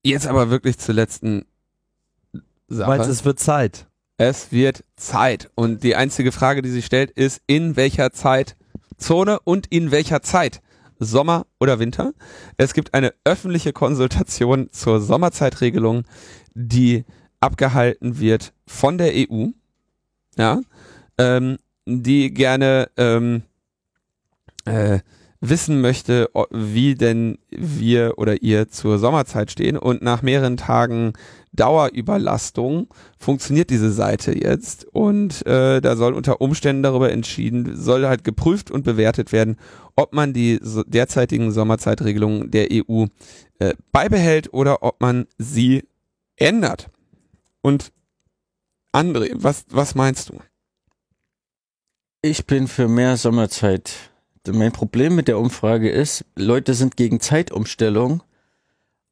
Jetzt 0.06 0.28
aber 0.28 0.50
wirklich 0.50 0.78
zur 0.80 0.96
letzten 0.96 1.46
Sache. 2.68 2.90
Meinst 2.90 3.10
es 3.10 3.24
wird 3.24 3.40
Zeit? 3.40 3.88
Es 4.18 4.52
wird 4.52 4.84
Zeit. 4.96 5.50
Und 5.56 5.84
die 5.84 5.96
einzige 5.96 6.32
Frage, 6.32 6.62
die 6.62 6.70
sich 6.70 6.86
stellt, 6.86 7.12
ist, 7.12 7.42
in 7.48 7.76
welcher 7.76 8.12
Zeitzone 8.12 9.40
und 9.44 9.68
in 9.68 9.92
welcher 9.92 10.22
Zeit? 10.22 10.62
Sommer 11.00 11.46
oder 11.60 11.80
Winter? 11.80 12.14
Es 12.58 12.74
gibt 12.74 12.94
eine 12.94 13.14
öffentliche 13.26 13.74
Konsultation 13.74 14.70
zur 14.72 15.02
Sommerzeitregelung, 15.02 16.06
die 16.54 17.06
abgehalten 17.40 18.20
wird 18.20 18.54
von 18.66 18.98
der 18.98 19.12
EU, 19.14 19.48
ja, 20.38 20.62
ähm, 21.18 21.58
die 21.86 22.34
gerne 22.34 22.90
ähm, 22.96 23.44
äh, 24.66 25.00
wissen 25.44 25.82
möchte, 25.82 26.30
wie 26.52 26.96
denn 26.96 27.38
wir 27.50 28.18
oder 28.18 28.42
ihr 28.42 28.70
zur 28.70 28.98
Sommerzeit 28.98 29.52
stehen. 29.52 29.78
Und 29.78 30.02
nach 30.02 30.22
mehreren 30.22 30.56
Tagen 30.56 31.14
Dauerüberlastung 31.52 32.88
funktioniert 33.20 33.70
diese 33.70 33.92
Seite 33.92 34.38
jetzt. 34.38 34.86
Und 34.86 35.46
äh, 35.46 35.82
da 35.82 35.96
soll 35.98 36.14
unter 36.14 36.40
Umständen 36.40 36.82
darüber 36.82 37.12
entschieden, 37.12 37.76
soll 37.76 38.08
halt 38.08 38.24
geprüft 38.24 38.72
und 38.72 38.84
bewertet 38.84 39.34
werden, 39.34 39.58
ob 39.96 40.14
man 40.14 40.34
die 40.34 40.60
derzeitigen 40.88 41.52
Sommerzeitregelungen 41.52 42.50
der 42.50 42.70
EU 42.72 43.06
äh, 43.60 43.74
beibehält 43.92 44.54
oder 44.54 44.82
ob 44.82 45.02
man 45.02 45.28
sie 45.38 45.84
ändert. 46.38 46.90
Und 47.62 47.92
André, 48.94 49.32
was, 49.36 49.66
was 49.70 49.94
meinst 49.94 50.30
du? 50.30 50.40
Ich 52.22 52.46
bin 52.46 52.70
für 52.70 52.88
mehr 52.88 53.18
Sommerzeit 53.18 54.13
mein 54.52 54.72
Problem 54.72 55.16
mit 55.16 55.28
der 55.28 55.40
Umfrage 55.40 55.90
ist, 55.90 56.26
Leute 56.36 56.74
sind 56.74 56.98
gegen 56.98 57.20
Zeitumstellung, 57.20 58.24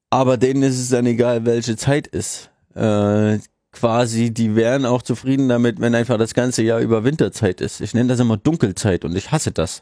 aber 0.09 0.37
denen 0.37 0.63
ist 0.63 0.79
es 0.79 0.89
dann 0.89 1.05
egal, 1.05 1.45
welche 1.45 1.77
Zeit 1.77 2.07
ist. 2.07 2.49
Äh, 2.75 3.39
quasi, 3.71 4.31
die 4.33 4.55
wären 4.55 4.85
auch 4.85 5.01
zufrieden 5.01 5.47
damit, 5.49 5.79
wenn 5.79 5.95
einfach 5.95 6.17
das 6.17 6.33
ganze 6.33 6.63
Jahr 6.63 6.79
über 6.81 7.03
Winterzeit 7.03 7.61
ist. 7.61 7.81
Ich 7.81 7.93
nenne 7.93 8.09
das 8.09 8.19
immer 8.19 8.37
Dunkelzeit 8.37 9.05
und 9.05 9.15
ich 9.15 9.31
hasse 9.31 9.51
das. 9.51 9.81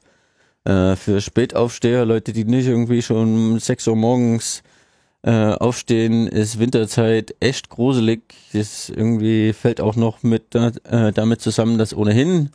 Äh, 0.65 0.95
für 0.95 1.21
Spätaufsteher, 1.21 2.05
Leute, 2.05 2.33
die 2.33 2.45
nicht 2.45 2.67
irgendwie 2.67 3.01
schon 3.01 3.53
um 3.53 3.59
6 3.59 3.87
Uhr 3.87 3.95
morgens 3.95 4.63
Äh, 5.21 5.31
aufstehen 5.31 6.27
ist 6.27 6.59
Winterzeit 6.59 7.35
echt 7.41 7.67
gruselig. 7.69 8.21
Das 8.53 8.89
irgendwie 8.89 9.51
fällt 9.51 9.81
auch 9.81 9.97
noch 9.97 10.23
mit 10.23 10.55
äh, 10.55 11.11
damit 11.11 11.41
zusammen, 11.41 11.77
dass 11.77 11.93
ohnehin 11.93 12.51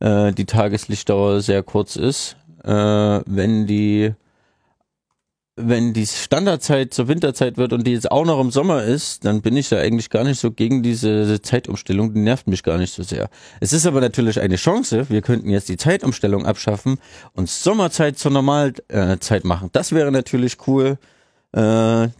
äh, 0.00 0.32
die 0.32 0.46
Tageslichtdauer 0.46 1.40
sehr 1.40 1.62
kurz 1.62 1.96
ist. 1.96 2.36
Äh, 2.64 2.70
wenn 2.70 3.66
die 3.66 4.14
wenn 5.56 5.94
die 5.94 6.06
Standardzeit 6.06 6.92
zur 6.92 7.08
Winterzeit 7.08 7.56
wird 7.56 7.72
und 7.72 7.86
die 7.86 7.92
jetzt 7.92 8.10
auch 8.10 8.26
noch 8.26 8.38
im 8.40 8.50
Sommer 8.50 8.82
ist, 8.84 9.24
dann 9.24 9.40
bin 9.40 9.56
ich 9.56 9.70
da 9.70 9.78
eigentlich 9.78 10.10
gar 10.10 10.22
nicht 10.22 10.38
so 10.38 10.50
gegen 10.50 10.82
diese 10.82 11.40
Zeitumstellung, 11.40 12.12
die 12.12 12.20
nervt 12.20 12.46
mich 12.46 12.62
gar 12.62 12.76
nicht 12.76 12.92
so 12.92 13.02
sehr. 13.02 13.30
Es 13.60 13.72
ist 13.72 13.86
aber 13.86 14.02
natürlich 14.02 14.38
eine 14.38 14.56
Chance, 14.56 15.08
wir 15.08 15.22
könnten 15.22 15.48
jetzt 15.48 15.70
die 15.70 15.78
Zeitumstellung 15.78 16.44
abschaffen 16.44 16.98
und 17.32 17.48
Sommerzeit 17.48 18.18
zur 18.18 18.32
Normalzeit 18.32 19.44
machen. 19.44 19.70
Das 19.72 19.92
wäre 19.92 20.12
natürlich 20.12 20.58
cool. 20.66 20.98
Äh, 21.52 21.58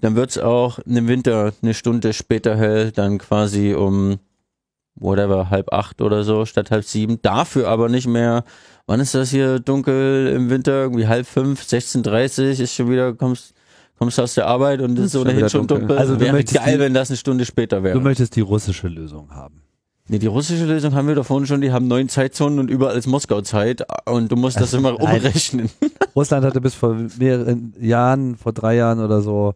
dann 0.00 0.14
wird's 0.14 0.38
auch 0.38 0.78
im 0.78 1.06
Winter 1.06 1.52
eine 1.60 1.74
Stunde 1.74 2.14
später 2.14 2.56
hell, 2.56 2.90
dann 2.90 3.18
quasi 3.18 3.74
um 3.74 4.18
whatever, 4.96 5.50
halb 5.50 5.72
acht 5.72 6.00
oder 6.02 6.24
so, 6.24 6.44
statt 6.44 6.70
halb 6.70 6.84
sieben. 6.84 7.20
Dafür 7.22 7.68
aber 7.68 7.88
nicht 7.88 8.06
mehr 8.06 8.44
wann 8.86 9.00
ist 9.00 9.14
das 9.14 9.30
hier 9.30 9.58
dunkel 9.58 10.32
im 10.34 10.50
Winter? 10.50 10.82
Irgendwie 10.82 11.06
halb 11.06 11.26
fünf, 11.26 11.62
16.30 11.62 12.60
ist 12.60 12.74
schon 12.74 12.90
wieder, 12.90 13.12
kommst, 13.14 13.54
kommst 13.98 14.18
aus 14.18 14.34
der 14.34 14.46
Arbeit 14.46 14.80
und 14.80 14.98
es 14.98 15.06
ist 15.06 15.16
ohnehin 15.16 15.48
schon 15.48 15.66
dunkel. 15.66 15.88
dunkel. 15.88 15.98
Also 15.98 16.20
wäre 16.20 16.42
geil, 16.44 16.74
die, 16.74 16.80
wenn 16.80 16.94
das 16.94 17.10
eine 17.10 17.16
Stunde 17.16 17.44
später 17.44 17.82
wäre. 17.82 17.94
Du 17.94 18.00
möchtest 18.00 18.36
die 18.36 18.40
russische 18.40 18.88
Lösung 18.88 19.30
haben. 19.30 19.62
Nee, 20.08 20.20
die 20.20 20.28
russische 20.28 20.64
Lösung 20.64 20.94
haben 20.94 21.08
wir 21.08 21.16
davon 21.16 21.46
schon, 21.46 21.60
die 21.60 21.72
haben 21.72 21.88
neun 21.88 22.08
Zeitzonen 22.08 22.60
und 22.60 22.70
überall 22.70 22.96
ist 22.96 23.08
Moskau-Zeit 23.08 23.84
und 24.08 24.30
du 24.30 24.36
musst 24.36 24.60
das 24.60 24.72
immer 24.72 25.00
umrechnen. 25.00 25.68
Russland 26.14 26.44
hatte 26.44 26.60
bis 26.60 26.76
vor 26.76 26.96
mehreren 27.18 27.74
Jahren, 27.80 28.36
vor 28.36 28.52
drei 28.52 28.76
Jahren 28.76 29.00
oder 29.00 29.20
so, 29.20 29.54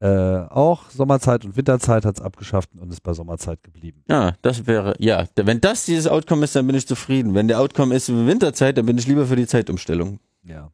äh, 0.00 0.46
auch 0.48 0.90
Sommerzeit 0.90 1.44
und 1.44 1.56
Winterzeit 1.56 2.04
hat 2.04 2.16
es 2.16 2.22
abgeschafft 2.22 2.70
und 2.80 2.90
ist 2.90 3.02
bei 3.02 3.12
Sommerzeit 3.12 3.62
geblieben. 3.62 4.02
Ja, 4.08 4.32
das 4.40 4.66
wäre, 4.66 4.94
ja, 4.98 5.26
wenn 5.36 5.60
das 5.60 5.84
dieses 5.84 6.06
Outcome 6.06 6.44
ist, 6.44 6.56
dann 6.56 6.66
bin 6.66 6.74
ich 6.74 6.86
zufrieden. 6.86 7.34
Wenn 7.34 7.48
der 7.48 7.60
Outcome 7.60 7.94
ist 7.94 8.08
Winterzeit, 8.08 8.78
dann 8.78 8.86
bin 8.86 8.96
ich 8.96 9.06
lieber 9.06 9.26
für 9.26 9.36
die 9.36 9.46
Zeitumstellung. 9.46 10.18
Ja. 10.42 10.70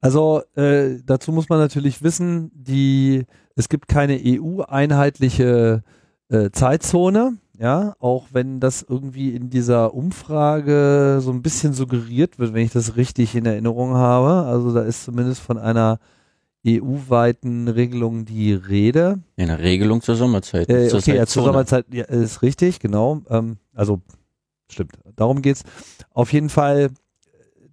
Also 0.00 0.42
äh, 0.54 1.00
dazu 1.04 1.32
muss 1.32 1.48
man 1.48 1.58
natürlich 1.58 2.02
wissen, 2.02 2.50
die 2.54 3.26
es 3.56 3.68
gibt 3.68 3.88
keine 3.88 4.20
EU-einheitliche 4.22 5.82
äh, 6.28 6.50
Zeitzone, 6.50 7.38
ja, 7.58 7.94
auch 7.98 8.28
wenn 8.32 8.60
das 8.60 8.84
irgendwie 8.86 9.34
in 9.34 9.48
dieser 9.50 9.94
Umfrage 9.94 11.18
so 11.20 11.30
ein 11.30 11.42
bisschen 11.42 11.72
suggeriert 11.72 12.38
wird, 12.38 12.52
wenn 12.54 12.64
ich 12.64 12.72
das 12.72 12.96
richtig 12.96 13.34
in 13.34 13.46
Erinnerung 13.46 13.94
habe. 13.94 14.46
Also 14.46 14.72
da 14.72 14.82
ist 14.82 15.04
zumindest 15.04 15.40
von 15.40 15.56
einer 15.58 15.98
EU-weiten 16.66 17.68
Regelungen 17.68 18.24
die 18.24 18.52
Rede. 18.52 19.20
Eine 19.36 19.58
Regelung 19.58 20.02
zur 20.02 20.16
Sommerzeit. 20.16 20.68
Äh, 20.68 20.90
okay, 20.92 21.16
ja, 21.16 21.26
zur 21.26 21.44
Sommerzeit 21.44 21.86
ja, 21.92 22.04
ist 22.04 22.42
richtig, 22.42 22.80
genau. 22.80 23.22
Ähm, 23.30 23.58
also 23.74 24.00
stimmt, 24.70 24.92
darum 25.14 25.42
geht's. 25.42 25.62
Auf 26.12 26.32
jeden 26.32 26.48
Fall, 26.48 26.90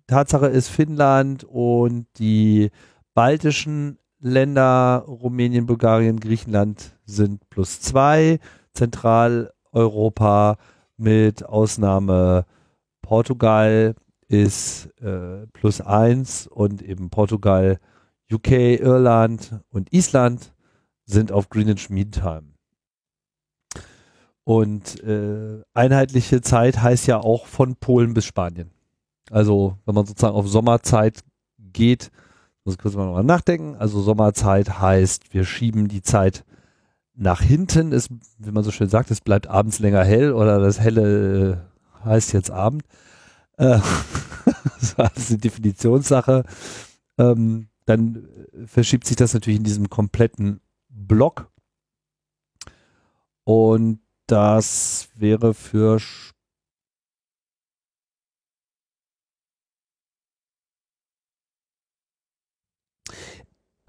Tatsache 0.07 0.48
ist 0.48 0.70
Finnland 0.70 1.44
und 1.44 2.06
die 2.20 2.70
baltischen 3.14 3.98
Länder, 4.20 5.03
Rumänien, 5.07 5.65
Bulgarien, 5.65 6.20
Griechenland 6.20 6.95
sind 7.06 7.49
plus 7.49 7.82
zwei. 7.82 8.40
Zentraleuropa 8.74 10.57
mit 10.98 11.45
Ausnahme 11.45 12.45
Portugal 13.02 13.95
ist 14.28 14.90
äh, 15.02 15.45
plus 15.53 15.82
eins 15.82 16.48
und 16.48 16.82
eben 16.82 17.10
Portugal 17.10 17.80
UK, 18.34 18.80
Irland 18.80 19.60
und 19.70 19.94
Island 19.94 20.54
sind 21.06 21.32
auf 21.32 21.50
Greenwich 21.50 21.90
Mean 21.90 22.12
Time. 22.12 22.54
Und 24.46 25.02
äh, 25.04 25.62
einheitliche 25.74 26.42
Zeit 26.42 26.82
heißt 26.82 27.08
ja 27.08 27.20
auch 27.20 27.46
von 27.48 27.76
Polen 27.76 28.14
bis 28.14 28.26
Spanien. 28.26 28.72
Also 29.32 29.78
wenn 29.86 29.96
man 29.96 30.06
sozusagen 30.06 30.36
auf 30.36 30.48
Sommerzeit 30.48 31.20
geht, 31.58 32.12
muss 32.66 32.76
ich 32.76 32.82
kurz 32.82 32.96
mal 32.96 33.06
nochmal 33.06 33.24
nachdenken. 33.24 33.76
Also 33.76 34.02
Sommerzeit 34.02 34.80
heißt, 34.80 35.34
wir 35.34 35.46
schieben 35.46 35.88
die 35.88 36.02
Zeit 36.02 36.44
nach 37.16 37.42
hinten. 37.42 37.94
Es, 37.94 38.10
wie 38.38 38.52
man 38.52 38.64
so 38.64 38.72
schön 38.72 38.90
sagt, 38.90 39.12
es 39.12 39.22
bleibt 39.22 39.48
abends 39.48 39.80
länger 39.80 40.04
hell 40.04 40.34
oder 40.34 40.60
das 40.60 40.80
helle 40.80 41.62
äh, 42.04 42.06
heißt 42.06 42.34
jetzt 42.34 42.52
Abend. 42.52 42.84
Äh, 43.58 43.80
das 44.98 45.18
ist 45.18 45.30
eine 45.30 45.38
Definitionssache. 45.40 46.44
Ähm, 47.18 47.68
dann 47.86 48.28
äh, 48.54 48.68
verschiebt 48.68 49.06
sich 49.06 49.16
das 49.16 49.34
natürlich 49.34 49.60
in 49.60 49.64
diesem 49.66 49.90
kompletten 49.90 50.62
Block. 50.90 51.52
Und 53.46 54.00
das 54.28 55.10
wäre 55.16 55.54
für 55.54 56.00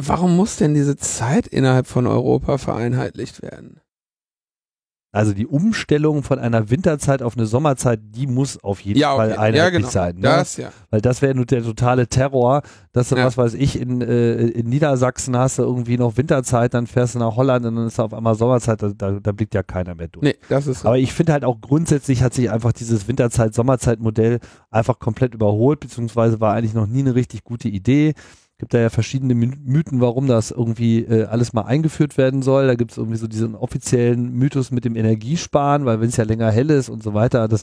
Warum 0.07 0.37
muss 0.37 0.57
denn 0.57 0.75
diese 0.75 0.97
Zeit 0.97 1.47
innerhalb 1.47 1.87
von 1.87 2.07
Europa 2.07 2.59
vereinheitlicht 2.59 3.43
werden? 3.43 3.81
Also 5.15 5.33
die 5.33 5.47
Umstellung 5.47 6.25
von 6.25 6.41
einer 6.41 6.71
Winterzeit 6.71 7.23
auf 7.23 7.37
eine 7.37 7.47
Sommerzeit, 7.47 8.01
die 8.03 8.27
muss 8.27 8.63
auf 8.65 8.81
jeden 8.81 8.99
ja, 8.99 9.15
okay. 9.15 9.17
Fall 9.17 9.33
einheitlich 9.35 9.57
ja, 9.59 9.71
genau. 9.71 9.89
sein. 9.89 10.17
Ne? 10.17 10.23
Das, 10.23 10.57
ja. 10.57 10.71
Weil 10.91 11.01
das 11.03 11.23
wäre 11.23 11.37
nur 11.37 11.47
der 11.47 11.63
totale 11.63 12.09
Terror, 12.09 12.63
dass 12.93 13.11
du, 13.11 13.17
ja. 13.17 13.25
was 13.25 13.39
weiß 13.39 13.55
ich, 13.55 13.81
in, 13.81 14.01
äh, 14.01 14.35
in 14.35 14.69
Niedersachsen 14.69 15.37
hast 15.37 15.61
du 15.61 15.63
irgendwie 15.63 15.99
noch 15.99 16.17
Winterzeit, 16.17 16.75
dann 16.75 16.89
fährst 16.89 17.15
du 17.15 17.21
nach 17.21 17.37
Holland 17.37 17.65
und 17.65 17.77
dann 17.77 17.87
ist 17.87 18.01
auf 18.01 18.13
einmal 18.13 18.35
Sommerzeit, 18.35 18.83
da, 18.83 18.89
da, 18.89 19.13
da 19.13 19.31
blickt 19.31 19.55
ja 19.55 19.63
keiner 19.63 19.95
mehr 19.95 20.09
durch. 20.09 20.25
Nee, 20.25 20.37
das 20.49 20.67
ist 20.67 20.85
Aber 20.85 20.99
ich 20.99 21.13
finde 21.13 21.33
halt 21.33 21.45
auch 21.45 21.61
grundsätzlich 21.61 22.21
hat 22.21 22.35
sich 22.35 22.51
einfach 22.51 22.73
dieses 22.73 23.07
Winterzeit-Sommerzeit-Modell 23.07 24.41
einfach 24.73 24.99
komplett 24.99 25.33
überholt, 25.33 25.79
beziehungsweise 25.79 26.41
war 26.41 26.55
eigentlich 26.55 26.75
noch 26.75 26.89
nie 26.89 27.01
eine 27.01 27.15
richtig 27.15 27.45
gute 27.45 27.69
Idee 27.69 28.15
gibt 28.59 28.73
da 28.73 28.79
ja 28.79 28.91
verschiedene 28.91 29.35
Mythen, 29.35 30.01
warum 30.01 30.27
das 30.27 30.51
irgendwie 30.51 31.01
äh, 31.01 31.25
alles 31.25 31.53
mal 31.53 31.63
eingeführt 31.63 32.17
werden 32.17 32.43
soll. 32.43 32.67
Da 32.67 32.75
gibt 32.75 32.93
es 32.93 32.99
irgendwie 32.99 33.19
so 33.19 33.27
diesen 33.27 33.55
offiziellen 33.55 34.33
Mythos 34.33 34.71
mit 34.71 34.85
dem 34.85 34.97
Energiesparen, 34.97 35.85
weil 35.85 36.01
wenn 36.01 36.09
es 36.09 36.17
ja 36.17 36.25
länger 36.25 36.51
hell 36.51 36.71
ist 36.71 36.89
und 36.89 37.03
so 37.03 37.15
weiter, 37.15 37.49
das 37.49 37.63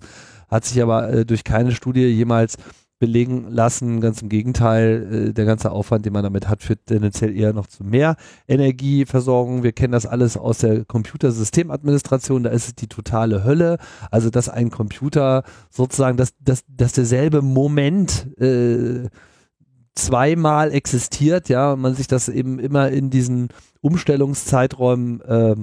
hat 0.50 0.66
sich 0.66 0.82
aber 0.82 1.10
äh, 1.10 1.26
durch 1.26 1.44
keine 1.44 1.72
Studie 1.72 2.06
jemals 2.06 2.58
belegen 3.02 3.48
lassen. 3.50 4.00
Ganz 4.00 4.22
im 4.22 4.30
Gegenteil, 4.30 5.30
äh, 5.30 5.34
der 5.34 5.46
ganze 5.46 5.72
Aufwand, 5.72 6.06
den 6.06 6.14
man 6.14 6.24
damit 6.24 6.48
hat, 6.48 6.62
führt 6.62 6.86
tendenziell 6.86 7.36
eher 7.36 7.52
noch 7.52 7.68
zu 7.68 7.84
mehr 7.84 8.16
Energieversorgung. 8.48 9.64
Wir 9.64 9.72
kennen 9.72 9.92
das 9.92 10.06
alles 10.06 10.38
aus 10.38 10.60
der 10.60 10.86
Computersystemadministration, 10.86 12.44
da 12.44 12.52
ist 12.52 12.68
es 12.68 12.76
die 12.76 12.88
totale 12.88 13.44
Hölle. 13.44 13.80
Also, 14.12 14.30
dass 14.30 14.50
ein 14.50 14.70
Computer 14.70 15.44
sozusagen, 15.70 16.16
dass, 16.16 16.34
dass, 16.40 16.64
dass 16.68 16.94
derselbe 16.94 17.42
Moment 17.42 18.28
äh, 18.40 19.10
zweimal 19.96 20.72
existiert, 20.72 21.50
ja, 21.50 21.74
und 21.74 21.82
man 21.82 21.96
sich 21.96 22.08
das 22.08 22.30
eben 22.30 22.60
immer 22.60 22.90
in 22.90 23.10
diesen 23.10 23.50
Umstellungszeiträumen 23.82 25.22
äh, 25.22 25.56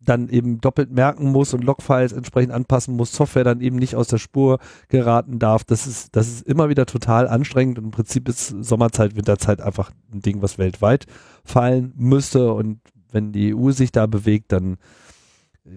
dann 0.00 0.28
eben 0.28 0.60
doppelt 0.60 0.90
merken 0.90 1.32
muss 1.32 1.52
und 1.52 1.64
Logfiles 1.64 2.12
entsprechend 2.12 2.52
anpassen 2.52 2.96
muss, 2.96 3.12
Software 3.12 3.44
dann 3.44 3.60
eben 3.60 3.76
nicht 3.76 3.96
aus 3.96 4.08
der 4.08 4.18
Spur 4.18 4.58
geraten 4.88 5.38
darf. 5.38 5.64
Das 5.64 5.86
ist, 5.86 6.14
das 6.14 6.28
ist 6.28 6.46
immer 6.46 6.68
wieder 6.68 6.86
total 6.86 7.28
anstrengend 7.28 7.78
und 7.78 7.86
im 7.86 7.90
Prinzip 7.90 8.28
ist 8.28 8.48
Sommerzeit, 8.48 9.16
Winterzeit 9.16 9.60
einfach 9.60 9.90
ein 10.12 10.20
Ding, 10.20 10.42
was 10.42 10.58
weltweit 10.58 11.06
fallen 11.44 11.92
müsste 11.96 12.52
und 12.52 12.80
wenn 13.10 13.32
die 13.32 13.54
EU 13.54 13.70
sich 13.70 13.92
da 13.92 14.06
bewegt, 14.06 14.52
dann 14.52 14.76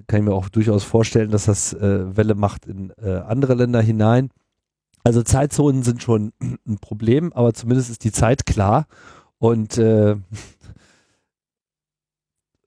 kann 0.07 0.19
ich 0.19 0.25
mir 0.25 0.33
auch 0.33 0.49
durchaus 0.49 0.83
vorstellen, 0.83 1.31
dass 1.31 1.45
das 1.45 1.73
äh, 1.73 2.15
Welle 2.15 2.35
macht 2.35 2.65
in 2.65 2.91
äh, 3.01 3.17
andere 3.17 3.55
Länder 3.55 3.81
hinein. 3.81 4.29
Also 5.03 5.23
Zeitzonen 5.23 5.83
sind 5.83 6.03
schon 6.03 6.33
ein 6.67 6.77
Problem, 6.79 7.33
aber 7.33 7.53
zumindest 7.53 7.89
ist 7.89 8.03
die 8.03 8.11
Zeit 8.11 8.45
klar 8.45 8.87
und 9.37 9.77
äh, 9.77 10.15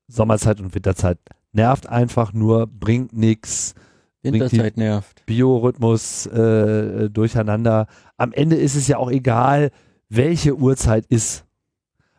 Sommerzeit 0.09 0.61
und 0.61 0.75
Winterzeit 0.75 1.19
nervt 1.53 1.89
einfach 1.89 2.33
nur, 2.33 2.67
bringt 2.67 3.13
nichts. 3.13 3.75
Winterzeit 4.23 4.77
nervt. 4.77 5.25
Biorhythmus 5.27 6.27
äh, 6.27 7.11
durcheinander. 7.11 7.87
Am 8.17 8.33
Ende 8.33 8.57
ist 8.57 8.77
es 8.77 8.89
ja 8.89 8.99
auch 8.99 9.11
egal, 9.11 9.71
welche 10.09 10.57
Uhrzeit 10.57 11.07
ist. 11.07 11.45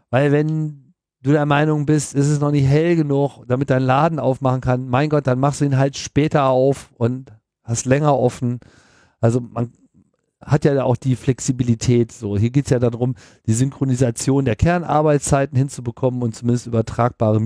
Weil 0.10 0.32
wenn 0.32 0.94
du 1.22 1.32
der 1.32 1.46
Meinung 1.46 1.86
bist, 1.86 2.14
ist 2.14 2.28
es 2.28 2.40
noch 2.40 2.52
nicht 2.52 2.68
hell 2.68 2.96
genug, 2.96 3.44
damit 3.48 3.70
dein 3.70 3.84
Laden 3.84 4.20
aufmachen 4.20 4.62
kann, 4.62 4.90
mein 4.90 5.10
Gott, 5.10 5.26
dann 5.26 5.40
machst 5.40 5.62
du 5.62 5.66
ihn 5.66 5.78
halt 5.78 5.98
später 5.98 6.48
auf 6.48 6.92
und 6.98 7.32
hast 7.64 7.86
länger 7.86 8.18
offen. 8.18 8.60
Also 9.22 9.40
man 9.40 9.72
hat 10.46 10.66
ja 10.66 10.84
auch 10.84 10.98
die 10.98 11.16
Flexibilität. 11.16 12.12
So, 12.12 12.38
hier 12.38 12.50
geht 12.50 12.66
es 12.66 12.72
ja 12.72 12.80
darum, 12.80 13.16
die 13.48 13.54
Synchronisation 13.54 14.46
der 14.46 14.56
Kernarbeitszeiten 14.56 15.58
hinzubekommen 15.58 16.22
und 16.22 16.36
zumindest 16.36 16.68
übertragbare 16.68 17.40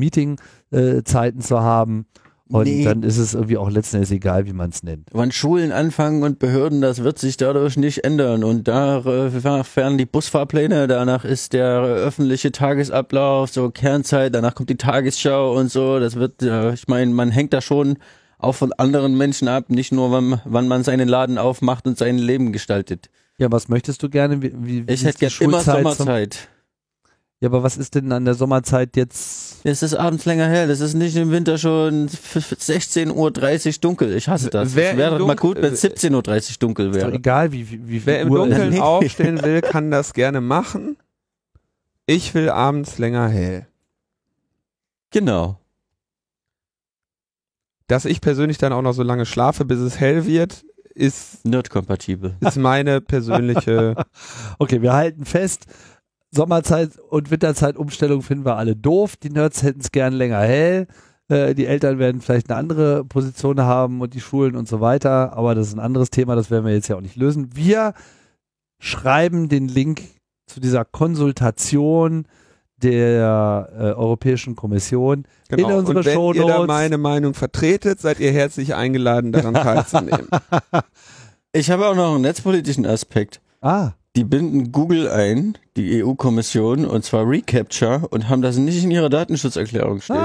Meetingzeiten 0.72 1.42
zu 1.42 1.62
haben. 1.62 2.06
Und 2.50 2.64
Nee. 2.64 2.86
dann 2.86 3.04
ist 3.04 3.18
es 3.18 3.34
irgendwie 3.34 3.58
auch 3.58 3.70
letzten 3.70 3.98
Endes 3.98 4.12
egal, 4.12 4.46
wie 4.46 4.54
man 4.54 4.70
es 4.70 4.82
nennt. 4.82 5.10
Wann 5.12 5.34
Schulen 5.34 5.74
anfangen 5.74 6.24
und 6.24 6.40
Behörden, 6.40 6.80
das 6.80 7.04
wird 7.04 7.20
sich 7.20 7.36
dadurch 7.36 7.76
nicht 7.76 8.06
ändern. 8.06 8.46
Und 8.46 8.70
da 8.70 9.00
äh, 9.00 9.64
fern 9.66 9.98
die 9.98 10.06
Busfahrpläne, 10.06 10.88
danach 10.88 11.26
ist 11.26 11.52
der 11.52 11.82
öffentliche 11.82 12.54
Tagesablauf, 12.54 13.50
so 13.50 13.70
Kernzeit, 13.70 14.34
danach 14.34 14.56
kommt 14.56 14.70
die 14.70 14.78
Tagesschau 14.78 15.58
und 15.58 15.70
so. 15.70 16.00
Das 16.00 16.16
wird, 16.16 16.42
äh, 16.42 16.74
ich 16.74 16.88
meine, 16.88 17.12
man 17.14 17.32
hängt 17.32 17.52
da 17.52 17.60
schon 17.60 17.98
auch 18.38 18.54
von 18.54 18.72
anderen 18.74 19.18
Menschen 19.18 19.48
ab, 19.48 19.70
nicht 19.70 19.92
nur 19.92 20.12
wann, 20.12 20.42
wann 20.46 20.68
man 20.68 20.84
seinen 20.84 21.08
Laden 21.08 21.38
aufmacht 21.38 21.88
und 21.88 21.98
sein 21.98 22.18
Leben 22.18 22.52
gestaltet. 22.52 23.10
Ja, 23.38 23.52
was 23.52 23.68
möchtest 23.68 24.02
du 24.04 24.10
gerne? 24.10 24.42
Wie, 24.42 24.52
wie, 24.56 24.84
Ich 24.92 25.04
hätte 25.04 25.20
die 25.20 25.28
gern 25.28 25.50
immer 25.50 25.60
zum- 25.64 25.74
Sommerzeit. 25.76 26.48
Ja, 27.40 27.50
aber 27.50 27.62
was 27.62 27.78
ist 27.78 27.94
denn 27.94 28.12
an 28.12 28.26
der 28.26 28.34
Sommerzeit 28.34 28.96
jetzt? 28.98 29.58
Es 29.64 29.84
ist 29.84 29.94
abends 29.94 30.26
länger 30.26 30.48
hell, 30.48 30.72
es 30.72 30.80
ist 30.80 30.96
nicht 30.96 31.16
im 31.18 31.30
Winter 31.30 31.60
schon 31.60 32.08
16.30 32.10 33.14
Uhr 33.14 33.74
dunkel. 33.80 34.16
Ich 34.16 34.28
hasse 34.28 34.50
das. 34.50 34.74
Wer 34.76 34.92
es 34.94 34.98
wäre 34.98 35.20
doch 35.20 35.28
mal 35.28 35.36
gut, 35.36 35.58
wenn 35.62 35.72
es 35.74 35.84
17.30 35.84 36.14
Uhr 36.16 36.56
dunkel 36.60 36.88
Ist 36.88 36.96
doch 36.96 37.02
wäre. 37.10 37.14
egal, 37.14 37.52
wie, 37.52 37.70
wie, 37.70 37.88
wie 37.88 38.06
Wer 38.08 38.22
im 38.22 38.32
Uhr 38.32 38.40
Dunkeln 38.40 38.74
ist. 38.74 38.80
aufstehen 38.82 39.44
will, 39.44 39.62
kann 39.62 39.92
das 39.92 40.14
gerne 40.14 40.42
machen. 40.42 40.98
Ich 42.08 42.34
will 42.34 42.50
abends 42.50 42.98
länger 42.98 43.28
hell. 43.30 43.68
Genau. 45.12 45.60
Dass 47.88 48.06
ich 48.06 48.22
persönlich 48.22 48.58
dann 48.58 48.74
auch 48.74 48.82
noch 48.82 48.94
so 48.94 49.04
lange 49.04 49.26
schlafe, 49.26 49.66
bis 49.66 49.80
es 49.80 50.00
hell 50.00 50.26
wird, 50.26 50.66
ist, 50.94 51.46
Nerd-kompatibel. 51.46 52.36
ist 52.40 52.58
meine 52.58 53.02
persönliche. 53.02 53.96
Okay, 54.60 54.82
wir 54.82 54.94
halten 54.94 55.26
fest, 55.26 55.68
Sommerzeit 56.32 56.98
und 57.10 57.32
Winterzeitumstellung 57.32 58.22
finden 58.22 58.46
wir 58.46 58.58
alle 58.58 58.76
doof. 58.76 59.16
Die 59.16 59.30
Nerds 59.30 59.64
hätten 59.64 59.82
es 59.82 59.92
gern 59.92 60.14
länger 60.14 60.40
hell. 60.40 60.88
Äh, 61.30 61.56
die 61.56 61.66
Eltern 61.66 62.00
werden 62.00 62.22
vielleicht 62.22 62.50
eine 62.50 62.60
andere 62.60 63.06
Position 63.06 63.62
haben 63.62 64.02
und 64.02 64.14
die 64.14 64.22
Schulen 64.22 64.56
und 64.56 64.68
so 64.68 64.82
weiter. 64.82 65.34
Aber 65.38 65.56
das 65.56 65.68
ist 65.68 65.74
ein 65.74 65.80
anderes 65.80 66.10
Thema, 66.10 66.36
das 66.36 66.52
werden 66.52 66.66
wir 66.66 66.74
jetzt 66.74 66.88
ja 66.88 66.96
auch 66.96 67.02
nicht 67.02 67.16
lösen. 67.16 67.56
Wir 67.56 67.94
schreiben 68.80 69.50
den 69.50 69.68
Link 69.68 70.02
zu 70.48 70.60
dieser 70.60 70.86
Konsultation 70.86 72.28
der 72.84 73.70
äh, 73.78 73.82
Europäischen 73.94 74.56
Kommission 74.56 75.26
in 75.50 75.64
unsere 75.66 75.68
Genau. 75.68 75.78
Und 75.80 75.88
wenn 75.88 75.98
ihr 75.98 76.04
da 76.04 76.14
Shownotes. 76.54 76.68
meine 76.68 76.98
Meinung 76.98 77.34
vertretet, 77.34 78.00
seid 78.02 78.20
ihr 78.20 78.32
herzlich 78.32 78.76
eingeladen, 78.76 79.32
daran 79.32 79.54
teilzunehmen. 79.56 80.28
Ich 81.54 81.72
habe 81.72 81.88
auch 81.88 81.96
noch 81.96 82.14
einen 82.14 82.22
netzpolitischen 82.22 82.86
Aspekt. 82.86 83.42
Ah, 83.62 83.92
Die 84.16 84.24
binden 84.24 84.72
Google 84.72 85.10
ein, 85.10 85.58
die 85.76 86.04
EU-Kommission, 86.04 86.86
und 86.86 87.04
zwar 87.04 87.28
Recapture, 87.28 88.08
und 88.10 88.30
haben 88.30 88.42
das 88.44 88.58
nicht 88.58 88.84
in 88.84 88.92
ihrer 88.92 89.10
Datenschutzerklärung 89.10 90.02
stehen. 90.02 90.18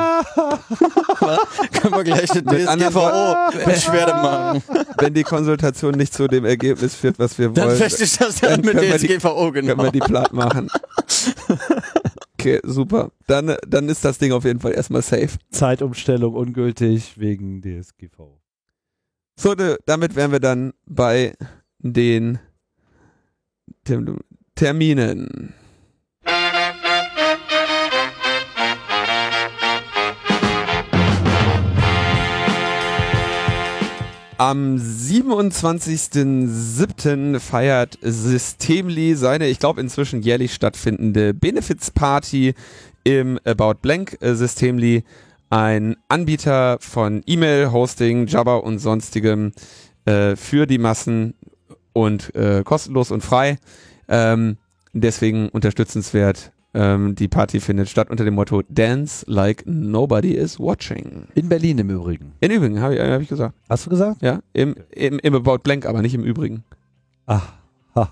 Können 1.73 1.95
wir 1.95 2.05
gleich 2.05 2.31
eine 2.33 2.43
DSGVO-Beschwerde 2.43 4.13
machen. 4.15 4.63
wenn 4.99 5.15
die 5.15 5.23
Konsultation 5.23 5.95
nicht 5.95 6.13
zu 6.13 6.27
dem 6.29 6.45
Ergebnis 6.45 6.95
führt, 6.95 7.19
was 7.19 7.39
wir 7.39 7.49
Dann 7.51 7.69
wollen, 7.69 7.77
feste 7.77 8.05
ich 8.05 8.17
das 8.19 8.41
dann 8.41 8.51
dann 8.51 8.61
mit 8.61 8.77
können 8.77 8.91
wir 8.93 8.99
die- 8.99 9.09
DSGVO, 9.09 9.53
können 9.53 9.67
wir 9.69 9.75
genau. 9.77 9.91
die 9.91 9.99
platt 10.01 10.33
machen. 10.33 10.69
Okay, 12.43 12.61
super. 12.65 13.13
Dann, 13.27 13.57
dann 13.67 13.89
ist 13.89 14.05
das 14.05 14.19
Ding 14.19 14.33
auf 14.33 14.45
jeden 14.45 14.61
Fall 14.61 14.73
erstmal 14.73 15.03
safe. 15.03 15.39
Zeitumstellung 15.51 16.35
ungültig 16.35 17.19
wegen 17.19 17.63
DSGV. 17.63 18.39
So, 19.37 19.55
damit 19.87 20.15
wären 20.15 20.33
wir 20.33 20.41
dann 20.41 20.73
bei 20.87 21.35
den 21.79 22.39
Terminen. 24.55 25.55
Am 34.43 34.75
27.07. 34.75 37.39
feiert 37.39 37.97
Systemli 38.03 39.15
seine, 39.15 39.47
ich 39.47 39.61
glaube, 39.61 39.81
inzwischen 39.81 40.21
jährlich 40.21 40.53
stattfindende 40.53 41.33
Benefits 41.33 41.93
Party 41.93 42.55
im 43.05 43.39
About 43.45 43.75
Blank 43.83 44.21
äh, 44.21 44.35
Systemli. 44.35 45.05
Ein 45.49 45.95
Anbieter 46.09 46.79
von 46.81 47.23
E-Mail, 47.25 47.71
Hosting, 47.71 48.27
Jabber 48.27 48.65
und 48.65 48.81
sonstigem 48.81 49.53
äh, 50.07 50.35
für 50.35 50.67
die 50.67 50.79
Massen 50.79 51.35
und 51.93 52.35
äh, 52.35 52.65
kostenlos 52.65 53.13
und 53.13 53.23
frei. 53.23 53.59
Ähm, 54.09 54.57
deswegen 54.93 55.51
unterstützenswert. 55.51 56.51
Ähm, 56.75 57.15
die 57.15 57.29
Party 57.29 57.61
findet 57.61 57.91
statt 57.91 58.11
unter 58.11 58.25
dem 58.25 58.35
Motto 58.35 58.63
Dance 58.69 59.25
like 59.29 59.65
nobody 59.67 60.33
is 60.33 60.59
watching. 60.59 61.27
In 61.35 61.49
Berlin 61.49 61.79
im 61.79 61.91
Übrigen. 61.91 62.33
In 62.41 62.51
Übrigen, 62.51 62.81
habe 62.81 62.95
ich, 62.95 63.01
hab 63.01 63.21
ich 63.21 63.29
gesagt. 63.29 63.55
Hast 63.69 63.87
du 63.87 63.91
gesagt? 63.91 64.23
Ja, 64.23 64.41
im, 64.55 64.75
im, 64.91 65.19
im 65.19 65.35
About 65.35 65.59
Blank, 65.59 65.85
aber 65.85 66.01
nicht 66.01 66.15
im 66.15 66.25
Übrigen. 66.25 66.65
Ha, 67.29 67.43
ha. 67.95 68.09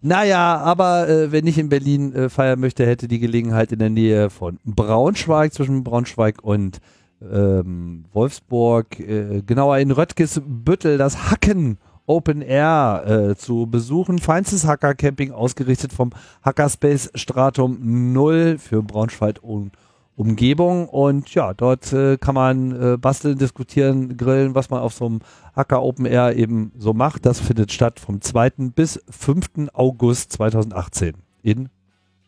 Naja, 0.00 0.58
aber 0.58 1.08
äh, 1.08 1.32
wenn 1.32 1.46
ich 1.46 1.58
in 1.58 1.68
Berlin 1.68 2.14
äh, 2.14 2.28
feiern 2.28 2.60
möchte, 2.60 2.86
hätte 2.86 3.08
die 3.08 3.18
Gelegenheit 3.18 3.72
in 3.72 3.78
der 3.78 3.90
Nähe 3.90 4.28
von 4.30 4.58
Braunschweig, 4.64 5.52
zwischen 5.52 5.84
Braunschweig 5.84 6.42
und 6.42 6.80
ähm, 7.22 8.04
Wolfsburg, 8.12 8.98
äh, 9.00 9.42
genauer 9.42 9.78
in 9.78 9.90
Röttgesbüttel, 9.90 10.98
das 10.98 11.30
Hacken 11.30 11.78
Open 12.06 12.42
Air 12.42 13.04
äh, 13.06 13.36
zu 13.36 13.66
besuchen. 13.66 14.18
Feinstes 14.18 14.66
Hacker-Camping, 14.66 15.32
ausgerichtet 15.32 15.92
vom 15.92 16.10
Hackerspace 16.44 17.10
Stratum 17.14 18.12
0 18.12 18.58
für 18.58 18.82
Braunschweig 18.82 19.42
und 19.42 19.72
Umgebung. 20.16 20.88
Und 20.88 21.34
ja, 21.34 21.54
dort 21.54 21.92
äh, 21.92 22.16
kann 22.18 22.34
man 22.34 22.94
äh, 22.94 22.96
basteln, 22.96 23.38
diskutieren, 23.38 24.16
grillen, 24.16 24.54
was 24.54 24.70
man 24.70 24.80
auf 24.80 24.94
so 24.94 25.06
einem 25.06 25.20
Hacker 25.56 25.82
Open 25.82 26.06
Air 26.06 26.36
eben 26.36 26.72
so 26.78 26.92
macht. 26.92 27.26
Das 27.26 27.40
findet 27.40 27.72
statt 27.72 27.98
vom 27.98 28.20
2. 28.20 28.50
bis 28.74 29.02
5. 29.10 29.70
August 29.72 30.32
2018 30.32 31.14
in 31.42 31.68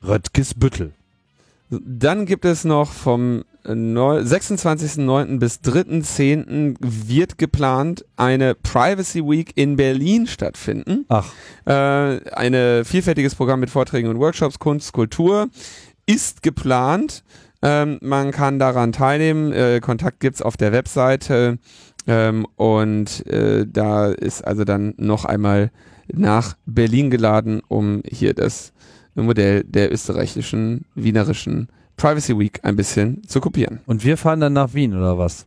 Röttgesbüttel. 0.02 0.95
Dann 1.70 2.26
gibt 2.26 2.44
es 2.44 2.64
noch 2.64 2.92
vom 2.92 3.42
äh, 3.64 3.74
neu- 3.74 4.20
26.09. 4.20 5.38
bis 5.38 5.56
3.10. 5.60 6.76
wird 6.80 7.38
geplant 7.38 8.04
eine 8.16 8.54
Privacy 8.54 9.22
Week 9.24 9.52
in 9.56 9.76
Berlin 9.76 10.26
stattfinden. 10.26 11.04
Ach, 11.08 11.32
Äh, 11.66 11.72
ein 12.30 12.84
vielfältiges 12.84 13.34
Programm 13.34 13.60
mit 13.60 13.70
Vorträgen 13.70 14.08
und 14.08 14.18
Workshops, 14.18 14.58
Kunst, 14.60 14.92
Kultur 14.92 15.48
ist 16.06 16.42
geplant. 16.42 17.24
Ähm, 17.62 17.98
man 18.00 18.30
kann 18.30 18.60
daran 18.60 18.92
teilnehmen. 18.92 19.52
Äh, 19.52 19.80
Kontakt 19.80 20.20
gibt's 20.20 20.42
auf 20.42 20.56
der 20.56 20.70
Webseite. 20.72 21.58
Ähm, 22.06 22.46
und 22.54 23.26
äh, 23.26 23.66
da 23.66 24.12
ist 24.12 24.46
also 24.46 24.62
dann 24.62 24.94
noch 24.98 25.24
einmal 25.24 25.72
nach 26.12 26.56
Berlin 26.66 27.10
geladen, 27.10 27.60
um 27.66 28.02
hier 28.08 28.32
das 28.34 28.72
Modell 29.24 29.64
der 29.64 29.90
österreichischen, 29.92 30.84
wienerischen 30.94 31.68
Privacy 31.96 32.38
Week 32.38 32.60
ein 32.62 32.76
bisschen 32.76 33.22
zu 33.26 33.40
kopieren. 33.40 33.80
und 33.86 34.04
wir 34.04 34.16
fahren 34.18 34.40
dann 34.40 34.52
nach 34.52 34.74
Wien 34.74 34.94
oder 34.94 35.16
was? 35.16 35.46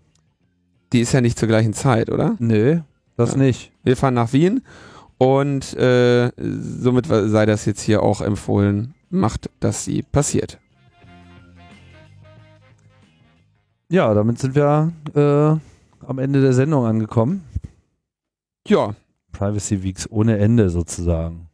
Die 0.92 1.02
ist 1.02 1.12
ja 1.14 1.22
nicht 1.22 1.38
zur 1.38 1.48
gleichen 1.48 1.74
Zeit, 1.74 2.10
oder? 2.10 2.36
Nö, 2.40 2.80
das 3.16 3.32
Ja. 3.34 3.38
nicht. 3.38 3.72
Wir 3.84 3.96
fahren 3.96 4.16
nach 4.16 4.34
Wien 4.34 4.64
und 5.20 5.76
äh, 5.78 6.32
somit 6.38 7.06
sei 7.08 7.46
das 7.46 7.66
jetzt 7.66 7.82
hier 7.82 8.02
auch 8.02 8.22
empfohlen, 8.22 8.96
macht, 9.12 9.50
dass 9.60 9.86
sie 9.86 10.02
passiert. 10.02 10.58
Ja, 13.92 14.14
damit 14.14 14.40
sind 14.40 14.56
wir 14.56 14.92
äh, 15.16 16.06
am 16.08 16.20
Ende 16.20 16.42
der 16.42 16.54
Sendung 16.54 16.86
angekommen. 16.86 17.44
Ja, 18.68 18.94
Privacy 19.32 19.82
Weeks 19.84 20.08
ohne 20.10 20.38
Ende 20.38 20.70
sozusagen. 20.70 21.48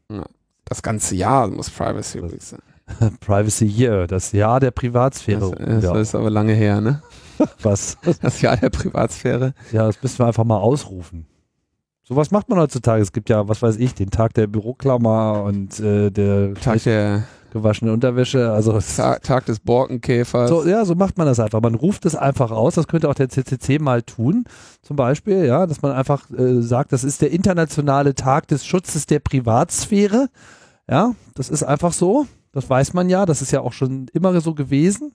Das 0.66 0.82
ganze 0.82 1.16
Jahr 1.16 1.48
muss 1.48 1.70
Privacy 1.70 2.22
Week 2.24 2.42
sein. 2.42 2.60
Privacy 3.20 3.66
Year, 3.66 4.08
das 4.08 4.32
Jahr 4.32 4.60
der 4.60 4.72
Privatsphäre. 4.72 5.52
Das, 5.52 5.82
das 5.82 5.84
ja, 5.84 5.96
ist 5.98 6.16
aber 6.16 6.30
lange 6.30 6.54
her, 6.54 6.82
ne? 6.82 7.02
was? 7.62 7.98
Das 8.22 8.42
Jahr 8.42 8.58
der 8.58 8.70
Privatsphäre. 8.70 9.54
Ja, 9.72 9.88
das 9.88 10.02
müssen 10.02 10.20
wir 10.20 10.28
einfach 10.28 10.44
mal 10.44 10.58
ausrufen. 10.58 11.26
Sowas 12.04 12.30
macht 12.30 12.50
man 12.50 12.60
heutzutage. 12.60 13.02
Es 13.02 13.12
gibt 13.12 13.30
ja, 13.30 13.48
was 13.48 13.62
weiß 13.62 13.78
ich, 13.78 13.96
den 13.96 14.12
Tag 14.12 14.36
der 14.36 14.46
Büroklammer 14.46 15.44
und 15.44 15.80
äh, 15.80 16.12
der 16.12 16.54
Tag 16.54 16.84
der 16.84 17.24
gewaschenen 17.56 17.94
Unterwäsche. 17.94 18.52
Also 18.52 18.80
Tag, 18.80 19.24
Tag 19.24 19.46
des 19.46 19.60
Borkenkäfers. 19.60 20.50
so, 20.50 20.66
ja, 20.66 20.86
so 20.86 20.94
macht 20.96 21.18
man 21.18 21.26
das 21.26 21.40
einfach. 21.40 21.62
Man 21.62 21.76
ruft 21.76 22.06
es 22.06 22.16
einfach 22.16 22.52
aus. 22.52 22.76
Das 22.76 22.88
könnte 22.88 23.10
auch 23.10 23.16
der 23.16 23.30
CCC 23.30 23.80
mal 23.80 24.04
tun, 24.04 24.46
zum 24.82 24.96
Beispiel, 24.96 25.46
ja, 25.46 25.66
dass 25.66 25.82
man 25.82 25.94
einfach 25.94 26.30
äh, 26.32 26.62
sagt, 26.62 26.92
das 26.92 27.04
ist 27.04 27.22
der 27.22 27.32
internationale 27.32 28.14
Tag 28.14 28.48
des 28.48 28.66
Schutzes 28.66 29.06
der 29.06 29.20
Privatsphäre. 29.20 30.28
Ja, 30.90 31.16
das 31.34 31.50
ist 31.50 31.64
einfach 31.64 31.94
so. 31.94 32.28
Das 32.52 32.70
weiß 32.70 32.94
man 32.94 33.10
ja. 33.10 33.26
Das 33.26 33.42
ist 33.42 33.52
ja 33.52 33.62
auch 33.62 33.74
schon 33.74 34.08
immer 34.14 34.40
so 34.42 34.54
gewesen. 34.54 35.14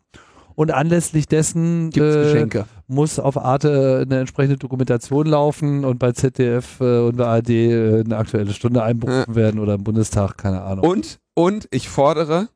Und 0.57 0.73
anlässlich 0.73 1.27
dessen 1.29 1.93
äh, 1.93 2.47
muss 2.87 3.19
auf 3.19 3.39
Arte 3.39 4.05
eine 4.05 4.21
entsprechende 4.21 4.59
Dokumentation 4.59 5.27
laufen 5.27 5.85
und 5.85 5.99
bei 5.99 6.13
ZDF 6.13 6.81
äh, 6.81 6.99
und 6.99 7.17
bei 7.17 7.27
ARD 7.27 7.49
äh, 7.51 8.01
eine 8.01 8.17
aktuelle 8.17 8.53
Stunde 8.53 8.83
einberufen 8.83 9.35
werden 9.35 9.61
oder 9.61 9.75
im 9.75 9.85
Bundestag, 9.85 10.37
keine 10.37 10.63
Ahnung. 10.63 10.85
Und, 10.85 11.20
und 11.35 11.69
ich 11.71 11.89
fordere, 11.89 12.49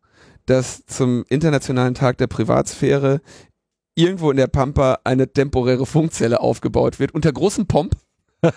dass 0.46 0.84
zum 0.86 1.24
Internationalen 1.28 1.94
Tag 1.94 2.18
der 2.18 2.26
Privatsphäre 2.26 3.20
irgendwo 3.94 4.30
in 4.30 4.36
der 4.36 4.48
Pampa 4.48 4.98
eine 5.04 5.32
temporäre 5.32 5.86
Funkzelle 5.86 6.40
aufgebaut 6.40 6.98
wird, 6.98 7.14
unter 7.14 7.32
großem 7.32 7.66
Pomp. 7.66 7.96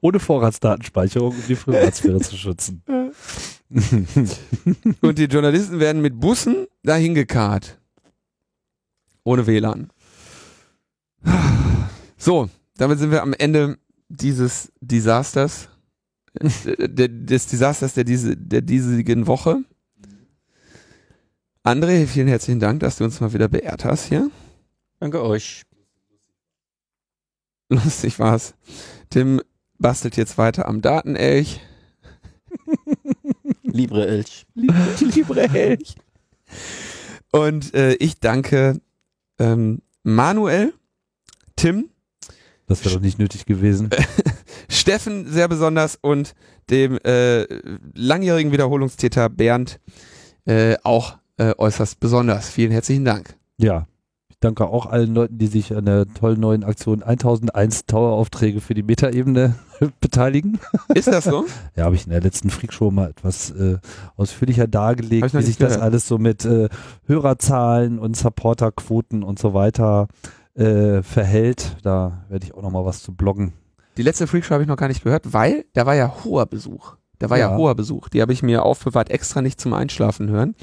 Ohne 0.00 0.20
Vorratsdatenspeicherung, 0.20 1.30
um 1.30 1.42
die 1.48 1.56
Privatsphäre 1.56 2.20
zu 2.20 2.36
schützen. 2.36 2.84
Und 5.00 5.18
die 5.18 5.24
Journalisten 5.24 5.80
werden 5.80 6.00
mit 6.00 6.20
Bussen 6.20 6.66
dahin 6.84 7.14
gekarrt. 7.14 7.78
Ohne 9.24 9.46
WLAN. 9.46 9.90
So, 12.16 12.48
damit 12.76 12.98
sind 12.98 13.10
wir 13.10 13.22
am 13.22 13.32
Ende 13.32 13.78
dieses 14.08 14.72
Desasters. 14.80 15.69
Des 16.34 17.46
Desasters 17.46 17.94
der, 17.94 18.04
diese, 18.04 18.36
der 18.36 18.62
dieseligen 18.62 19.26
Woche. 19.26 19.64
André, 21.62 22.06
vielen 22.06 22.28
herzlichen 22.28 22.60
Dank, 22.60 22.80
dass 22.80 22.96
du 22.96 23.04
uns 23.04 23.20
mal 23.20 23.32
wieder 23.32 23.48
beehrt 23.48 23.84
hast 23.84 24.06
hier. 24.06 24.30
Danke 24.98 25.22
euch. 25.22 25.62
Lustig 27.68 28.18
war's. 28.18 28.54
Tim 29.10 29.40
bastelt 29.78 30.16
jetzt 30.16 30.38
weiter 30.38 30.66
am 30.66 30.80
Datenelch. 30.80 31.60
Libre 33.62 34.06
Elch. 34.06 34.46
Libre 34.54 35.48
Elch. 35.48 35.94
Und 37.32 37.74
äh, 37.74 37.94
ich 37.94 38.18
danke 38.18 38.80
ähm, 39.38 39.82
Manuel, 40.02 40.74
Tim, 41.56 41.90
Das 42.70 42.84
wäre 42.84 42.94
doch 42.94 43.02
nicht 43.02 43.18
nötig 43.18 43.46
gewesen. 43.46 43.90
Steffen 44.68 45.26
sehr 45.26 45.48
besonders 45.48 45.98
und 46.00 46.34
dem 46.70 46.98
äh, 46.98 47.46
langjährigen 47.94 48.52
Wiederholungstäter 48.52 49.28
Bernd 49.28 49.80
äh, 50.44 50.76
auch 50.84 51.18
äh, 51.36 51.52
äußerst 51.58 51.98
besonders. 51.98 52.48
Vielen 52.48 52.70
herzlichen 52.70 53.04
Dank. 53.04 53.36
Ja. 53.58 53.88
Ich 54.28 54.36
danke 54.38 54.68
auch 54.68 54.86
allen 54.86 55.12
Leuten, 55.16 55.36
die 55.36 55.48
sich 55.48 55.74
an 55.74 55.84
der 55.84 56.06
tollen 56.14 56.38
neuen 56.38 56.62
Aktion 56.62 57.02
1001 57.02 57.86
Tower-Aufträge 57.86 58.60
für 58.60 58.74
die 58.74 58.84
Metaebene 58.84 59.56
beteiligen. 60.00 60.60
Ist 60.94 61.08
das 61.08 61.24
so? 61.24 61.46
Ja, 61.76 61.86
habe 61.86 61.96
ich 61.96 62.04
in 62.04 62.12
der 62.12 62.20
letzten 62.20 62.50
Freakshow 62.50 62.92
mal 62.92 63.10
etwas 63.10 63.50
äh, 63.50 63.78
ausführlicher 64.14 64.68
dargelegt, 64.68 65.34
wie 65.34 65.38
sich 65.38 65.46
nicht 65.48 65.60
das 65.60 65.70
gehört. 65.70 65.82
alles 65.82 66.06
so 66.06 66.18
mit 66.18 66.44
äh, 66.44 66.68
Hörerzahlen 67.06 67.98
und 67.98 68.16
Supporterquoten 68.16 69.24
und 69.24 69.40
so 69.40 69.54
weiter 69.54 70.06
äh, 70.06 70.39
verhält. 70.54 71.76
Da 71.82 72.24
werde 72.28 72.44
ich 72.44 72.54
auch 72.54 72.62
noch 72.62 72.70
mal 72.70 72.84
was 72.84 73.02
zu 73.02 73.14
bloggen. 73.14 73.52
Die 73.96 74.02
letzte 74.02 74.26
Freakshow 74.26 74.52
habe 74.52 74.62
ich 74.62 74.68
noch 74.68 74.76
gar 74.76 74.88
nicht 74.88 75.04
gehört, 75.04 75.32
weil 75.32 75.64
da 75.72 75.86
war 75.86 75.94
ja 75.94 76.12
hoher 76.24 76.46
Besuch. 76.46 76.96
Da 77.18 77.30
war 77.30 77.38
ja, 77.38 77.50
Ja. 77.50 77.56
hoher 77.56 77.74
Besuch. 77.74 78.08
Die 78.08 78.20
habe 78.22 78.32
ich 78.32 78.42
mir 78.42 78.64
aufbewahrt, 78.64 79.10
extra 79.10 79.42
nicht 79.42 79.60
zum 79.60 79.72
Einschlafen 79.74 80.28
hören. 80.28 80.54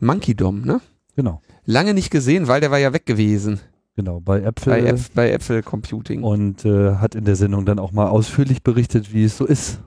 Monkey 0.00 0.34
Dom, 0.34 0.62
ne? 0.62 0.80
Genau, 1.14 1.40
Lange 1.64 1.94
nicht 1.94 2.10
gesehen, 2.10 2.46
weil 2.48 2.60
der 2.60 2.70
war 2.70 2.78
ja 2.78 2.92
weg 2.92 3.06
gewesen 3.06 3.60
genau. 3.96 4.20
Bei 4.20 4.40
Äpfel 4.42 4.72
bei, 4.72 4.80
Äpf 4.88 5.10
bei 5.10 5.30
Apple 5.30 5.62
Computing. 5.62 6.22
und 6.22 6.64
äh, 6.64 6.96
hat 6.96 7.14
in 7.14 7.24
der 7.24 7.34
Sendung 7.34 7.64
dann 7.66 7.78
auch 7.78 7.92
mal 7.92 8.08
ausführlich 8.08 8.62
berichtet, 8.62 9.12
wie 9.12 9.24
es 9.24 9.36
so 9.36 9.44
ist 9.44 9.80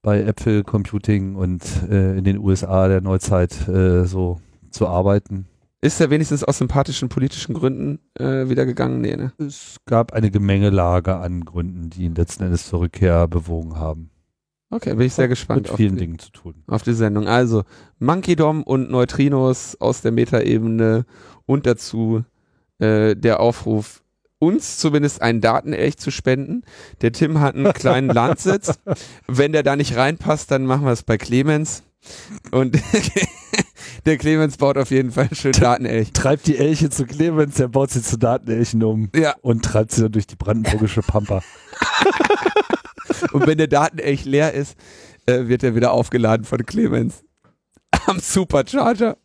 bei 0.00 0.22
Apple 0.22 0.64
Computing 0.64 1.36
und 1.36 1.62
äh, 1.88 2.16
in 2.18 2.24
den 2.24 2.38
USA 2.38 2.88
der 2.88 3.00
Neuzeit 3.00 3.68
äh, 3.68 4.04
so 4.04 4.40
zu 4.70 4.88
arbeiten. 4.88 5.46
Ist 5.84 6.00
er 6.00 6.10
wenigstens 6.10 6.44
aus 6.44 6.58
sympathischen 6.58 7.08
politischen 7.08 7.54
Gründen 7.54 7.98
äh, 8.16 8.48
wieder 8.48 8.64
gegangen? 8.66 9.00
Nee, 9.00 9.16
ne? 9.16 9.32
Es 9.38 9.78
gab 9.84 10.12
eine 10.12 10.30
Gemengelage 10.30 11.16
an 11.16 11.44
Gründen, 11.44 11.90
die 11.90 12.04
ihn 12.04 12.14
letzten 12.14 12.44
Endes 12.44 12.68
zur 12.68 12.80
Rückkehr 12.80 13.26
bewogen 13.26 13.74
haben. 13.76 14.10
Okay, 14.70 14.94
bin 14.94 15.06
ich 15.06 15.12
sehr 15.14 15.26
gespannt 15.26 15.62
Mit 15.62 15.70
auf 15.72 15.76
vielen 15.76 15.96
die, 15.96 16.02
Dingen 16.02 16.18
zu 16.20 16.30
tun. 16.30 16.54
auf 16.68 16.82
die 16.84 16.94
Sendung. 16.94 17.26
Also, 17.26 17.64
Monkey 17.98 18.36
Dom 18.36 18.62
und 18.62 18.92
Neutrinos 18.92 19.76
aus 19.80 20.02
der 20.02 20.12
Metaebene 20.12 21.04
und 21.46 21.66
dazu 21.66 22.24
äh, 22.78 23.16
der 23.16 23.40
Aufruf, 23.40 24.02
uns 24.38 24.78
zumindest 24.78 25.20
einen 25.20 25.40
Datenelch 25.40 25.98
zu 25.98 26.10
spenden. 26.12 26.62
Der 27.00 27.10
Tim 27.12 27.40
hat 27.40 27.56
einen 27.56 27.72
kleinen 27.72 28.08
Landsitz. 28.14 28.78
Wenn 29.26 29.50
der 29.52 29.64
da 29.64 29.74
nicht 29.76 29.96
reinpasst, 29.96 30.50
dann 30.52 30.64
machen 30.64 30.84
wir 30.84 30.92
es 30.92 31.02
bei 31.02 31.18
Clemens. 31.18 31.82
Und 32.52 32.76
der 34.06 34.18
Clemens 34.18 34.56
baut 34.56 34.76
auf 34.76 34.90
jeden 34.90 35.12
Fall 35.12 35.28
schönen 35.32 35.60
Datenelch. 35.60 36.12
Treibt 36.12 36.46
die 36.46 36.58
Elche 36.58 36.90
zu 36.90 37.06
Clemens, 37.06 37.56
der 37.56 37.68
baut 37.68 37.90
sie 37.90 38.02
zu 38.02 38.18
Datenelchen 38.18 38.82
um 38.82 39.10
Ja, 39.14 39.34
und 39.42 39.64
treibt 39.64 39.92
sie 39.92 40.02
dann 40.02 40.12
durch 40.12 40.26
die 40.26 40.36
brandenburgische 40.36 41.02
Pampa. 41.02 41.42
und 43.32 43.46
wenn 43.46 43.58
der 43.58 43.68
Datenelch 43.68 44.24
leer 44.24 44.52
ist, 44.52 44.76
äh, 45.26 45.46
wird 45.46 45.62
er 45.62 45.74
wieder 45.74 45.92
aufgeladen 45.92 46.44
von 46.44 46.64
Clemens. 46.66 47.24
Am 48.06 48.18
Supercharger. 48.18 49.16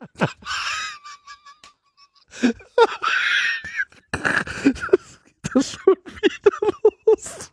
Das 5.54 5.72
schon 5.72 5.95
wieder 6.06 6.52
los. 7.06 7.52